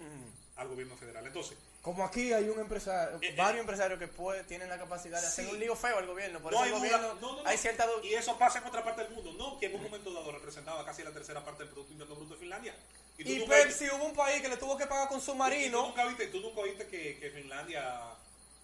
al 0.55 0.69
gobierno 0.69 0.95
federal. 0.95 1.27
Entonces, 1.27 1.57
Como 1.81 2.05
aquí 2.05 2.31
hay 2.31 2.47
un 2.47 2.57
empresario, 2.57 3.17
Eh, 3.21 3.31
eh. 3.31 3.35
varios 3.35 3.59
empresarios 3.59 3.99
que 3.99 4.07
puede, 4.07 4.45
tienen 4.45 4.69
la 4.69 4.77
capacidad 4.77 5.19
de 5.19 5.27
hacer 5.27 5.45
un 5.49 5.59
lío 5.59 5.75
feo 5.75 5.97
al 5.97 6.07
gobierno. 6.07 6.39
Por 6.41 6.53
no 6.53 6.57
eso 6.63 6.63
hay 6.63 6.71
gobierno 6.79 7.15
no, 7.15 7.19
no, 7.35 7.43
no. 7.43 7.49
hay 7.49 7.57
cierta 7.57 7.85
Y 8.01 8.13
eso 8.13 8.37
pasa 8.37 8.59
en 8.59 8.65
otra 8.65 8.81
parte 8.81 9.03
del 9.03 9.11
mundo, 9.13 9.33
no, 9.33 9.59
que 9.59 9.65
en 9.65 9.75
un 9.75 9.83
momento 9.83 10.13
dado 10.13 10.31
representaba 10.31 10.85
casi 10.85 11.03
la 11.03 11.11
tercera 11.11 11.43
parte 11.43 11.63
del 11.63 11.73
Producto 11.73 11.91
Interno 11.91 12.15
Bruto 12.15 12.35
de 12.35 12.39
Finlandia. 12.39 12.73
Y 13.17 13.39
nunca 13.39 13.55
Pepsi 13.55 13.83
viste- 13.83 13.95
hubo 13.97 14.05
un 14.05 14.15
país 14.15 14.41
que 14.41 14.47
le 14.47 14.55
tuvo 14.55 14.77
que 14.77 14.87
pagar 14.87 15.09
con 15.09 15.17
y 15.17 15.19
tú 15.19 15.25
submarino. 15.31 15.81
nunca 15.87 16.05
viste, 16.05 16.27
tú 16.27 16.39
nunca 16.39 16.61
viste 16.63 16.87
que, 16.87 17.19
que 17.19 17.29
Finlandia 17.29 18.13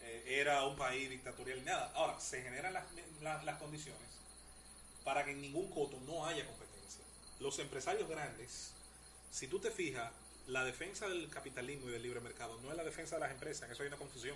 eh, 0.03 0.23
era 0.39 0.63
un 0.63 0.77
país 0.77 1.09
dictatorial 1.09 1.59
ni 1.59 1.65
nada. 1.65 1.91
Ahora, 1.95 2.17
se 2.21 2.41
generan 2.41 2.71
las, 2.71 2.85
las, 3.19 3.43
las 3.43 3.57
condiciones 3.59 4.07
para 5.03 5.25
que 5.25 5.31
en 5.31 5.41
ningún 5.41 5.69
coto 5.69 5.99
no 6.07 6.25
haya 6.25 6.45
competencia. 6.45 6.68
Los 7.39 7.59
empresarios 7.59 8.07
grandes, 8.09 8.71
si 9.31 9.47
tú 9.47 9.59
te 9.59 9.71
fijas, 9.71 10.11
la 10.47 10.63
defensa 10.65 11.07
del 11.07 11.29
capitalismo 11.29 11.87
y 11.89 11.91
del 11.91 12.01
libre 12.03 12.19
mercado 12.19 12.59
no 12.61 12.71
es 12.71 12.77
la 12.77 12.83
defensa 12.83 13.15
de 13.15 13.21
las 13.21 13.31
empresas, 13.31 13.63
en 13.63 13.71
eso 13.71 13.83
hay 13.83 13.87
una 13.87 13.97
confusión. 13.97 14.35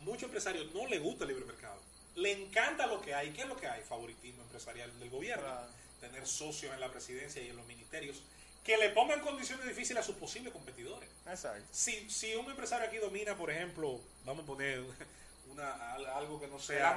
Muchos 0.00 0.24
empresarios 0.24 0.72
no 0.74 0.86
les 0.86 1.02
gusta 1.02 1.24
el 1.24 1.28
libre 1.30 1.44
mercado. 1.44 1.80
Le 2.14 2.30
encanta 2.32 2.86
lo 2.86 3.00
que 3.00 3.14
hay. 3.14 3.30
¿Qué 3.30 3.42
es 3.42 3.48
lo 3.48 3.56
que 3.56 3.66
hay? 3.66 3.82
Favoritismo 3.82 4.42
empresarial 4.42 4.96
del 5.00 5.10
gobierno. 5.10 5.42
Claro. 5.44 5.66
Tener 6.00 6.26
socios 6.26 6.72
en 6.72 6.78
la 6.80 6.90
presidencia 6.92 7.42
y 7.42 7.48
en 7.48 7.56
los 7.56 7.66
ministerios 7.66 8.22
que 8.64 8.76
le 8.76 8.90
pongan 8.90 9.20
condiciones 9.20 9.66
difíciles 9.66 10.02
a 10.02 10.06
sus 10.06 10.14
posibles 10.16 10.52
competidores. 10.52 11.08
Exacto. 11.26 11.64
Si, 11.72 12.08
si 12.10 12.34
un 12.36 12.48
empresario 12.50 12.86
aquí 12.86 12.98
domina, 12.98 13.36
por 13.36 13.50
ejemplo, 13.50 14.00
vamos 14.24 14.44
a 14.44 14.46
poner 14.46 14.84
una, 15.50 15.94
al- 15.94 16.06
algo 16.06 16.38
que 16.40 16.46
no 16.48 16.58
sea... 16.60 16.80
La 16.90 16.94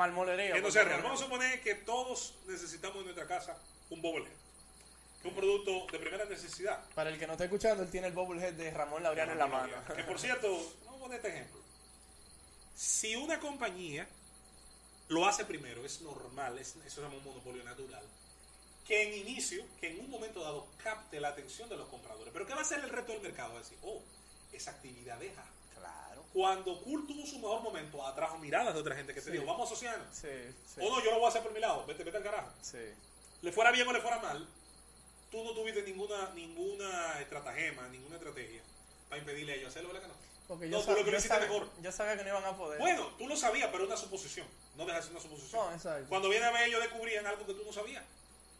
Que 0.55 0.61
no 0.61 0.69
sea 0.69 0.83
real. 0.83 1.01
Vamos 1.01 1.21
a 1.21 1.23
suponer 1.23 1.61
que 1.61 1.75
todos 1.75 2.35
necesitamos 2.47 2.97
en 2.97 3.03
nuestra 3.05 3.25
casa 3.25 3.57
un 3.89 4.01
bobblehead. 4.01 4.33
Que 5.21 5.27
es 5.27 5.33
un 5.33 5.39
producto 5.39 5.87
de 5.91 5.99
primera 5.99 6.25
necesidad. 6.25 6.83
Para 6.95 7.09
el 7.09 7.19
que 7.19 7.27
no 7.27 7.33
está 7.33 7.45
escuchando, 7.45 7.83
él 7.83 7.91
tiene 7.91 8.07
el 8.07 8.13
bobblehead 8.13 8.53
de 8.53 8.71
Ramón 8.71 9.03
Laureano 9.03 9.33
en 9.33 9.37
la 9.37 9.47
mano. 9.47 9.73
Que 9.95 10.03
por 10.03 10.19
cierto, 10.19 10.47
vamos 10.85 10.99
a 10.99 11.03
poner 11.03 11.17
este 11.17 11.29
ejemplo. 11.29 11.61
Si 12.75 13.15
una 13.15 13.39
compañía 13.39 14.07
lo 15.09 15.27
hace 15.27 15.45
primero, 15.45 15.85
es 15.85 16.01
normal, 16.01 16.57
es, 16.57 16.75
eso 16.77 16.95
se 16.95 17.01
llama 17.01 17.17
un 17.17 17.23
monopolio 17.23 17.63
natural, 17.63 18.03
que 18.87 19.03
en 19.03 19.27
inicio, 19.27 19.63
que 19.79 19.91
en 19.91 19.99
un 19.99 20.09
momento 20.09 20.41
dado 20.41 20.67
capte 20.81 21.19
la 21.19 21.29
atención 21.29 21.67
de 21.69 21.75
los 21.75 21.87
compradores. 21.89 22.31
Pero 22.31 22.47
¿qué 22.47 22.53
va 22.53 22.61
a 22.61 22.65
ser 22.65 22.79
el 22.79 22.89
resto 22.89 23.11
del 23.11 23.21
mercado? 23.21 23.53
Va 23.53 23.59
a 23.59 23.61
decir, 23.61 23.77
oh, 23.83 24.01
esa 24.53 24.71
actividad 24.71 25.19
deja. 25.19 25.43
Claro. 25.77 26.23
Cuando 26.33 26.81
Cool 26.81 27.05
tuvo 27.05 27.25
su 27.25 27.39
mejor 27.39 27.61
momento, 27.61 28.05
atrajo 28.05 28.37
miradas 28.37 28.73
de 28.73 28.79
otra 28.79 28.95
gente 28.95 29.13
que 29.13 29.21
se 29.21 29.31
dijo, 29.31 29.45
vamos 29.45 29.61
a 29.61 29.73
asociarnos. 29.73 30.07
Sí, 30.15 30.29
sí. 30.65 30.79
O 30.81 30.89
no, 30.89 31.03
yo 31.03 31.11
lo 31.11 31.17
voy 31.17 31.25
a 31.25 31.29
hacer 31.29 31.43
por 31.43 31.53
mi 31.53 31.59
lado, 31.59 31.85
vete, 31.85 32.03
vete 32.03 32.17
al 32.17 32.23
carajo. 32.23 32.49
Sí. 32.61 32.79
Le 33.41 33.51
fuera 33.51 33.71
bien 33.71 33.87
o 33.87 33.93
le 33.93 33.99
fuera 33.99 34.19
mal, 34.19 34.47
tú 35.31 35.43
no 35.43 35.51
tuviste 35.51 35.81
ninguna, 35.83 36.29
ninguna 36.35 37.19
estratagema, 37.19 37.87
ninguna 37.87 38.17
estrategia 38.17 38.61
para 39.09 39.19
impedirle 39.19 39.53
a 39.53 39.55
ellos 39.55 39.69
hacerlo, 39.69 39.89
¿verdad 39.89 40.03
que 40.03 40.07
no? 40.09 40.13
Porque 40.47 40.65
No, 40.67 40.79
yo, 40.79 40.85
tú 40.85 40.91
lo 40.91 41.05
que 41.05 41.11
yo 41.11 41.17
hiciste 41.17 41.29
sabía, 41.29 41.47
mejor. 41.47 41.69
yo 41.81 41.91
sabía 41.91 42.17
que 42.17 42.23
no 42.23 42.29
iban 42.29 42.45
a 42.45 42.57
poder. 42.57 42.79
Bueno, 42.79 43.07
tú 43.17 43.27
lo 43.27 43.37
sabías, 43.37 43.69
pero 43.71 43.83
es 43.83 43.89
una 43.89 43.97
suposición. 43.97 44.47
No 44.75 44.85
dejas 44.85 45.09
una 45.09 45.19
suposición. 45.19 45.65
No, 45.65 45.73
exacto. 45.73 46.09
Cuando 46.09 46.29
viene 46.29 46.45
a 46.45 46.51
ver, 46.51 46.67
ellos 46.67 46.81
descubrían 46.81 47.25
algo 47.25 47.45
que 47.45 47.53
tú 47.53 47.63
no 47.65 47.71
sabías. 47.71 48.03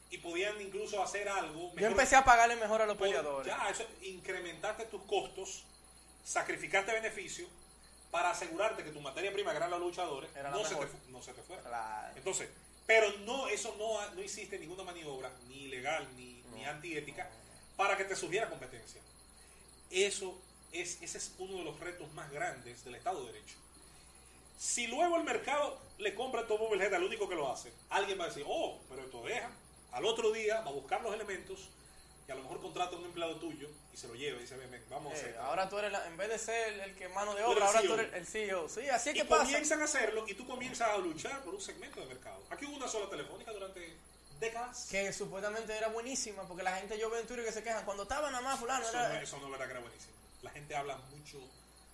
Y 0.09 0.17
podían 0.17 0.59
incluso 0.59 1.01
hacer 1.01 1.27
algo. 1.29 1.73
yo 1.75 1.87
empecé 1.87 2.15
a 2.15 2.23
pagarle 2.23 2.55
mejor 2.55 2.81
a 2.81 2.85
los 2.85 2.97
peleadores. 2.97 3.47
Ya, 3.47 3.69
eso, 3.69 3.85
incrementaste 4.01 4.85
tus 4.85 5.01
costos, 5.03 5.63
sacrificaste 6.23 6.91
beneficios 6.93 7.49
para 8.09 8.31
asegurarte 8.31 8.83
que 8.83 8.91
tu 8.91 8.99
materia 8.99 9.31
prima, 9.31 9.51
que 9.51 9.57
eran 9.57 9.71
los 9.71 9.79
luchadores, 9.79 10.29
Era 10.35 10.51
la 10.51 10.57
no 10.57 10.65
se, 10.65 10.75
te, 10.75 10.87
no 11.09 11.21
se 11.21 11.33
te 11.33 11.41
fuera. 11.41 11.61
Claro. 11.63 12.13
Entonces, 12.17 12.49
pero 12.85 13.09
no, 13.19 13.47
eso 13.47 13.73
no, 13.77 14.15
no 14.15 14.21
hiciste 14.21 14.59
ninguna 14.59 14.83
maniobra, 14.83 15.31
ni 15.47 15.69
legal, 15.69 16.05
ni, 16.17 16.30
antiética, 16.69 17.29
para 17.77 17.97
que 17.97 18.05
te 18.05 18.15
surgiera 18.15 18.49
competencia. 18.49 19.01
Eso 19.89 20.39
es, 20.71 21.01
ese 21.01 21.17
es 21.17 21.33
uno 21.37 21.57
de 21.57 21.63
los 21.63 21.79
retos 21.79 22.11
más 22.13 22.31
grandes 22.31 22.83
del 22.85 22.95
Estado 22.95 23.25
de 23.25 23.33
Derecho. 23.33 23.55
Si 24.57 24.87
luego 24.87 25.17
el 25.17 25.23
mercado 25.23 25.79
le 25.97 26.13
compra 26.13 26.45
todo 26.47 26.59
Bobblehead 26.59 26.93
al 26.93 27.03
único 27.03 27.27
que 27.27 27.35
lo 27.35 27.51
hace, 27.51 27.71
alguien 27.89 28.19
va 28.19 28.25
a 28.25 28.27
decir, 28.27 28.45
oh, 28.47 28.79
pero 28.89 29.03
esto 29.03 29.23
deja. 29.23 29.49
Al 29.91 30.05
otro 30.05 30.31
día 30.31 30.61
va 30.61 30.69
a 30.69 30.73
buscar 30.73 31.01
los 31.01 31.13
elementos 31.13 31.67
y 32.27 32.31
a 32.31 32.35
lo 32.35 32.43
mejor 32.43 32.61
contrata 32.61 32.95
a 32.95 32.99
un 32.99 33.05
empleado 33.05 33.35
tuyo 33.37 33.67
y 33.91 33.97
se 33.97 34.07
lo 34.07 34.13
lleva 34.15 34.37
y 34.37 34.41
dice, 34.41 34.55
ven, 34.55 34.69
ven, 34.71 34.85
vamos 34.89 35.11
a 35.11 35.15
Eh, 35.15 35.19
hacer. 35.19 35.29
esto". 35.31 35.41
ahora 35.41 35.67
tú 35.67 35.79
eres, 35.79 35.91
la- 35.91 36.07
en 36.07 36.15
vez 36.15 36.29
de 36.29 36.37
ser 36.39 36.79
el 36.79 36.95
que 36.95 37.09
mano 37.09 37.33
de 37.35 37.43
obra, 37.43 37.65
ahora 37.65 37.81
tú 37.81 37.87
CEO. 37.87 37.99
eres 37.99 38.13
el 38.13 38.25
CEO. 38.27 38.69
Sí, 38.69 38.87
así 38.87 39.09
es 39.09 39.15
y 39.15 39.19
que 39.19 39.25
pasa. 39.25 39.43
comienzan 39.43 39.81
a 39.81 39.85
hacerlo 39.85 40.25
y 40.27 40.35
tú 40.35 40.45
comienzas 40.47 40.89
a 40.89 40.97
luchar 40.99 41.43
por 41.43 41.55
un 41.55 41.61
segmento 41.61 41.99
de 41.99 42.05
mercado. 42.05 42.41
Aquí 42.51 42.65
hubo 42.65 42.75
una 42.77 42.87
sola 42.87 43.09
telefónica 43.09 43.51
durante 43.51 43.97
décadas. 44.41 44.87
Que 44.91 45.13
supuestamente 45.13 45.77
era 45.77 45.87
buenísima, 45.87 46.43
porque 46.47 46.63
la 46.63 46.75
gente 46.75 46.99
yo 46.99 47.09
veo 47.09 47.21
en 47.21 47.27
Twitter 47.27 47.45
que 47.45 47.51
se 47.53 47.63
quejan. 47.63 47.85
Cuando 47.85 48.03
estaba 48.03 48.29
nada 48.29 48.41
más 48.43 48.59
fulano, 48.59 48.83
Eso 48.85 48.97
no, 48.97 49.05
era... 49.05 49.21
eso 49.21 49.37
no 49.37 49.45
es 49.45 49.51
verdad 49.51 49.65
que 49.67 49.71
era 49.71 49.79
buenísimo. 49.79 50.13
La 50.41 50.49
gente 50.51 50.75
habla 50.75 50.97
mucho, 50.97 51.39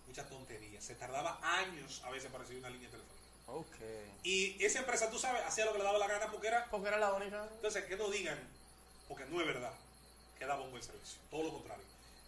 mucha 0.07 0.27
tontería. 0.27 0.81
Se 0.81 0.95
tardaba 0.95 1.37
años 1.43 2.01
a 2.05 2.09
veces 2.09 2.31
para 2.31 2.41
recibir 2.43 2.61
una 2.63 2.71
línea 2.71 2.89
telefónica. 2.89 3.17
Ok. 3.47 3.75
Y 4.23 4.63
esa 4.63 4.79
empresa, 4.79 5.09
tú 5.11 5.19
sabes, 5.19 5.43
hacía 5.45 5.65
lo 5.65 5.73
que 5.73 5.77
le 5.77 5.83
daba 5.83 5.99
la 5.99 6.07
gana 6.07 6.31
porque 6.31 6.47
era. 6.47 6.65
Porque 6.71 6.87
era 6.87 6.97
la 6.97 7.13
única. 7.13 7.47
Entonces, 7.53 7.85
que 7.85 7.95
no 7.95 8.09
digan, 8.09 8.39
porque 9.07 9.25
no 9.25 9.39
es 9.39 9.47
verdad, 9.47 9.71
que 10.39 10.45
daba 10.45 10.63
un 10.63 10.71
buen 10.71 10.81
servicio. 10.83 11.19
Todo 11.29 11.43
lo 11.43 11.53
contrario. 11.53 11.85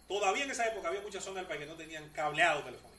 Todavía 0.08 0.44
en 0.44 0.52
esa 0.52 0.68
época 0.68 0.88
había 0.90 1.02
muchas 1.02 1.24
zonas 1.24 1.38
del 1.42 1.48
país 1.48 1.62
que 1.62 1.66
no 1.68 1.76
tenían 1.76 2.08
cableado 2.10 2.64
telefónico. 2.64 2.90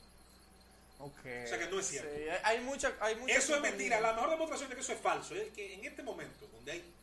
Ok. 0.99 1.17
O 1.17 1.47
sea 1.47 1.57
que 1.57 1.67
no 1.67 1.79
es 1.79 1.87
cierto. 1.87 2.09
Sí, 2.15 2.23
hay- 2.43 2.59
mucha, 2.59 2.93
hay 2.99 3.15
mucha 3.15 3.33
Eso 3.35 3.55
es 3.55 3.61
mentira. 3.61 3.99
La 3.99 4.13
mejor 4.13 4.29
demostración 4.29 4.69
de 4.69 4.75
que 4.75 4.81
eso 4.81 4.93
es 4.93 4.99
falso 4.99 5.35
es 5.35 5.51
que 5.51 5.73
en 5.73 5.83
este 5.85 6.03
momento, 6.03 6.47
donde 6.53 6.71
hay 6.73 6.93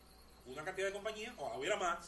una 0.50 0.64
cantidad 0.64 0.86
de 0.88 0.92
compañías, 0.92 1.34
ojalá 1.38 1.58
hubiera 1.58 1.76
más, 1.76 1.98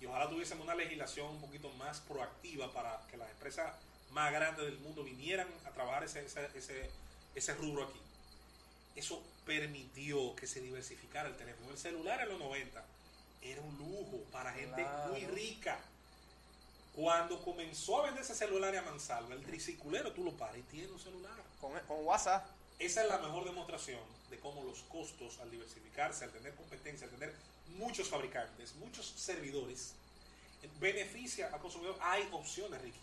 y 0.00 0.06
ojalá 0.06 0.28
tuviésemos 0.28 0.64
una 0.64 0.74
legislación 0.74 1.26
un 1.28 1.40
poquito 1.40 1.68
más 1.70 2.00
proactiva 2.00 2.72
para 2.72 3.00
que 3.10 3.16
las 3.16 3.30
empresas 3.30 3.74
más 4.12 4.32
grandes 4.32 4.64
del 4.64 4.78
mundo 4.78 5.04
vinieran 5.04 5.46
a 5.66 5.70
trabajar 5.70 6.04
ese, 6.04 6.24
ese, 6.24 6.48
ese, 6.54 6.90
ese 7.34 7.54
rubro 7.54 7.84
aquí. 7.84 8.00
Eso 8.96 9.22
permitió 9.46 10.34
que 10.36 10.46
se 10.46 10.60
diversificara 10.60 11.28
el 11.28 11.36
teléfono. 11.36 11.70
El 11.70 11.78
celular 11.78 12.20
en 12.22 12.30
los 12.30 12.38
90 12.38 12.82
era 13.42 13.60
un 13.60 13.76
lujo 13.78 14.18
para 14.32 14.52
gente 14.52 14.82
Claro. 14.82 15.12
muy 15.12 15.26
rica. 15.26 15.78
Cuando 16.94 17.40
comenzó 17.42 18.00
a 18.00 18.06
venderse 18.06 18.34
celulares 18.34 18.80
a 18.80 18.82
mansalva, 18.84 19.34
el 19.34 19.42
triciculero 19.42 20.12
tú 20.12 20.24
lo 20.24 20.32
paras 20.32 20.58
y 20.58 20.62
tiene 20.62 20.90
un 20.90 20.98
celular. 20.98 21.38
Con, 21.60 21.78
con 21.86 22.04
WhatsApp. 22.04 22.46
Esa 22.78 23.02
es 23.02 23.08
la 23.08 23.18
mejor 23.18 23.44
demostración 23.44 24.00
de 24.30 24.38
cómo 24.38 24.62
los 24.64 24.80
costos, 24.84 25.38
al 25.40 25.50
diversificarse, 25.50 26.24
al 26.24 26.30
tener 26.30 26.54
competencia, 26.54 27.06
al 27.06 27.12
tener 27.12 27.34
muchos 27.76 28.08
fabricantes, 28.08 28.74
muchos 28.76 29.06
servidores, 29.06 29.94
beneficia 30.78 31.50
al 31.52 31.60
consumidor. 31.60 31.96
Hay 32.00 32.28
opciones, 32.32 32.80
Ricky. 32.80 32.98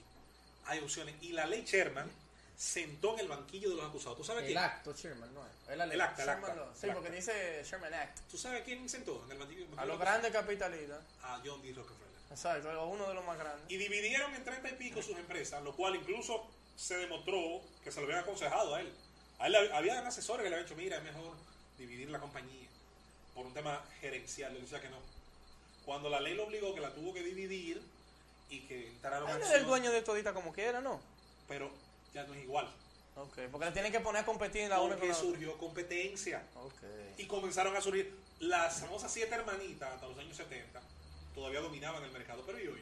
Hay 0.66 0.80
opciones. 0.80 1.16
Y 1.22 1.32
la 1.34 1.46
ley 1.46 1.64
Sherman 1.66 2.10
sentó 2.56 3.14
en 3.14 3.20
el 3.22 3.28
banquillo 3.28 3.70
de 3.70 3.76
los 3.76 3.86
acusados. 3.86 4.18
¿Tú 4.18 4.24
sabes 4.24 4.44
El 4.44 4.48
quién? 4.48 4.58
acto, 4.60 4.94
Sherman, 4.94 5.34
no 5.34 5.42
es. 5.46 5.78
La 5.78 5.86
ley. 5.86 5.96
El 5.96 6.02
acta, 6.02 6.24
el 6.24 6.30
Sherman 6.30 6.52
acta. 6.52 6.76
Sí, 6.80 6.88
el 6.88 6.94
porque 6.94 7.08
acta. 7.10 7.16
dice 7.18 7.64
Sherman 7.64 7.94
Act. 7.94 8.20
¿Tú 8.30 8.38
sabes 8.38 8.64
quién 8.64 8.88
sentó 8.90 9.24
en 9.26 9.32
el 9.32 9.38
banquillo? 9.38 9.66
A 9.78 9.86
los 9.86 10.00
grandes 10.00 10.32
capitalistas. 10.32 11.00
A 11.24 11.42
John 11.46 11.62
D. 11.62 11.72
Rockefeller. 11.74 12.08
Exacto, 12.30 12.88
uno 12.88 13.08
de 13.08 13.14
los 13.14 13.26
más 13.26 13.38
grandes. 13.38 13.72
Y 13.72 13.78
dividieron 13.78 14.34
en 14.36 14.44
30 14.44 14.70
y 14.70 14.74
pico 14.74 15.02
sus 15.02 15.18
empresas, 15.18 15.64
lo 15.64 15.74
cual 15.76 15.96
incluso 15.96 16.46
se 16.76 16.98
demostró 16.98 17.62
que 17.84 17.92
se 17.92 18.00
lo 18.02 18.06
habían 18.08 18.20
aconsejado 18.22 18.76
a 18.76 18.82
él. 18.82 18.94
A 19.40 19.48
él 19.48 19.52
le- 19.54 19.74
había 19.74 20.02
un 20.02 20.08
asesor 20.08 20.38
que 20.38 20.50
le 20.50 20.56
había 20.56 20.64
dicho, 20.66 20.76
mira, 20.76 20.98
es 20.98 21.04
mejor 21.04 21.34
dividir 21.78 22.10
la 22.10 22.20
compañía 22.20 22.68
por 23.36 23.46
un 23.46 23.54
tema 23.54 23.84
gerencial. 24.02 24.56
Él 24.56 24.62
decía 24.62 24.82
que 24.82 24.90
no. 24.90 24.98
Cuando 25.86 26.10
la 26.10 26.20
ley 26.20 26.34
lo 26.36 26.46
obligó, 26.46 26.74
que 26.74 26.82
la 26.82 26.94
tuvo 26.94 27.14
que 27.14 27.24
dividir 27.24 27.82
y 28.50 28.62
que 28.62 28.88
entraron 28.88 29.30
Él 29.30 29.42
es 29.42 29.52
el 29.52 29.66
dueño 29.66 29.92
de 29.92 30.02
todita 30.02 30.34
como 30.34 30.54
quiera, 30.54 30.82
¿no? 30.82 31.00
pero 31.48 31.72
ya 32.14 32.24
no 32.26 32.34
es 32.34 32.44
igual. 32.44 32.70
Ok, 33.16 33.38
porque 33.52 33.66
la 33.66 33.74
tienen 33.74 33.92
que 33.92 34.00
poner 34.02 34.24
a 34.24 34.26
competir 34.26 34.68
la 34.70 34.82
una 34.82 34.90
con 34.96 35.00
Porque 35.00 35.08
la 35.08 35.14
otra. 35.18 35.30
surgió 35.30 35.58
competencia. 35.58 36.44
Y 37.18 37.26
comenzaron 37.26 37.76
a 37.76 37.82
surgir 37.82 38.14
las 38.40 38.80
famosas 38.82 39.12
siete 39.12 39.34
hermanitas 39.34 39.94
hasta 39.94 40.08
los 40.08 40.18
años 40.20 40.36
70. 40.36 40.82
Todavía 41.34 41.62
dominaban 41.62 42.04
el 42.04 42.12
mercado. 42.12 42.44
Pero 42.46 42.60
¿y 42.60 42.68
hoy? 42.68 42.82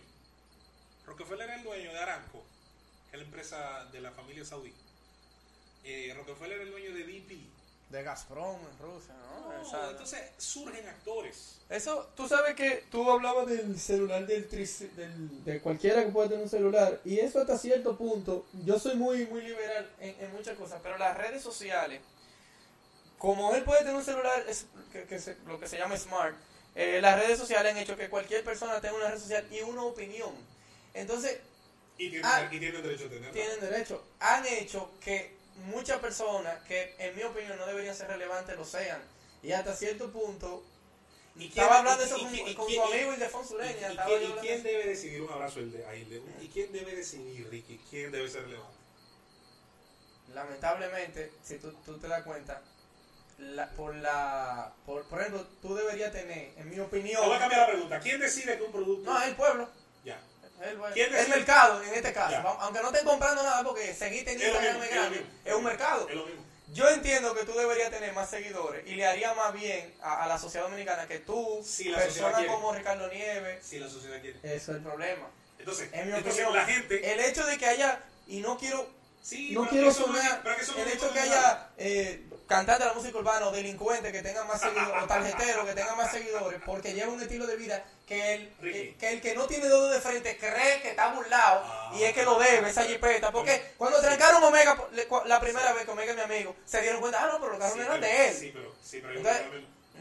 Rockefeller 1.05 1.43
era 1.47 1.55
el 1.57 1.63
dueño 1.63 1.93
de 1.93 1.99
Aramco, 1.99 2.43
que 3.11 3.17
es 3.17 3.21
la 3.21 3.25
empresa 3.25 3.85
de 3.91 4.01
la 4.01 4.11
familia 4.11 4.43
saudí. 4.43 4.73
Eh, 5.85 6.13
Rockefeller 6.15 6.53
era 6.55 6.63
el 6.63 6.71
dueño 6.71 6.93
de 6.93 7.03
BP. 7.03 7.49
De 7.89 8.01
Gazprom 8.01 8.59
en 8.59 8.79
Rusia, 8.79 9.13
¿no? 9.13 9.53
No, 9.53 9.61
Esa- 9.61 9.91
entonces 9.91 10.19
surgen 10.37 10.87
actores. 10.87 11.59
Eso, 11.69 12.09
Tú 12.15 12.27
sabes 12.27 12.55
que 12.55 12.83
tú 12.89 13.09
hablabas 13.09 13.45
del 13.47 13.79
celular 13.79 14.25
del, 14.25 14.49
del- 14.49 15.43
de 15.45 15.61
cualquiera 15.61 16.03
que 16.03 16.11
pueda 16.11 16.27
tener 16.29 16.43
un 16.43 16.49
celular 16.49 16.99
y 17.05 17.19
eso 17.19 17.39
hasta 17.39 17.57
cierto 17.59 17.95
punto, 17.95 18.47
yo 18.65 18.79
soy 18.79 18.95
muy 18.95 19.27
muy 19.27 19.41
liberal 19.43 19.87
en, 19.99 20.15
en 20.19 20.31
muchas 20.33 20.57
cosas, 20.57 20.79
pero 20.81 20.97
las 20.97 21.15
redes 21.15 21.43
sociales, 21.43 22.01
como 23.19 23.53
él 23.55 23.63
puede 23.63 23.79
tener 23.81 23.95
un 23.95 24.03
celular 24.03 24.43
es, 24.47 24.65
que, 24.91 25.03
que 25.03 25.19
se- 25.19 25.37
lo 25.45 25.59
que 25.59 25.67
se 25.67 25.77
llama 25.77 25.95
smart, 25.97 26.35
eh, 26.75 26.99
las 27.01 27.19
redes 27.19 27.37
sociales 27.39 27.71
han 27.71 27.77
hecho 27.77 27.95
que 27.95 28.09
cualquier 28.09 28.43
persona 28.43 28.81
tenga 28.81 28.95
una 28.95 29.11
red 29.11 29.19
social 29.19 29.45
y 29.51 29.61
una 29.61 29.83
opinión. 29.83 30.33
Entonces, 30.95 31.39
Y 31.97 32.09
tienen, 32.09 32.25
Ah. 32.25 32.49
y 32.51 32.59
tienen 32.59 32.81
derecho 32.81 33.05
a 33.05 33.09
tenerla. 33.09 33.31
tienen 33.31 33.59
derecho. 33.59 34.03
Han 34.19 34.45
hecho 34.47 34.91
que 34.99 35.34
muchas 35.65 35.99
personas 35.99 36.61
que 36.63 36.95
en 36.99 37.15
mi 37.15 37.23
opinión 37.23 37.57
no 37.57 37.65
deberían 37.65 37.95
ser 37.95 38.07
relevantes 38.07 38.55
lo 38.57 38.65
sean. 38.65 39.01
Y 39.43 39.51
hasta 39.51 39.75
cierto 39.75 40.11
punto, 40.11 40.63
¿Y 41.37 41.47
estaba 41.47 41.79
hablando 41.79 42.03
y- 42.03 42.05
eso 42.05 42.17
y- 42.17 42.21
con, 42.23 42.33
y- 42.35 42.55
con 42.55 42.67
tu 42.73 42.81
amigo 42.83 43.13
Ildefonso 43.13 43.53
y- 43.53 43.57
Ureña. 43.57 43.93
y- 43.93 43.95
quién- 43.97 44.07
yo 44.07 44.11
¿Y 44.11 44.15
hablando 44.15 44.41
quién 44.41 44.63
debe 44.63 44.85
decidir? 44.87 45.21
Un 45.21 45.29
abrazo 45.31 45.59
a 45.59 45.95
Hilde. 45.95 46.21
¿Y 46.41 46.47
quién 46.47 46.71
debe 46.71 46.95
decidir, 46.95 47.49
Ricky? 47.49 47.79
¿Quién 47.89 48.11
debe 48.11 48.29
ser 48.29 48.43
relevante? 48.43 48.75
lamentablemente, 50.33 51.31
si 51.43 51.57
tú, 51.59 51.71
tú 51.85 51.97
te 51.97 52.07
das 52.07 52.23
cuenta, 52.23 52.61
la, 53.37 53.69
por 53.71 53.95
la 53.95 54.73
por, 54.85 55.03
por 55.07 55.19
ejemplo, 55.19 55.45
tú 55.61 55.75
deberías 55.75 56.11
tener, 56.11 56.51
en 56.57 56.69
mi 56.69 56.79
opinión, 56.79 57.21
Te 57.21 57.27
voy 57.27 57.35
a 57.35 57.39
cambiar 57.39 57.61
la 57.61 57.67
pregunta. 57.67 57.99
¿Quién 57.99 58.19
decide 58.19 58.57
que 58.57 58.63
un 58.63 58.71
producto... 58.71 59.09
no, 59.11 59.21
es 59.21 59.27
el 59.29 59.35
pueblo, 59.35 59.69
el, 60.61 60.77
pueblo. 60.77 60.93
¿Quién 60.93 61.13
el 61.13 61.27
mercado 61.29 61.83
en 61.83 61.93
este 61.93 62.13
caso, 62.13 62.31
Ya. 62.31 62.41
Aunque 62.41 62.81
no 62.81 62.87
estén 62.87 63.05
comprando 63.05 63.43
nada 63.43 63.63
porque 63.63 63.93
seguiste 63.93 64.31
en 64.31 64.41
Instagram 64.41 64.81
es 64.83 64.89
grande, 64.89 65.25
un 65.55 65.63
mercado. 65.63 66.07
Es 66.09 66.15
lo 66.15 66.25
mismo. 66.25 66.43
Yo 66.73 66.89
entiendo 66.89 67.33
que 67.35 67.45
tú 67.45 67.53
deberías 67.53 67.89
tener 67.89 68.11
más 68.13 68.29
seguidores 68.29 68.85
y 68.85 68.95
le 68.95 69.05
haría 69.05 69.33
más 69.33 69.53
bien 69.53 69.93
a, 70.01 70.23
a 70.23 70.27
la 70.27 70.37
sociedad 70.37 70.65
dominicana 70.65 71.07
que 71.07 71.19
tú, 71.19 71.61
Si 71.63 71.85
la 71.89 71.99
personas 71.99 72.43
como 72.45 72.73
Ricardo 72.73 73.07
Nieves, 73.07 73.65
Si 73.65 73.79
la 73.79 73.87
sociedad 73.87 74.19
quiere. 74.19 74.39
eso 74.43 74.71
es 74.71 74.77
el 74.77 74.83
problema. 74.83 75.27
Entonces, 75.59 75.89
En 75.93 76.09
mi 76.09 76.17
entonces 76.17 76.43
opinión, 76.45 76.53
la 76.55 76.65
gente... 76.65 77.13
el 77.13 77.19
hecho 77.21 77.45
de 77.45 77.57
que 77.57 77.65
haya, 77.65 78.01
y 78.27 78.39
no 78.41 78.57
quiero 78.57 78.89
Sí, 79.25 79.53
no 79.53 79.67
quiero 79.67 79.87
no 79.87 79.91
sonar 79.91 80.43
no 80.43 80.51
el 80.83 80.87
hecho 80.87 81.11
que 81.11 81.19
haya 81.19 81.69
eh, 81.79 82.29
cantantes 82.45 82.85
de 82.85 82.91
la 82.91 82.93
música 82.93 83.17
urbana 83.17 83.47
o 83.47 83.51
delincuentes 83.51 84.11
que 84.11 84.21
tengan 84.21 84.45
más 84.47 84.61
seguidores 84.61 85.01
o 85.03 85.07
tarjeteros 85.07 85.65
que 85.65 85.73
tengan 85.73 85.97
más 85.97 86.11
seguidores 86.11 86.61
porque 86.63 86.93
lleva 86.93 87.11
un 87.11 87.19
estilo 87.19 87.47
de 87.47 87.55
vida 87.55 87.83
que 88.05 88.35
el, 88.35 88.53
eh, 88.61 88.95
que 88.99 89.09
el 89.13 89.21
que 89.21 89.33
no 89.33 89.47
tiene 89.47 89.65
dedo 89.65 89.89
de 89.89 89.99
frente 89.99 90.37
cree 90.37 90.79
que 90.83 90.89
está 90.91 91.11
burlado 91.11 91.63
Ah. 91.65 91.91
y 91.95 92.03
es 92.03 92.13
que 92.13 92.23
lo 92.23 92.37
debe 92.37 92.69
esa 92.69 92.83
jipeta 92.83 93.31
porque 93.31 93.73
cuando 93.79 93.99
trancaron 93.99 94.43
Omega 94.43 94.77
la 95.25 95.39
primera 95.41 95.73
vez 95.73 95.85
que 95.85 95.91
Omega 95.91 96.11
es 96.11 96.17
mi 96.17 96.21
amigo 96.23 96.55
se 96.63 96.81
dieron 96.83 97.01
cuenta 97.01 97.23
ah 97.23 97.27
no 97.31 97.39
pero 97.39 97.53
los 97.53 97.59
carros 97.59 97.77
no 97.77 97.83
eran 97.83 98.01
de 98.01 98.27
él 98.27 98.35
Sí, 98.35 98.51
pero, 98.53 98.75
sí, 98.83 98.99
pero 99.01 99.17
Entonces-. 99.17 99.43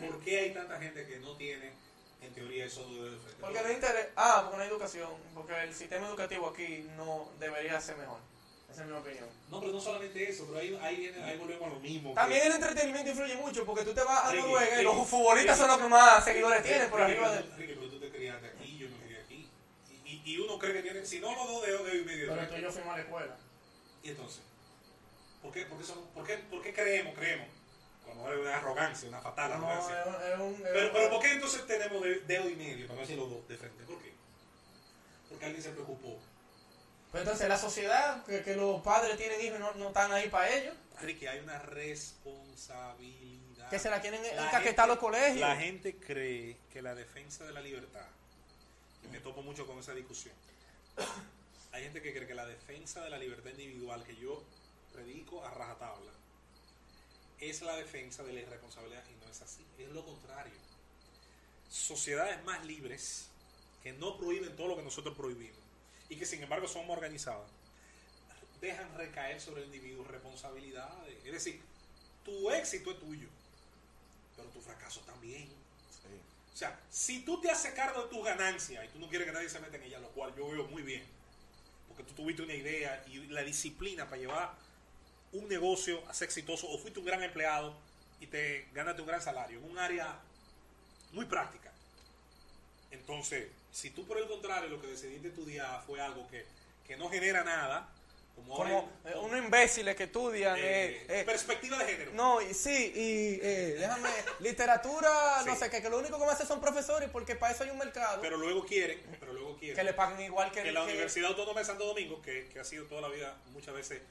¿por 0.07 0.21
qué 0.23 0.39
hay 0.41 0.53
tanta 0.53 0.79
gente 0.79 1.07
que 1.07 1.17
no 1.21 1.35
tiene, 1.39 1.73
en 2.21 2.35
teoría, 2.35 2.67
eso 2.67 2.87
de 2.91 3.11
de 3.13 3.17
frente? 3.17 3.41
porque 3.41 3.63
no 3.63 3.73
interés 3.73 4.09
ah 4.17 4.41
porque 4.43 4.57
no 4.59 4.63
hay 4.65 4.69
educación 4.69 5.09
porque 5.35 5.63
el 5.63 5.75
sistema 5.75 6.09
educativo 6.09 6.51
aquí 6.51 6.87
no 6.99 7.31
debería 7.41 7.81
ser 7.81 7.97
mejor 7.97 8.19
esa 8.75 8.83
es 8.83 8.89
mi 8.89 8.97
opinión 8.97 9.27
No, 9.51 9.61
pero 9.61 9.73
no 9.73 9.81
solamente 9.81 10.29
eso, 10.29 10.47
pero 10.47 10.59
ahí, 10.59 10.79
ahí, 10.83 10.97
viene, 10.97 11.23
ahí 11.25 11.39
volvemos 11.39 11.67
a 11.69 11.75
lo 11.75 11.81
mismo. 11.81 12.11
que- 12.11 12.15
También 12.17 12.47
el 12.47 12.53
entretenimiento 12.53 13.11
influye 13.11 13.37
mucho 13.37 13.65
porque 13.65 13.85
tú 13.85 13.95
te 13.95 14.03
vas 14.03 14.25
a 14.25 14.33
Noruega 14.35 14.81
y 14.81 14.85
los 14.85 15.07
futbolistas 15.09 15.57
son 15.59 15.69
los 15.69 15.79
que 15.79 15.89
más 15.89 16.25
seguidores 16.25 16.63
tienen 16.63 16.91
por 16.91 17.01
arriba 17.01 17.29
pero 17.31 17.35
de... 17.35 17.43
tú- 17.43 17.57
Ricky, 17.57 17.73
pero 17.75 17.89
tú 17.91 18.01
te 18.01 18.11
criaste 18.11 18.47
aquí, 18.49 18.79
yo 18.79 18.89
me 18.91 18.97
crié 19.05 19.19
aquí. 19.21 19.49
Y, 20.05 20.23
y, 20.33 20.39
uno 20.39 20.59
cree 20.59 20.73
que 20.75 20.83
tiene, 20.83 21.05
si 21.07 21.21
no 21.21 21.35
los 21.35 21.47
dos 21.49 21.63
dedos, 21.67 21.85
dedo 21.87 21.97
y 21.97 22.05
medio. 22.05 22.29
Pero 22.29 22.41
frente. 22.47 22.61
yo 22.63 22.73
fuimos 22.73 22.93
a 22.93 22.97
la 22.97 23.03
escuela. 23.05 23.37
Y 24.03 24.09
entonces, 24.11 24.41
¿por 25.43 25.53
qué, 25.53 25.67
por, 25.67 25.79
qué 25.79 25.85
son- 25.85 26.07
por, 26.15 26.27
qué, 26.27 26.37
¿por 26.39 26.63
qué 26.63 26.75
creemos, 26.75 27.15
creemos? 27.15 27.49
Mejor 28.07 28.35
es 28.35 28.41
una 28.41 28.57
arrogancia, 28.59 29.09
una 29.09 29.21
fatal 29.21 29.49
No, 29.51 29.57
arrogancia. 29.69 30.01
es 30.03 30.07
un- 30.07 30.15
es 30.15 30.39
un- 30.59 30.63
Pero, 30.63 30.93
pero 30.93 31.11
¿por 31.11 31.21
qué 31.21 31.33
entonces 31.33 31.67
tenemos 31.67 32.03
de- 32.03 32.21
dedo 32.21 32.49
y 32.49 32.55
medio, 32.55 32.87
para 32.87 32.95
no 32.97 33.01
decir 33.01 33.17
los 33.19 33.31
dos 33.31 33.49
de 33.49 33.57
frente? 33.57 33.83
¿Por 33.85 33.99
qué? 34.03 34.13
Porque 35.29 35.45
alguien 35.47 35.63
se 35.63 35.71
preocupó. 35.71 36.19
Pues 37.15 37.23
entonces 37.23 37.49
la 37.49 37.57
sociedad, 37.59 38.25
que, 38.25 38.43
que 38.43 38.57
los 38.57 38.83
padres 38.83 39.17
tienen 39.17 39.41
hijos 39.41 39.59
y 39.59 39.61
no, 39.61 39.73
no 39.75 39.87
están 39.87 40.11
ahí 40.11 40.29
para 40.29 40.53
ellos, 40.53 40.75
Ricky, 41.01 41.29
hay 41.29 41.39
una 41.39 41.61
responsabilidad. 41.61 43.71
que 43.71 43.79
se 43.79 43.89
la 43.89 44.01
quieren 44.01 44.21
La 44.21 44.29
encaquetar 44.49 44.63
gente- 44.65 44.87
los 44.89 44.99
colegios. 44.99 45.39
La 45.39 45.55
gente 45.55 45.95
cree 45.97 46.57
que 46.73 46.83
la 46.83 46.93
defensa 46.97 47.45
de 47.45 47.53
la 47.53 47.61
libertad, 47.61 48.05
y 49.05 49.07
me 49.13 49.21
topo 49.21 49.43
mucho 49.43 49.65
con 49.65 49.79
esa 49.79 49.95
discusión, 49.95 50.35
hay 51.71 51.85
gente 51.85 52.03
que 52.03 52.13
cree 52.13 52.27
que 52.27 52.35
la 52.35 52.47
defensa 52.47 53.01
de 53.05 53.11
la 53.11 53.19
libertad 53.19 53.51
individual 53.51 54.03
que 54.03 54.17
yo 54.17 54.43
predico 54.93 55.45
a 55.45 55.51
rajatabla 55.53 56.11
es 57.39 57.63
la 57.63 57.77
defensa 57.77 58.25
de 58.25 58.33
la 58.33 58.41
irresponsabilidad 58.41 59.05
y 59.09 59.15
no 59.25 59.31
es 59.31 59.41
así, 59.41 59.65
es 59.79 59.89
lo 59.91 60.05
contrario. 60.05 60.59
Sociedades 61.71 62.43
más 62.43 62.65
libres 62.65 63.29
que 63.85 63.93
no 63.93 64.19
prohíben 64.19 64.57
todo 64.57 64.67
lo 64.67 64.77
que 64.77 64.83
nosotros 64.83 65.17
prohibimos 65.17 65.63
y 66.09 66.17
que 66.17 66.27
sin 66.27 66.43
embargo 66.43 66.69
son 66.69 66.89
organizadas, 66.91 67.51
dejan 68.61 68.95
recaer 68.97 69.41
sobre 69.41 69.63
el 69.63 69.67
individuo 69.67 70.05
responsabilidades. 70.05 71.17
Es 71.25 71.33
decir, 71.33 71.61
tu 72.25 72.51
éxito 72.51 72.91
es 72.93 72.99
tuyo, 72.99 73.29
pero 74.37 74.49
tu 74.49 74.61
fracaso 74.61 75.01
también. 75.01 75.49
O 76.53 76.57
sea, 76.57 76.79
si 76.89 77.25
tú 77.25 77.41
te 77.41 77.51
haces 77.51 77.75
cargo 77.75 78.05
de 78.05 78.09
tus 78.09 78.25
ganancias 78.25 78.85
y 78.85 78.89
tú 78.89 79.01
no 79.01 79.09
quieres 79.09 79.27
que 79.27 79.33
nadie 79.33 79.49
se 79.49 79.59
meta 79.59 79.77
en 79.77 79.83
ellas, 79.83 80.01
lo 80.01 80.09
cual 80.11 80.33
yo 80.37 80.49
veo 80.49 80.65
muy 80.69 80.83
bien, 80.83 81.05
porque 81.89 82.05
tú 82.05 82.15
tuviste 82.15 82.43
una 82.43 82.55
idea 82.55 83.05
y 83.09 83.27
la 83.27 83.43
disciplina 83.43 84.05
para 84.05 84.19
llevar 84.19 84.55
un 85.33 85.49
negocio 85.49 86.09
a 86.09 86.15
ser 86.15 86.27
exitoso, 86.27 86.69
o 86.69 86.79
fuiste 86.79 87.01
un 87.01 87.07
gran 87.07 87.23
empleado 87.25 87.75
y 88.21 88.29
te 88.29 88.69
ganaste 88.73 89.03
un 89.03 89.09
gran 89.09 89.21
salario 89.21 89.59
en 89.59 89.65
un 89.69 89.79
área 89.79 90.21
muy 91.13 91.27
práctica. 91.27 91.73
Entonces, 92.93 93.49
si 93.75 93.91
tú 93.91 94.07
por 94.07 94.17
el 94.19 94.29
contrario 94.29 94.69
lo 94.71 94.81
que 94.81 94.87
decidiste 94.87 95.29
estudiar 95.29 95.83
fue 95.85 96.01
algo 96.01 96.29
que, 96.29 96.47
que 96.87 96.97
no 96.97 97.09
genera 97.11 97.43
nada, 97.43 97.89
como, 98.37 98.55
Como 98.57 98.93
hay- 99.05 99.13
eh, 99.13 99.17
unos 99.17 99.39
imbéciles 99.39 99.97
que 99.97 100.05
estudian. 100.05 100.57
eh, 100.57 100.63
eh, 100.63 101.07
eh, 101.09 101.25
perspectiva 101.25 101.77
de 101.79 101.85
género. 101.87 102.13
no, 102.15 102.41
y 102.41 102.55
sí, 102.55 102.93
y 102.95 103.41
eh, 103.43 103.75
déjame, 103.79 104.11
literatura, 104.41 105.43
no 105.45 105.57
sé 105.57 105.69
qué, 105.71 105.83
que 105.83 105.91
lo 105.91 105.99
único 105.99 106.19
que 106.21 106.25
me 106.25 106.31
hace 106.31 106.47
son 106.47 106.61
profesores 106.61 107.09
porque 107.11 107.35
para 107.35 107.53
eso 107.53 107.65
hay 107.65 107.71
un 107.71 107.79
mercado 107.79 108.21
Pero 108.23 108.37
luego 108.37 108.65
quieren, 108.65 109.01
pero 109.19 109.33
luego 109.33 109.57
quieren 109.57 109.77
que 109.77 109.83
le 109.85 109.93
pagan 109.93 110.21
igual 110.21 110.53
que, 110.53 110.63
que 110.63 110.71
la 110.73 110.81
que- 110.85 110.93
Universidad 110.93 111.31
Autónoma 111.31 111.59
de 111.61 111.67
Santo 111.67 111.85
Domingo, 111.85 112.23
que, 112.23 112.49
que 112.53 112.61
ha 112.61 112.65
sido 112.65 112.85
toda 112.87 113.01
la 113.03 113.09
vida, 113.09 113.37
muchas 113.53 113.75
veces 113.75 114.03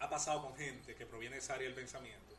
ha 0.00 0.10
pasado 0.10 0.42
con 0.42 0.56
gente 0.56 0.94
que 0.96 1.06
proviene 1.06 1.36
de 1.36 1.42
esa 1.42 1.54
área 1.54 1.66
del 1.66 1.74
pensamiento, 1.76 2.34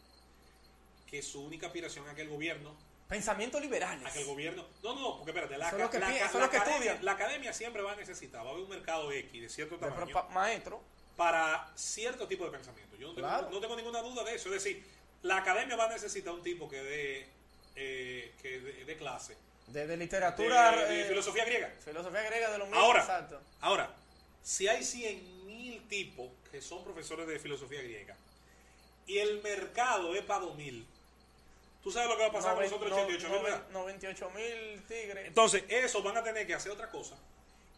que 1.09 1.21
su 1.21 1.41
única 1.43 1.67
aspiración 1.67 2.07
es 2.09 2.15
que 2.15 2.21
el 2.21 2.29
gobierno, 2.29 2.75
Pensamientos 3.11 3.61
liberales. 3.61 4.07
a 4.07 4.11
que 4.11 4.19
el 4.21 4.25
gobierno, 4.25 4.65
no, 4.81 4.95
no, 4.95 5.01
no, 5.01 5.15
porque 5.17 5.31
espérate, 5.31 5.57
la, 5.57 5.69
que 5.69 5.77
la- 5.99 6.09
la- 6.09 6.39
la 6.39 6.49
que 6.49 6.57
academia, 6.57 6.97
la 7.01 7.11
academia 7.11 7.53
siempre 7.53 7.81
va 7.81 7.91
a 7.91 7.95
necesitar, 7.97 8.43
va 8.43 8.47
a 8.49 8.51
haber 8.51 8.63
un 8.63 8.69
mercado 8.69 9.11
X 9.11 9.41
de 9.41 9.49
cierto 9.49 9.77
De 9.77 9.85
tamaño 9.87 10.27
maestro. 10.31 10.81
para 11.17 11.69
cierto 11.75 12.25
tipo 12.27 12.45
de 12.45 12.51
pensamiento. 12.51 12.95
Yo 12.95 13.09
no 13.09 13.13
tengo, 13.13 13.27
Claro. 13.27 13.49
no 13.51 13.59
tengo 13.59 13.75
ninguna 13.75 14.01
duda 14.01 14.23
de 14.23 14.35
eso. 14.35 14.47
Es 14.55 14.63
decir, 14.63 14.83
la 15.23 15.37
academia 15.37 15.75
va 15.75 15.85
a 15.85 15.89
necesitar 15.89 16.33
un 16.33 16.41
tipo 16.41 16.69
que 16.69 16.81
dé 16.81 17.27
eh, 17.75 18.33
que 18.41 18.59
dé 18.59 18.97
clase 18.97 19.35
De, 19.67 19.81
de 19.81 19.87
de, 19.87 19.97
literatura. 19.97 20.71
de 20.87 21.01
eh, 21.01 21.05
filosofía 21.05 21.45
griega. 21.45 21.73
filosofía 21.83 22.21
griega 22.23 22.49
de 22.51 22.57
lo 22.57 22.65
mismo. 22.65 22.79
Ahora, 22.79 23.01
Exacto. 23.01 23.41
ahora, 23.61 23.93
si 24.43 24.67
hay 24.67 24.81
100.000 24.83 25.87
tipos 25.87 26.29
que 26.51 26.61
son 26.61 26.83
profesores 26.83 27.27
de 27.27 27.39
filosofía 27.39 27.81
griega 27.81 28.15
y 29.05 29.17
el 29.19 29.41
mercado 29.41 30.15
es 30.15 30.21
para 30.23 30.41
2.000, 30.45 30.85
¿tú 31.83 31.91
sabes 31.91 32.09
lo 32.09 32.15
que 32.17 32.23
va 32.23 32.29
a 32.29 32.31
pasar 32.31 32.55
con 32.55 32.63
nosotros 32.63 32.89
no- 32.89 32.95
88 32.97 33.29
mil? 33.29 33.37
noven- 33.41 33.61
98 33.71 34.29
mil 34.31 34.83
tigres. 34.87 35.27
Entonces, 35.27 35.63
esos 35.69 36.03
van 36.03 36.17
a 36.17 36.23
tener 36.23 36.45
que 36.47 36.53
hacer 36.53 36.71
otra 36.71 36.89
cosa 36.89 37.15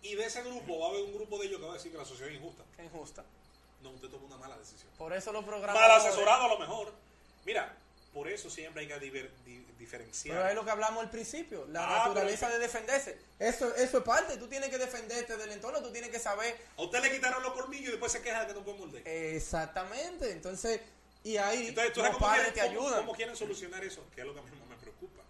y 0.02 0.16
de 0.16 0.26
ese 0.26 0.42
grupo 0.44 0.80
va 0.80 0.88
a 0.88 0.90
haber 0.90 1.02
un 1.04 1.14
grupo 1.14 1.38
de 1.40 1.48
ellos 1.48 1.60
que 1.60 1.66
va 1.66 1.72
a 1.72 1.76
decir 1.76 1.92
que 1.92 1.98
la 1.98 2.06
sociedad 2.06 2.30
es 2.32 2.38
injusta. 2.38 2.64
Qué 2.76 2.84
injusta. 2.84 3.24
No, 3.82 3.90
usted 3.92 4.08
tomó 4.10 4.26
una 4.28 4.38
mala 4.38 4.58
decisión. 4.58 4.90
Por 4.98 5.12
eso 5.14 5.32
los 5.32 5.44
programas. 5.44 5.76
Mal 5.76 5.92
asesorado 5.92 6.44
a 6.46 6.48
lo 6.48 6.60
mejor. 6.60 6.94
Mira, 7.46 7.76
por 8.14 8.28
eso 8.30 8.50
siempre 8.50 8.84
hay 8.84 8.88
que 8.88 9.00
diver- 9.00 9.30
di- 9.46 9.66
diferenciar. 9.80 10.38
Pero 10.38 10.48
es 10.50 10.56
lo 10.56 10.64
que 10.64 10.72
hablamos 10.72 11.04
al 11.04 11.10
principio, 11.10 11.66
la 11.70 11.84
Ah, 11.84 11.98
naturaleza 12.08 12.48
de 12.50 12.60
defenderse. 12.60 13.18
Eso, 13.40 13.76
eso 13.76 13.98
es 13.98 14.04
parte, 14.04 14.38
tú 14.38 14.48
tienes 14.48 14.70
que 14.70 14.78
defenderte 14.78 15.36
del 15.36 15.52
entorno, 15.52 15.82
tú 15.82 15.92
tienes 15.92 16.10
que 16.12 16.20
saber 16.20 16.56
A 16.78 16.82
usted 16.84 17.02
le 17.02 17.12
quitaron 17.12 17.44
los 17.44 17.52
colmillos 17.54 17.88
y 17.88 17.92
después 17.92 18.12
se 18.12 18.22
queja 18.22 18.42
de 18.42 18.48
que 18.48 18.54
no 18.54 18.64
puede 18.64 18.78
morder. 18.78 19.04
exactamente. 19.08 20.32
Entonces, 20.32 20.80
y 21.24 21.38
ahí 21.38 21.68
Entonces, 21.68 21.94
¿tú 21.94 22.02
los 22.02 22.10
cómo 22.12 22.20
padres 22.28 22.52
quieren, 22.54 22.72
te 22.72 22.76
cómo- 22.76 22.88
ayudan. 22.88 23.06
cómo 23.06 23.16
quieren 23.16 23.36
solucionar 23.36 23.84
eso? 23.84 24.04
Que 24.14 24.22
es 24.22 24.28
lo 24.28 24.34
que 24.34 24.40
a 24.40 24.44
mí 24.44 24.50
más 24.60 24.68
me 24.70 24.76
preocupa. 24.78 25.22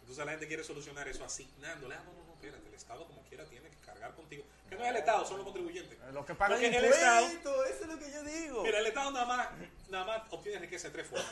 Entonces 0.00 0.24
la 0.24 0.30
gente 0.32 0.46
quiere 0.46 0.64
solucionar 0.64 1.06
eso 1.08 1.24
asignándole, 1.24 1.94
ah, 1.94 2.02
no, 2.06 2.12
no, 2.12 2.24
no, 2.26 2.32
espérate, 2.34 2.68
el 2.68 2.74
Estado 2.74 3.06
como 3.06 3.22
quiera 3.22 3.44
tiene 3.46 3.68
que 3.68 3.76
cargar 3.84 4.14
contigo. 4.14 4.44
Que 4.68 4.76
no 4.76 4.84
es 4.84 4.90
el 4.90 4.96
Estado, 4.96 5.24
son 5.26 5.36
los 5.38 5.44
contribuyentes. 5.44 5.98
Lo 6.12 6.24
que 6.24 6.34
pagan 6.34 6.58
Porque 6.60 6.76
el 6.76 6.84
Estado- 6.84 7.26
eso 7.26 7.64
es 7.84 7.86
lo 7.88 7.98
que 7.98 8.10
yo 8.10 8.22
digo. 8.24 8.62
Mira, 8.62 8.78
el 8.78 8.86
Estado 8.86 9.10
nada 9.10 9.26
más, 9.26 9.48
nada 9.90 10.04
más 10.04 10.22
obtiene 10.32 10.58
riqueza 10.60 10.88
de 10.88 10.92
tres 10.94 11.06
formas. 11.08 11.26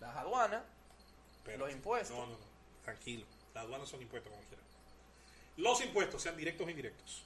Las 0.00 0.16
aduanas, 0.16 0.62
Pero- 1.44 1.58
Los 1.66 1.72
impuestos. 1.72 2.16
No, 2.16 2.26
no, 2.26 2.32
no. 2.32 2.38
Tranquilo. 2.84 3.24
Las 3.54 3.64
aduanas 3.64 3.88
son 3.88 4.00
impuestos 4.02 4.30
como 4.30 4.42
quiera. 4.44 4.62
Los 5.56 5.80
impuestos, 5.82 6.22
sean 6.22 6.36
directos 6.36 6.66
o 6.66 6.70
indirectos. 6.70 7.22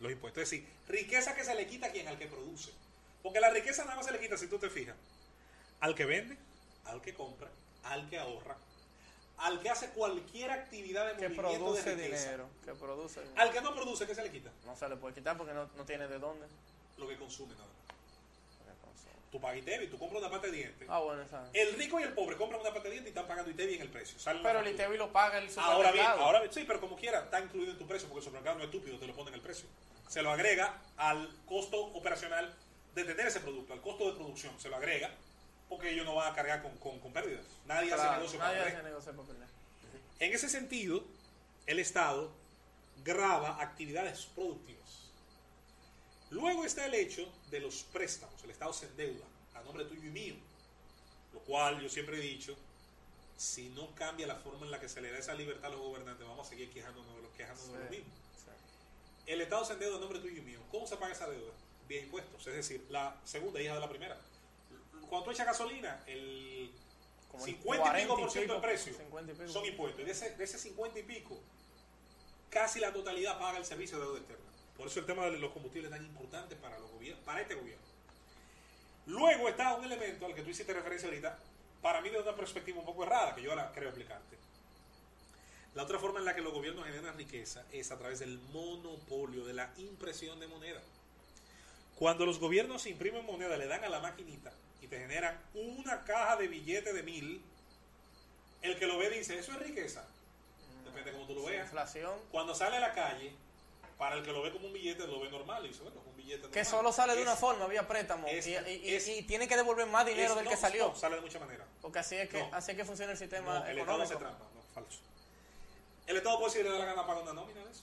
Los 0.00 0.12
impuestos. 0.12 0.42
Es 0.42 0.50
decir, 0.50 0.68
riqueza 0.88 1.34
que 1.34 1.42
se 1.42 1.54
le 1.54 1.66
quita 1.66 1.86
a 1.86 1.90
quien, 1.90 2.06
al 2.06 2.18
que 2.18 2.26
produce. 2.26 2.70
Porque 3.22 3.40
la 3.40 3.50
riqueza 3.50 3.84
nada 3.84 3.96
más 3.96 4.06
se 4.06 4.12
le 4.12 4.20
quita, 4.20 4.36
si 4.36 4.46
tú 4.46 4.58
te 4.58 4.68
fijas, 4.70 4.94
al 5.80 5.94
que 5.94 6.04
vende, 6.04 6.36
al 6.84 7.00
que 7.00 7.14
compra, 7.14 7.48
al 7.84 8.08
que 8.08 8.18
ahorra, 8.18 8.56
al 9.38 9.60
que 9.60 9.70
hace 9.70 9.90
cualquier 9.90 10.50
actividad 10.50 11.06
de 11.06 11.16
que 11.16 11.28
movimiento 11.28 11.64
produce 11.64 11.96
de 11.96 12.04
riqueza. 12.04 12.24
dinero, 12.24 12.48
que 12.64 12.72
produce 12.72 13.20
dinero. 13.20 13.40
Al 13.40 13.52
que 13.52 13.60
no 13.60 13.74
produce, 13.74 14.06
¿qué 14.06 14.14
se 14.14 14.22
le 14.22 14.30
quita? 14.30 14.50
No 14.64 14.76
se 14.76 14.88
le 14.88 14.96
puede 14.96 15.14
quitar 15.14 15.36
porque 15.36 15.52
no, 15.52 15.68
no 15.76 15.84
tiene 15.84 16.08
de 16.08 16.18
dónde. 16.18 16.46
Lo 16.96 17.06
que 17.08 17.16
consume 17.16 17.52
nada 17.54 17.66
más. 17.66 17.76
Tú 19.30 19.40
pagas 19.40 19.58
ITEVI, 19.58 19.88
tú 19.88 19.98
compras 19.98 20.22
una 20.22 20.30
pata 20.30 20.46
de 20.46 20.52
dientes. 20.52 20.88
Ah, 20.88 21.00
bueno, 21.00 21.20
esa. 21.20 21.50
El 21.52 21.74
rico 21.74 21.98
y 21.98 22.04
el 22.04 22.14
pobre 22.14 22.36
compran 22.36 22.60
una 22.60 22.70
pata 22.70 22.84
de 22.84 22.92
dientes 22.92 23.08
y 23.08 23.10
están 23.10 23.26
pagando 23.26 23.50
ITEVI 23.50 23.74
en 23.74 23.82
el 23.82 23.88
precio. 23.90 24.16
Pero 24.42 24.60
el. 24.60 24.68
ITEVI 24.68 24.96
lo 24.96 25.12
paga 25.12 25.38
el 25.38 25.50
supermercado. 25.50 25.76
Ahora 25.76 25.92
bien, 25.92 26.06
ahora 26.06 26.40
bien, 26.40 26.52
sí, 26.52 26.64
pero 26.66 26.80
como 26.80 26.96
quiera, 26.96 27.24
está 27.24 27.40
incluido 27.40 27.72
en 27.72 27.78
tu 27.78 27.86
precio 27.86 28.08
porque 28.08 28.20
el 28.20 28.24
supermercado 28.24 28.58
no 28.58 28.64
es 28.64 28.70
estúpido, 28.70 28.98
te 28.98 29.06
lo 29.06 29.14
pone 29.14 29.30
en 29.30 29.34
el 29.34 29.40
precio. 29.40 29.68
Se 30.08 30.22
lo 30.22 30.30
agrega 30.30 30.80
al 30.96 31.28
costo 31.44 31.76
operacional 31.76 32.54
de 32.94 33.04
tener 33.04 33.26
ese 33.26 33.40
producto, 33.40 33.72
al 33.74 33.82
costo 33.82 34.10
de 34.10 34.16
producción, 34.16 34.58
se 34.58 34.70
lo 34.70 34.76
agrega 34.76 35.10
porque 35.68 35.90
ellos 35.90 36.04
no 36.06 36.14
van 36.14 36.32
a 36.32 36.34
cargar 36.34 36.62
con, 36.62 36.76
con, 36.78 36.98
con 37.00 37.12
pérdidas. 37.12 37.44
Nadie 37.66 37.92
hace 37.92 38.02
Claro, 38.02 38.16
negocio 38.18 38.38
nadie 38.38 38.58
para 38.58 38.70
hace 38.70 38.82
negocio 38.82 39.12
para 39.16 39.28
perder. 39.28 39.48
En 40.20 40.32
ese 40.32 40.48
sentido, 40.48 41.04
el 41.66 41.78
Estado 41.78 42.30
graba 43.04 43.60
actividades 43.60 44.26
productivas. 44.34 45.10
Luego 46.30 46.64
está 46.64 46.86
el 46.86 46.94
hecho 46.94 47.28
de 47.50 47.60
los 47.60 47.82
préstamos. 47.84 48.42
El 48.44 48.50
Estado 48.50 48.72
se 48.72 48.86
endeuda 48.86 49.24
a 49.54 49.62
nombre 49.62 49.84
tuyo 49.84 50.04
y 50.08 50.10
mío. 50.10 50.34
Lo 51.32 51.40
cual 51.40 51.80
yo 51.80 51.88
siempre 51.88 52.16
he 52.16 52.20
dicho, 52.20 52.56
si 53.36 53.68
no 53.70 53.94
cambia 53.94 54.26
la 54.26 54.36
forma 54.36 54.64
en 54.64 54.70
la 54.72 54.80
que 54.80 54.88
se 54.88 55.00
le 55.00 55.10
da 55.12 55.18
esa 55.18 55.34
libertad 55.34 55.66
a 55.66 55.68
los 55.70 55.80
gobernantes, 55.80 56.26
vamos 56.26 56.46
a 56.46 56.50
seguir 56.50 56.70
quejándonos 56.70 57.14
de 57.16 57.22
lo, 57.22 57.32
quejándonos 57.34 57.72
de 57.74 57.78
lo 57.78 57.84
Sí, 57.90 57.96
mismo. 57.96 58.12
sí. 58.36 58.50
El 59.30 59.40
Estado 59.42 59.64
se 59.64 59.74
endeuda 59.74 59.96
a 59.98 60.00
nombre 60.00 60.18
tuyo 60.20 60.38
y 60.38 60.40
mío. 60.40 60.60
¿Cómo 60.70 60.86
se 60.86 60.96
paga 60.96 61.12
esa 61.12 61.28
deuda? 61.28 61.52
Vía 61.88 62.00
impuestos. 62.00 62.46
Es 62.46 62.54
decir, 62.54 62.84
la 62.90 63.16
segunda 63.24 63.60
hija 63.60 63.74
de 63.74 63.80
la 63.80 63.88
primera. 63.88 64.16
Cuando 65.08 65.24
tú 65.24 65.30
echas 65.30 65.46
gasolina, 65.46 66.02
el 66.06 66.70
Como 67.30 67.44
el 67.46 67.54
50 67.54 67.98
y 67.98 68.02
pico 68.02 68.14
40 68.14 68.14
y 68.14 68.16
por 68.16 68.30
ciento 68.30 68.52
del 68.54 68.62
precio 68.62 68.94
50 68.94 69.32
y 69.32 69.34
pico. 69.34 69.48
son 69.48 69.66
impuestos. 69.66 70.00
Y 70.00 70.04
de 70.04 70.12
ese, 70.12 70.36
de 70.36 70.44
ese 70.44 70.58
50 70.58 70.98
y 70.98 71.02
pico, 71.02 71.38
casi 72.50 72.80
la 72.80 72.92
totalidad 72.92 73.38
paga 73.38 73.58
el 73.58 73.64
servicio 73.64 73.98
de 73.98 74.04
deuda 74.04 74.18
externa. 74.18 74.44
Por 74.76 74.86
eso 74.88 75.00
el 75.00 75.06
tema 75.06 75.26
de 75.26 75.38
los 75.38 75.52
combustibles 75.52 75.90
es 75.90 75.96
tan 75.96 76.06
importante 76.06 76.56
para, 76.56 76.78
los 76.78 76.90
gobiernos, 76.90 77.24
para 77.24 77.40
este 77.40 77.54
gobierno. 77.54 77.84
Luego 79.06 79.48
está 79.48 79.74
un 79.76 79.84
elemento 79.84 80.26
al 80.26 80.34
que 80.34 80.42
tú 80.42 80.50
hiciste 80.50 80.72
referencia 80.72 81.08
ahorita, 81.08 81.38
para 81.80 82.00
mí 82.00 82.10
de 82.10 82.18
una 82.18 82.34
perspectiva 82.34 82.80
un 82.80 82.84
poco 82.84 83.04
errada, 83.04 83.34
que 83.34 83.42
yo 83.42 83.50
ahora 83.50 83.72
creo 83.72 83.88
explicarte. 83.88 84.36
La 85.74 85.84
otra 85.84 85.98
forma 85.98 86.18
en 86.18 86.24
la 86.24 86.34
que 86.34 86.40
los 86.40 86.52
gobiernos 86.52 86.86
generan 86.86 87.16
riqueza 87.16 87.64
es 87.70 87.90
a 87.90 87.98
través 87.98 88.18
del 88.18 88.38
monopolio, 88.52 89.44
de 89.44 89.52
la 89.52 89.72
impresión 89.76 90.40
de 90.40 90.48
moneda. 90.48 90.82
Cuando 91.96 92.26
los 92.26 92.38
gobiernos 92.38 92.86
imprimen 92.86 93.24
moneda, 93.24 93.56
le 93.56 93.66
dan 93.66 93.84
a 93.84 93.88
la 93.88 94.00
maquinita 94.00 94.52
y 94.80 94.86
te 94.88 94.98
generan 94.98 95.38
una 95.54 96.04
caja 96.04 96.36
de 96.36 96.48
billetes 96.48 96.94
de 96.94 97.02
mil, 97.02 97.42
el 98.62 98.78
que 98.78 98.86
lo 98.86 98.98
ve 98.98 99.10
dice, 99.10 99.38
eso 99.38 99.52
es 99.52 99.58
riqueza. 99.58 100.04
Depende 100.84 101.10
de 101.10 101.16
cómo 101.16 101.26
tú 101.26 101.34
lo 101.34 101.44
veas. 101.44 101.66
Inflación. 101.66 102.18
Cuando 102.30 102.54
sale 102.54 102.76
a 102.76 102.80
la 102.80 102.92
calle, 102.94 103.32
para 103.98 104.16
el 104.16 104.22
que 104.24 104.32
lo 104.32 104.42
ve 104.42 104.52
como 104.52 104.66
un 104.66 104.72
billete, 104.72 105.06
lo 105.06 105.20
ve 105.20 105.30
normal 105.30 105.64
y 105.64 105.68
dice, 105.68 105.82
bueno, 105.82 106.00
es 106.00 106.06
un 106.06 106.16
billete 106.16 106.36
normal. 106.42 106.52
Que 106.52 106.64
solo 106.64 106.92
sale 106.92 107.14
de 107.14 107.20
Es- 107.22 107.26
una 107.26 107.36
forma, 107.36 107.66
vía 107.66 107.86
préstamo. 107.88 108.26
es- 108.28 108.46
y, 108.46 108.50
y- 108.54 108.80
y- 108.84 108.94
es- 108.94 109.08
y 109.08 109.22
tiene 109.22 109.48
que 109.48 109.56
devolver 109.56 109.86
más 109.86 110.04
dinero 110.06 110.34
del 110.34 110.44
no, 110.44 110.50
que 110.50 110.56
salió. 110.56 110.88
no, 110.88 110.96
sale 110.96 111.16
de 111.16 111.22
muchas 111.22 111.40
maneras. 111.40 111.66
Porque 111.80 111.98
así 112.00 112.16
es 112.16 112.28
que, 112.28 112.40
No. 112.42 112.50
así 112.54 112.70
es 112.72 112.76
que 112.76 112.84
funciona 112.84 113.12
el 113.12 113.18
sistema 113.18 113.60
No, 113.60 113.66
el 113.66 113.78
Estado 113.78 114.02
económico. 114.04 114.18
trampa, 114.18 114.44
no, 114.54 114.62
falso. 114.74 114.98
El 116.06 116.16
Estado 116.18 116.38
puede 116.38 116.52
si 116.52 116.62
le 116.62 116.70
da 116.70 116.78
la 116.78 116.84
gana 116.84 117.06
pagar 117.06 117.22
una 117.22 117.32
nómina 117.32 117.64
de 117.64 117.70
eso, 117.70 117.82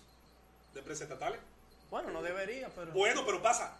de 0.73 0.79
empresas 0.79 1.03
estatales. 1.03 1.39
Bueno, 1.89 2.09
no 2.11 2.21
debería, 2.21 2.69
pero. 2.69 2.91
Bueno, 2.93 3.25
pero 3.25 3.41
pasa. 3.41 3.77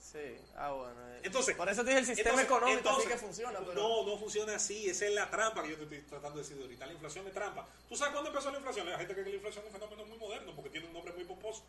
Sí, 0.00 0.38
ah, 0.56 0.72
bueno. 0.72 0.94
eh. 1.14 1.20
Entonces, 1.24 1.54
Por 1.56 1.68
eso 1.68 1.82
te 1.82 1.88
dije 1.90 2.00
el 2.00 2.06
sistema 2.06 2.30
entonces- 2.40 2.46
económico, 2.46 2.78
entonces, 2.78 3.04
así 3.06 3.12
que 3.14 3.18
funciona. 3.20 3.58
Pero... 3.60 3.74
No, 3.74 4.06
no 4.06 4.16
funciona 4.18 4.54
así. 4.56 4.88
Esa 4.88 5.06
es 5.06 5.12
la 5.12 5.28
trampa 5.30 5.62
que 5.62 5.70
yo 5.70 5.76
te 5.76 5.82
estoy 5.84 6.00
tratando 6.02 6.36
de 6.36 6.42
decir 6.48 6.60
ahorita. 6.62 6.86
La 6.86 6.92
inflación 6.92 7.26
es 7.26 7.34
trampa. 7.34 7.66
¿Tú 7.88 7.96
sabes 7.96 8.12
cuándo 8.12 8.30
empezó 8.30 8.50
la 8.50 8.58
inflación? 8.58 8.88
La 8.88 8.96
gente 8.98 9.12
cree 9.12 9.24
que 9.24 9.30
la 9.30 9.36
inflación 9.36 9.64
es 9.66 9.72
un 9.74 9.78
fenómeno 9.80 10.06
muy 10.06 10.18
moderno 10.18 10.52
porque 10.54 10.70
tiene 10.70 10.86
un 10.86 10.92
nombre 10.94 11.12
muy 11.12 11.24
pomposo. 11.24 11.62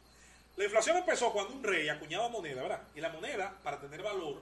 La 0.56 0.64
inflación 0.66 0.98
empezó 0.98 1.32
cuando 1.34 1.54
un 1.54 1.64
rey 1.64 1.90
acuñaba 1.90 2.30
moneda, 2.30 2.62
¿verdad? 2.62 2.82
Y 2.96 3.02
la 3.02 3.10
moneda, 3.10 3.58
para 3.64 3.80
tener 3.82 4.02
valor, 4.04 4.42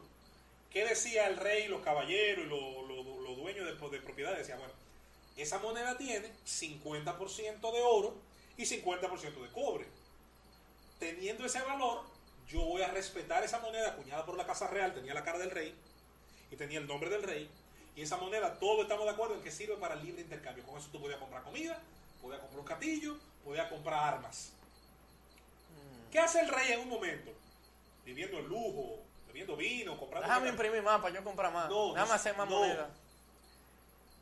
¿qué 0.72 0.86
decía 0.86 1.28
el 1.28 1.38
rey, 1.38 1.68
los 1.68 1.82
caballeros 1.82 2.46
y 2.46 2.50
los, 2.50 2.88
los- 2.88 3.06
los 3.24 3.38
dueños 3.38 3.66
de, 3.66 3.90
de 3.90 4.02
propiedades? 4.04 4.40
Decía, 4.40 4.58
bueno, 4.58 4.74
esa 5.38 5.60
moneda 5.60 5.98
tiene 5.98 6.32
50% 6.46 7.72
de 7.72 7.82
oro 7.82 8.16
y 8.58 8.64
50% 8.66 9.42
de 9.42 9.52
cobre. 9.54 9.86
Teniendo 11.00 11.46
ese 11.46 11.62
valor, 11.62 12.02
yo 12.48 12.62
voy 12.62 12.82
a 12.82 12.88
respetar 12.90 13.44
esa 13.44 13.60
moneda 13.60 13.90
acuñada 13.90 14.26
por 14.26 14.38
la 14.38 14.46
Casa 14.46 14.68
Real, 14.68 14.94
tenía 14.94 15.14
la 15.14 15.24
cara 15.24 15.38
del 15.38 15.52
rey 15.52 15.76
y 16.50 16.56
tenía 16.56 16.80
el 16.80 16.88
nombre 16.88 17.10
del 17.10 17.24
rey. 17.24 17.50
Y 17.96 18.02
esa 18.04 18.18
moneda, 18.18 18.58
todos 18.60 18.84
estamos 18.84 19.06
de 19.06 19.12
acuerdo 19.12 19.36
en 19.36 19.42
que 19.42 19.52
sirve 19.52 19.76
para 19.78 19.96
libre 19.96 20.22
intercambio. 20.22 20.64
Con 20.66 20.78
eso 20.78 20.88
tú 20.92 21.02
podías 21.02 21.20
comprar 21.20 21.44
comida, 21.44 21.80
podías 22.22 22.40
comprar 22.40 22.60
un 22.60 22.66
castillo, 22.66 23.18
podías 23.44 23.68
comprar 23.70 24.14
armas. 24.14 24.52
¿Qué 26.12 26.20
hace 26.20 26.40
el 26.40 26.48
rey 26.48 26.74
en 26.74 26.82
un 26.82 26.90
momento? 26.90 27.32
Viviendo 28.06 28.38
en 28.38 28.48
lujo, 28.48 29.00
bebiendo 29.28 29.58
vino, 29.58 29.98
comprando... 29.98 30.28
Déjame 30.28 30.50
imprimir 30.50 30.82
más 30.82 31.02
para 31.02 31.14
yo 31.14 31.24
comprar 31.24 31.52
más. 31.52 31.70
No, 31.70 31.94
Déjame 31.94 32.14
hacer 32.14 32.38
más 32.38 32.48
no. 32.50 32.60
moneda. 32.60 32.90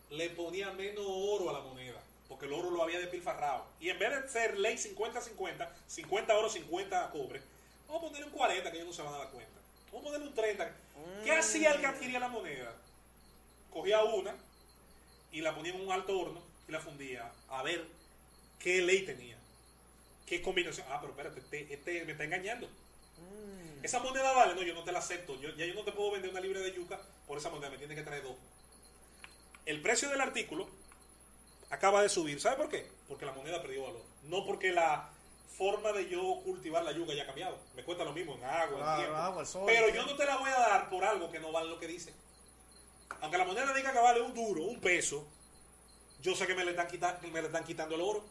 le 0.10 0.30
ponía 0.32 0.72
menos 0.72 1.06
oro 1.08 1.50
a 1.50 1.54
la 1.54 1.60
moneda, 1.60 2.02
porque 2.28 2.46
el 2.46 2.54
oro 2.54 2.72
lo 2.72 2.82
había 2.82 3.00
despilfarrado. 3.00 3.66
Y 3.80 3.90
en 3.90 4.00
vez 4.00 4.24
de 4.24 4.30
ser 4.30 4.58
ley 4.58 4.76
50-50, 4.78 5.70
50 5.88 6.38
oro, 6.38 6.50
50 6.50 7.12
cobre, 7.12 7.42
vamos 7.88 8.04
a 8.04 8.06
ponerle 8.08 8.28
un 8.28 8.32
40 8.32 8.72
que 8.72 8.78
ellos 8.78 8.88
no 8.88 8.94
se 8.94 9.02
van 9.02 9.14
a 9.14 9.18
dar 9.18 9.32
cuenta. 9.32 9.60
Vamos 9.88 10.02
a 10.02 10.04
ponerle 10.06 10.28
un 10.28 10.36
30. 10.36 10.76
¿Qué 11.24 11.32
hacía 11.32 11.72
el 11.72 11.80
que 11.80 11.86
adquiría 11.88 12.20
la 12.20 12.28
moneda? 12.28 12.74
Cogía 13.72 14.04
una 14.04 14.36
y 15.32 15.42
la 15.42 15.54
ponía 15.54 15.74
en 15.74 15.82
un 15.82 15.92
alto 15.92 16.18
horno 16.18 16.42
y 16.68 16.72
la 16.72 16.80
fundía 16.80 17.32
a 17.50 17.64
ver 17.64 17.86
qué 18.60 18.82
ley 18.82 19.06
tenía. 19.06 19.38
¿Qué 20.26 20.42
combinación? 20.42 20.88
Ah, 20.90 20.98
pero 21.00 21.12
espérate, 21.12 21.40
este, 21.40 21.74
este 21.74 22.06
me 22.06 22.14
está 22.14 22.24
engañando. 22.24 22.68
Mm. 22.68 23.84
Esa 23.86 24.00
moneda 24.00 24.32
vale, 24.34 24.56
no, 24.56 24.64
yo 24.64 24.74
no 24.74 24.84
te 24.84 24.92
la 24.92 25.00
acepto. 25.00 25.40
Yo, 25.40 25.50
ya 25.56 25.66
yo 25.66 25.76
no 25.76 25.84
te 25.84 25.92
puedo 25.92 26.12
vender 26.12 26.32
una 26.32 26.40
libra 26.40 26.62
de 26.62 26.74
yuca 26.74 27.00
por 27.28 27.38
esa 27.38 27.50
moneda, 27.50 27.70
me 27.70 27.78
tienes 27.78 27.98
que 27.98 28.04
traer 28.04 28.24
dos. 28.24 28.36
El 29.66 29.82
precio 29.82 30.10
del 30.10 30.22
artículo 30.22 30.68
acaba 31.70 32.02
de 32.02 32.10
subir. 32.10 32.40
¿Sabe 32.40 32.58
por 32.58 32.70
qué? 32.70 32.88
Porque 33.08 33.26
la 33.26 33.34
moneda 33.34 33.62
perdió 33.62 33.84
valor. 33.84 34.04
No 34.24 34.46
porque 34.46 34.72
la 34.72 35.10
forma 35.58 35.92
de 35.94 36.10
yo 36.10 36.42
cultivar 36.44 36.84
la 36.84 36.92
yuca 36.92 37.14
haya 37.14 37.26
cambiado. 37.26 37.58
Me 37.76 37.84
cuesta 37.84 38.04
lo 38.04 38.14
mismo 38.14 38.36
en 38.36 38.44
agua, 38.44 38.64
en 38.70 38.76
Claro, 38.78 39.02
tiempo. 39.02 39.18
agua, 39.18 39.42
el 39.42 39.48
sol, 39.48 39.64
Pero 39.66 39.90
yo 39.90 40.06
no 40.06 40.16
te 40.16 40.26
la 40.26 40.38
voy 40.38 40.50
a 40.50 40.60
dar 40.60 40.90
por 40.90 41.04
algo 41.04 41.32
que 41.32 41.40
no 41.40 41.52
vale 41.52 41.70
lo 41.70 41.80
que 41.80 41.88
dice. 41.88 42.14
Aunque 43.22 43.38
la 43.38 43.46
moneda 43.46 43.74
diga 43.74 43.92
que 43.94 44.00
vale 44.00 44.22
un 44.22 44.34
duro, 44.34 44.64
un 44.64 44.80
peso, 44.82 45.26
yo 46.22 46.36
sé 46.36 46.46
que 46.48 46.56
me 46.56 46.66
le 46.66 46.72
están, 46.72 46.88
quita- 46.88 47.20
me 47.22 47.42
le 47.42 47.48
están 47.48 47.64
quitando 47.64 47.96
el 47.96 48.02
oro. 48.02 48.26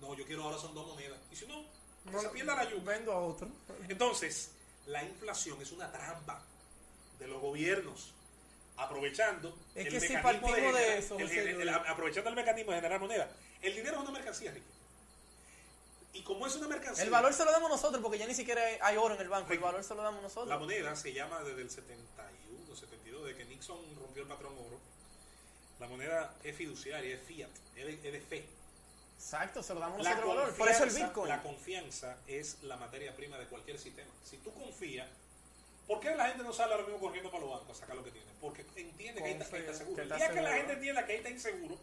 No, 0.00 0.14
yo 0.14 0.24
quiero 0.24 0.44
ahora 0.44 0.58
son 0.58 0.74
dos 0.74 0.86
monedas. 0.86 1.18
Y 1.32 1.36
si 1.36 1.46
no, 1.46 1.64
que 2.10 2.18
se 2.18 2.28
pierda 2.30 2.54
la 2.54 2.64
yuca. 2.70 2.82
Vendo 2.92 3.12
a 3.12 3.18
otro. 3.20 3.48
Entonces, 3.88 4.52
la 4.86 5.02
inflación 5.04 5.60
es 5.60 5.72
una 5.72 5.90
trampa 5.92 6.42
de 7.18 7.26
los 7.26 7.40
gobiernos 7.42 8.14
aprovechando 8.76 9.58
Es 9.74 9.86
el 9.92 10.00
si 10.00 10.14
mecanismo 10.14 10.72
de 10.72 10.98
eso, 10.98 11.16
el- 11.18 11.68
aprovechando 11.68 12.30
el 12.30 12.36
mecanismo 12.36 12.70
de 12.72 12.78
generar 12.78 13.00
moneda. 13.00 13.28
El 13.60 13.74
dinero 13.74 13.96
es 13.96 14.02
una 14.02 14.10
mercancía, 14.12 14.52
Ricky. 14.52 14.66
Y 16.12 16.22
como 16.22 16.46
es 16.46 16.56
una 16.56 16.68
mercancía, 16.68 17.04
El 17.04 17.10
valor 17.10 17.32
se 17.32 17.44
lo 17.44 17.52
damos 17.52 17.70
nosotros 17.70 18.02
porque 18.02 18.18
ya 18.18 18.26
ni 18.26 18.34
siquiera 18.34 18.62
hay- 18.80 18.96
oro 18.96 19.14
en 19.14 19.20
el 19.20 19.28
banco. 19.28 19.52
El 19.52 19.58
valor 19.58 19.84
se 19.84 19.94
lo 19.94 20.02
damos 20.02 20.20
la 20.22 20.28
nosotros. 20.28 20.58
moneda 20.58 20.96
se 20.96 21.12
llama 21.12 21.42
desde 21.44 21.62
el 21.62 21.70
71, 21.70 22.74
72, 22.74 23.26
de 23.26 23.36
que 23.36 23.44
Nixon 23.44 23.78
rompió 24.00 24.22
el 24.22 24.28
patrón 24.28 24.54
oro. 24.58 24.78
La 25.78 25.86
moneda 25.86 26.34
es 26.42 26.56
fiduciaria, 26.56 27.14
es 27.14 27.22
fiat, 27.22 27.50
es 27.76 27.86
de, 27.86 27.92
es 27.94 28.12
de 28.12 28.20
fe. 28.20 28.46
Exacto, 29.16 29.62
se 29.62 29.74
lo 29.74 29.80
damos 29.80 30.02
La 30.02 30.10
nosotros 30.10 30.36
valor. 30.36 30.54
Por 30.56 30.68
eso 30.68 30.84
el 30.84 30.90
Bitcoin. 30.90 31.28
La 31.28 31.42
confianza 31.42 32.16
es 32.26 32.62
la 32.62 32.76
materia 32.76 33.14
prima 33.14 33.36
de 33.38 33.46
cualquier 33.46 33.78
sistema. 33.78 34.10
Si 34.24 34.38
tú 34.38 34.52
confías, 34.54 35.08
¿por 35.86 36.00
qué 36.00 36.14
la 36.16 36.28
gente 36.28 36.42
no 36.42 36.52
sale 36.52 36.72
ahora 36.72 36.84
mismo 36.86 37.00
corriendo 37.00 37.30
para 37.30 37.42
los 37.44 37.52
bancos 37.52 37.76
a 37.76 37.80
sacar 37.80 37.96
lo 37.96 38.04
que 38.04 38.10
tiene? 38.12 38.26
Porque 38.40 38.62
entiende 38.76 39.20
está, 39.20 39.20
que 39.20 39.24
ahí 39.26 39.32
está 39.32 39.44
Confía, 39.44 39.74
seguro. 39.78 40.02
El 40.02 40.08
día 40.16 40.30
que 40.30 40.40
la 40.40 40.52
gente 40.54 40.72
entienda 40.72 41.06
que 41.06 41.12
ahí 41.12 41.18
está 41.18 41.30
inseguro, 41.30 41.76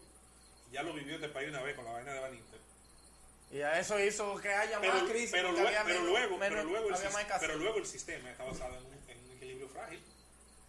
ya 0.71 0.83
lo 0.83 0.93
vivió 0.93 1.15
este 1.15 1.29
país 1.29 1.49
una 1.49 1.61
vez 1.61 1.75
con 1.75 1.85
la 1.85 1.91
vaina 1.91 2.13
de 2.13 2.19
Baninter. 2.19 2.59
Y 3.55 3.61
a 3.61 3.79
eso 3.79 3.97
hizo 3.99 4.35
que 4.41 4.49
haya 4.49 4.81
Pero, 4.81 4.93
más 4.93 5.03
crisis. 5.03 5.31
pero, 5.31 5.47
porque 5.49 5.61
lue- 5.61 5.67
había 5.67 5.83
pero 5.85 5.99
menos- 6.01 6.09
luego, 6.11 6.39
pero, 6.39 6.63
luego 6.63 6.87
el 6.89 6.95
había 6.95 7.37
pero 7.39 7.55
luego 7.55 7.77
el 7.77 7.85
sistema 7.85 8.29
está 8.31 8.43
basado 8.43 8.75
en 8.77 8.85
un, 8.85 8.93
en 9.09 9.25
un 9.25 9.31
equilibrio 9.37 9.69
frágil. 9.69 10.01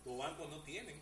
Los 0.05 0.19
bancos 0.19 0.49
no 0.49 0.63
tienen. 0.63 1.01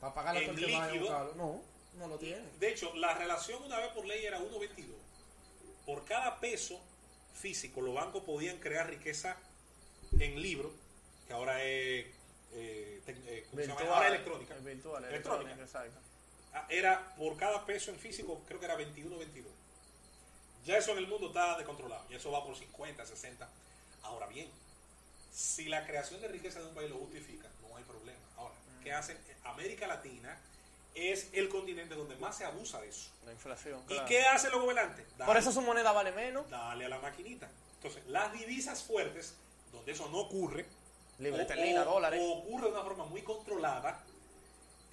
Para 0.00 0.14
pagarle 0.14 0.44
en 0.44 0.50
a 0.50 0.52
porque 0.52 0.64
vaya 0.66 0.84
a 0.84 0.92
líquido. 0.92 1.34
No, 1.34 1.62
no 1.98 2.06
lo 2.06 2.18
tiene. 2.18 2.44
De 2.60 2.68
hecho, 2.70 2.94
la 2.94 3.14
relación 3.14 3.64
una 3.64 3.78
vez 3.80 3.88
por 3.88 4.06
ley 4.06 4.24
era 4.26 4.38
1.22. 4.38 4.94
por 5.84 6.04
cada 6.04 6.38
peso 6.40 6.80
físico, 7.34 7.80
los 7.80 7.94
bancos 7.94 8.22
podían 8.24 8.58
crear 8.58 8.88
riqueza 8.88 9.36
en 10.20 10.40
libro, 10.40 10.72
que 11.26 11.32
ahora 11.32 11.62
es, 11.64 12.06
eh, 12.52 13.00
tec- 13.06 13.22
eh, 13.26 13.46
¿cómo 13.50 13.62
se 13.62 13.68
llama? 13.68 13.80
Ahora 13.82 14.06
es 14.08 14.14
electrónica. 14.14 14.54
Virtual, 14.56 15.04
Electrónica. 15.04 15.52
electrónica, 15.52 15.62
exacto. 15.62 16.00
Ah, 16.52 16.66
Era 16.68 17.14
por 17.16 17.36
cada 17.36 17.64
peso 17.66 17.90
en 17.90 17.98
físico, 17.98 18.42
creo 18.46 18.58
que 18.60 18.66
era 18.66 18.76
21 18.76 19.16
22. 19.18 19.52
Ya 20.66 20.76
eso 20.76 20.92
en 20.92 20.98
el 20.98 21.06
mundo 21.06 21.28
está 21.28 21.56
descontrolado. 21.56 22.04
Y 22.10 22.16
eso 22.16 22.30
va 22.32 22.44
por 22.44 22.56
50, 22.56 23.06
60. 23.06 23.48
Ahora 24.02 24.26
bien, 24.26 24.50
si 25.32 25.66
la 25.66 25.86
creación 25.86 26.20
de 26.20 26.28
riqueza 26.28 26.58
de 26.60 26.66
un 26.66 26.74
país 26.74 26.90
lo 26.90 26.96
justifica, 26.98 27.48
no 27.62 27.76
hay 27.76 27.84
problema. 27.84 28.18
Ahora, 28.36 28.54
¿qué 28.82 28.92
hacen? 28.92 29.16
América 29.44 29.86
Latina 29.86 30.36
es 30.94 31.28
el 31.34 31.48
continente 31.48 31.94
donde 31.94 32.16
más 32.16 32.36
se 32.36 32.44
abusa 32.44 32.80
de 32.80 32.88
eso. 32.88 33.10
La 33.24 33.32
inflación. 33.32 33.80
¿Y 33.84 33.94
claro. 33.94 34.06
qué 34.06 34.22
hacen 34.22 34.50
los 34.50 34.60
gobernantes? 34.60 35.06
Por 35.24 35.36
eso 35.36 35.52
su 35.52 35.60
moneda 35.60 35.92
vale 35.92 36.10
menos. 36.10 36.50
Dale 36.50 36.86
a 36.86 36.88
la 36.88 36.98
maquinita. 36.98 37.48
Entonces, 37.76 38.02
las 38.08 38.32
divisas 38.32 38.82
fuertes, 38.82 39.34
donde 39.72 39.92
eso 39.92 40.08
no 40.08 40.18
ocurre, 40.18 40.66
Libre 41.18 41.44
dólares. 41.84 42.20
o 42.22 42.38
ocurre 42.38 42.66
de 42.66 42.72
una 42.72 42.82
forma 42.82 43.04
muy 43.04 43.22
controlada, 43.22 44.02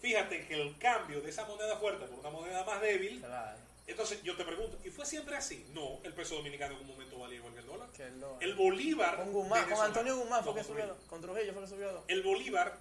fíjate 0.02 0.46
que 0.46 0.62
el 0.62 0.78
cambio 0.78 1.22
de 1.22 1.30
esa 1.30 1.46
moneda 1.46 1.78
fuerte 1.78 2.06
por 2.06 2.20
una 2.20 2.30
moneda 2.30 2.64
más 2.64 2.80
débil, 2.82 3.20
Claro. 3.20 3.58
Entonces 3.88 4.22
yo 4.24 4.36
te 4.38 4.46
pregunto, 4.46 4.78
¿y 4.84 4.90
fue 4.90 5.06
siempre 5.06 5.36
así? 5.36 5.66
No, 5.74 6.00
el 6.04 6.14
peso 6.14 6.36
dominicano 6.36 6.76
en 6.76 6.82
un 6.82 6.88
momento 6.88 7.20
valía 7.20 7.38
igual 7.38 7.54
que 7.54 7.60
el 7.60 7.66
dólar. 7.66 7.90
Que 7.92 8.04
el 8.04 8.20
dólar. 8.20 8.44
El 8.44 8.54
bolívar. 8.56 9.16
Con 9.18 9.34
Guzmán, 9.34 9.70
con 9.70 9.82
Antonio 9.86 10.18
Guzmán 10.18 10.44
fue 10.44 10.54
no, 10.54 10.58
que 10.58 10.64
subió. 10.64 10.98
Con 11.08 11.22
Trujillo 11.22 11.54
fue 11.54 11.62
que 11.64 11.68
subió. 11.68 12.04
El 12.08 12.24
bolívar 12.24 12.78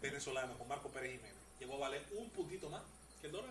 venezolano 0.00 0.58
con 0.58 0.66
Marco 0.68 0.88
Pérez 0.90 1.12
Jiménez 1.12 1.36
llegó 1.60 1.74
a 1.76 1.78
valer 1.78 2.04
un 2.12 2.28
puntito 2.30 2.68
más 2.68 2.82
que 3.20 3.26
el 3.28 3.32
dólar. 3.32 3.50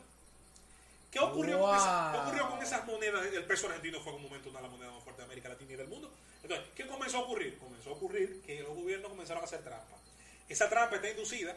¿Qué 1.09 1.19
ocurrió, 1.19 1.59
con, 1.59 1.75
esa- 1.75 2.09
qué 2.11 2.17
Wow. 2.17 2.27
ocurrió 2.27 2.49
con 2.49 2.63
esas 2.63 2.85
monedas? 2.85 3.25
El 3.25 3.43
peso 3.45 3.67
argentino 3.67 3.99
fue 3.99 4.11
en 4.13 4.17
un 4.17 4.23
momento 4.23 4.49
una 4.49 4.59
de 4.59 4.63
las 4.63 4.71
monedas 4.71 4.93
más 4.93 5.03
fuertes 5.03 5.17
de 5.19 5.25
América 5.25 5.49
Latina 5.49 5.73
y 5.73 5.75
del 5.75 5.87
mundo. 5.89 6.09
Entonces, 6.41 6.67
¿qué 6.75 6.87
comenzó 6.87 7.17
a 7.17 7.21
ocurrir? 7.21 7.57
Comenzó 7.57 7.89
a 7.89 7.93
ocurrir 7.93 8.41
que 8.45 8.61
los 8.63 8.73
gobiernos 8.75 9.09
comenzaron 9.09 9.41
a 9.43 9.45
hacer 9.45 9.61
trampa. 9.61 9.97
Esa 10.47 10.69
trampa 10.69 10.95
está 10.95 11.09
inducida 11.09 11.55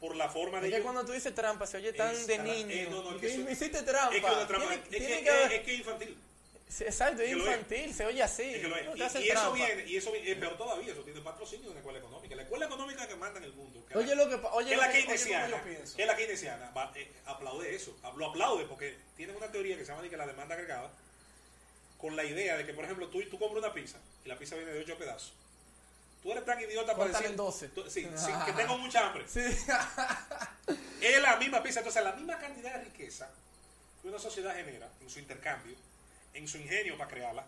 por 0.00 0.14
la 0.16 0.28
forma 0.28 0.60
de 0.60 0.68
Es 0.68 0.74
que 0.74 0.82
cuando 0.82 1.04
tú 1.04 1.12
dices 1.12 1.34
trampa 1.34 1.66
se 1.66 1.76
oye 1.78 1.92
tan 1.92 2.14
Es 2.14 2.26
de 2.26 2.38
niño. 2.38 2.70
eh, 2.70 2.86
no, 2.90 3.02
no, 3.02 3.10
es 3.16 3.20
que 3.20 3.26
eso- 3.34 3.50
hiciste 3.50 3.82
trampa. 3.82 4.14
Es 4.14 4.24
que, 4.24 4.30
una 4.30 4.46
trampa- 4.48 4.68
Tiene- 4.68 4.82
es 4.84 4.88
tiene 4.90 5.16
que- 5.18 5.24
que 5.24 5.30
haber- 5.30 5.52
es 5.52 5.60
que 5.62 5.72
es 5.74 5.78
infantil. 5.80 6.18
Exacto, 6.80 7.22
es 7.22 7.30
es. 7.30 7.36
infantil, 7.38 7.94
se 7.94 8.04
oye 8.06 8.22
así. 8.22 8.42
Es 8.42 8.56
es. 8.56 8.68
No 8.68 8.94
Y, 8.96 9.02
eso 9.30 9.52
viene, 9.54 9.86
y 9.86 9.96
eso 9.96 10.12
viene, 10.12 10.30
es 10.32 10.36
peor 10.38 10.56
todavía, 10.58 10.92
eso 10.92 11.00
tiene 11.02 11.20
patrocinio 11.22 11.64
de 11.64 11.70
una 11.70 11.80
escuela 11.80 11.98
económica. 11.98 12.36
La 12.36 12.42
escuela 12.42 12.66
económica 12.66 13.08
que 13.08 13.16
manda 13.16 13.38
en 13.38 13.44
el 13.44 13.52
mundo. 13.54 13.84
que 13.86 13.96
Oye 13.96 14.14
lo 14.14 14.28
que 14.28 14.34
oye 14.52 14.76
lo 14.76 14.82
la 14.82 14.92
keynesiana, 14.92 15.62
que 15.96 16.06
la 16.06 16.14
keynesiana 16.14 16.70
va, 16.76 16.92
eh, 16.94 17.10
aplaude 17.24 17.74
eso, 17.74 17.96
lo 18.16 18.26
aplaude 18.26 18.66
porque 18.66 18.96
tienen 19.16 19.34
una 19.34 19.50
teoría 19.50 19.76
que 19.78 19.84
se 19.86 19.92
llama 19.92 20.06
que 20.08 20.16
la 20.16 20.26
demanda 20.26 20.54
agregada, 20.54 20.92
con 21.96 22.14
la 22.14 22.24
idea 22.24 22.56
de 22.58 22.64
que, 22.66 22.74
por 22.74 22.84
ejemplo, 22.84 23.08
tú, 23.08 23.20
tú 23.30 23.38
compras 23.38 23.64
una 23.64 23.72
pizza 23.74 23.98
y 24.24 24.28
la 24.28 24.38
pizza 24.38 24.54
viene 24.54 24.70
de 24.72 24.80
8 24.80 24.96
pedazos. 24.98 25.32
Tú 26.22 26.32
eres 26.32 26.44
tan 26.44 26.60
idiota 26.60 26.96
para 26.96 27.10
decir... 27.10 27.26
en 27.26 27.36
12. 27.36 27.68
tú- 27.68 27.84
sí, 27.88 28.08
sí, 28.16 28.30
que 28.44 28.52
tengo 28.52 28.76
mucha 28.78 29.06
hambre. 29.06 29.24
Sí. 29.28 29.40
Es 31.00 31.22
la 31.22 31.36
misma 31.36 31.62
pizza, 31.62 31.80
entonces 31.80 32.02
la 32.02 32.12
misma 32.12 32.38
cantidad 32.38 32.74
de 32.74 32.84
riqueza 32.84 33.30
que 34.02 34.08
una 34.08 34.18
sociedad 34.18 34.54
genera 34.54 34.88
en 35.00 35.08
su 35.08 35.18
intercambio, 35.18 35.76
en 36.34 36.46
su 36.48 36.58
ingenio 36.58 36.98
para 36.98 37.08
crearla, 37.10 37.44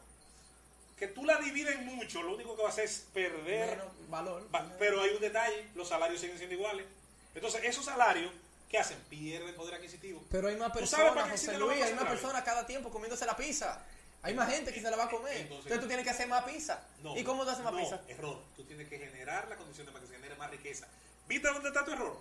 que 0.97 1.09
tú 1.09 1.25
la 1.25 1.37
divides 1.39 1.75
en 1.77 1.85
mucho, 1.87 2.23
lo 2.23 2.35
único 2.35 2.55
que 2.57 2.63
va 2.63 2.69
a 2.69 2.73
hacer 2.73 2.85
es 2.85 3.07
perder 3.13 3.71
Menos 3.79 3.93
valor. 4.09 4.49
Va- 4.55 4.67
Pero 4.79 5.03
hay 5.03 5.11
un 5.11 5.21
detalle, 5.21 5.69
los 5.75 5.89
salarios 5.89 6.21
siguen 6.21 6.37
siendo 6.39 6.55
iguales. 6.55 6.87
Entonces, 7.35 7.63
esos 7.65 7.85
salarios, 7.85 8.33
¿qué 8.69 8.79
hacen? 8.79 8.99
Pierden 9.09 9.55
poder 9.55 9.75
adquisitivo. 9.75 10.23
Pero 10.31 10.49
hay 10.49 10.57
más 10.57 10.73
¿Tú 10.73 10.87
sabes 10.87 11.13
para 11.13 11.27
personas, 11.27 11.31
José 11.41 11.59
Luis, 11.59 11.83
hay 11.83 11.95
más 11.95 12.05
personas 12.09 12.43
cada 12.45 12.67
tiempo 12.67 12.91
comiéndose 12.91 13.25
la 13.27 13.37
pizza. 13.37 13.83
Hay 14.23 14.35
más 14.35 14.51
gente 14.53 14.73
que 14.73 14.81
se 14.83 14.91
la 14.91 14.97
va 14.97 15.05
a 15.05 15.09
comer. 15.11 15.33
Entonces- 15.37 15.65
Entonces, 15.67 15.81
tú 15.81 15.87
tienes 15.87 16.05
que 16.05 16.11
hacer 16.11 16.29
más 16.29 16.45
pizza. 16.45 16.83
No, 17.03 17.17
¿Y 17.17 17.25
cómo 17.25 17.45
te 17.45 17.53
haces 17.53 17.65
más 17.65 17.73
no, 17.73 17.79
pizza? 17.81 18.01
error. 18.09 18.39
Tú 18.57 18.65
tienes 18.65 18.89
que 18.89 18.99
generar 18.99 19.49
las 19.49 19.57
condiciones 19.59 19.93
para 19.93 20.03
que 20.05 20.09
se 20.11 20.17
genere 20.17 20.35
más 20.37 20.51
riqueza. 20.51 20.87
¿Viste 21.27 21.49
dónde 21.49 21.69
está 21.69 21.85
tu 21.85 21.93
error? 21.93 22.21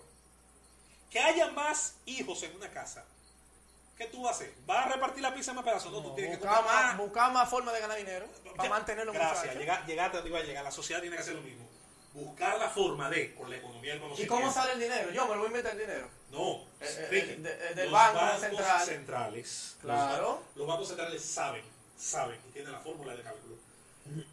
Que 1.09 1.19
haya 1.19 1.51
más 1.51 1.95
hijos 2.05 2.41
en 2.43 2.55
una 2.55 2.69
casa. 2.69 3.03
¿Qué 3.97 4.05
tú 4.05 4.21
vas 4.21 4.31
a 4.33 4.35
hacer? 4.35 4.53
¿Vas 4.65 4.85
a 4.85 4.89
repartir 4.93 5.21
la 5.21 5.33
pizza 5.33 5.51
en 5.51 5.55
más 5.55 5.65
pedazos? 5.65 5.91
No, 5.91 6.01
tú 6.01 6.15
tienes 6.15 6.37
que 6.37 6.45
más, 6.45 6.63
más. 6.63 6.97
buscar 6.97 7.33
más 7.33 7.49
formas 7.49 7.73
de 7.73 7.81
ganar 7.81 7.97
dinero 7.97 8.27
para 8.55 8.63
Ya, 8.63 8.69
mantenerlo 8.69 9.11
Gracias, 9.11 9.55
llegar, 9.55 9.85
llegaste 9.85 10.17
a 10.17 10.21
donde 10.21 10.29
iba 10.29 10.39
a 10.39 10.43
llegar. 10.43 10.63
La 10.63 10.71
sociedad 10.71 11.01
tiene 11.01 11.17
que 11.17 11.21
hacer 11.21 11.35
lo 11.35 11.41
mismo. 11.41 11.67
Buscar 12.13 12.57
la 12.57 12.69
forma 12.69 13.09
de, 13.09 13.35
con 13.35 13.49
la 13.49 13.57
economía 13.57 13.91
del 13.91 13.99
¿Y 13.99 14.01
conocimiento. 14.03 14.35
cómo 14.35 14.51
sale 14.53 14.73
el 14.73 14.79
dinero? 14.79 15.11
Yo 15.11 15.23
me 15.27 15.33
lo 15.33 15.37
voy 15.39 15.45
a 15.45 15.47
inventar 15.47 15.73
el 15.73 15.79
dinero. 15.79 16.09
No, 16.31 16.53
Eh, 16.79 17.09
eh, 17.11 17.37
de- 17.39 17.69
eh, 17.71 17.73
del 17.75 17.85
los 17.85 17.91
Banco 17.91 18.15
bancos 18.19 18.39
Central. 18.39 18.85
centrales. 18.85 19.75
Claro. 19.81 20.43
Los 20.55 20.65
bancos 20.67 20.87
centrales 20.87 21.21
saben, 21.25 21.63
saben 21.99 22.39
y 22.49 22.51
tienen 22.53 22.71
la 22.71 22.79
fórmula 22.79 23.15
de 23.15 23.21
cálculo. 23.23 23.55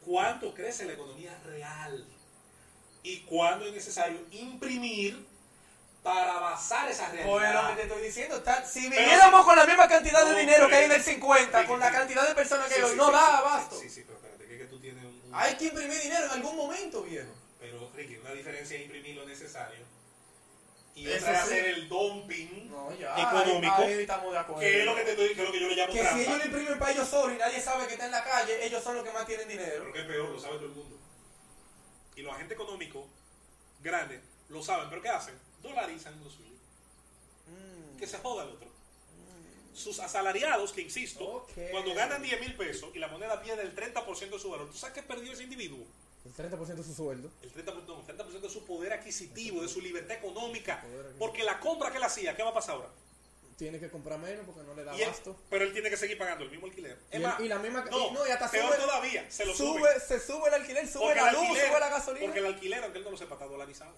¿Cuánto 0.05 0.55
crece 0.55 0.85
la 0.87 0.93
economía 0.95 1.37
real? 1.45 2.07
Y 3.03 3.21
cuándo 3.21 3.67
es 3.67 3.73
necesario 3.75 4.19
imprimir 4.31 5.27
para 6.03 6.35
basar 6.39 6.89
esa 6.91 7.09
Pues 7.11 7.23
lo 7.25 7.33
que 7.35 7.39
realidad. 7.41 7.77
te 7.77 7.83
estoy 7.83 8.03
diciendo, 8.03 8.37
está- 8.37 8.65
si 8.65 8.89
Pero 8.89 9.03
viviéramos 9.03 9.41
si- 9.41 9.47
con 9.47 9.57
la 9.57 9.67
misma 9.67 9.89
cantidad 9.89 10.25
de 10.25 10.33
No, 10.33 10.39
dinero 10.39 10.69
que 10.69 10.75
hay 10.77 10.85
en 10.85 10.93
el 10.93 11.03
50, 11.03 11.59
Ricky, 11.59 11.69
con 11.71 11.81
la 11.81 11.91
cantidad 11.93 12.29
de 12.29 12.35
personas 12.35 12.69
que 12.69 12.75
Sí, 12.75 12.81
hay 12.81 12.85
hoy, 12.87 12.91
sí, 12.93 12.97
no 12.97 13.11
da 13.11 13.39
abasto. 13.39 13.79
Sí, 13.81 13.91
sí, 13.91 14.03
pero 14.07 14.17
espérate, 14.19 14.47
que, 14.47 14.55
es 14.55 14.61
que 14.61 14.67
tú 14.69 14.79
tienes 14.79 15.05
un, 15.05 15.11
un- 15.27 15.35
Hay 15.35 15.57
que 15.57 15.65
imprimir 15.67 16.01
dinero 16.01 16.27
en 16.27 16.31
algún 16.31 16.57
momento, 16.57 17.03
viejo. 17.03 17.29
Pero, 17.61 17.91
Ricky, 17.95 18.17
una 18.19 18.33
diferencia 18.33 18.77
es 18.77 18.83
imprimir 18.85 19.17
lo 19.17 19.27
necesario 19.27 19.81
y 20.97 21.07
Eso 21.09 21.19
otra 21.27 21.33
es 21.37 21.43
hacer 21.45 21.67
el 21.67 21.89
dumping 21.89 22.71
No, 22.71 22.93
ya. 22.97 23.15
económico, 23.17 23.75
Ahí, 23.75 23.93
ahí 23.93 24.01
estamos 24.01 24.33
de 24.33 24.39
acuerdo. 24.39 24.61
que 24.61 24.81
es 24.81 24.85
lo 24.87 24.95
que, 24.97 25.03
te, 25.03 25.11
estoy- 25.13 25.35
que 25.35 25.41
es 25.43 25.47
lo 25.47 25.53
que 25.53 25.61
yo 25.61 25.69
le 25.69 25.77
llamo 25.77 25.93
Que 25.93 26.01
trampa. 26.01 26.17
si 26.19 26.25
ellos 26.27 26.39
lo 26.39 26.45
imprimen 26.47 26.79
para 26.79 26.93
ellos 26.93 27.09
solos 27.09 27.35
y 27.37 27.39
nadie 27.39 27.61
sabe 27.61 27.87
que 27.87 27.93
está 27.93 28.07
en 28.07 28.13
la 28.13 28.25
calle, 28.25 28.67
ellos 28.67 28.83
son 28.83 28.97
los 28.97 29.05
que 29.05 29.13
más 29.13 29.27
tienen 29.27 29.47
dinero. 29.49 29.73
Pero 29.83 29.93
que 29.93 30.01
es 30.01 30.07
peor, 30.07 30.29
lo 30.31 30.41
sabe 30.41 30.57
todo 30.57 30.67
el 30.67 30.73
mundo. 30.73 30.99
Y 32.17 32.23
los 32.23 32.33
agentes 32.35 32.55
económicos 32.57 33.05
grandes 33.83 34.21
lo 34.49 34.63
saben, 34.63 34.89
pero 34.89 35.03
¿qué 35.03 35.09
hacen? 35.11 35.39
Dolarizan 35.63 36.19
lo 36.25 36.31
suyo. 36.31 36.51
Mm. 37.49 37.99
Que 37.99 38.07
se 38.07 38.19
joda 38.19 38.45
el 38.45 38.51
otro. 38.51 38.67
Sus 39.75 39.99
asalariados, 40.01 40.73
que 40.73 40.81
insisto, 40.81 41.47
cuando 41.71 41.93
ganan 41.95 42.23
10 42.23 42.41
mil 42.41 42.55
pesos 42.57 42.89
y 42.95 42.99
la 42.99 43.09
moneda 43.09 43.43
pierde 43.43 43.61
el 43.63 43.75
30% 43.77 44.31
de 44.31 44.39
su 44.39 44.49
valor, 44.51 44.71
¿tú 44.71 44.79
sabes 44.79 44.95
qué 44.95 45.03
perdió 45.03 45.31
ese 45.35 45.43
individuo? 45.43 45.85
El 46.27 46.35
30% 46.35 46.67
de 46.75 46.83
su 46.85 46.95
sueldo. 46.95 47.31
El 47.43 47.53
30%, 47.53 47.87
no, 47.87 48.01
el 48.01 48.07
30% 48.19 48.41
de 48.41 48.49
su 48.51 48.65
poder 48.65 48.93
adquisitivo, 48.93 49.63
de 49.63 49.69
su 49.69 49.81
libertad 49.81 50.17
económica. 50.17 50.85
Porque 51.19 51.43
la 51.45 51.59
compra 51.61 51.91
que 51.91 51.99
él 51.99 52.03
hacía, 52.05 52.35
¿qué 52.37 52.43
va 52.43 52.51
a 52.51 52.55
pasar 52.55 52.75
ahora? 52.77 52.89
Tiene 53.57 53.79
que 53.81 53.89
comprar 53.91 54.19
menos 54.19 54.45
porque 54.45 54.63
no 54.65 54.75
le 54.75 54.85
da 54.85 54.93
abasto. 54.93 55.35
pero 55.49 55.65
él 55.65 55.73
tiene 55.73 55.89
que 55.89 55.97
seguir 55.97 56.19
pagando 56.19 56.45
el 56.45 56.51
mismo 56.51 56.67
alquiler. 56.67 56.99
Y 57.11 57.17
el- 57.17 57.23
la 57.23 57.59
misma- 57.59 57.87
no, 57.91 58.09
y- 58.09 58.13
no, 58.13 58.27
y 58.27 58.31
hasta 58.31 58.51
peor 58.51 58.67
sube- 58.75 58.77
todavía, 58.83 59.31
se 59.31 59.47
lo 59.47 59.55
Sube, 59.55 59.79
sube. 59.81 60.01
se 60.01 60.21
sube 60.21 60.49
el 60.49 60.55
alquiler, 60.55 60.87
sube 60.87 61.05
Porque 61.05 61.21
la 61.23 61.33
luz, 61.33 61.41
alquiler- 61.43 61.69
sube 61.69 61.81
la 61.81 61.89
gasolina. 61.89 62.27
Porque 62.27 62.39
el 62.41 62.47
alquiler, 62.47 62.83
aunque 62.85 62.99
él 62.99 63.05
no 63.05 63.11
lo 63.13 63.17
sepa, 63.17 63.35
está 63.35 63.47
dolarizado. 63.47 63.95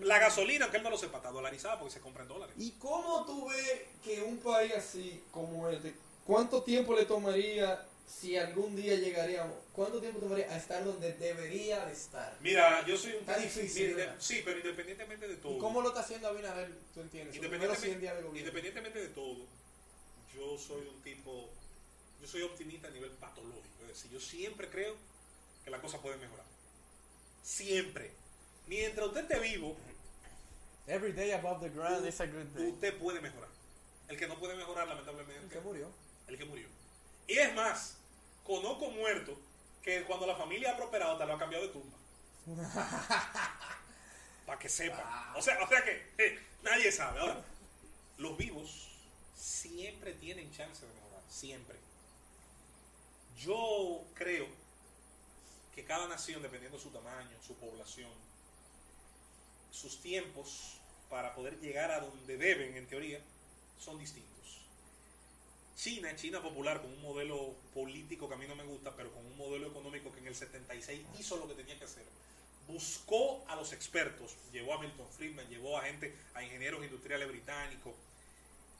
La 0.00 0.18
gasolina, 0.18 0.64
aunque 0.64 0.76
él 0.78 0.82
no 0.82 0.90
lo 0.90 0.98
sepa, 0.98 1.18
está 1.18 1.30
dolarizada 1.30 1.78
porque 1.78 1.94
se 1.94 2.00
compra 2.00 2.22
en 2.24 2.28
dólares. 2.28 2.54
¿Y 2.58 2.72
cómo 2.72 3.24
tú 3.24 3.48
ves 3.48 3.80
que 4.02 4.22
un 4.22 4.38
país 4.38 4.72
así 4.74 5.22
como 5.30 5.68
este, 5.70 5.94
cuánto 6.26 6.62
tiempo 6.62 6.94
le 6.94 7.06
tomaría 7.06 7.82
si 8.06 8.36
algún 8.36 8.76
día 8.76 8.94
llegaríamos, 8.96 9.56
cuánto 9.72 10.00
tiempo 10.00 10.20
tomaría 10.20 10.50
a 10.52 10.56
estar 10.56 10.84
donde 10.84 11.12
debería 11.14 11.84
de 11.86 11.92
estar? 11.92 12.36
Mira, 12.40 12.84
yo 12.86 12.96
soy 12.96 13.12
un... 13.12 13.18
Está 13.20 13.38
difícil. 13.38 13.96
Sí, 14.18 14.42
pero 14.44 14.58
independientemente 14.58 15.28
de 15.28 15.36
todo. 15.36 15.56
¿Y 15.56 15.58
cómo 15.58 15.82
lo 15.82 15.88
está 15.88 16.00
haciendo 16.00 16.28
Abinader, 16.28 16.70
tú 16.94 17.00
entiendes? 17.00 17.36
Sus 17.36 17.46
primeros 17.46 17.78
100 17.78 18.00
días 18.00 18.14
de 18.16 18.38
Independientemente, 18.38 19.00
de 19.00 19.08
todo, 19.08 19.46
yo 20.34 20.58
soy 20.58 20.86
un 20.86 21.02
tipo... 21.02 21.50
Yo 22.20 22.28
soy 22.28 22.42
optimista 22.42 22.88
a 22.88 22.90
nivel 22.90 23.10
patológico. 23.10 23.82
Es 23.82 23.88
decir, 23.88 24.10
yo 24.10 24.20
siempre 24.20 24.68
creo 24.70 24.96
que 25.64 25.70
las 25.70 25.80
cosas 25.80 26.00
pueden 26.00 26.20
mejorar. 26.20 26.46
Siempre. 27.42 28.10
Mientras 28.66 29.08
usted 29.08 29.22
esté 29.22 29.38
vivo, 29.40 29.76
Every 30.86 31.12
day 31.12 31.32
above 31.32 31.60
the 31.62 31.70
ground 31.70 32.06
is 32.06 32.20
a 32.20 32.26
good 32.26 32.46
day. 32.54 32.68
usted 32.68 32.98
puede 32.98 33.20
mejorar. 33.20 33.48
El 34.08 34.18
que 34.18 34.26
no 34.26 34.38
puede 34.38 34.54
mejorar, 34.54 34.86
lamentablemente, 34.86 35.48
¿Qué 35.54 35.60
murió? 35.60 35.90
el 36.28 36.36
que 36.38 36.44
murió. 36.44 36.66
Y 37.26 37.38
es 37.38 37.54
más, 37.54 37.96
conozco 38.44 38.90
muertos 38.90 39.38
que 39.82 40.04
cuando 40.04 40.26
la 40.26 40.36
familia 40.36 40.72
ha 40.72 40.76
prosperado 40.76 41.18
te 41.18 41.26
lo 41.26 41.34
ha 41.34 41.38
cambiado 41.38 41.66
de 41.66 41.72
tumba. 41.72 41.96
Para 44.46 44.58
que 44.58 44.68
sepan. 44.68 45.04
O 45.36 45.42
sea, 45.42 45.62
o 45.62 45.68
sea 45.68 45.82
que 45.82 46.12
eh, 46.18 46.38
nadie 46.62 46.92
sabe. 46.92 47.20
Ahora, 47.20 47.42
los 48.18 48.36
vivos 48.36 48.90
siempre 49.34 50.12
tienen 50.14 50.50
chance 50.52 50.86
de 50.86 50.92
mejorar. 50.92 51.22
Siempre. 51.28 51.78
Yo 53.38 54.04
creo 54.14 54.46
que 55.74 55.84
cada 55.84 56.06
nación, 56.06 56.42
dependiendo 56.42 56.78
de 56.78 56.84
su 56.84 56.90
tamaño, 56.90 57.36
su 57.46 57.54
población, 57.56 58.10
sus 59.70 60.00
tiempos 60.00 60.78
para 61.10 61.34
poder 61.34 61.58
llegar 61.60 61.90
a 61.90 62.00
donde 62.00 62.36
deben, 62.36 62.76
en 62.76 62.86
teoría, 62.86 63.20
son 63.78 63.98
distintos. 63.98 64.33
China, 65.76 66.14
China 66.16 66.40
popular, 66.40 66.80
con 66.80 66.92
un 66.92 67.02
modelo 67.02 67.54
político 67.74 68.28
que 68.28 68.34
a 68.34 68.38
mí 68.38 68.46
no 68.46 68.54
me 68.54 68.64
gusta, 68.64 68.94
pero 68.96 69.12
con 69.12 69.24
un 69.26 69.36
modelo 69.36 69.66
económico 69.66 70.12
que 70.12 70.20
en 70.20 70.28
el 70.28 70.34
76 70.34 71.00
hizo 71.18 71.36
lo 71.36 71.48
que 71.48 71.54
tenía 71.54 71.78
que 71.78 71.84
hacer. 71.84 72.04
Buscó 72.68 73.44
a 73.48 73.56
los 73.56 73.72
expertos, 73.72 74.36
llevó 74.52 74.74
a 74.74 74.80
Milton 74.80 75.06
Friedman, 75.16 75.48
llevó 75.48 75.76
a 75.76 75.82
gente, 75.82 76.14
a 76.34 76.42
ingenieros 76.42 76.82
industriales 76.84 77.28
británicos, 77.28 77.92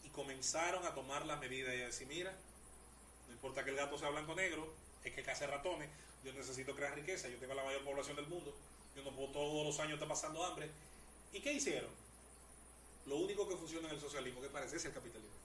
y 0.05 0.09
comenzaron 0.09 0.87
a 0.87 0.95
tomar 0.95 1.27
las 1.27 1.41
medidas 1.41 1.75
y 1.75 1.83
a 1.83 1.87
decir, 1.87 2.07
mira, 2.07 2.33
No 3.27 3.33
importa 3.35 3.65
que 3.65 3.71
el 3.71 3.77
gato 3.77 3.99
sea 3.99 4.11
blanco 4.11 4.33
o 4.33 4.37
negro, 4.37 4.73
es 5.03 5.13
que 5.13 5.23
case 5.23 5.47
ratones. 5.47 5.89
Yo 6.25 6.33
necesito 6.33 6.75
crear 6.75 6.95
riqueza. 6.95 7.29
Yo 7.29 7.37
tengo 7.39 7.55
la 7.55 7.65
mayor 7.65 7.85
población 7.85 8.17
del 8.17 8.27
mundo. 8.27 8.55
Yo 8.97 9.03
no 9.03 9.11
puedo 9.11 9.29
todos 9.29 9.67
los 9.67 9.79
años 9.81 9.95
estar 9.95 10.09
pasando 10.09 10.45
hambre. 10.45 10.71
¿Y 11.33 11.41
qué 11.41 11.53
hicieron? 11.53 11.91
Lo 13.07 13.17
único 13.17 13.47
que 13.49 13.57
funciona 13.57 13.89
en 13.89 13.95
el 13.95 14.01
socialismo, 14.01 14.41
que 14.41 14.49
parece, 14.49 14.77
es 14.77 14.85
el 14.87 14.95
capitalismo. 14.95 15.44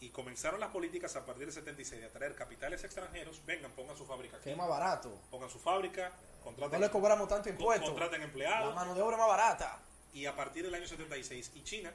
Y 0.00 0.10
comenzaron 0.10 0.60
las 0.60 0.70
políticas 0.70 1.16
a 1.16 1.24
partir 1.24 1.46
del 1.46 1.54
76 1.54 2.00
de 2.02 2.06
atraer 2.08 2.34
capitales 2.34 2.84
extranjeros. 2.84 3.40
Vengan, 3.46 3.72
pongan 3.72 3.96
su 3.96 4.04
fábrica 4.04 4.36
aquí. 4.36 4.44
Que 4.44 4.50
es 4.52 4.56
más 4.56 4.68
barato. 4.68 5.10
Pongan 5.30 5.48
su 5.48 5.58
fábrica, 5.58 6.10
No 6.38 6.44
contraten, 6.44 6.80
le 6.80 6.90
cobramos 6.90 7.28
tanto 7.28 7.48
impuesto. 7.48 7.86
contraten 7.86 8.20
La 8.20 8.26
empleados. 8.26 8.74
mano 8.74 8.94
de 8.94 9.00
obra 9.02 9.16
más 9.16 9.28
barata. 9.28 9.80
Y 10.12 10.26
a 10.26 10.36
partir 10.36 10.64
del 10.64 10.74
año 10.74 10.86
76 10.86 11.52
y 11.54 11.62
China 11.64 11.92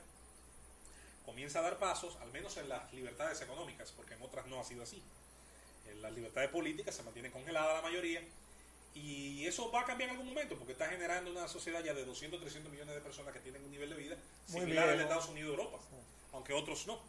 comienza 1.25 1.59
a 1.59 1.61
dar 1.61 1.77
pasos, 1.77 2.17
al 2.21 2.31
menos 2.31 2.57
en 2.57 2.69
las 2.69 2.91
libertades 2.93 3.39
económicas, 3.41 3.91
porque 3.91 4.15
en 4.15 4.21
otras 4.23 4.47
no 4.47 4.59
ha 4.59 4.63
sido 4.63 4.83
así. 4.83 5.01
En 5.87 6.01
las 6.01 6.11
libertades 6.11 6.49
políticas 6.49 6.95
se 6.95 7.03
mantiene 7.03 7.31
congelada 7.31 7.73
la 7.75 7.81
mayoría 7.81 8.21
y 8.93 9.45
eso 9.45 9.71
va 9.71 9.81
a 9.81 9.85
cambiar 9.85 10.09
en 10.09 10.15
algún 10.17 10.33
momento 10.33 10.55
porque 10.57 10.73
está 10.73 10.87
generando 10.87 11.31
una 11.31 11.47
sociedad 11.47 11.81
ya 11.83 11.93
de 11.93 12.03
200, 12.03 12.39
300 12.41 12.71
millones 12.71 12.93
de 12.95 13.01
personas 13.01 13.31
que 13.33 13.39
tienen 13.39 13.63
un 13.63 13.71
nivel 13.71 13.89
de 13.89 13.95
vida 13.95 14.17
Muy 14.49 14.61
similar 14.61 14.89
al 14.89 14.97
de. 14.97 15.03
Estados 15.03 15.29
Unidos 15.29 15.49
y 15.49 15.51
Europa, 15.51 15.77
aunque 16.33 16.53
otros 16.53 16.85
no. 16.87 16.99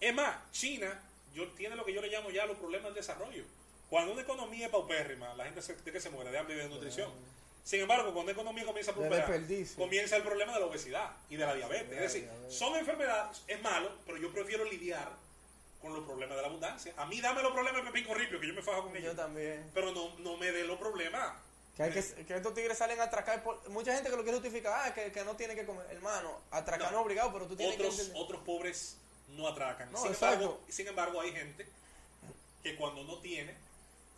Es 0.00 0.14
más, 0.14 0.34
China 0.52 1.00
yo, 1.34 1.48
tiene 1.52 1.76
lo 1.76 1.84
que 1.84 1.92
yo 1.92 2.00
le 2.00 2.08
llamo 2.08 2.30
ya 2.30 2.46
los 2.46 2.56
problemas 2.58 2.86
del 2.86 2.94
desarrollo. 2.94 3.44
Cuando 3.88 4.12
una 4.12 4.22
economía 4.22 4.66
es 4.66 4.72
paupérrima, 4.72 5.34
la 5.34 5.44
gente 5.44 5.62
se, 5.62 5.74
de 5.74 5.92
que 5.92 6.00
se 6.00 6.10
muere 6.10 6.30
de 6.30 6.38
hambre 6.38 6.54
y 6.54 6.56
de 6.58 6.62
desnutrición. 6.64 7.10
Sin 7.64 7.80
embargo, 7.80 8.04
cuando 8.04 8.22
una 8.22 8.32
economía 8.32 8.64
comienza 8.64 8.92
a 8.92 8.94
prosperar, 8.94 9.40
comienza 9.76 10.16
el 10.16 10.22
problema 10.22 10.54
de 10.54 10.60
la 10.60 10.66
obesidad 10.66 11.10
y 11.28 11.36
de 11.36 11.44
la 11.44 11.54
diabetes. 11.54 11.92
Es 11.92 12.00
decir, 12.00 12.30
son 12.48 12.76
enfermedades, 12.76 13.42
es 13.46 13.60
malo, 13.62 13.92
pero 14.06 14.18
yo 14.18 14.32
prefiero 14.32 14.64
lidiar 14.64 15.10
con 15.80 15.92
los 15.92 16.04
problemas 16.04 16.36
de 16.36 16.42
la 16.42 16.48
abundancia. 16.48 16.94
A 16.96 17.06
mí 17.06 17.20
dame 17.20 17.42
los 17.42 17.52
problemas 17.52 17.84
de 17.84 17.90
Pepín 17.90 18.06
Corripio, 18.06 18.40
que 18.40 18.48
yo 18.48 18.54
me 18.54 18.62
fajo 18.62 18.84
con 18.84 18.92
Yo 18.92 18.98
ellos. 18.98 19.16
también. 19.16 19.70
Pero 19.74 19.92
no, 19.92 20.18
no 20.18 20.36
me 20.36 20.52
dé 20.52 20.64
los 20.64 20.78
problemas. 20.78 21.36
Que, 21.76 21.84
hay 21.84 21.92
que, 21.92 22.02
que 22.26 22.36
estos 22.36 22.54
tigres 22.54 22.76
salen 22.76 23.00
a 23.00 23.04
atracar. 23.04 23.42
Por, 23.42 23.68
mucha 23.70 23.94
gente 23.94 24.10
que 24.10 24.16
lo 24.16 24.22
quiere 24.22 24.38
justificar. 24.38 24.88
Ah, 24.88 24.94
que, 24.94 25.10
que 25.10 25.24
no 25.24 25.36
tiene 25.36 25.54
que 25.54 25.64
comer. 25.64 25.86
Hermano, 25.90 26.40
atracar 26.50 26.92
no, 26.92 26.98
No. 26.98 27.04
obligado, 27.04 27.32
pero 27.32 27.46
tú 27.46 27.56
tienes 27.56 27.76
Otros, 27.76 27.96
que 27.96 28.12
otros 28.14 28.42
pobres 28.42 28.98
no 29.36 29.48
atracan. 29.48 29.90
No, 29.92 29.98
sin, 30.02 30.12
embargo, 30.14 30.60
sin 30.68 30.86
embargo, 30.88 31.20
hay 31.20 31.32
gente 31.32 31.66
que 32.62 32.76
cuando 32.76 33.04
no 33.04 33.18
tiene, 33.20 33.54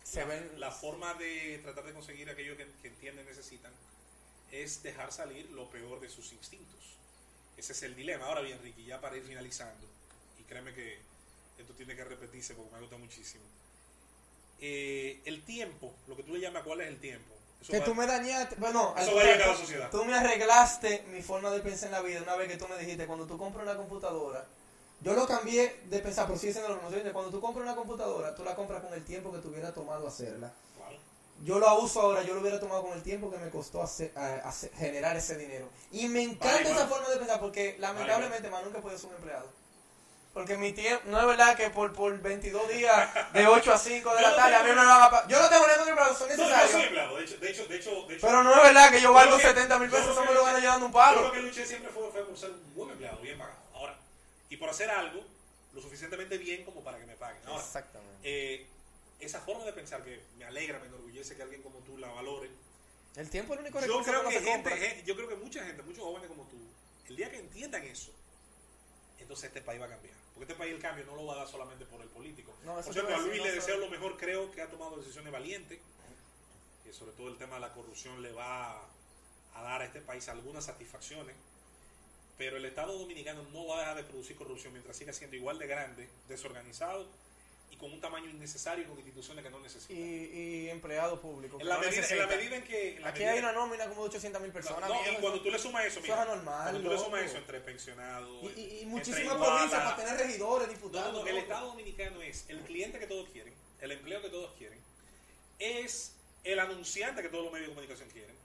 Se 0.03 0.19
la, 0.21 0.25
ven. 0.25 0.59
la 0.59 0.71
forma 0.71 1.13
de 1.15 1.59
tratar 1.63 1.83
de 1.85 1.93
conseguir 1.93 2.29
aquello 2.29 2.57
que, 2.57 2.67
que 2.81 2.87
entienden 2.89 3.25
necesitan 3.25 3.71
es 4.51 4.83
dejar 4.83 5.11
salir 5.11 5.49
lo 5.51 5.69
peor 5.69 5.99
de 5.99 6.09
sus 6.09 6.31
instintos. 6.33 6.79
Ese 7.57 7.73
es 7.73 7.83
el 7.83 7.95
dilema. 7.95 8.25
Ahora 8.25 8.41
bien, 8.41 8.59
Ricky, 8.61 8.85
ya 8.85 8.99
para 9.01 9.15
ir 9.17 9.23
finalizando, 9.23 9.87
y 10.39 10.43
créeme 10.43 10.73
que 10.73 10.99
esto 11.57 11.73
tiene 11.73 11.95
que 11.95 12.03
repetirse 12.03 12.53
porque 12.55 12.71
me 12.73 12.81
gusta 12.81 12.97
muchísimo. 12.97 13.43
Eh, 14.59 15.21
el 15.25 15.43
tiempo, 15.43 15.93
lo 16.07 16.15
que 16.15 16.23
tú 16.23 16.33
le 16.33 16.39
llamas 16.39 16.63
cuál 16.63 16.81
es 16.81 16.87
el 16.87 16.99
tiempo. 16.99 17.33
Eso 17.61 17.71
Que 17.71 17.79
va- 17.79 17.85
tú 17.85 17.95
me 17.95 18.05
dañaste. 18.05 18.55
Bueno, 18.57 18.93
Eso 18.97 19.15
va 19.15 19.21
a 19.21 19.25
llegar 19.25 19.41
a 19.43 19.51
la 19.53 19.57
sociedad. 19.57 19.91
Tú 19.91 20.03
me 20.05 20.13
arreglaste 20.15 21.03
mi 21.09 21.21
forma 21.21 21.49
de 21.51 21.59
pensar 21.61 21.87
en 21.87 21.91
la 21.93 22.01
vida 22.01 22.21
una 22.21 22.35
vez 22.35 22.49
que 22.49 22.57
tú 22.57 22.67
me 22.67 22.77
dijiste, 22.77 23.05
cuando 23.07 23.25
tú 23.25 23.37
compras 23.37 23.63
una 23.63 23.75
computadora, 23.75 24.45
yo 25.03 25.13
lo 25.13 25.27
cambié 25.27 25.81
de 25.85 25.99
pensar, 25.99 26.27
sigue 26.37 26.51
siendo 26.53 26.69
lo 26.69 26.75
mismo. 26.75 26.89
Tú 26.89 26.95
dices, 26.95 27.11
Cuando 27.13 27.29
tú 27.31 27.39
compras 27.41 27.65
una 27.65 27.75
computadora, 27.75 28.33
tú 28.35 28.43
la 28.43 28.55
compras 28.55 28.81
con 28.81 28.93
el 28.93 29.03
tiempo 29.05 29.31
que 29.31 29.39
te 29.39 29.47
hubiera 29.47 29.73
tomado 29.73 30.07
hacerla. 30.07 30.51
Yo 31.43 31.59
la 31.59 31.73
uso 31.73 31.99
ahora, 32.01 32.21
yo 32.23 32.35
lo 32.35 32.41
hubiera 32.41 32.59
tomado 32.59 32.83
con 32.83 32.93
el 32.93 33.03
tiempo 33.03 33.29
que 33.29 33.37
me 33.37 33.49
costó 33.49 33.81
hacer, 33.83 34.11
a- 34.15 34.47
hacer- 34.47 34.71
generar 34.75 35.17
ese 35.17 35.35
dinero. 35.35 35.67
Y 35.91 36.07
me 36.07 36.21
encanta 36.23 36.55
Vale, 36.57 36.71
esa 36.71 36.87
forma 36.87 37.09
de 37.09 37.17
pensar 37.17 37.39
porque 37.39 37.75
lamentablemente 37.79 38.49
más 38.49 38.63
nunca 38.63 38.79
puede 38.79 38.97
ser 38.97 39.09
un 39.09 39.15
empleado. 39.15 39.47
Porque 40.33 40.57
mi 40.57 40.71
tiempo, 40.71 41.03
no 41.07 41.19
es 41.19 41.27
verdad 41.27 41.55
que 41.57 41.69
por, 41.69 41.91
por 41.93 42.17
22 42.19 42.69
días 42.69 43.09
de 43.33 43.45
8 43.47 43.73
a 43.73 43.77
5 43.77 44.15
de 44.15 44.21
la 44.21 44.29
no 44.29 44.35
tarde 44.35 44.55
a 44.55 44.63
mí 44.63 44.69
me 44.69 44.75
van 44.75 45.01
a 45.01 45.09
pagar. 45.09 45.27
Yo 45.27 45.41
no 45.41 45.49
tengo 45.49 45.67
ningún 45.67 45.89
empleado, 45.89 46.15
son 46.15 46.29
No, 46.29 46.35
yo 46.35 46.43
soy 46.43 46.47
necesarios. 46.49 46.83
empleado. 46.85 47.15
De 47.17 47.23
hecho, 47.23 47.37
de 47.37 47.49
hecho, 47.51 47.65
de 47.67 47.75
hecho, 47.77 47.91
de 48.07 48.15
hecho 48.15 48.27
Pero 48.27 48.43
no 48.43 48.55
es 48.55 48.63
verdad 48.63 48.89
que 48.91 49.01
yo 49.01 49.11
valgo 49.11 49.31
Yo 49.31 49.37
lo 49.37 49.41
que- 49.41 49.47
70 49.49 49.79
mil 49.79 49.89
pesos, 49.89 50.05
lo 50.07 50.11
eso 50.13 50.25
me 50.25 50.33
lo 50.33 50.43
van 50.43 50.61
llevando 50.61 50.85
un 50.85 50.91
Yo 50.93 50.97
lo 50.99 51.03
palo. 51.05 51.31
que 51.33 51.39
luché 51.41 51.65
siempre 51.65 51.91
fue, 51.91 52.09
fue 52.11 52.25
por 52.25 52.37
ser 52.37 52.51
un 52.51 52.73
buen 52.75 52.91
empleado, 52.91 53.19
bien 53.19 53.37
pagado. 53.37 53.62
Y 54.53 54.57
por 54.57 54.69
hacer 54.69 54.87
algo 54.91 55.19
lo 55.73 55.81
suficientemente 55.81 56.37
bien 56.37 56.63
como 56.63 56.83
para 56.83 56.99
que 56.99 57.07
me 57.07 57.15
paguen. 57.15 57.41
Ahora, 57.47 57.63
Exactamente. 57.63 58.19
eh, 58.21 58.67
esa 59.19 59.41
forma 59.41 59.65
de 59.65 59.73
pensar 59.73 60.03
que 60.03 60.21
me 60.37 60.45
alegra, 60.45 60.77
me 60.77 60.85
enorgullece 60.85 61.35
que 61.35 61.41
alguien 61.41 61.63
como 61.63 61.79
tú 61.79 61.97
la 61.97 62.07
valore. 62.09 62.51
El 63.15 63.31
tiempo 63.31 63.53
es 63.53 63.59
el 63.59 63.65
único 63.65 63.79
Yo 63.79 64.03
creo 64.03 64.19
que 64.19 64.25
no 64.25 64.29
que 64.29 64.39
se 64.39 64.45
gente, 64.45 65.03
yo 65.07 65.15
creo 65.15 65.27
que 65.27 65.35
mucha 65.37 65.65
gente, 65.65 65.81
muchos 65.81 66.03
jóvenes 66.03 66.27
como 66.27 66.43
tú, 66.43 66.57
el 67.07 67.15
día 67.15 67.31
que 67.31 67.39
entiendan 67.39 67.83
eso, 67.85 68.11
entonces 69.17 69.45
este 69.45 69.61
país 69.61 69.81
va 69.81 69.87
a 69.87 69.89
cambiar. 69.89 70.13
Porque 70.35 70.51
este 70.51 70.55
país 70.55 70.71
el 70.71 70.79
cambio 70.79 71.03
no 71.07 71.15
lo 71.15 71.25
va 71.25 71.33
a 71.33 71.37
dar 71.37 71.47
solamente 71.47 71.85
por 71.85 71.99
el 71.99 72.09
político. 72.09 72.53
No, 72.63 72.75
por 72.75 72.93
cierto, 72.93 73.15
a 73.15 73.17
Luis 73.17 73.39
no 73.39 73.45
le 73.45 73.53
deseo 73.53 73.77
lo 73.77 73.89
mejor, 73.89 74.17
creo 74.17 74.51
que 74.51 74.61
ha 74.61 74.69
tomado 74.69 74.97
decisiones 74.97 75.33
valientes. 75.33 75.79
Que 76.83 76.93
sobre 76.93 77.13
todo 77.13 77.29
el 77.29 77.37
tema 77.39 77.55
de 77.55 77.61
la 77.61 77.73
corrupción 77.73 78.21
le 78.21 78.31
va 78.33 78.87
a 79.55 79.63
dar 79.63 79.81
a 79.81 79.85
este 79.85 80.01
país 80.01 80.29
algunas 80.29 80.65
satisfacciones. 80.65 81.35
Pero 82.43 82.57
el 82.57 82.65
Estado 82.65 82.97
Dominicano 82.99 83.41
no 83.53 83.67
va 83.67 83.77
a 83.77 83.79
dejar 83.79 83.95
de 83.95 84.03
producir 84.03 84.35
corrupción 84.35 84.73
mientras 84.73 84.97
siga 84.97 85.13
siendo 85.13 85.37
igual 85.37 85.57
de 85.59 85.65
grande, 85.67 86.09
desorganizado 86.27 87.07
y 87.71 87.77
con 87.77 87.89
un 87.93 88.01
tamaño 88.01 88.29
innecesario 88.29 88.83
y 88.83 88.87
con 88.87 88.97
instituciones 88.97 89.45
que 89.45 89.49
no 89.49 89.61
necesitan. 89.61 89.95
Y, 89.97 90.01
y 90.01 90.69
empleado 90.69 91.21
público. 91.21 91.55
que 91.57 91.63
en, 91.63 91.69
la 91.69 91.75
no 91.75 91.81
medida, 91.81 91.95
en 91.95 92.01
la 92.01 92.25
necesita. 92.25 92.35
medida 92.35 92.55
en 92.57 92.63
que... 92.65 92.97
en 92.97 93.05
Aquí 93.07 93.19
medida- 93.19 93.31
hay 93.31 93.39
una 93.39 93.51
nómina 93.53 93.87
como 93.87 94.01
de 94.03 94.09
800 94.09 94.41
mil 94.41 94.51
personas. 94.51 94.89
no, 94.89 94.95
y 95.09 95.15
cuando 95.21 95.41
tú 95.41 95.49
le 95.49 95.57
sumas 95.57 95.85
eso, 95.85 95.93
eso 95.99 96.01
mira, 96.01 96.15
es 96.15 96.21
anormal, 96.21 96.71
cuando 96.71 96.81
tú 96.89 96.95
le 96.95 96.99
sumas 97.01 97.23
eso 97.23 97.37
entre 97.37 97.61
pensionados, 97.61 98.43
y, 98.57 98.59
y, 98.59 98.79
y 98.81 98.85
muchísimas 98.87 99.37
provincias 99.37 99.81
para 99.83 99.95
tener 99.95 100.17
regidores, 100.19 100.67
diputados. 100.69 101.13
no, 101.13 101.21
no, 101.21 101.27
el. 101.27 101.37
Estado 101.37 101.67
Dominicano 101.67 102.21
es 102.21 102.43
el 102.49 102.59
cliente 102.61 102.99
que 102.99 103.07
todos 103.07 103.29
quieren, 103.29 103.53
el 103.79 103.91
empleo 103.93 104.21
que 104.21 104.29
todos 104.29 104.51
quieren, 104.57 104.79
es 105.59 106.13
el 106.43 106.59
anunciante 106.59 107.21
que 107.21 107.29
todos 107.29 107.45
los 107.45 107.53
medios 107.53 107.69
de 107.69 107.73
comunicación 107.75 108.09
quieren. 108.09 108.35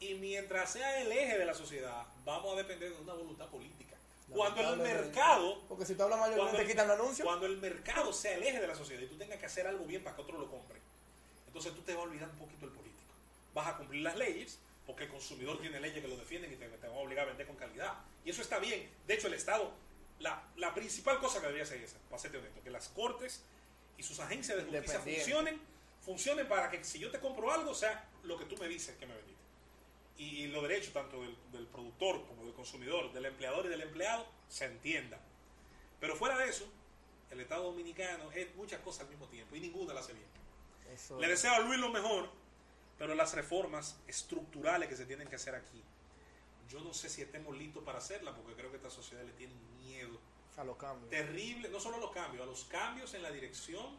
Y 0.00 0.14
mientras 0.14 0.72
sea 0.72 1.00
el 1.00 1.10
eje 1.12 1.38
de 1.38 1.44
la 1.46 1.54
sociedad, 1.54 2.06
vamos 2.24 2.54
a 2.54 2.56
depender 2.56 2.92
de 2.94 3.00
una 3.00 3.14
voluntad 3.14 3.48
política. 3.48 3.96
Cuando 4.28 4.60
el 4.74 4.80
mercado 4.80 5.60
Porque 5.68 5.86
si 5.86 5.94
tú 5.94 6.02
hablas 6.02 6.18
mayormente, 6.18 6.62
el- 6.62 6.66
quitan 6.66 6.86
el 6.86 6.92
anuncio. 6.92 7.24
Cuando 7.24 7.46
el 7.46 7.58
mercado 7.58 8.12
sea 8.12 8.34
el 8.34 8.42
eje 8.42 8.60
de 8.60 8.66
la 8.66 8.74
sociedad 8.74 9.02
y 9.02 9.06
tú 9.06 9.16
tengas 9.16 9.38
que 9.38 9.46
hacer 9.46 9.66
algo 9.66 9.84
bien 9.84 10.02
para 10.02 10.16
que 10.16 10.22
otro 10.22 10.38
lo 10.38 10.50
compre, 10.50 10.78
entonces 11.46 11.72
tú 11.74 11.82
te 11.82 11.92
vas 11.94 12.00
a 12.04 12.08
olvidar 12.08 12.28
un 12.30 12.38
poquito 12.38 12.66
del 12.66 12.74
político. 12.74 13.12
Vas 13.54 13.68
a 13.68 13.76
cumplir 13.76 14.02
las 14.02 14.16
leyes 14.16 14.58
porque 14.86 15.04
el 15.04 15.10
consumidor 15.10 15.60
tiene 15.60 15.78
leyes 15.80 16.02
que 16.02 16.08
lo 16.08 16.16
defienden 16.16 16.52
y 16.52 16.56
te, 16.56 16.68
te 16.68 16.88
van 16.88 16.96
a 16.96 17.00
obligar 17.00 17.24
a 17.26 17.28
vender 17.28 17.46
con 17.46 17.56
calidad. 17.56 17.94
Y 18.24 18.30
eso 18.30 18.42
está 18.42 18.58
bien. 18.58 18.90
De 19.06 19.14
hecho, 19.14 19.28
el 19.28 19.34
Estado, 19.34 19.72
la, 20.18 20.42
la 20.56 20.74
principal 20.74 21.18
cosa 21.20 21.40
que 21.40 21.46
debería 21.46 21.64
ser 21.66 21.80
esa, 21.82 21.96
para 22.10 22.20
serte 22.20 22.38
honesto, 22.38 22.62
que 22.62 22.70
las 22.70 22.88
cortes 22.88 23.42
y 23.96 24.02
sus 24.02 24.18
agencias 24.20 24.58
de 24.58 24.64
justicia 24.64 24.98
funcionen, 25.16 25.60
funcionen 26.04 26.48
para 26.48 26.70
que 26.70 26.82
si 26.84 26.98
yo 26.98 27.10
te 27.10 27.20
compro 27.20 27.52
algo 27.52 27.74
sea 27.74 28.08
lo 28.24 28.36
que 28.36 28.44
tú 28.46 28.56
me 28.56 28.66
dices 28.68 28.96
que 28.96 29.06
me. 29.06 29.14
Y 30.16 30.46
los 30.46 30.62
derechos 30.62 30.92
tanto 30.92 31.20
del, 31.22 31.36
del 31.52 31.66
productor 31.66 32.24
como 32.26 32.44
del 32.44 32.54
consumidor, 32.54 33.12
del 33.12 33.26
empleador 33.26 33.66
y 33.66 33.68
del 33.68 33.82
empleado 33.82 34.26
se 34.48 34.66
entiendan. 34.66 35.20
Pero 36.00 36.14
fuera 36.14 36.36
de 36.38 36.48
eso, 36.48 36.66
el 37.30 37.40
Estado 37.40 37.64
Dominicano 37.64 38.30
es 38.32 38.54
muchas 38.54 38.80
cosas 38.80 39.02
al 39.02 39.08
mismo 39.10 39.26
tiempo 39.26 39.56
y 39.56 39.60
ninguna 39.60 39.92
la 39.94 40.00
hace 40.00 40.12
bien. 40.12 40.26
Eso- 40.94 41.18
Le 41.18 41.26
deseo 41.28 41.52
a 41.52 41.58
Luis 41.60 41.80
lo 41.80 41.88
mejor, 41.88 42.28
pero 42.98 43.14
las 43.16 43.34
reformas 43.34 43.96
estructurales 44.06 44.88
que 44.88 44.96
se 44.96 45.04
tienen 45.06 45.26
que 45.26 45.34
hacer 45.36 45.54
aquí, 45.56 45.82
yo 46.70 46.80
no 46.80 46.94
sé 46.94 47.08
si 47.08 47.22
estemos 47.22 47.56
listos 47.56 47.82
para 47.82 47.98
hacerlas 47.98 48.34
porque 48.36 48.54
creo 48.54 48.70
que 48.70 48.76
esta 48.76 48.90
sociedad 48.90 49.24
le 49.24 49.32
tiene 49.32 49.54
miedo 49.84 50.18
a 50.56 50.62
los 50.62 50.76
cambios. 50.76 51.10
terrible, 51.10 51.68
no 51.70 51.80
solo 51.80 51.96
a 51.96 52.00
los 52.00 52.12
cambios, 52.12 52.42
a 52.44 52.46
los 52.46 52.64
cambios 52.66 53.12
en 53.14 53.22
la 53.22 53.32
dirección 53.32 53.96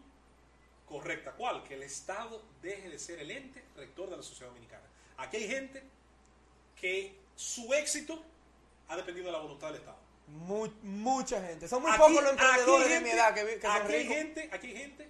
correcta. 0.87 1.33
¿Cuál? 1.33 1.63
Que 1.63 1.73
el 1.73 1.83
Estado 1.83 2.41
deje 2.61 2.89
de 2.89 2.99
ser 2.99 3.19
el 3.19 3.31
ente 3.31 3.61
rector 3.75 4.09
de 4.09 4.17
la 4.17 4.23
sociedad 4.23 4.47
dominicana. 4.49 4.83
Aquí 5.17 5.37
hay 5.37 5.47
gente 5.47 5.83
que 6.79 7.15
su 7.35 7.73
éxito 7.73 8.21
ha 8.87 8.95
dependido 8.97 9.27
de 9.27 9.31
la 9.33 9.39
voluntad 9.39 9.67
del 9.67 9.77
Estado. 9.77 9.97
Mu- 10.27 10.69
mucha 10.83 11.41
gente. 11.45 11.67
Son 11.67 11.81
muy 11.81 11.91
Aquí- 11.91 11.99
pocos 11.99 12.21
los 12.23 12.31
emprendedores 12.31 12.87
hay 12.87 12.93
de 12.93 12.99
mi 13.01 13.09
gente- 13.09 13.21
edad 13.21 13.33
que, 13.35 13.45
que 13.45 13.61
son 13.61 13.71
aquí 13.71 13.93
hay 13.93 14.07
gente, 14.07 14.49
aquí 14.51 14.67
hay 14.67 14.77
gente 14.77 15.09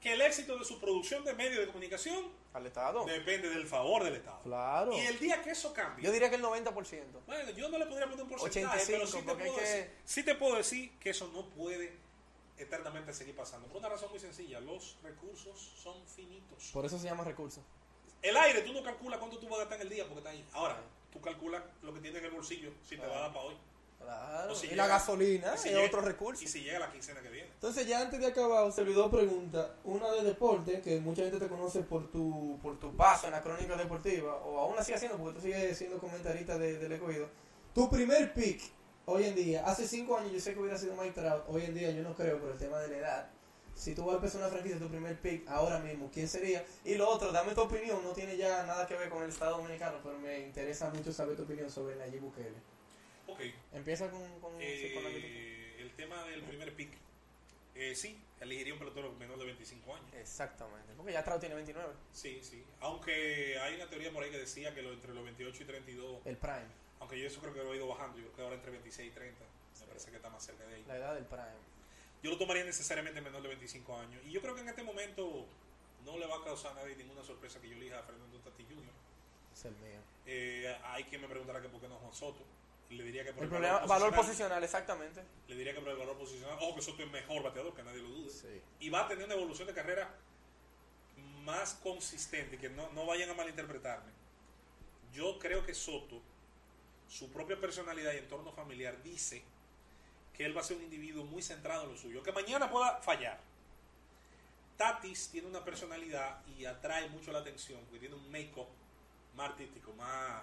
que 0.00 0.12
el 0.14 0.20
éxito 0.22 0.58
de 0.58 0.64
su 0.64 0.80
producción 0.80 1.24
de 1.24 1.34
medios 1.34 1.58
de 1.60 1.66
comunicación 1.66 2.24
Al 2.54 2.66
Estado. 2.66 3.04
depende 3.04 3.48
del 3.50 3.66
favor 3.66 4.02
del 4.02 4.16
Estado. 4.16 4.40
Claro. 4.42 4.92
Y 4.96 5.00
el 5.00 5.18
día 5.18 5.42
que 5.42 5.50
eso 5.50 5.72
cambie, 5.74 6.04
Yo 6.04 6.10
diría 6.10 6.30
que 6.30 6.36
el 6.36 6.42
90%. 6.42 7.20
bueno, 7.26 7.50
yo 7.50 7.68
no 7.68 7.78
le 7.78 7.86
podría 7.86 8.06
poner 8.08 8.22
un 8.24 8.28
porcentaje, 8.30 8.80
85, 8.94 8.96
pero 8.96 9.06
sí 9.06 9.22
te, 9.26 9.34
puedo 9.44 9.56
que- 9.56 9.60
decir, 9.62 9.90
sí 10.04 10.22
te 10.24 10.34
puedo 10.34 10.56
decir 10.56 10.90
que 10.98 11.10
eso 11.10 11.30
no 11.34 11.44
puede 11.50 11.92
eternamente 12.58 13.12
seguir 13.14 13.36
pasando. 13.36 13.68
Por 13.68 13.76
una 13.78 13.88
razón 13.88 14.10
muy 14.10 14.18
sencilla, 14.20 14.58
los 14.60 14.96
recursos 15.02 15.70
son 15.82 15.94
finitos. 16.06 16.70
Por 16.72 16.84
eso 16.86 16.98
se 16.98 17.04
llama 17.06 17.24
recurso. 17.24 17.62
El 18.22 18.36
aire, 18.36 18.62
tú 18.62 18.72
no 18.72 18.82
calculas 18.82 19.18
cuánto 19.18 19.38
tú 19.38 19.46
vas 19.48 19.56
a 19.56 19.60
gastar 19.60 19.80
en 19.80 19.86
el 19.86 19.92
día 19.92 20.04
porque 20.04 20.18
está 20.18 20.30
ahí. 20.30 20.44
Ahora, 20.52 20.76
tú 21.12 21.20
calculas 21.20 21.62
lo 21.82 21.94
que 21.94 22.00
tienes 22.00 22.18
en 22.20 22.26
el 22.26 22.30
bolsillo, 22.32 22.70
si 22.86 22.96
te 22.96 23.06
va 23.06 23.16
a 23.16 23.20
dar 23.22 23.32
para 23.32 23.46
hoy. 23.46 23.54
Claro. 23.98 24.54
Si 24.54 24.66
y 24.66 24.70
llega- 24.70 24.82
la 24.84 24.88
gasolina 24.94 25.52
y 25.54 25.58
si 25.58 25.68
es 25.68 25.74
llega- 25.74 25.86
otro 25.86 26.00
recurso. 26.00 26.42
Y 26.42 26.46
si 26.48 26.62
llega 26.62 26.78
la 26.78 26.90
quincena 26.90 27.20
que 27.20 27.28
viene. 27.28 27.48
Entonces 27.52 27.86
ya 27.86 28.00
antes 28.00 28.18
de 28.20 28.26
acabar, 28.26 28.70
se 28.72 28.80
olvidó 28.80 29.10
pregunta, 29.10 29.74
una 29.84 30.10
de 30.12 30.22
deporte, 30.22 30.80
que 30.80 30.98
mucha 31.00 31.22
gente 31.22 31.38
te 31.38 31.48
conoce 31.48 31.80
por 31.80 32.10
tu, 32.10 32.58
por 32.62 32.78
tu 32.80 32.94
paso 32.96 33.26
en 33.26 33.32
la 33.32 33.42
crónica 33.42 33.76
deportiva, 33.76 34.36
o 34.36 34.58
aún 34.58 34.78
así 34.78 34.92
haciendo, 34.94 35.18
porque 35.18 35.38
tú 35.38 35.42
sigues 35.44 35.76
siendo 35.76 35.98
comentarista 35.98 36.56
de, 36.58 36.78
del 36.78 36.92
escogido. 36.92 37.28
Tu 37.74 37.90
primer 37.90 38.32
pick 38.32 38.62
hoy 39.04 39.24
en 39.24 39.34
día, 39.34 39.64
hace 39.66 39.86
cinco 39.86 40.16
años 40.16 40.32
yo 40.32 40.40
sé 40.40 40.54
que 40.54 40.60
hubiera 40.60 40.78
sido 40.78 40.94
Mike 40.96 41.12
Trout, 41.20 41.44
hoy 41.48 41.64
en 41.64 41.74
día 41.74 41.90
yo 41.90 42.02
no 42.02 42.14
creo 42.14 42.38
por 42.38 42.50
el 42.52 42.58
tema 42.58 42.78
de 42.78 42.88
la 42.88 42.96
edad. 42.96 43.30
Si 43.80 43.94
tú 43.94 44.04
vas 44.04 44.12
a 44.12 44.16
empezar 44.16 44.42
una 44.42 44.50
franquicia, 44.50 44.78
tu 44.78 44.88
primer 44.88 45.18
pick 45.18 45.48
ahora 45.48 45.78
mismo, 45.78 46.10
¿quién 46.12 46.28
sería? 46.28 46.62
Y 46.84 46.96
lo 46.96 47.08
otro, 47.08 47.32
dame 47.32 47.54
tu 47.54 47.62
opinión, 47.62 48.04
no 48.04 48.12
tiene 48.12 48.36
ya 48.36 48.62
nada 48.64 48.86
que 48.86 48.94
ver 48.94 49.08
con 49.08 49.22
el 49.22 49.30
Estado 49.30 49.56
Dominicano, 49.56 50.00
pero 50.02 50.18
me 50.18 50.40
interesa 50.40 50.90
mucho 50.90 51.10
saber 51.14 51.34
tu 51.34 51.44
opinión 51.44 51.70
sobre 51.70 51.96
Nayib 51.96 52.20
Bukele. 52.20 52.58
Ok. 53.26 53.40
Empieza 53.72 54.10
con, 54.10 54.20
con, 54.40 54.52
Eh, 54.60 54.92
con 54.92 55.04
la 55.04 55.08
el 55.08 55.90
tema 55.96 56.22
del 56.24 56.42
primer 56.42 56.74
pick. 56.74 56.90
Eh, 57.74 57.94
sí, 57.94 58.22
elegiría 58.38 58.74
un 58.74 58.80
pelotero 58.80 59.14
menor 59.14 59.38
de 59.38 59.46
25 59.46 59.94
años. 59.94 60.12
Exactamente, 60.12 60.92
porque 60.94 61.14
ya 61.14 61.24
Trout 61.24 61.40
tiene 61.40 61.54
29, 61.54 61.88
Sí, 62.12 62.38
sí. 62.42 62.62
Aunque 62.80 63.58
hay 63.60 63.76
una 63.76 63.88
teoría 63.88 64.12
por 64.12 64.22
ahí 64.22 64.30
que 64.30 64.40
decía 64.40 64.74
que 64.74 64.82
lo, 64.82 64.92
entre 64.92 65.14
los 65.14 65.24
28 65.24 65.62
y 65.62 65.66
32, 65.66 66.20
el 66.26 66.36
prime, 66.36 66.68
aunque 66.98 67.18
yo 67.18 67.26
eso 67.26 67.40
creo 67.40 67.54
que 67.54 67.64
lo 67.64 67.72
he 67.72 67.78
ido 67.78 67.88
bajando, 67.88 68.18
yo 68.18 68.24
creo 68.24 68.36
que 68.36 68.42
ahora 68.42 68.56
entre 68.56 68.72
26 68.72 69.10
y 69.10 69.14
30, 69.14 69.40
me 69.80 69.86
parece 69.86 70.10
que 70.10 70.16
está 70.16 70.28
más 70.28 70.44
cerca 70.44 70.66
de 70.66 70.74
ahí. 70.74 70.84
la 70.86 70.96
edad 70.98 71.14
del 71.14 71.24
prime. 71.24 71.69
Yo 72.22 72.30
lo 72.30 72.38
tomaría 72.38 72.64
necesariamente 72.64 73.20
menor 73.20 73.42
de 73.42 73.48
25 73.48 73.96
años. 73.96 74.22
Y 74.26 74.30
yo 74.30 74.40
creo 74.40 74.54
que 74.54 74.60
en 74.60 74.68
este 74.68 74.82
momento 74.82 75.46
no 76.04 76.18
le 76.18 76.26
va 76.26 76.36
a 76.36 76.44
causar 76.44 76.72
a 76.72 76.82
nadie 76.82 76.96
ninguna 76.96 77.24
sorpresa 77.24 77.60
que 77.60 77.68
yo 77.68 77.76
elija 77.76 77.98
a 77.98 78.02
Fernando 78.02 78.38
Tati 78.38 78.64
Jr. 78.64 78.92
Es 79.54 79.64
el 79.64 79.76
mío. 79.76 80.00
Eh, 80.26 80.76
hay 80.84 81.04
quien 81.04 81.22
me 81.22 81.28
preguntará 81.28 81.60
que 81.60 81.68
por 81.68 81.80
qué 81.80 81.88
no 81.88 81.96
Juan 81.96 82.12
Soto. 82.12 82.44
Le 82.90 83.04
diría 83.04 83.24
que 83.24 83.32
por 83.32 83.44
El 83.44 83.48
problema, 83.50 83.78
valor 83.86 84.14
posicional, 84.14 84.62
exactamente. 84.64 85.22
Le 85.46 85.54
diría 85.54 85.72
que 85.72 85.80
por 85.80 85.90
el 85.90 85.96
valor 85.98 86.16
posicional. 86.18 86.56
Ojo 86.60 86.76
que 86.76 86.82
Soto 86.82 87.02
es 87.02 87.10
mejor 87.10 87.42
bateador, 87.42 87.74
que 87.74 87.82
nadie 87.82 88.02
lo 88.02 88.08
dude. 88.08 88.30
Sí. 88.30 88.60
Y 88.80 88.90
va 88.90 89.02
a 89.02 89.08
tener 89.08 89.24
una 89.24 89.34
evolución 89.34 89.68
de 89.68 89.74
carrera 89.74 90.12
más 91.44 91.74
consistente, 91.74 92.58
que 92.58 92.68
no, 92.68 92.90
no 92.92 93.06
vayan 93.06 93.30
a 93.30 93.34
malinterpretarme. 93.34 94.10
Yo 95.14 95.38
creo 95.38 95.64
que 95.64 95.74
Soto, 95.74 96.20
su 97.08 97.30
propia 97.30 97.58
personalidad 97.60 98.12
y 98.12 98.18
entorno 98.18 98.52
familiar, 98.52 99.02
dice 99.02 99.42
que 100.40 100.46
él 100.46 100.56
va 100.56 100.62
a 100.62 100.64
ser 100.64 100.78
un 100.78 100.84
individuo 100.84 101.22
muy 101.26 101.42
centrado 101.42 101.84
en 101.84 101.90
lo 101.92 101.98
suyo, 101.98 102.22
que 102.22 102.32
mañana 102.32 102.70
pueda 102.70 102.96
fallar. 103.02 103.38
Tatis 104.78 105.28
tiene 105.28 105.46
una 105.48 105.62
personalidad 105.62 106.38
y 106.56 106.64
atrae 106.64 107.10
mucho 107.10 107.30
la 107.30 107.40
atención, 107.40 107.78
porque 107.84 107.98
tiene 107.98 108.14
un 108.14 108.32
make-up 108.32 108.66
más 109.36 109.50
artístico, 109.50 109.92
más... 109.98 110.40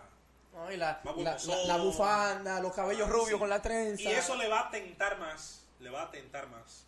No, 0.54 0.72
y 0.72 0.78
la, 0.78 1.02
Más 1.04 1.18
la, 1.18 1.56
la- 1.56 1.64
la 1.66 1.78
bufanda, 1.78 2.60
los 2.60 2.74
cabellos 2.76 3.08
Ah, 3.08 3.12
rubios 3.12 3.30
sí. 3.32 3.40
con 3.40 3.50
la 3.50 3.60
trenza. 3.60 4.04
Y 4.04 4.08
eso 4.14 4.36
le 4.36 4.48
va 4.48 4.68
a 4.68 4.70
tentar 4.70 5.18
más, 5.18 5.64
le 5.80 5.90
va 5.90 6.04
a 6.04 6.12
tentar 6.12 6.48
más 6.50 6.84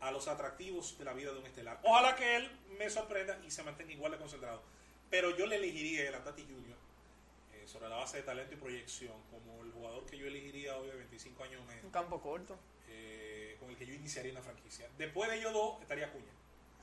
a 0.00 0.10
los 0.10 0.26
atractivos 0.26 0.96
de 0.96 1.04
la 1.04 1.12
vida 1.12 1.30
de 1.30 1.40
un 1.40 1.44
estelar. 1.46 1.78
Ojalá 1.82 2.16
que 2.16 2.36
él 2.36 2.50
me 2.78 2.88
sorprenda 2.88 3.38
y 3.46 3.50
se 3.50 3.62
mantenga 3.64 3.92
igual 3.92 4.12
de 4.12 4.18
concentrado. 4.18 4.62
Pero 5.10 5.36
yo 5.36 5.44
le 5.46 5.56
elegiría 5.56 6.08
el 6.08 6.24
Tati 6.24 6.42
Junior 6.44 6.78
eh, 7.52 7.66
sobre 7.70 7.90
la 7.90 7.96
base 7.96 8.16
de 8.16 8.22
talento 8.22 8.54
y 8.54 8.56
proyección 8.56 9.12
como 9.30 9.62
jugador 9.84 10.06
que 10.06 10.16
yo 10.18 10.26
elegiría 10.26 10.76
hoy 10.76 10.88
de 10.88 10.96
25 10.96 11.44
años 11.44 11.60
o 11.62 11.64
menos, 11.66 11.84
Un 11.84 11.90
campo 11.90 12.20
corto. 12.20 12.58
eh, 12.88 13.56
con 13.60 13.68
el 13.70 13.76
que 13.76 13.86
yo 13.86 13.92
iniciaría 13.94 14.32
una 14.32 14.42
franquicia. 14.42 14.88
Después 14.98 15.30
de 15.30 15.36
ellos 15.38 15.52
dos 15.52 15.80
estaría 15.82 16.10
Cuña, 16.10 16.32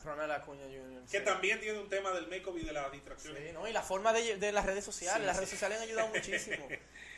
Ronald 0.03 0.31
Acuña 0.31 0.63
Jr. 0.65 1.03
que 1.09 1.19
sí. 1.19 1.25
también 1.25 1.59
tiene 1.59 1.79
un 1.79 1.89
tema 1.89 2.11
del 2.11 2.27
make-up 2.27 2.57
y 2.57 2.63
de 2.65 2.73
las 2.73 2.91
distracciones. 2.91 3.43
Sí, 3.47 3.51
¿no? 3.53 3.67
Y 3.67 3.73
la 3.73 3.81
forma 3.81 4.13
de, 4.13 4.37
de 4.37 4.51
las 4.51 4.65
redes 4.65 4.83
sociales. 4.85 5.21
Sí, 5.21 5.25
las 5.25 5.37
redes 5.37 5.49
sociales 5.49 5.77
han 5.79 5.83
ayudado 5.83 6.07
muchísimo. 6.13 6.67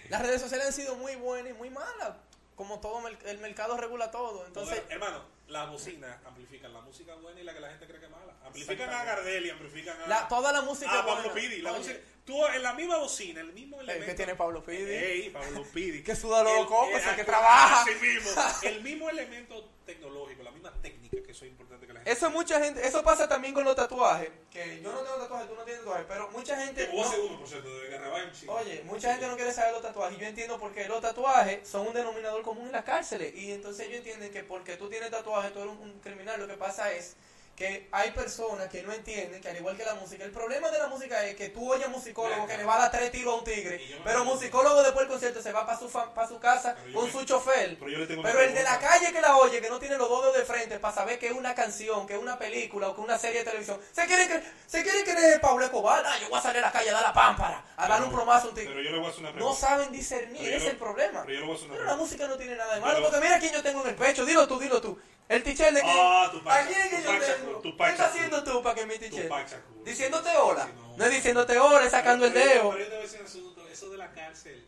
Las 0.09 0.21
redes 0.21 0.41
sociales 0.41 0.67
han 0.67 0.73
sido 0.73 0.95
muy 0.95 1.15
buenas 1.15 1.51
y 1.51 1.53
muy 1.53 1.69
malas. 1.69 2.13
Como 2.55 2.79
todo 2.81 3.01
el 3.07 3.37
mercado 3.39 3.77
regula 3.77 4.11
todo. 4.11 4.45
Entonces, 4.45 4.83
hermano, 4.89 5.23
las 5.47 5.69
bocinas 5.71 6.23
amplifican 6.25 6.71
la 6.71 6.81
música 6.81 7.15
buena 7.15 7.41
y 7.41 7.43
la 7.43 7.53
que 7.53 7.59
la 7.59 7.69
gente 7.69 7.87
cree 7.87 7.99
que 7.99 8.05
es 8.05 8.11
mala. 8.11 8.33
Amplifican 8.45 8.89
a. 8.91 9.03
Gardel 9.05 9.45
y 9.45 9.49
amplifican 9.49 9.99
a... 10.01 10.07
la, 10.07 10.27
toda 10.27 10.51
la 10.51 10.61
música 10.61 10.91
Ah, 10.93 11.01
buena. 11.01 11.21
Pablo 11.23 11.33
Pidi. 11.33 11.61
La 11.63 11.71
Oye, 11.71 11.79
música, 11.79 11.99
tú 12.25 12.45
en 12.47 12.63
la 12.63 12.73
misma 12.73 12.97
bocina, 12.97 13.41
el 13.41 13.53
mismo 13.53 13.77
el 13.81 13.83
elemento. 13.89 14.05
que 14.11 14.13
tiene 14.15 14.35
Pablo 14.35 14.63
Pidi. 14.63 14.91
Ey, 14.93 15.29
Pablo 15.29 15.63
Pidi. 15.73 16.03
Que 16.03 16.15
suda 16.15 16.43
los 16.43 16.53
El- 16.59 16.65
cocos, 16.67 17.01
eh, 17.01 17.09
el 17.09 17.15
que 17.15 17.23
trabaja. 17.23 17.81
así 17.81 17.91
mismo. 17.95 18.29
El 18.63 18.81
mismo 18.83 19.09
elemento 19.09 19.69
tecnológico, 19.85 20.43
la 20.43 20.51
misma 20.51 20.71
técnica, 20.81 21.17
que 21.25 21.31
eso 21.33 21.43
es 21.45 21.51
importante 21.51 21.85
que 21.85 21.91
la 21.93 21.99
gente. 21.99 22.11
Eso 22.11 22.29
mucha 22.31 22.59
gente, 22.63 22.87
eso 22.87 23.03
pasa 23.03 23.27
también 23.27 23.53
con 23.53 23.65
los 23.65 23.75
tatuajes. 23.75 24.29
Que 24.49 24.81
yo 24.81 24.91
no 24.93 24.99
tengo 24.99 25.17
tatuajes, 25.17 25.49
tú 25.49 25.55
no 25.55 25.63
tienes 25.63 25.81
tatuajes, 25.83 26.05
pero 26.07 26.29
mucha 26.31 26.55
gente. 26.65 26.87
Vos 26.93 27.17
no- 27.17 27.23
uno, 27.25 27.39
por 27.39 27.47
cierto, 27.49 27.77
de 27.77 27.89
Garrabanchi. 27.89 28.47
Oye, 28.47 28.81
mucha 28.85 29.11
gente 29.11 29.27
no 29.27 29.35
quiere 29.35 29.51
saber 29.51 29.73
los 29.73 29.81
tatuajes. 29.81 30.17
y 30.17 30.21
Yo 30.21 30.27
entiendo 30.27 30.57
por 30.59 30.71
qué 30.73 30.87
los 30.87 31.01
tatuajes 31.01 31.67
son 31.67 31.87
un 31.87 31.93
denominador 31.93 32.41
común 32.43 32.67
en 32.67 32.71
las 32.71 32.85
cárceles. 32.85 33.35
Y 33.35 33.51
entonces 33.51 33.87
ellos 33.87 33.97
entienden 33.97 34.31
que 34.31 34.43
porque 34.43 34.77
tú 34.77 34.89
tienes 34.89 35.11
tatuajes, 35.11 35.51
tú 35.53 35.59
eres 35.59 35.71
un, 35.73 35.79
un 35.79 35.99
criminal. 35.99 36.39
Lo 36.39 36.47
que 36.47 36.55
pasa 36.55 36.93
es 36.93 37.17
que 37.55 37.87
hay 37.91 38.09
personas 38.11 38.67
que 38.67 38.81
no 38.81 38.91
entienden 38.91 39.39
que 39.39 39.47
al 39.47 39.55
igual 39.57 39.77
que 39.77 39.85
la 39.85 39.93
música, 39.93 40.23
el 40.23 40.31
problema 40.31 40.71
de 40.71 40.79
la 40.79 40.87
música 40.87 41.23
es 41.23 41.35
que 41.35 41.49
tú 41.49 41.71
oyes 41.71 41.87
musicólogo 41.87 42.47
que 42.47 42.57
le 42.57 42.63
va 42.63 42.75
a 42.75 42.79
dar 42.79 42.91
tres 42.91 43.11
tiros 43.11 43.31
a 43.35 43.37
un 43.37 43.43
tigre, 43.43 43.79
pero 44.03 44.25
musicólogo 44.25 44.81
después 44.81 45.01
del 45.01 45.09
concierto 45.09 45.39
se 45.41 45.51
va 45.51 45.63
para 45.65 45.77
su, 45.77 45.87
fa- 45.87 46.11
pa' 46.15 46.27
su 46.27 46.39
casa 46.39 46.75
Pero 46.83 46.99
con 46.99 47.11
su 47.11 47.23
chofer. 47.25 47.77
Pero 47.79 48.07
Pero 48.23 48.39
el 48.41 48.53
de 48.55 48.63
la 48.63 48.79
calle 48.79 49.11
que 49.13 49.21
la 49.21 49.37
oye, 49.37 49.61
que 49.61 49.69
no 49.69 49.77
tiene 49.77 49.97
los 49.97 50.09
dos 50.09 50.21
dedos 50.23 50.37
de 50.37 50.45
frente 50.45 50.79
para 50.79 50.95
saber 50.95 51.19
que 51.19 51.27
es 51.27 51.33
una 51.33 51.53
canción, 51.53 52.07
que 52.07 52.13
es 52.15 52.19
una 52.19 52.39
película 52.39 52.89
o 52.89 52.95
que 52.95 53.01
es 53.01 53.05
una 53.07 53.19
serie 53.19 53.39
de 53.39 53.45
televisión, 53.45 53.79
se 53.91 54.05
quiere 54.07 54.27
que 54.27 54.41
se 54.65 54.81
quiere 54.81 55.03
creer 55.03 55.39
Pablo 55.39 55.63
Escobar. 55.63 56.03
Ah, 56.07 56.17
yo 56.19 56.29
voy 56.29 56.39
a 56.39 56.41
salir 56.41 56.57
a 56.57 56.67
la 56.67 56.71
calle 56.71 56.89
a 56.89 56.93
dar 56.93 57.03
la 57.03 57.13
pámpara, 57.13 57.63
a 57.77 57.87
darle 57.87 58.07
un 58.07 58.13
plomazo 58.13 58.47
a 58.47 58.49
un 58.49 58.55
Pero 58.55 58.69
tigre. 58.71 58.83
yo 58.83 58.91
le 58.91 58.97
voy 58.97 59.07
a 59.07 59.09
hacer 59.11 59.19
una 59.21 59.29
No 59.29 59.35
pregunta. 59.35 59.59
saben 59.59 59.91
discernir, 59.91 60.41
Pero 60.41 60.57
ese 60.57 60.65
es 60.65 60.71
el 60.71 60.77
problema. 60.79 61.21
Pero 61.21 61.33
yo 61.35 61.39
le 61.41 61.45
voy 61.45 61.53
a 61.53 61.57
hacer 61.57 61.67
una 61.69 61.77
Pero 61.77 61.85
la 61.89 61.95
música 61.97 62.27
no 62.27 62.35
tiene 62.35 62.55
nada 62.55 62.73
de 62.73 62.81
malo, 62.81 62.93
Pero- 62.95 63.09
porque 63.11 63.21
mira 63.23 63.39
quién 63.39 63.53
yo 63.53 63.61
tengo 63.61 63.83
en 63.83 63.89
el 63.89 63.95
pecho. 63.95 64.25
Dilo 64.25 64.47
tú, 64.47 64.57
dilo 64.59 64.81
tú. 64.81 64.99
El 65.29 65.43
teacher 65.43 65.73
de 65.73 65.81
quién. 65.81 66.31
Tupac 66.31 66.53
¿A 66.61 66.67
quién 66.67 66.89
que 66.89 67.01
yo 67.03 67.09
tengo? 67.19 67.61
¿Qué 67.61 67.69
está 67.69 67.87
Shakur. 67.87 68.05
haciendo 68.05 68.43
tú 68.43 68.61
para 68.61 68.75
que 68.75 68.85
mi 68.85 68.95
Shakur. 68.97 69.83
Diciéndote 69.83 70.29
hola. 70.37 70.67
No 70.97 71.05
es 71.05 71.11
diciéndote 71.11 71.57
hola, 71.57 71.85
es 71.85 71.91
sacando 71.91 72.25
el 72.25 72.33
dedo. 72.33 72.69
Pero 72.71 72.77
yo 72.79 72.85
te 72.85 72.89
voy 72.91 72.99
a 72.99 73.01
decir 73.01 73.19
un 73.21 73.25
asunto, 73.27 73.67
eso 73.67 73.89
de 73.89 73.97
la 73.97 74.11
cárcel, 74.11 74.65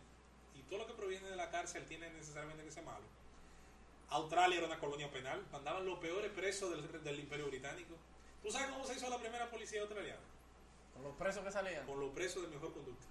y 0.56 0.62
todo 0.64 0.80
lo 0.80 0.88
que 0.88 0.94
proviene 0.94 1.30
de 1.30 1.36
la 1.36 1.50
cárcel 1.52 1.86
tiene 1.86 2.10
necesariamente 2.12 2.64
que 2.64 2.72
ser 2.72 2.84
malo. 2.84 3.04
Australia 4.10 4.58
era 4.58 4.68
una 4.68 4.80
colonia 4.80 5.12
penal, 5.12 5.44
mandaban 5.52 5.86
los 5.86 6.00
peores 6.00 6.32
presos 6.32 6.72
del, 6.72 7.04
del 7.04 7.20
imperio 7.20 7.48
británico. 7.48 7.96
¿Tú 8.42 8.52
sabes 8.52 8.68
cómo 8.70 8.86
se 8.86 8.94
hizo 8.94 9.10
la 9.10 9.18
primera 9.18 9.50
policía 9.50 9.82
australiana? 9.82 10.20
Con 10.94 11.04
los 11.04 11.16
presos 11.16 11.44
que 11.44 11.52
salían. 11.52 11.86
Con 11.86 12.00
los 12.00 12.12
presos 12.14 12.44
de 12.44 12.48
mejor 12.50 12.72
conducta. 12.74 13.06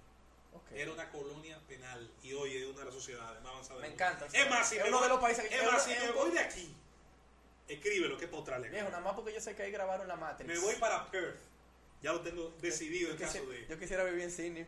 Ok. 0.53 0.71
Era 0.71 0.91
una 0.91 1.09
colonia 1.09 1.59
penal 1.67 2.09
y 2.23 2.33
hoy 2.33 2.57
es 2.57 2.65
una 2.65 2.79
de 2.79 2.85
las 2.85 2.93
sociedades 2.93 3.41
más 3.43 3.51
avanzadas. 3.51 3.81
Me 3.81 3.87
encanta. 3.89 4.25
Es 4.31 4.49
más, 4.49 4.67
si 4.69 4.77
Es 4.77 4.87
uno 4.87 5.01
de 5.01 5.09
los 5.09 5.19
países 5.19 5.47
que- 5.47 5.55
Es 5.55 5.61
es 5.63 5.71
más, 5.71 5.83
si 5.83 5.89
me 5.91 6.11
voy 6.11 6.31
de 6.31 6.39
aquí, 6.39 6.73
escríbelo, 7.67 8.17
que 8.17 8.25
es 8.25 8.29
para 8.29 8.37
Australia. 8.39 8.69
Viejo, 8.69 8.89
nada 8.89 9.01
más 9.01 9.13
porque 9.13 9.33
yo 9.33 9.41
sé 9.41 9.55
que 9.55 9.63
ahí 9.63 9.71
grabaron 9.71 10.07
la 10.07 10.15
Matrix. 10.15 10.47
Me 10.47 10.59
voy 10.59 10.75
para 10.75 11.09
Perth. 11.09 11.39
Ya 12.01 12.13
lo 12.13 12.21
tengo 12.21 12.53
decidido 12.61 13.11
en 13.11 13.17
caso 13.17 13.45
de. 13.45 13.65
yo 13.67 13.79
quisiera 13.79 14.03
vivir 14.03 14.23
en 14.23 14.31
Sydney. 14.31 14.65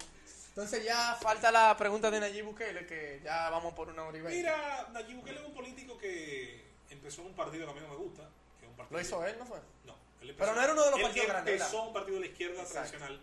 Entonces 0.49 0.83
ya 0.83 1.15
falta 1.21 1.51
la 1.51 1.77
pregunta 1.77 2.09
de 2.09 2.19
Nayib 2.19 2.45
Bukele, 2.45 2.87
que 2.87 3.21
ya 3.23 3.49
vamos 3.51 3.75
por 3.75 3.89
una 3.89 4.05
hora 4.05 4.17
y 4.17 4.21
veinte. 4.21 4.39
Mira, 4.39 4.87
Nayib 4.91 5.17
Bukele 5.17 5.39
es 5.39 5.45
un 5.45 5.53
político 5.53 5.97
que 5.99 6.63
empezó 6.89 7.21
en 7.21 7.27
un 7.27 7.33
partido 7.35 7.65
que 7.65 7.71
a 7.71 7.75
mí 7.75 7.81
no 7.81 7.89
me 7.89 7.95
gusta. 7.95 8.23
Que 8.59 8.65
es 8.65 8.71
un 8.71 8.75
partido 8.75 8.97
Lo 8.97 9.01
hizo 9.05 9.23
él, 9.23 9.37
¿no 9.37 9.45
fue? 9.45 9.59
No. 9.85 9.95
él 10.21 10.33
Pero 10.35 10.55
no 10.55 10.61
era 10.63 10.73
uno 10.73 10.83
de 10.83 10.89
los 10.89 10.99
él 10.99 11.05
partidos 11.05 11.27
grandes, 11.27 11.61
Empezó 11.61 11.83
un 11.83 11.93
partido 11.93 12.15
de 12.15 12.21
la 12.21 12.31
izquierda 12.31 12.61
Exacto. 12.61 12.73
tradicional, 12.73 13.21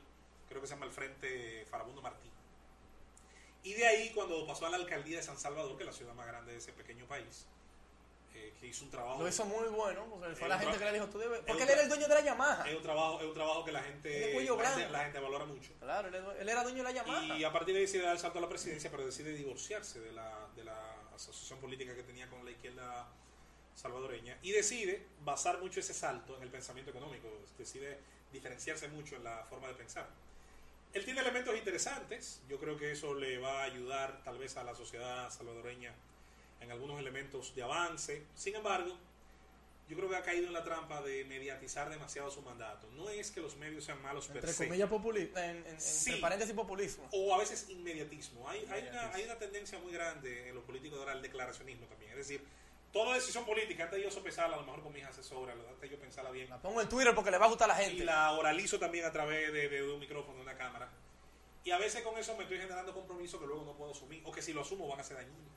creo 0.48 0.60
que 0.60 0.66
se 0.68 0.74
llama 0.74 0.86
el 0.86 0.92
Frente 0.92 1.66
Farabundo 1.68 2.02
Martí. 2.02 2.30
Y 3.64 3.72
de 3.74 3.86
ahí, 3.86 4.12
cuando 4.14 4.46
pasó 4.46 4.66
a 4.66 4.70
la 4.70 4.76
alcaldía 4.76 5.16
de 5.16 5.22
San 5.24 5.38
Salvador, 5.38 5.76
que 5.76 5.82
es 5.82 5.86
la 5.88 5.92
ciudad 5.92 6.14
más 6.14 6.26
grande 6.28 6.52
de 6.52 6.58
ese 6.58 6.72
pequeño 6.72 7.06
país, 7.06 7.46
eh, 8.34 8.52
que 8.60 8.66
hizo 8.66 8.84
un 8.84 8.90
trabajo. 8.90 9.22
Lo 9.22 9.28
hizo 9.28 9.44
muy 9.44 9.68
bueno, 9.68 10.06
porque 10.10 10.34
fue 10.34 10.48
la 10.48 10.58
gente 10.58 10.76
que 10.76 10.84
le 10.84 10.92
dijo, 10.92 11.06
tú 11.08 11.18
debes... 11.18 11.40
es 11.40 11.46
Porque 11.46 11.62
él 11.62 11.70
era 11.70 11.82
el 11.82 11.88
dueño 11.88 12.08
de 12.08 12.14
la 12.14 12.20
Yamaha. 12.20 12.68
Es 12.68 12.76
un 12.76 12.82
trabajo, 12.82 13.20
es 13.20 13.26
un 13.26 13.34
trabajo 13.34 13.64
que 13.64 13.72
la 13.72 13.82
gente, 13.82 14.34
la 14.34 14.68
gente, 14.70 14.90
la 14.90 15.04
gente 15.04 15.20
valora 15.20 15.44
mucho. 15.44 15.72
Claro, 15.80 16.08
él, 16.08 16.14
él 16.40 16.48
era 16.48 16.62
dueño 16.62 16.78
de 16.78 16.84
la 16.84 16.92
Yamaha. 16.92 17.38
Y 17.38 17.44
a 17.44 17.52
partir 17.52 17.74
de 17.74 17.80
ahí 17.80 17.86
decide 17.86 18.02
dar 18.02 18.12
el 18.12 18.18
salto 18.18 18.38
a 18.38 18.42
la 18.42 18.48
presidencia, 18.48 18.90
pero 18.90 19.06
decide 19.06 19.32
divorciarse 19.34 20.00
de 20.00 20.12
la, 20.12 20.48
de 20.56 20.64
la 20.64 20.94
asociación 21.14 21.60
política 21.60 21.94
que 21.94 22.02
tenía 22.02 22.28
con 22.28 22.44
la 22.44 22.50
izquierda 22.50 23.06
salvadoreña 23.74 24.38
y 24.42 24.52
decide 24.52 25.06
basar 25.24 25.60
mucho 25.60 25.80
ese 25.80 25.94
salto 25.94 26.36
en 26.36 26.42
el 26.42 26.50
pensamiento 26.50 26.90
económico, 26.90 27.28
decide 27.58 27.98
diferenciarse 28.32 28.88
mucho 28.88 29.16
en 29.16 29.24
la 29.24 29.44
forma 29.44 29.68
de 29.68 29.74
pensar. 29.74 30.08
Él 30.92 31.04
tiene 31.04 31.20
elementos 31.20 31.56
interesantes, 31.56 32.40
yo 32.48 32.58
creo 32.58 32.76
que 32.76 32.92
eso 32.92 33.14
le 33.14 33.38
va 33.38 33.62
a 33.62 33.64
ayudar 33.64 34.22
tal 34.22 34.38
vez 34.38 34.56
a 34.56 34.64
la 34.64 34.74
sociedad 34.74 35.30
salvadoreña 35.30 35.92
en 36.64 36.72
algunos 36.72 36.98
elementos 36.98 37.54
de 37.54 37.62
avance. 37.62 38.24
Sin 38.34 38.54
embargo, 38.56 38.96
yo 39.88 39.96
creo 39.96 40.08
que 40.08 40.16
ha 40.16 40.22
caído 40.22 40.46
en 40.46 40.52
la 40.54 40.64
trampa 40.64 41.02
de 41.02 41.24
mediatizar 41.26 41.90
demasiado 41.90 42.30
su 42.30 42.40
mandato. 42.42 42.88
No 42.92 43.08
es 43.10 43.30
que 43.30 43.40
los 43.40 43.54
medios 43.56 43.84
sean 43.84 44.00
malos 44.02 44.26
per 44.28 44.36
Entre 44.38 44.52
se 44.52 44.66
comillas, 44.66 44.88
populismo. 44.88 45.38
En, 45.38 45.64
en- 45.66 45.80
Sí. 45.80 46.10
Entre 46.10 46.20
paréntesis, 46.22 46.54
populismo. 46.54 47.08
o 47.12 47.34
a 47.34 47.38
veces 47.38 47.68
inmediatismo. 47.68 48.48
Hay, 48.48 48.60
hay, 48.60 48.64
una, 48.66 48.78
Inmediatismo. 48.78 49.14
hay 49.14 49.24
una 49.24 49.34
tendencia 49.38 49.78
muy 49.78 49.92
grande 49.92 50.48
en 50.48 50.54
los 50.54 50.64
políticos 50.64 50.98
ahora 50.98 51.12
al 51.12 51.22
declaracionismo 51.22 51.86
también. 51.86 52.12
Es 52.12 52.16
decir, 52.18 52.42
toda 52.92 53.14
decisión 53.14 53.44
política, 53.44 53.84
antes 53.84 53.98
de 53.98 54.04
yo 54.04 54.10
sopesarla, 54.10 54.56
a 54.56 54.60
lo 54.60 54.64
mejor 54.66 54.82
con 54.82 54.92
mis 54.92 55.04
asesores, 55.04 55.54
antes 55.54 55.80
de 55.82 55.88
yo 55.90 55.98
pensarla 56.00 56.30
bien, 56.30 56.48
La 56.48 56.58
pongo 56.62 56.80
en 56.80 56.88
Twitter 56.88 57.14
porque 57.14 57.30
le 57.30 57.36
va 57.38 57.44
a 57.46 57.48
gustar 57.48 57.70
a 57.70 57.74
la 57.74 57.82
y 57.82 57.86
gente. 57.86 58.04
la 58.06 58.32
oralizo 58.32 58.78
también 58.78 59.04
a 59.04 59.12
través 59.12 59.52
de, 59.52 59.68
de 59.68 59.82
un 59.92 60.00
micrófono, 60.00 60.36
de 60.38 60.42
una 60.44 60.56
cámara. 60.56 60.88
Y 61.62 61.70
a 61.72 61.78
veces 61.78 62.02
con 62.02 62.16
eso 62.18 62.34
me 62.36 62.44
estoy 62.44 62.58
generando 62.58 62.92
compromisos 62.94 63.40
que 63.40 63.46
luego 63.46 63.64
no 63.64 63.72
puedo 63.76 63.92
asumir, 63.92 64.22
o 64.24 64.32
que 64.32 64.40
si 64.42 64.52
lo 64.54 64.62
asumo 64.62 64.86
van 64.88 65.00
a 65.00 65.02
ser 65.04 65.16
dañinos. 65.18 65.52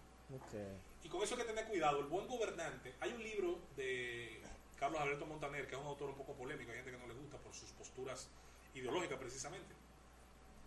Y 1.03 1.09
con 1.09 1.21
eso 1.23 1.35
hay 1.35 1.41
que 1.41 1.47
tener 1.47 1.65
cuidado. 1.65 1.99
El 1.99 2.07
buen 2.07 2.27
gobernante. 2.27 2.93
Hay 2.99 3.11
un 3.13 3.23
libro 3.23 3.59
de 3.75 4.41
Carlos 4.77 4.99
Alberto 4.99 5.25
Montaner, 5.25 5.67
que 5.67 5.75
es 5.75 5.81
un 5.81 5.87
autor 5.87 6.09
un 6.09 6.15
poco 6.15 6.33
polémico, 6.33 6.71
hay 6.71 6.77
gente 6.77 6.91
que 6.91 6.97
no 6.97 7.07
le 7.07 7.13
gusta 7.13 7.37
por 7.37 7.53
sus 7.53 7.69
posturas 7.71 8.29
ideológicas 8.73 9.17
precisamente, 9.17 9.73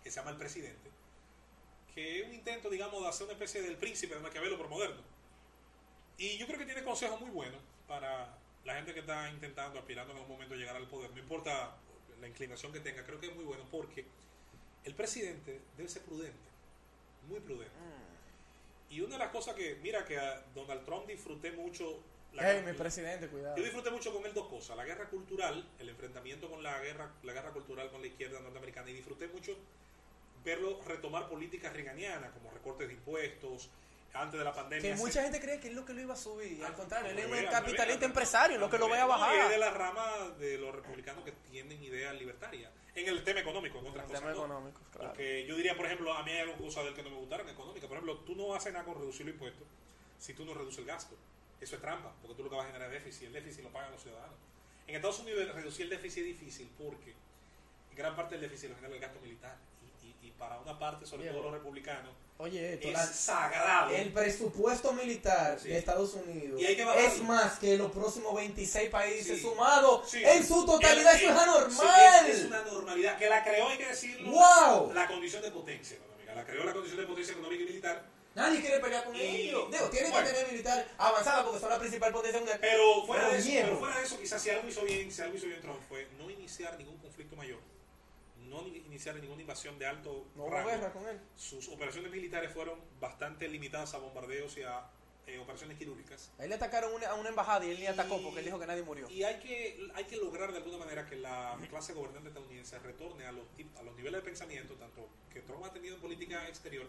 que 0.03 0.11
se 0.11 0.17
llama 0.17 0.31
El 0.31 0.37
Presidente. 0.37 0.91
que 1.95 2.21
es 2.21 2.27
un 2.27 2.35
intento, 2.35 2.71
digamos, 2.71 3.03
de 3.03 3.09
hacer 3.09 3.25
una 3.25 3.33
especie 3.33 3.63
del 3.63 3.77
príncipe 3.77 4.15
de 4.15 4.21
Maquiavelo 4.21 4.57
pero 4.57 4.69
moderno. 4.69 5.03
Y 6.19 6.39
yo 6.39 6.47
creo 6.47 6.59
que 6.59 6.65
tiene 6.65 6.85
consejos 6.85 7.21
muy 7.21 7.31
buenos 7.31 7.61
para 7.89 8.39
la 8.65 8.75
gente 8.75 8.95
que 8.95 9.01
está 9.01 9.29
intentando, 9.31 9.79
aspirando 9.79 10.13
en 10.13 10.19
algún 10.19 10.35
momento 10.37 10.55
a 10.55 10.57
llegar 10.57 10.77
al 10.77 10.87
poder. 10.87 11.11
No 11.11 11.19
importa 11.19 11.77
la 12.21 12.29
inclinación 12.29 12.73
que 12.73 12.81
tenga, 12.81 13.05
creo 13.05 13.19
que 13.19 13.29
es 13.29 13.35
muy 13.35 13.45
bueno 13.45 13.65
porque 13.71 14.05
el 14.85 14.95
presidente 14.95 15.61
debe 15.77 15.89
ser 15.89 16.03
prudente, 16.03 16.39
muy 17.29 17.41
prudente. 17.41 17.75
Y 18.91 19.01
una 19.01 19.13
de 19.15 19.19
las 19.21 19.31
cosas 19.31 19.55
que, 19.55 19.77
mira, 19.83 20.05
que 20.05 20.19
a 20.19 20.43
Donald 20.55 20.85
Trump 20.85 21.07
disfruté 21.07 21.53
mucho. 21.53 22.03
la- 22.33 22.53
Ey, 22.53 22.63
mi 22.63 22.73
presidente, 22.75 23.27
cuidado. 23.29 23.57
yo 23.57 23.63
disfruté 23.65 23.91
mucho 23.91 24.13
con 24.13 24.25
él 24.25 24.33
dos 24.33 24.47
cosas, 24.47 24.77
la 24.77 24.85
guerra 24.85 25.09
cultural, 25.09 25.69
el 25.81 25.89
enfrentamiento 25.89 26.49
con 26.49 26.63
la 26.63 26.79
guerra, 26.79 27.11
la 27.25 27.33
guerra 27.33 27.51
cultural 27.51 27.91
con 27.91 28.01
la 28.03 28.07
izquierda 28.07 28.39
norteamericana, 28.39 28.89
y 28.91 28.93
disfruté 28.95 29.27
mucho 29.27 29.57
verlo 30.45 30.81
retomar 30.87 31.29
políticas 31.29 31.73
reganianas, 31.73 32.31
como 32.31 32.51
recortes 32.53 32.87
de 32.89 32.95
impuestos, 32.95 33.69
antes 34.15 34.39
de 34.39 34.45
la 34.45 34.53
pandemia. 34.55 34.91
Que 34.93 34.97
mucha 34.97 35.23
gente 35.25 35.41
cree 35.41 35.59
que 35.61 35.69
es 35.69 35.75
lo 35.75 35.85
que 35.85 35.93
lo 35.93 36.01
iba 36.03 36.15
a 36.15 36.17
subir. 36.17 36.65
Al 36.65 36.75
contrario, 36.75 37.11
él 37.11 37.19
es 37.19 37.27
un 37.27 37.47
capitalista 37.51 38.05
empresario, 38.07 38.59
lo 38.59 38.71
que 38.71 38.79
lo 38.79 38.89
vaya 38.89 39.05
a 39.05 39.07
y 39.07 39.43
Es 39.43 39.51
de 39.51 39.59
bajar. 39.59 39.59
la 39.59 39.71
rama 39.71 40.29
de 40.39 40.59
los 40.59 40.73
republicanos 40.75 41.25
que 41.25 41.33
tienen 41.51 41.83
ideas 41.83 42.15
libertarias. 42.15 42.71
En 42.95 43.09
el 43.09 43.23
tema 43.23 43.41
económico, 43.41 43.79
en 43.79 43.87
otras 43.87 44.05
El 44.05 44.11
cosas. 44.11 44.21
tema 44.21 44.33
no. 44.35 44.45
económico, 44.45 44.81
claro. 44.93 45.09
Porque 45.11 45.47
yo 45.47 45.57
diría, 45.57 45.77
por 45.77 45.87
ejemplo, 45.87 46.13
a 46.13 46.23
mí 46.25 46.33
hay 46.33 46.39
algunas 46.41 46.61
cosas 46.61 46.85
del 46.85 46.95
que 46.95 47.03
no 47.03 47.11
me 47.11 47.17
gustaron 47.17 47.49
económica. 47.49 47.87
Por 47.87 47.97
ejemplo, 47.97 48.17
tú 48.19 48.35
no 48.35 48.55
haces 48.55 48.73
nada 48.73 48.85
con 48.85 48.95
reducir 48.97 49.27
los 49.27 49.35
impuestos 49.35 49.67
si 50.19 50.35
tú 50.35 50.45
no 50.45 50.55
reduces 50.55 50.79
el 50.81 50.87
gasto. 50.87 51.15
Eso 51.61 51.77
es 51.77 51.81
trampa, 51.81 52.13
porque 52.21 52.35
tú 52.37 52.43
lo 52.45 52.51
que 52.51 52.57
vas 52.57 52.65
a 52.65 52.69
generar 52.69 52.89
es 52.93 53.03
déficit. 53.05 53.27
El 53.29 53.33
déficit 53.35 53.63
lo 53.65 53.71
pagan 53.71 53.93
los 53.93 54.03
ciudadanos. 54.03 54.35
En 54.87 54.97
Estados 54.97 55.21
Unidos 55.21 55.55
reducir 55.55 55.85
el 55.85 55.91
déficit 55.91 56.23
es 56.25 56.39
difícil 56.41 56.69
porque 56.79 57.15
gran 57.95 58.17
parte 58.17 58.35
del 58.35 58.43
déficit 58.43 58.71
lo 58.71 58.77
genera 58.77 58.95
el 58.95 59.01
gasto 59.01 59.21
militar. 59.21 59.57
Y, 60.03 60.07
y- 60.07 60.29
y 60.29 60.31
para 60.33 60.59
una 60.59 60.79
parte, 60.79 61.07
sobre 61.07 61.29
todo 61.31 61.43
los 61.43 61.53
republicanos, 61.53 62.13
Oye, 62.41 62.75
esto, 62.75 62.89
es 62.89 62.95
la- 62.95 63.07
sagrado. 63.07 63.91
El 63.91 64.13
presupuesto 64.13 64.93
militar 64.95 65.59
Sí. 65.61 65.69
de 65.69 65.79
Estados 65.79 66.15
Unidos 66.15 66.61
Y 66.61 66.65
hay 66.67 66.75
que 66.77 66.85
bajarlo. 66.85 67.07
es 67.09 67.23
más 67.23 67.59
que 67.59 67.77
los 67.77 67.93
próximos 67.93 68.35
26 68.35 68.89
países 68.89 69.37
Sí. 69.37 69.43
sumados. 69.43 70.09
Sí. 70.11 70.23
En 70.25 70.47
su 70.47 70.65
totalidad, 70.65 71.15
El- 71.15 71.21
eso 71.21 71.31
es 71.31 71.39
anormal. 71.39 72.27
es, 72.27 72.39
es 72.39 72.45
una 72.47 72.63
normalidad 72.63 73.19
que 73.19 73.29
la 73.29 73.45
creó, 73.45 73.69
hay 73.69 73.77
que 73.79 73.87
decirlo, 73.89 74.31
¡Wow! 74.33 74.93
la 74.95 75.07
condición 75.07 75.43
de 75.43 75.51
potencia 75.51 75.97
económica. 75.99 76.35
La 76.35 76.45
creó 76.47 76.65
la 76.65 76.73
condición 76.73 77.01
de 77.01 77.07
potencia 77.07 77.33
económica 77.33 77.63
y 77.63 77.67
militar. 77.67 78.03
Nadie 78.35 78.61
quiere 78.61 78.79
pelear 78.79 79.05
con 79.05 79.17
Y- 79.17 79.21
ellos. 79.21 79.71
Digo, 79.71 79.91
tienen 79.91 80.11
bueno. 80.13 80.27
que 80.27 80.33
tener 80.33 80.51
militar 80.53 80.89
avanzada 80.97 81.45
porque 81.45 81.59
son 81.61 81.69
la 81.69 81.79
principal 81.79 82.13
potencia 82.13 82.39
mundial. 82.39 82.59
Pero 82.61 83.05
fuera, 83.05 83.25
Pero 83.29 83.33
de 83.35 83.39
eso, 83.41 83.67
pero 83.67 83.79
fuera 83.79 83.99
de 83.99 84.05
eso, 84.07 84.19
quizás 84.21 84.41
si 84.41 84.51
algo 84.51 84.69
hizo 84.69 84.83
bien, 84.83 85.11
si 85.13 85.21
algo 85.21 85.37
hizo 85.37 85.47
bien 85.47 85.61
Trump 85.61 85.81
fue 85.89 86.07
no 86.17 86.31
iniciar 86.31 86.79
ningún 86.79 86.97
conflicto 86.99 87.35
mayor, 87.37 87.59
no 88.51 88.63
ni- 88.63 88.79
iniciar 88.79 89.15
ninguna 89.17 89.41
invasión 89.41 89.79
de 89.79 89.87
alto 89.87 90.27
no 90.37 90.49
rango. 90.51 90.69
guerra 90.69 90.93
con 90.93 91.07
él. 91.09 91.19
Sus 91.37 91.69
operaciones 91.69 92.11
militares 92.11 92.53
fueron 92.53 92.79
bastante 93.01 93.49
limitadas 93.49 93.95
a 93.95 93.99
bombardeos 93.99 94.57
y 94.59 94.63
a 94.63 94.85
eh, 95.27 95.39
operaciones 95.39 95.79
quirúrgicas. 95.79 96.31
Ahí 96.39 96.49
le 96.49 96.57
atacaron 96.57 96.93
una- 96.93 97.09
a 97.09 97.15
una 97.15 97.29
embajada 97.29 97.65
y 97.65 97.71
él 97.71 97.79
ni 97.79 97.87
atacó 97.87 98.21
porque 98.21 98.41
él 98.41 98.47
dijo 98.47 98.59
que 98.59 98.67
nadie 98.67 98.83
murió. 98.83 99.09
Y 99.09 99.23
hay 99.23 99.39
que, 99.39 99.89
hay 99.95 100.05
que 100.05 100.17
lograr 100.17 100.51
de 100.51 100.59
alguna 100.59 100.79
manera 100.79 101.07
que 101.07 101.17
la 101.17 101.57
clase 101.71 101.93
gobernante 101.93 102.29
estadounidense 102.29 102.79
retorne 102.81 103.25
a 103.27 103.33
los, 103.33 103.45
a 103.79 103.83
los 103.85 103.95
niveles 103.97 104.21
de 104.21 104.25
pensamiento, 104.25 104.75
tanto 104.75 105.09
que 105.33 105.41
Trump 105.43 105.65
ha 105.65 105.73
tenido 105.73 105.95
en 105.95 106.01
política 106.01 106.49
exterior, 106.49 106.87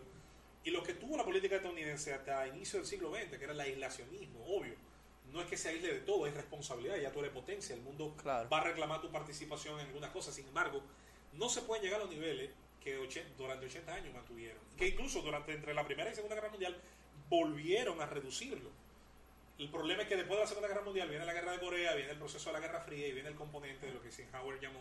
y 0.64 0.72
lo 0.72 0.82
que 0.82 0.94
tuvo 0.96 1.18
la 1.18 1.24
política 1.26 1.58
estadounidense 1.58 2.14
hasta 2.14 2.48
inicio 2.48 2.80
del 2.80 2.88
siglo 2.88 3.14
XX, 3.14 3.38
que 3.38 3.44
era 3.44 3.54
el 3.54 3.60
aislacionismo, 3.60 4.44
obvio. 4.48 4.74
No 5.32 5.42
es 5.42 5.48
que 5.48 5.56
se 5.58 5.70
aísle 5.70 5.94
de 5.94 6.00
todo, 6.02 6.26
es 6.26 6.34
responsabilidad, 6.34 6.98
ya 6.98 7.12
tú 7.12 7.20
eres 7.20 7.32
potencia, 7.32 7.76
el 7.76 7.82
mundo 7.82 8.16
Claro. 8.22 8.50
va 8.50 8.60
a 8.62 8.64
reclamar 8.64 9.02
tu 9.02 9.12
participación 9.12 9.80
en 9.80 9.88
algunas 9.88 10.10
cosas, 10.12 10.34
sin 10.36 10.48
embargo, 10.48 10.82
no 11.34 11.50
se 11.50 11.62
pueden 11.62 11.84
llegar 11.84 12.02
a 12.02 12.04
los 12.06 12.14
niveles 12.14 12.52
que 12.84 12.96
durante 13.38 13.66
80 13.66 13.94
años 13.94 14.14
mantuvieron, 14.14 14.60
que 14.78 14.88
incluso 14.88 15.22
durante 15.22 15.54
entre 15.54 15.74
la 15.74 15.86
Primera 15.86 16.12
y 16.12 16.16
Segunda 16.16 16.36
Guerra 16.36 16.50
Mundial 16.50 16.76
volvieron 17.30 18.02
a 18.02 18.06
reducirlo. 18.06 18.70
El 19.60 19.70
problema 19.70 20.02
es 20.04 20.08
que 20.10 20.16
después 20.16 20.38
de 20.38 20.44
la 20.44 20.48
Segunda 20.48 20.68
Guerra 20.68 20.82
Mundial 20.82 21.08
viene 21.10 21.26
la 21.26 21.34
guerra 21.34 21.52
de 21.52 21.60
Corea, 21.60 21.94
viene 21.94 22.12
el 22.12 22.18
proceso 22.18 22.50
de 22.50 22.54
la 22.54 22.60
Guerra 22.60 22.82
Fría 22.82 23.08
y 23.08 23.12
viene 23.12 23.30
el 23.30 23.36
componente 23.36 23.86
de 23.86 23.94
lo 23.94 24.02
que 24.02 24.08
Eisenhower 24.08 24.60
llamó 24.60 24.80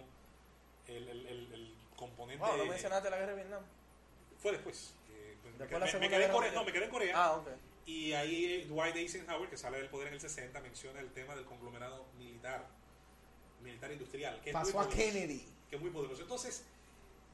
el, 0.88 1.06
el, 1.08 1.26
el- 1.26 1.52
el 1.52 1.74
componente... 1.96 2.42
Wow, 2.44 2.56
no 2.56 2.64
mencionaste 2.66 3.10
la 3.10 3.18
guerra 3.18 3.30
de 3.32 3.36
Vietnam. 3.36 3.62
Fue 4.38 4.52
después. 4.52 4.94
me, 5.58 5.66
quedé- 5.66 5.72
la 5.78 5.84
me 5.84 5.90
Segunda 5.90 6.08
quedé 6.16 6.24
en 6.24 6.32
Corea, 6.32 6.50
Mundial. 6.50 6.54
no, 6.54 6.64
me 6.64 6.72
quedé 6.72 6.84
en 6.86 6.90
Corea. 6.90 7.12
Ah, 7.24 7.32
ok. 7.36 7.48
Y 7.84 8.12
ahí 8.14 8.44
eh, 8.46 8.66
Dwight 8.66 8.96
Eisenhower, 8.96 9.50
que 9.50 9.58
sale 9.58 9.76
del 9.78 9.90
poder 9.90 10.08
en 10.08 10.14
el 10.14 10.20
60, 10.20 10.58
menciona 10.60 11.00
el 11.00 11.12
tema 11.12 11.34
del 11.36 11.44
conglomerado 11.44 12.06
militar, 12.18 12.66
militar 13.62 13.92
industrial, 13.92 14.40
que 14.40 14.52
Pasó 14.52 14.80
a 14.80 14.88
Kennedy. 14.88 15.44
Que 15.70 15.76
es 15.76 15.82
muy 15.82 15.90
poderoso. 15.90 16.20
Entonces, 16.22 16.64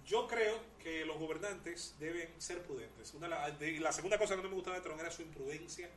yo 0.07 0.29
creo 0.29 0.61
que 0.83 1.05
los 1.05 1.19
gobernantes 1.19 1.95
deben 1.99 2.29
ser 2.41 2.63
prudentes. 2.63 3.13
Una, 3.15 3.51
de 3.51 3.81
la, 3.81 3.91
segunda 3.93 4.19
cosa 4.19 4.37
que 4.37 4.43
no 4.43 4.49
me 4.49 4.55
gustaba 4.55 4.77
de 4.77 4.83
Trump 4.83 5.01
era 5.01 5.11
su 5.11 5.23
imprudencia. 5.23 5.89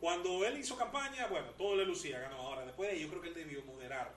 Cuando 0.00 0.44
él 0.46 0.58
hizo 0.58 0.76
campaña, 0.76 1.26
bueno, 1.26 1.50
todo 1.50 1.76
le 1.76 1.84
lucía, 1.84 2.18
ganó. 2.20 2.36
Ahora, 2.36 2.64
después 2.64 2.88
de 2.88 2.96
ahí, 2.96 3.02
yo 3.02 3.08
creo 3.10 3.20
que 3.22 3.28
él 3.28 3.34
debió 3.34 3.62
moderar. 3.64 4.14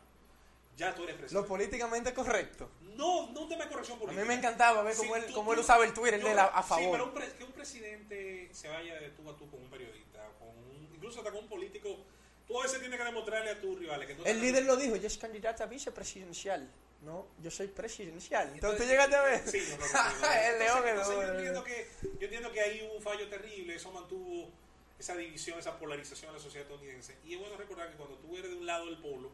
Ya 0.78 0.94
tú 0.94 1.04
eres 1.04 1.16
Lo 1.16 1.20
presidente. 1.22 1.48
políticamente 1.48 2.14
correcto. 2.14 2.70
No, 2.96 3.32
no 3.32 3.42
un 3.42 3.50
tema 3.50 3.64
de 3.66 3.70
corrección 3.72 3.98
A 3.98 4.02
política. 4.02 4.22
mí 4.22 4.28
me 4.28 4.34
encantaba 4.36 4.84
ver 4.84 4.94
Sí, 4.94 5.02
cómo 5.04 5.16
él, 5.16 5.26
tú- 5.28 5.34
cómo 5.34 5.54
él 5.54 5.60
usaba 5.60 5.86
el 5.86 5.94
Twitter, 5.94 6.20
yo- 6.20 6.28
de 6.28 6.36
la, 6.36 6.46
a 6.46 6.62
Sí, 6.64 6.70
favor. 6.70 6.92
pero 6.92 7.06
un 7.06 7.14
pre- 7.14 7.32
que 7.34 7.44
un 7.46 7.52
presidente 7.54 8.50
se 8.54 8.68
vaya 8.68 8.96
de 8.96 9.10
tú 9.12 9.30
a 9.30 9.38
tú 9.38 9.50
con 9.50 9.62
un 9.62 9.70
periodista, 9.70 10.28
con 10.40 10.50
un- 10.50 10.92
incluso 10.94 11.20
hasta 11.20 11.32
con 11.32 11.44
un 11.44 11.50
político, 11.50 11.98
tú 12.48 12.60
a 12.60 12.64
veces 12.64 12.80
tienes 12.82 12.98
que 13.00 13.06
demostrarle 13.06 13.52
a 13.52 13.62
tus 13.62 13.80
rivales 13.80 14.08
que 14.08 14.16
no 14.16 14.26
el 14.26 14.42
líder 14.42 14.66
lo 14.66 14.76
dijo, 14.76 14.96
yo 14.98 15.10
soy 15.10 15.20
candidato 15.20 15.64
a 15.64 15.68
vicepresidencial. 15.68 16.70
No, 17.01 17.27
yo 17.41 17.51
soy 17.51 17.67
presidencial. 17.67 18.49
Entonces 18.53 18.81
tú 18.81 18.88
llegaste 18.88 19.15
a 19.15 19.22
ver. 19.22 19.47
Sí, 19.47 19.61
no, 19.69 19.77
no, 19.77 20.22
no. 20.22 20.34
El 20.34 20.59
león 20.59 20.88
Entonces, 20.88 20.88
es 20.88 20.89
entonces 20.89 21.15
yo 21.15 21.34
entiendo 21.34 21.63
que 21.63 21.89
yo 22.19 22.26
entiendo 22.26 22.51
que 22.51 22.61
ahí 22.61 22.81
hubo 22.88 22.95
un 22.95 23.01
fallo 23.03 23.27
terrible, 23.30 23.76
eso 23.76 23.91
mantuvo 23.91 24.49
esa 24.97 25.15
división, 25.15 25.59
esa 25.59 25.77
polarización 25.77 26.30
en 26.30 26.35
la 26.38 26.41
sociedad 26.41 26.63
estadounidense. 26.67 27.15
Y 27.26 27.34
es 27.34 27.39
bueno 27.39 27.57
recordar 27.57 27.89
que 27.91 27.97
cuando 27.97 28.15
tú 28.17 28.35
eres 28.38 28.49
de 28.49 28.57
un 28.57 28.65
lado 28.65 28.85
del 28.88 28.97
polo, 28.97 29.30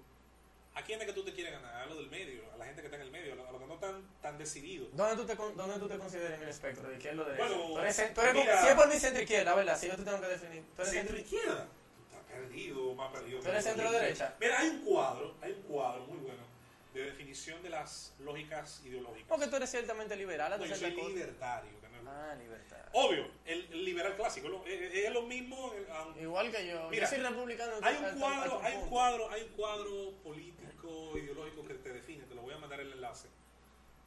¿a 0.73 0.81
quién 0.83 0.99
es 0.99 1.07
que 1.07 1.13
tú 1.13 1.23
te 1.23 1.33
quieres 1.33 1.53
ganar? 1.53 1.73
A 1.75 1.85
los 1.85 1.97
del 1.97 2.09
medio, 2.09 2.41
a 2.53 2.57
la 2.57 2.65
gente 2.65 2.81
que 2.81 2.88
está 2.88 2.97
en 2.97 3.03
el 3.03 3.11
medio, 3.11 3.33
a 3.33 3.35
los 3.38 3.47
a 3.47 3.51
los 3.51 3.61
que 3.61 3.67
no 3.67 3.73
están 3.75 4.05
tan 4.21 4.38
decididos. 4.38 4.89
¿Dónde 4.93 5.15
tú, 5.15 5.25
te, 5.25 5.35
con- 5.38 5.55
¿Dónde 5.55 5.79
tú 5.79 5.88
te 5.88 5.97
consideras 5.97 6.33
en 6.38 6.43
el 6.43 6.49
espectro? 6.49 6.89
¿De 6.89 6.95
izquierda 6.95 7.21
o 7.21 7.25
derecha? 7.25 7.47
Bueno, 7.47 7.67
tú 7.67 7.79
eres, 7.79 8.13
tú 8.13 8.21
eres 8.21 8.33
mira- 8.33 8.51
como- 8.53 8.61
si 8.63 8.67
es 8.69 8.75
por 8.75 8.88
mi 8.89 8.99
centro 8.99 9.21
izquierda, 9.21 9.55
¿verdad? 9.55 9.79
Si 9.79 9.88
yo 9.88 9.95
te 9.95 10.03
tengo 10.03 10.19
que 10.19 10.27
definir. 10.27 10.63
¿Tú 10.75 10.81
eres 10.81 10.93
centro 10.93 11.17
izquierda. 11.17 11.67
Tú 11.95 12.03
estás 12.17 12.23
perdido, 12.31 12.95
más 12.95 13.11
perdido. 13.13 13.39
¿Tú 13.39 13.47
eres 13.49 13.63
centro 13.63 13.91
derecha? 13.91 14.35
Mira, 14.41 14.59
hay 14.59 14.67
un 14.69 14.79
cuadro, 14.83 15.35
hay 15.41 15.51
un 15.53 15.61
cuadro 15.61 16.03
muy 16.07 16.17
bueno 16.17 16.51
de 16.93 17.03
definición 17.05 17.61
de 17.63 17.69
las 17.69 18.13
lógicas 18.19 18.81
ideológicas. 18.85 19.27
Porque 19.30 19.47
tú 19.47 19.55
eres 19.55 19.69
ciertamente 19.72 20.15
liberal. 20.15 20.59
No, 20.59 20.65
yo 20.65 20.76
soy 20.76 20.91
libertario. 20.91 21.72
que 21.80 21.88
no- 21.88 22.11
Ah, 22.11 22.35
libertad. 22.35 22.77
Obvio, 22.93 23.26
el, 23.45 23.65
el 23.72 23.85
liberal 23.85 24.15
clásico 24.15 24.49
lo- 24.49 24.65
es, 24.65 24.93
es 24.93 25.11
lo 25.13 25.22
mismo. 25.22 25.72
eh, 25.73 25.88
aunque- 25.93 26.22
Igual 26.23 26.51
que 26.51 26.68
yo. 26.68 26.89
Mira, 26.89 27.05
yo 27.09 27.15
soy 27.15 27.23
republicano. 27.26 27.73
hay 27.81 27.95
un 27.95 28.19
cuadro, 28.19 28.59
hay 28.61 28.76
un 28.76 28.89
cuadro, 28.89 29.30
hay 29.30 29.41
un 29.43 29.49
cuadro 29.49 30.11
político, 30.23 31.18
ideológico 31.18 31.63
que 31.65 31.76
te 31.76 31.93
define. 31.93 32.26
Te 32.26 32.35
lo 32.35 32.41
voy 32.41 32.53
a 32.53 32.57
mandar 32.57 32.81
el 32.81 32.91
enlace. 32.91 33.27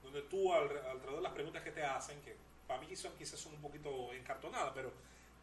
Donde 0.03 0.21
tú 0.23 0.53
al- 0.53 0.65
alrededor 0.87 1.17
de 1.17 1.23
las 1.23 1.33
preguntas 1.33 1.63
que 1.63 1.71
te 1.71 1.83
hacen, 1.83 2.21
que 2.21 2.37
para 2.67 2.81
mí 2.81 2.95
son, 2.95 3.17
quizás 3.17 3.41
son 3.41 3.55
un 3.55 3.63
poquito 3.63 4.13
encartonadas, 4.13 4.73
pero 4.75 4.93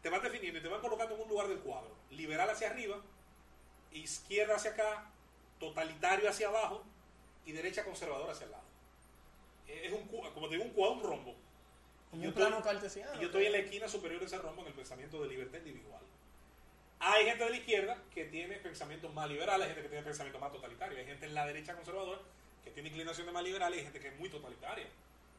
te 0.00 0.08
van 0.08 0.22
definiendo 0.22 0.60
y 0.60 0.62
te 0.62 0.68
van 0.68 0.80
colocando 0.80 1.16
en 1.16 1.22
un 1.22 1.28
lugar 1.28 1.48
del 1.48 1.58
cuadro. 1.58 1.90
Liberal 2.10 2.48
hacia 2.50 2.70
arriba, 2.70 3.00
izquierda 3.92 4.54
hacia 4.56 4.70
acá, 4.72 5.10
totalitario 5.58 6.28
hacia 6.28 6.48
abajo 6.48 6.84
y 7.46 7.52
derecha 7.52 7.84
conservadora 7.84 8.32
hacia 8.32 8.46
el 8.46 8.52
lado. 8.52 8.64
Es 9.68 9.92
un, 9.92 10.06
como 10.06 10.48
te 10.48 10.54
digo, 10.56 10.64
un 10.64 10.72
cuadro, 10.72 10.94
un 10.96 11.02
rombo. 11.02 11.34
Yo 12.12 12.34
plano 12.34 12.58
estoy- 12.58 12.72
cartesiano. 12.72 13.14
y 13.14 13.20
yo 13.20 13.26
estoy 13.26 13.46
en 13.46 13.52
la 13.52 13.58
esquina 13.58 13.88
superior 13.88 14.20
de 14.20 14.26
ese 14.26 14.38
rombo 14.38 14.62
en 14.62 14.68
el 14.68 14.74
pensamiento 14.74 15.22
de 15.22 15.28
libertad 15.28 15.58
individual. 15.58 16.02
Hay 17.00 17.24
gente 17.24 17.42
de 17.44 17.50
la 17.50 17.56
izquierda 17.56 17.98
que 18.14 18.26
tiene 18.26 18.56
pensamientos 18.58 19.12
más 19.14 19.28
liberales, 19.28 19.62
hay 19.66 19.68
gente 19.74 19.82
que 19.82 19.88
tiene 19.88 20.04
pensamientos 20.04 20.40
más 20.40 20.52
totalitarios. 20.52 21.00
Hay 21.00 21.06
gente 21.06 21.26
en 21.26 21.34
la 21.34 21.46
derecha 21.46 21.74
conservadora 21.74 22.20
que 22.62 22.70
tiene 22.70 22.90
inclinaciones 22.90 23.32
más 23.32 23.42
liberales 23.42 23.76
y 23.76 23.78
hay 23.80 23.84
gente 23.86 23.98
que 24.00 24.08
es 24.08 24.18
muy 24.18 24.28
totalitaria. 24.28 24.86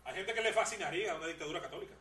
Hay 0.04 0.16
gente 0.16 0.34
que 0.34 0.42
le 0.42 0.52
fascinaría 0.52 1.16
una 1.16 1.28
dictadura 1.28 1.62
católica, 1.62 1.94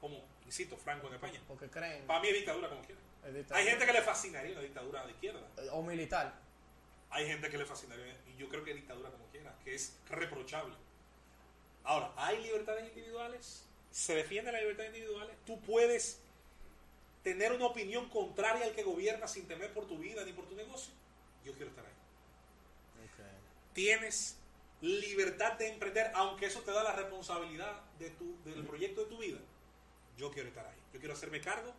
como, 0.00 0.22
insisto, 0.46 0.76
Franco 0.78 1.08
en 1.08 1.14
España. 1.14 1.40
Porque 1.46 1.66
creen. 1.68 2.06
Para 2.06 2.20
mí 2.20 2.28
es 2.28 2.34
dictadura 2.34 2.68
como 2.70 2.80
quiera. 2.82 3.00
es. 3.38 3.52
Hay 3.52 3.66
gente 3.66 3.84
que 3.84 3.92
le 3.92 4.00
fascinaría 4.00 4.52
una 4.52 4.62
dictadura 4.62 5.04
de 5.04 5.12
izquierda. 5.12 5.46
O 5.72 5.82
militar. 5.82 6.32
Hay 7.10 7.26
gente 7.26 7.50
que 7.50 7.58
le 7.58 7.66
fascinaría, 7.66 8.16
y 8.32 8.38
yo 8.38 8.48
creo 8.48 8.64
que 8.64 8.72
dictadura 8.72 9.10
como 9.10 9.26
que 9.64 9.74
es 9.74 9.92
reprochable. 10.08 10.74
Ahora, 11.84 12.12
¿hay 12.16 12.42
libertades 12.42 12.88
individuales? 12.88 13.64
¿Se 13.90 14.14
defiende 14.14 14.52
la 14.52 14.60
libertad 14.60 14.84
individual? 14.84 15.28
¿Tú 15.46 15.60
puedes 15.60 16.20
tener 17.22 17.52
una 17.52 17.66
opinión 17.66 18.08
contraria 18.08 18.64
al 18.64 18.74
que 18.74 18.82
gobierna 18.82 19.26
sin 19.26 19.46
temer 19.46 19.72
por 19.72 19.86
tu 19.86 19.98
vida 19.98 20.24
ni 20.24 20.32
por 20.32 20.46
tu 20.46 20.54
negocio? 20.54 20.92
Yo 21.44 21.52
quiero 21.54 21.70
estar 21.70 21.84
ahí. 21.84 21.92
Tienes 23.72 24.36
libertad 24.80 25.52
de 25.54 25.68
emprender, 25.68 26.10
aunque 26.14 26.46
eso 26.46 26.60
te 26.60 26.72
da 26.72 26.82
la 26.82 26.96
responsabilidad 26.96 27.80
de 27.98 28.10
tu, 28.10 28.36
del 28.44 28.64
proyecto 28.64 29.04
de 29.04 29.10
tu 29.10 29.18
vida. 29.18 29.38
Yo 30.16 30.30
quiero 30.30 30.48
estar 30.48 30.66
ahí. 30.66 30.78
Yo 30.92 30.98
quiero 30.98 31.14
hacerme 31.14 31.40
cargo 31.40 31.72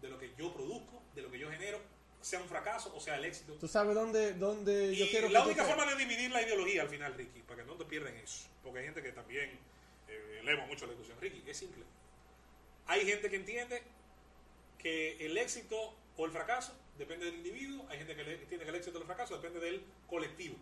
de 0.00 0.08
lo 0.08 0.18
que 0.18 0.32
yo 0.36 0.52
produzco, 0.52 1.02
de 1.14 1.22
lo 1.22 1.30
que 1.30 1.38
yo 1.38 1.50
genero, 1.50 1.78
sea 2.20 2.40
un 2.40 2.48
fracaso 2.48 2.92
o 2.94 3.00
sea 3.00 3.16
el 3.16 3.24
éxito. 3.24 3.54
¿Tú 3.54 3.68
sabes 3.68 3.94
dónde, 3.94 4.34
dónde 4.34 4.94
yo 4.94 5.04
Y 5.04 5.08
quiero 5.08 5.28
la 5.28 5.42
que 5.42 5.48
única 5.48 5.64
forma 5.64 5.86
de 5.86 5.96
dividir 5.96 6.30
la 6.30 6.42
ideología 6.42 6.82
al 6.82 6.88
final, 6.88 7.14
Ricky, 7.14 7.42
para 7.42 7.62
que 7.62 7.68
no 7.68 7.74
te 7.74 7.84
pierdan 7.84 8.14
eso, 8.16 8.48
porque 8.62 8.80
hay 8.80 8.84
gente 8.86 9.02
que 9.02 9.12
también 9.12 9.58
eh, 10.08 10.38
eleva 10.40 10.66
mucho 10.66 10.86
la 10.86 10.92
discusión, 10.92 11.18
Ricky, 11.20 11.42
es 11.46 11.56
simple. 11.56 11.84
Hay 12.86 13.06
gente 13.06 13.30
que 13.30 13.36
entiende 13.36 13.82
que 14.78 15.24
el 15.24 15.36
éxito 15.38 15.94
o 16.16 16.26
el 16.26 16.32
fracaso 16.32 16.74
depende 16.98 17.26
del 17.26 17.36
individuo, 17.36 17.86
hay 17.88 17.98
gente 17.98 18.14
que 18.14 18.22
entiende 18.22 18.64
que 18.64 18.70
el 18.70 18.76
éxito 18.76 18.98
o 18.98 19.00
el 19.00 19.06
fracaso 19.06 19.36
depende 19.36 19.60
del 19.60 19.82
colectivo. 20.08 20.56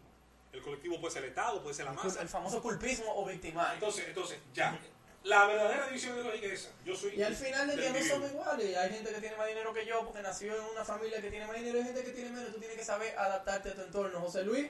El 0.53 0.63
colectivo 0.63 1.01
puede 1.01 1.13
ser 1.13 1.25
el 1.25 1.31
Estado, 1.31 1.63
puede 1.63 1.75
ser 1.75 1.85
la 1.85 1.93
masa. 1.93 2.23
El 2.23 2.29
famoso 2.29 2.63
culpismo 2.63 3.07
o 3.17 3.27
victimario. 3.27 3.75
Entonces, 3.75 4.09
entonces, 4.09 4.39
ya. 4.55 4.79
La 5.25 5.47
verdadera 5.47 5.87
división 5.87 6.15
ideológica 6.15 6.47
es 6.47 6.53
esa. 6.53 6.71
Yo 6.85 6.97
soy 6.97 7.15
Y 7.17 7.23
al 7.23 7.35
final 7.35 7.67
del 7.67 7.81
día 7.81 7.93
no 7.93 8.05
somos 8.05 8.31
iguales. 8.31 8.77
Hay 8.77 8.91
gente 8.91 9.13
que 9.13 9.21
tiene 9.21 9.37
más 9.37 9.49
dinero 9.49 9.75
que 9.75 9.85
yo 9.85 10.05
porque 10.05 10.23
nació 10.23 10.55
en 10.55 10.63
una 10.73 10.85
familia 10.85 11.21
que 11.21 11.31
tiene 11.31 11.47
más 11.47 11.57
dinero. 11.57 11.79
Hay 11.79 11.85
gente 11.85 12.03
que 12.05 12.13
tiene 12.13 12.31
menos. 12.31 12.53
Tú 12.53 12.59
tienes 12.59 12.77
que 12.77 12.85
saber 12.85 13.19
adaptarte 13.19 13.71
a 13.71 13.75
tu 13.75 13.83
entorno. 13.83 14.21
José 14.21 14.45
Luis, 14.45 14.69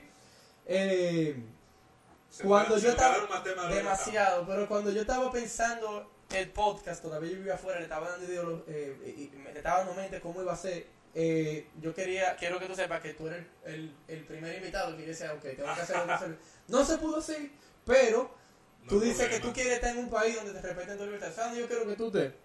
eh, 0.65 1.35
cuando 2.43 2.77
yo 2.77 2.89
estaba 2.89 3.41
de 3.41 3.75
demasiado, 3.75 4.45
pero 4.45 4.67
cuando 4.67 4.91
yo 4.91 5.01
estaba 5.01 5.31
pensando 5.31 6.11
el 6.31 6.49
podcast, 6.49 7.01
todavía 7.01 7.31
yo 7.31 7.37
vivía 7.37 7.55
afuera, 7.55 7.79
le 7.79 7.85
estaba 7.85 8.09
dando 8.09 8.63
eh, 8.67 9.31
y 9.33 9.35
me 9.37 9.51
le 9.51 9.57
estaba 9.57 9.79
dando 9.79 9.95
mente 9.95 10.21
cómo 10.21 10.41
iba 10.41 10.53
a 10.53 10.57
ser. 10.57 10.85
eh, 11.15 11.67
yo 11.81 11.93
quería, 11.93 12.35
quiero 12.35 12.59
que 12.59 12.67
tú 12.67 12.75
sepas 12.75 13.01
que 13.01 13.13
tú 13.15 13.27
eres 13.27 13.45
el, 13.65 13.95
el, 14.07 14.23
primer 14.25 14.55
invitado 14.57 14.95
que 14.95 15.01
yo 15.03 15.07
decía, 15.07 15.33
ok, 15.33 15.41
tengo 15.41 15.73
que 15.73 15.81
hacer. 15.81 16.37
No 16.67 16.85
se 16.85 16.97
pudo 16.99 17.17
hacer, 17.17 17.49
pero 17.83 18.31
tú 18.89 18.99
dices 18.99 19.29
que 19.29 19.39
tú 19.39 19.53
quieres 19.53 19.73
estar 19.73 19.91
en 19.91 19.99
un 19.99 20.09
país 20.09 20.35
donde 20.35 20.53
te 20.53 20.61
respeten 20.61 20.97
tu 20.97 21.05
libertad. 21.05 21.31
¿Sabes 21.33 21.59
yo 21.59 21.67
quiero 21.67 21.87
que 21.87 21.95
tú 21.95 22.11
ver. 22.11 22.35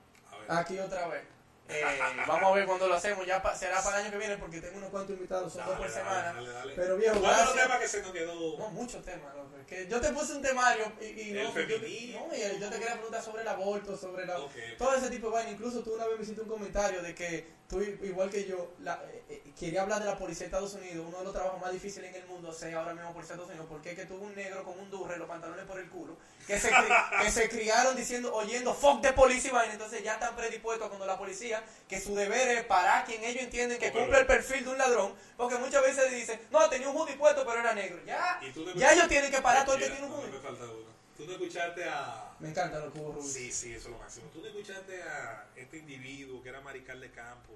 Aquí 0.46 0.78
otra 0.78 1.08
vez. 1.08 1.33
Eh, 1.66 1.82
vamos 2.26 2.52
a 2.52 2.54
ver 2.54 2.66
cuando 2.66 2.86
lo 2.88 2.94
hacemos. 2.94 3.26
Ya 3.26 3.42
pa- 3.42 3.54
será 3.56 3.82
para 3.82 3.96
el 3.98 4.02
año 4.04 4.12
que 4.12 4.18
viene 4.18 4.36
porque 4.36 4.60
tengo 4.60 4.76
unos 4.78 4.90
cuantos 4.90 5.16
invitados, 5.16 5.52
son 5.52 5.64
dos 5.64 5.76
por 5.76 5.88
Dale, 5.90 5.94
semana. 5.94 6.32
dale. 6.52 6.74
Pero 6.74 6.96
viejo, 6.96 7.20
¿Cuál 7.20 7.32
es 7.32 7.38
el 7.38 7.44
gracias. 7.46 7.64
tema 7.66 7.78
que 7.80 7.88
se 7.88 8.02
nos 8.02 8.12
quedó? 8.12 8.58
No, 8.58 8.68
muchos 8.70 9.02
temas, 9.04 9.34
loco. 9.34 9.50
Es 9.58 9.66
Que 9.66 9.86
yo 9.88 9.98
te 10.00 10.10
puse 10.10 10.34
un 10.34 10.42
temario 10.42 10.92
y, 11.00 11.04
y 11.04 11.30
El 11.38 11.44
no, 11.44 11.52
feminismo. 11.52 12.20
yo, 12.20 12.26
no, 12.28 12.34
y 12.56 12.60
yo 12.60 12.68
te 12.70 12.78
quería 12.78 12.92
preguntar 12.94 13.22
sobre 13.22 13.42
el 13.42 13.48
aborto, 13.48 13.96
sobre 13.96 14.26
la, 14.26 14.36
todo 14.76 14.94
ese 14.94 15.08
tipo 15.08 15.28
de 15.28 15.32
vaina. 15.32 15.50
Incluso 15.52 15.80
tú 15.82 15.94
una 15.94 16.06
vez 16.06 16.18
me 16.18 16.22
hiciste 16.24 16.42
un 16.42 16.48
comentario 16.48 17.00
de 17.02 17.14
que 17.14 17.48
tú, 17.66 17.80
igual 17.80 18.28
que 18.28 18.44
yo, 18.44 18.72
la- 18.80 19.02
eh, 19.10 19.22
eh, 19.30 19.42
quería 19.58 19.82
hablar 19.82 20.00
de 20.00 20.04
la 20.06 20.18
policía 20.18 20.40
de 20.40 20.46
Estados 20.46 20.74
Unidos, 20.74 21.06
uno 21.08 21.18
de 21.18 21.24
los 21.24 21.32
trabajos 21.32 21.60
más 21.62 21.72
difíciles 21.72 22.10
en 22.14 22.20
el 22.22 22.26
mundo, 22.28 22.52
sea 22.52 22.78
ahora 22.78 22.92
mismo 22.92 23.12
policía 23.14 23.36
de 23.36 23.42
Estados 23.42 23.48
Unidos, 23.50 23.66
porque 23.70 23.92
es 23.92 23.96
que 23.98 24.04
tuvo 24.04 24.26
un 24.26 24.34
negro 24.34 24.64
con 24.64 24.78
un 24.78 24.90
durre, 24.90 25.16
los 25.16 25.26
pantalones 25.28 25.64
por 25.64 25.78
el 25.80 25.88
culo, 25.88 26.14
que 26.46 26.60
se, 26.60 26.68
que 27.22 27.30
se 27.30 27.48
criaron 27.48 27.96
diciendo, 27.96 28.34
oyendo 28.34 28.74
fuck 28.74 29.00
de 29.00 29.14
policía 29.14 29.50
y 29.50 29.54
vaina, 29.54 29.72
entonces 29.72 30.02
ya 30.04 30.14
están 30.14 30.36
predispuestos 30.36 30.88
cuando 30.88 31.06
la 31.06 31.16
policía, 31.16 31.53
que 31.88 32.00
su 32.00 32.14
deber 32.14 32.48
es 32.48 32.64
parar 32.64 33.02
a 33.02 33.04
quien 33.04 33.22
ellos 33.24 33.42
entienden 33.42 33.78
que 33.78 33.92
cumple 33.92 34.18
el 34.18 34.26
perfil 34.26 34.64
de 34.64 34.70
un 34.70 34.78
ladrón, 34.78 35.14
porque 35.36 35.56
muchas 35.56 35.82
veces 35.82 36.10
dicen, 36.12 36.40
no, 36.50 36.68
tenía 36.70 36.88
un 36.88 36.96
hoodie 36.96 37.16
puesto, 37.16 37.44
pero 37.46 37.60
era 37.60 37.74
negro. 37.74 38.00
Ya, 38.06 38.40
no- 38.56 38.74
ya 38.74 38.92
ellos 38.92 39.08
tienen 39.08 39.30
que 39.30 39.40
parar 39.42 39.64
todo 39.64 39.76
el 39.76 39.82
que 39.82 39.90
tiene 39.90 40.04
un 40.06 40.10
no, 40.10 40.16
hoodie. 40.18 40.30
me 40.32 40.38
falta 40.40 40.64
uno. 40.64 40.94
Tú 41.16 41.26
no 41.26 41.32
escuchaste 41.32 41.84
a. 41.84 42.30
Me 42.40 42.48
encantan 42.48 42.80
los 42.80 42.92
cubos 42.92 43.14
rubios. 43.14 43.32
Sí, 43.32 43.52
sí, 43.52 43.72
eso 43.72 43.86
es 43.88 43.92
lo 43.92 43.98
máximo. 43.98 44.26
Tú 44.32 44.40
no 44.40 44.48
escuchaste 44.48 45.00
a 45.04 45.46
este 45.54 45.76
individuo 45.78 46.42
que 46.42 46.48
era 46.48 46.60
marical 46.60 47.00
de 47.00 47.10
campo 47.12 47.52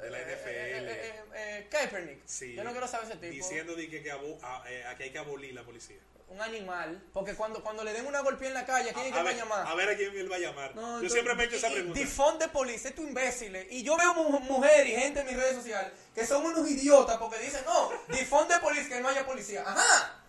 de 0.00 0.10
la 0.10 0.18
Eh, 0.20 0.22
NFL. 0.24 0.48
eh, 0.48 0.78
eh, 0.78 0.84
eh, 0.90 1.22
eh, 1.34 1.68
Kaepernick. 1.70 2.22
Sí. 2.26 2.54
Yo 2.54 2.64
no 2.64 2.72
quiero 2.72 2.86
saber 2.88 3.06
ese 3.08 3.16
tipo. 3.18 3.32
Diciendo 3.32 3.74
de 3.74 3.88
que, 3.88 4.02
que, 4.02 4.12
abo- 4.12 4.38
a- 4.42 4.64
eh, 4.70 4.84
a 4.86 4.94
que 4.96 5.04
hay 5.04 5.10
que 5.10 5.18
abolir 5.18 5.54
la 5.54 5.62
policía. 5.62 5.98
Un 6.28 6.40
animal. 6.40 7.00
Porque 7.12 7.34
cuando, 7.34 7.62
cuando 7.62 7.84
le 7.84 7.92
den 7.92 8.06
una 8.06 8.20
golpe 8.20 8.46
en 8.46 8.54
la 8.54 8.64
calle, 8.64 8.90
¿a 8.90 8.92
quién 8.94 9.06
es 9.06 9.12
que 9.12 9.18
a, 9.18 9.22
va 9.22 9.30
a 9.30 9.34
llamar? 9.34 9.66
a 9.66 9.74
ver 9.74 9.90
a 9.90 9.96
quién 9.96 10.16
él 10.16 10.30
va 10.32 10.36
a 10.36 10.38
llamar. 10.40 10.74
No, 10.74 11.02
Yo 11.02 11.08
siempre 11.10 11.34
me 11.34 11.44
he 11.44 11.46
hecho 11.46 11.56
esa 11.56 11.70
pregunta. 11.70 11.98
Defund 12.00 12.40
de 12.40 12.48
policía, 12.48 12.90
estos 12.90 13.04
imbéciles. 13.04 13.66
Y 13.70 13.82
yo 13.82 13.96
veo 13.96 14.14
mu- 14.14 14.40
mujeres 14.40 14.88
y 14.88 14.96
gente 14.96 15.20
en 15.20 15.26
mis 15.26 15.36
redes 15.36 15.54
sociales 15.56 15.92
que 16.14 16.26
son 16.26 16.44
unos 16.44 16.68
idiotas 16.68 17.18
porque 17.18 17.38
dicen, 17.38 17.62
no, 17.66 17.90
defund 18.08 18.50
de 18.50 18.58
policía, 18.58 18.96
que 18.96 19.02
no 19.02 19.08
haya 19.08 19.24
policía. 19.26 19.62
Ajá. 19.66 20.23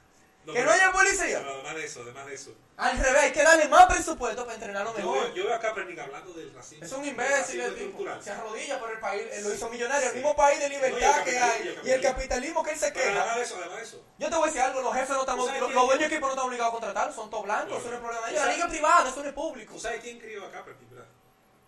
No, 0.45 0.53
que 0.53 0.63
no 0.63 0.72
haya 0.72 0.91
policía. 0.91 1.39
pero 1.39 1.53
además 1.55 1.76
de 1.76 1.85
eso, 1.85 2.01
además 2.03 2.26
de 2.27 2.34
eso. 2.35 2.51
Al 2.77 2.97
revés, 2.99 3.22
hay 3.23 3.31
que 3.31 3.41
darle 3.41 3.67
más 3.67 3.85
presupuesto 3.88 4.43
para 4.43 4.53
entrenarlo 4.55 4.91
Yo 4.91 4.97
mejor. 4.97 5.19
veo, 5.26 5.34
yo 5.34 5.45
veo 5.45 5.55
a 5.55 5.59
Kaepernick 5.59 5.97
hablando 5.99 6.34
del 6.34 6.53
racismo. 6.53 6.85
Es 6.85 6.91
un 6.91 7.03
imbécil 7.05 7.61
el 7.61 7.76
tipo. 7.76 8.03
Se 8.22 8.30
arrodilla 8.31 8.80
por 8.80 8.91
el 8.91 8.99
país, 8.99 9.23
él 9.31 9.43
lo 9.43 9.53
hizo 9.55 9.69
millonario, 9.69 10.01
Sí. 10.01 10.07
el 10.09 10.15
mismo 10.15 10.35
país 10.35 10.59
de 10.59 10.69
No, 10.69 10.76
libertad 10.76 11.23
que 11.23 11.39
hay. 11.39 11.80
y 11.84 11.89
el 11.89 12.01
capitalismo. 12.01 12.63
que 12.63 12.72
él 12.72 12.77
se 12.80 12.91
Pero 12.91 13.05
queja. 13.05 13.19
además 13.22 13.35
de 13.38 13.41
eso, 13.43 13.55
además 13.57 13.77
de 13.77 13.84
eso. 13.84 14.05
Yo 14.19 14.30
te 14.30 14.35
voy 14.35 14.43
a 14.43 14.45
decir 14.45 14.61
algo, 14.61 14.81
los 14.81 14.93
jefes 14.93 15.09
no 15.09 15.19
están, 15.22 15.38
¿Tú 15.38 15.45
sabes 15.47 15.61
los, 15.61 15.72
los 15.73 15.85
dueños 15.88 15.99
de 15.99 16.05
equipo 16.15 16.27
no 16.27 16.34
están 16.34 16.47
obligados 16.47 16.69
a 16.69 16.72
contratar, 16.73 17.13
son 17.13 17.30
todos 17.31 17.43
blancos, 17.45 17.69
No, 17.69 17.77
eso 17.77 17.88
no 17.89 17.95
es 17.95 18.01
no. 18.01 18.07
problema 18.07 18.27
de 18.27 18.34
¿Tú 18.34 18.38
ellos. 18.39 18.47
La 18.47 18.53
liga 18.53 18.67
privada, 18.69 19.09
eso 19.09 19.22
no 19.23 19.27
es 19.30 19.34
público. 19.34 19.73
¿Tú 19.73 19.80
sabes 19.80 20.01
quién 20.01 20.19
crió 20.19 20.45
a 20.45 20.51
Kaepernick, 20.51 20.89
verdad? 20.91 21.05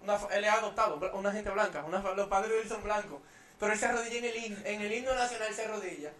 Una, 0.03 0.35
él 0.35 0.43
es 0.45 0.51
adoptado, 0.51 0.95
una 1.13 1.31
gente 1.31 1.49
blanca, 1.49 1.83
una, 1.83 1.99
los 1.99 2.27
padres 2.27 2.51
de 2.51 2.61
él 2.61 2.69
son 2.69 2.83
blancos. 2.83 3.21
Pero 3.59 3.73
él 3.73 3.79
se 3.79 3.85
arrodilla 3.87 4.17
en 4.19 4.25
el 4.25 4.67
en 4.67 4.81
el 4.81 4.93
himno 4.93 5.15
nacional 5.15 5.51
se 5.53 5.65
arrodilla. 5.65 6.11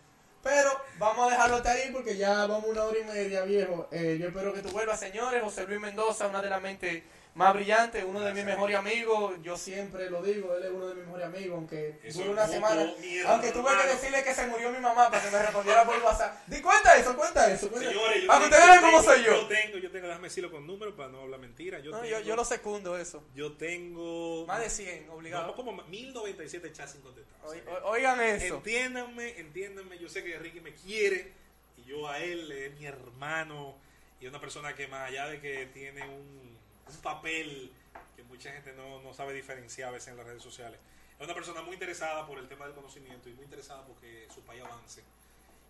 Pero 0.48 0.72
vamos 0.98 1.28
a 1.28 1.32
dejarlo 1.32 1.58
hasta 1.58 1.72
ahí 1.72 1.90
porque 1.92 2.16
ya 2.16 2.48
vamos 2.48 2.70
una 2.70 2.86
hora 2.86 2.98
y 2.98 3.04
media, 3.04 3.42
viejo. 3.42 3.90
Eh, 3.92 4.18
yo 4.18 4.30
espero 4.30 4.54
que 4.54 4.62
tú 4.62 4.70
vuelvas, 4.70 4.98
señores. 4.98 5.44
José 5.44 5.68
Luis 5.68 5.82
Mendoza, 5.82 6.28
una 6.28 6.42
de 6.42 6.50
las 6.50 6.62
mentes 6.62 7.04
más 7.38 7.54
brillantes, 7.54 8.04
uno 8.04 8.20
de 8.22 8.34
mis 8.34 8.44
mejores 8.44 8.76
amigos. 8.76 9.36
Yo 9.44 9.56
siempre 9.58 10.10
lo 10.10 10.22
digo, 10.22 10.56
él 10.58 10.64
es 10.66 10.72
uno 10.72 10.88
de 10.88 10.96
mis 10.96 11.06
mejores 11.06 11.26
amigos, 11.28 11.56
aunque 11.58 12.00
Eso 12.04 12.20
dure 12.20 12.32
una 12.32 12.48
semana. 12.48 12.92
mi 13.00 13.20
Aunque 13.20 13.52
tuve 13.52 13.70
que 13.82 13.88
decirle 13.88 14.24
que 14.24 14.34
se 14.34 14.48
murió 14.48 14.72
mi 14.72 14.80
mamá 14.80 15.10
para 15.12 15.24
que 15.24 15.30
me 15.32 15.40
respondiera 15.42 15.86
por 15.86 15.98
WhatsApp. 16.02 16.36
Di 16.48 16.62
cuenta 16.62 16.98
eso, 16.98 17.16
cuenta 17.16 17.52
eso. 17.52 17.70
Cuenta. 17.70 17.90
Señores, 17.90 18.24
ustedes 18.28 18.66
vean 18.68 18.82
cómo 18.82 19.04
soy 19.04 19.24
yo. 19.24 19.32
Yo 19.42 19.48
tengo, 19.48 19.78
yo 19.78 19.92
tengo, 19.92 20.08
déjame 20.08 20.28
decirlo 20.28 20.52
con 20.52 20.66
números 20.68 20.96
para 20.96 21.10
no 21.10 21.22
hablar 21.22 21.40
mentira. 21.40 21.80
Yo, 21.80 21.92
No, 21.92 22.00
tengo, 22.02 22.20
yo, 22.20 22.26
yo 22.26 22.36
lo 22.36 22.44
secundo 22.44 22.98
eso. 22.98 23.24
Yo 23.36 23.54
tengo. 23.54 24.46
Más 24.48 24.60
de 24.60 24.70
100, 24.70 25.10
obligado. 25.12 25.48
No, 25.48 25.56
como 25.56 25.72
1097 25.74 26.72
chats 26.74 26.92
sin 26.94 27.02
contestar. 27.02 27.36
O 27.44 27.50
o- 27.50 27.92
Oigan 27.92 28.20
eso. 28.22 28.56
Entiéndanme, 28.56 29.40
entiéndanme. 29.40 29.98
Yo 30.00 30.10
sé 30.10 30.24
que 30.24 30.38
Ricky 30.40 30.60
me 30.62 30.74
quiere 30.74 31.32
y 31.78 31.84
yo 31.90 32.08
a 32.10 32.20
él 32.20 32.52
es 32.52 32.74
mi 32.80 32.86
hermano 32.86 33.76
y 34.20 34.26
es 34.26 34.30
una 34.32 34.42
persona 34.42 34.74
que 34.76 34.88
más 34.88 35.08
allá 35.10 35.28
de 35.28 35.40
que 35.40 35.68
tiene 35.68 36.02
un, 36.08 36.47
un 36.90 37.02
papel 37.02 37.72
que 38.16 38.24
mucha 38.24 38.52
gente 38.52 38.74
no, 38.74 39.02
no 39.02 39.14
sabe 39.14 39.34
diferenciar 39.34 39.90
a 39.90 39.92
veces 39.92 40.10
en 40.10 40.18
las 40.18 40.26
redes 40.26 40.44
sociales, 40.44 40.80
es 41.20 41.26
una 41.26 41.34
persona 41.34 41.62
muy 41.62 41.74
interesada 41.74 42.26
por 42.28 42.38
el 42.38 42.48
tema 42.48 42.66
del 42.66 42.76
conocimiento 42.76 43.30
y 43.30 43.34
muy 43.34 43.46
interesada 43.46 43.84
porque 43.86 44.28
su 44.34 44.42
país 44.42 44.62
avance 44.64 45.04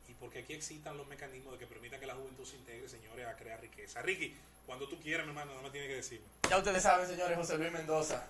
y 0.07 0.14
porque 0.14 0.39
aquí 0.39 0.53
existan 0.53 0.98
los 0.98 1.07
mecanismos 1.07 1.53
de 1.53 1.60
que 1.60 1.68
permitan 1.68 1.99
que 1.99 2.06
la 2.06 2.15
juventud 2.15 2.45
se 2.45 2.57
integre, 2.57 2.88
señores, 2.88 3.27
a 3.27 3.35
crear 3.35 3.60
riqueza. 3.60 4.02
Ricky, 4.02 4.35
cuando 4.65 4.88
tú 4.88 4.99
quieras, 4.99 5.26
mi 5.26 5.31
hermano, 5.31 5.53
no 5.53 5.61
me 5.61 5.69
tienes 5.69 5.89
que 5.89 5.95
decirme. 5.95 6.26
Ya 6.49 6.57
ustedes 6.57 6.84
saben, 6.84 7.07
señores, 7.07 7.38
José 7.38 7.57
Luis 7.57 7.72
Mendoza. 7.72 8.26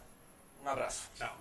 Un 0.61 0.67
abrazo. 0.67 1.09
Chao. 1.15 1.35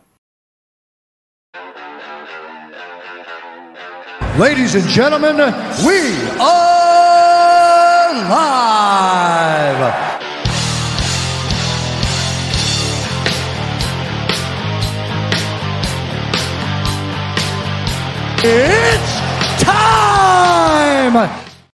Ladies 4.39 4.75
and 4.75 4.87
gentlemen, 4.91 5.37
we 5.85 5.99
are 6.39 8.13
live. 8.29 10.06
It's 18.49 19.65
time! 19.65 21.46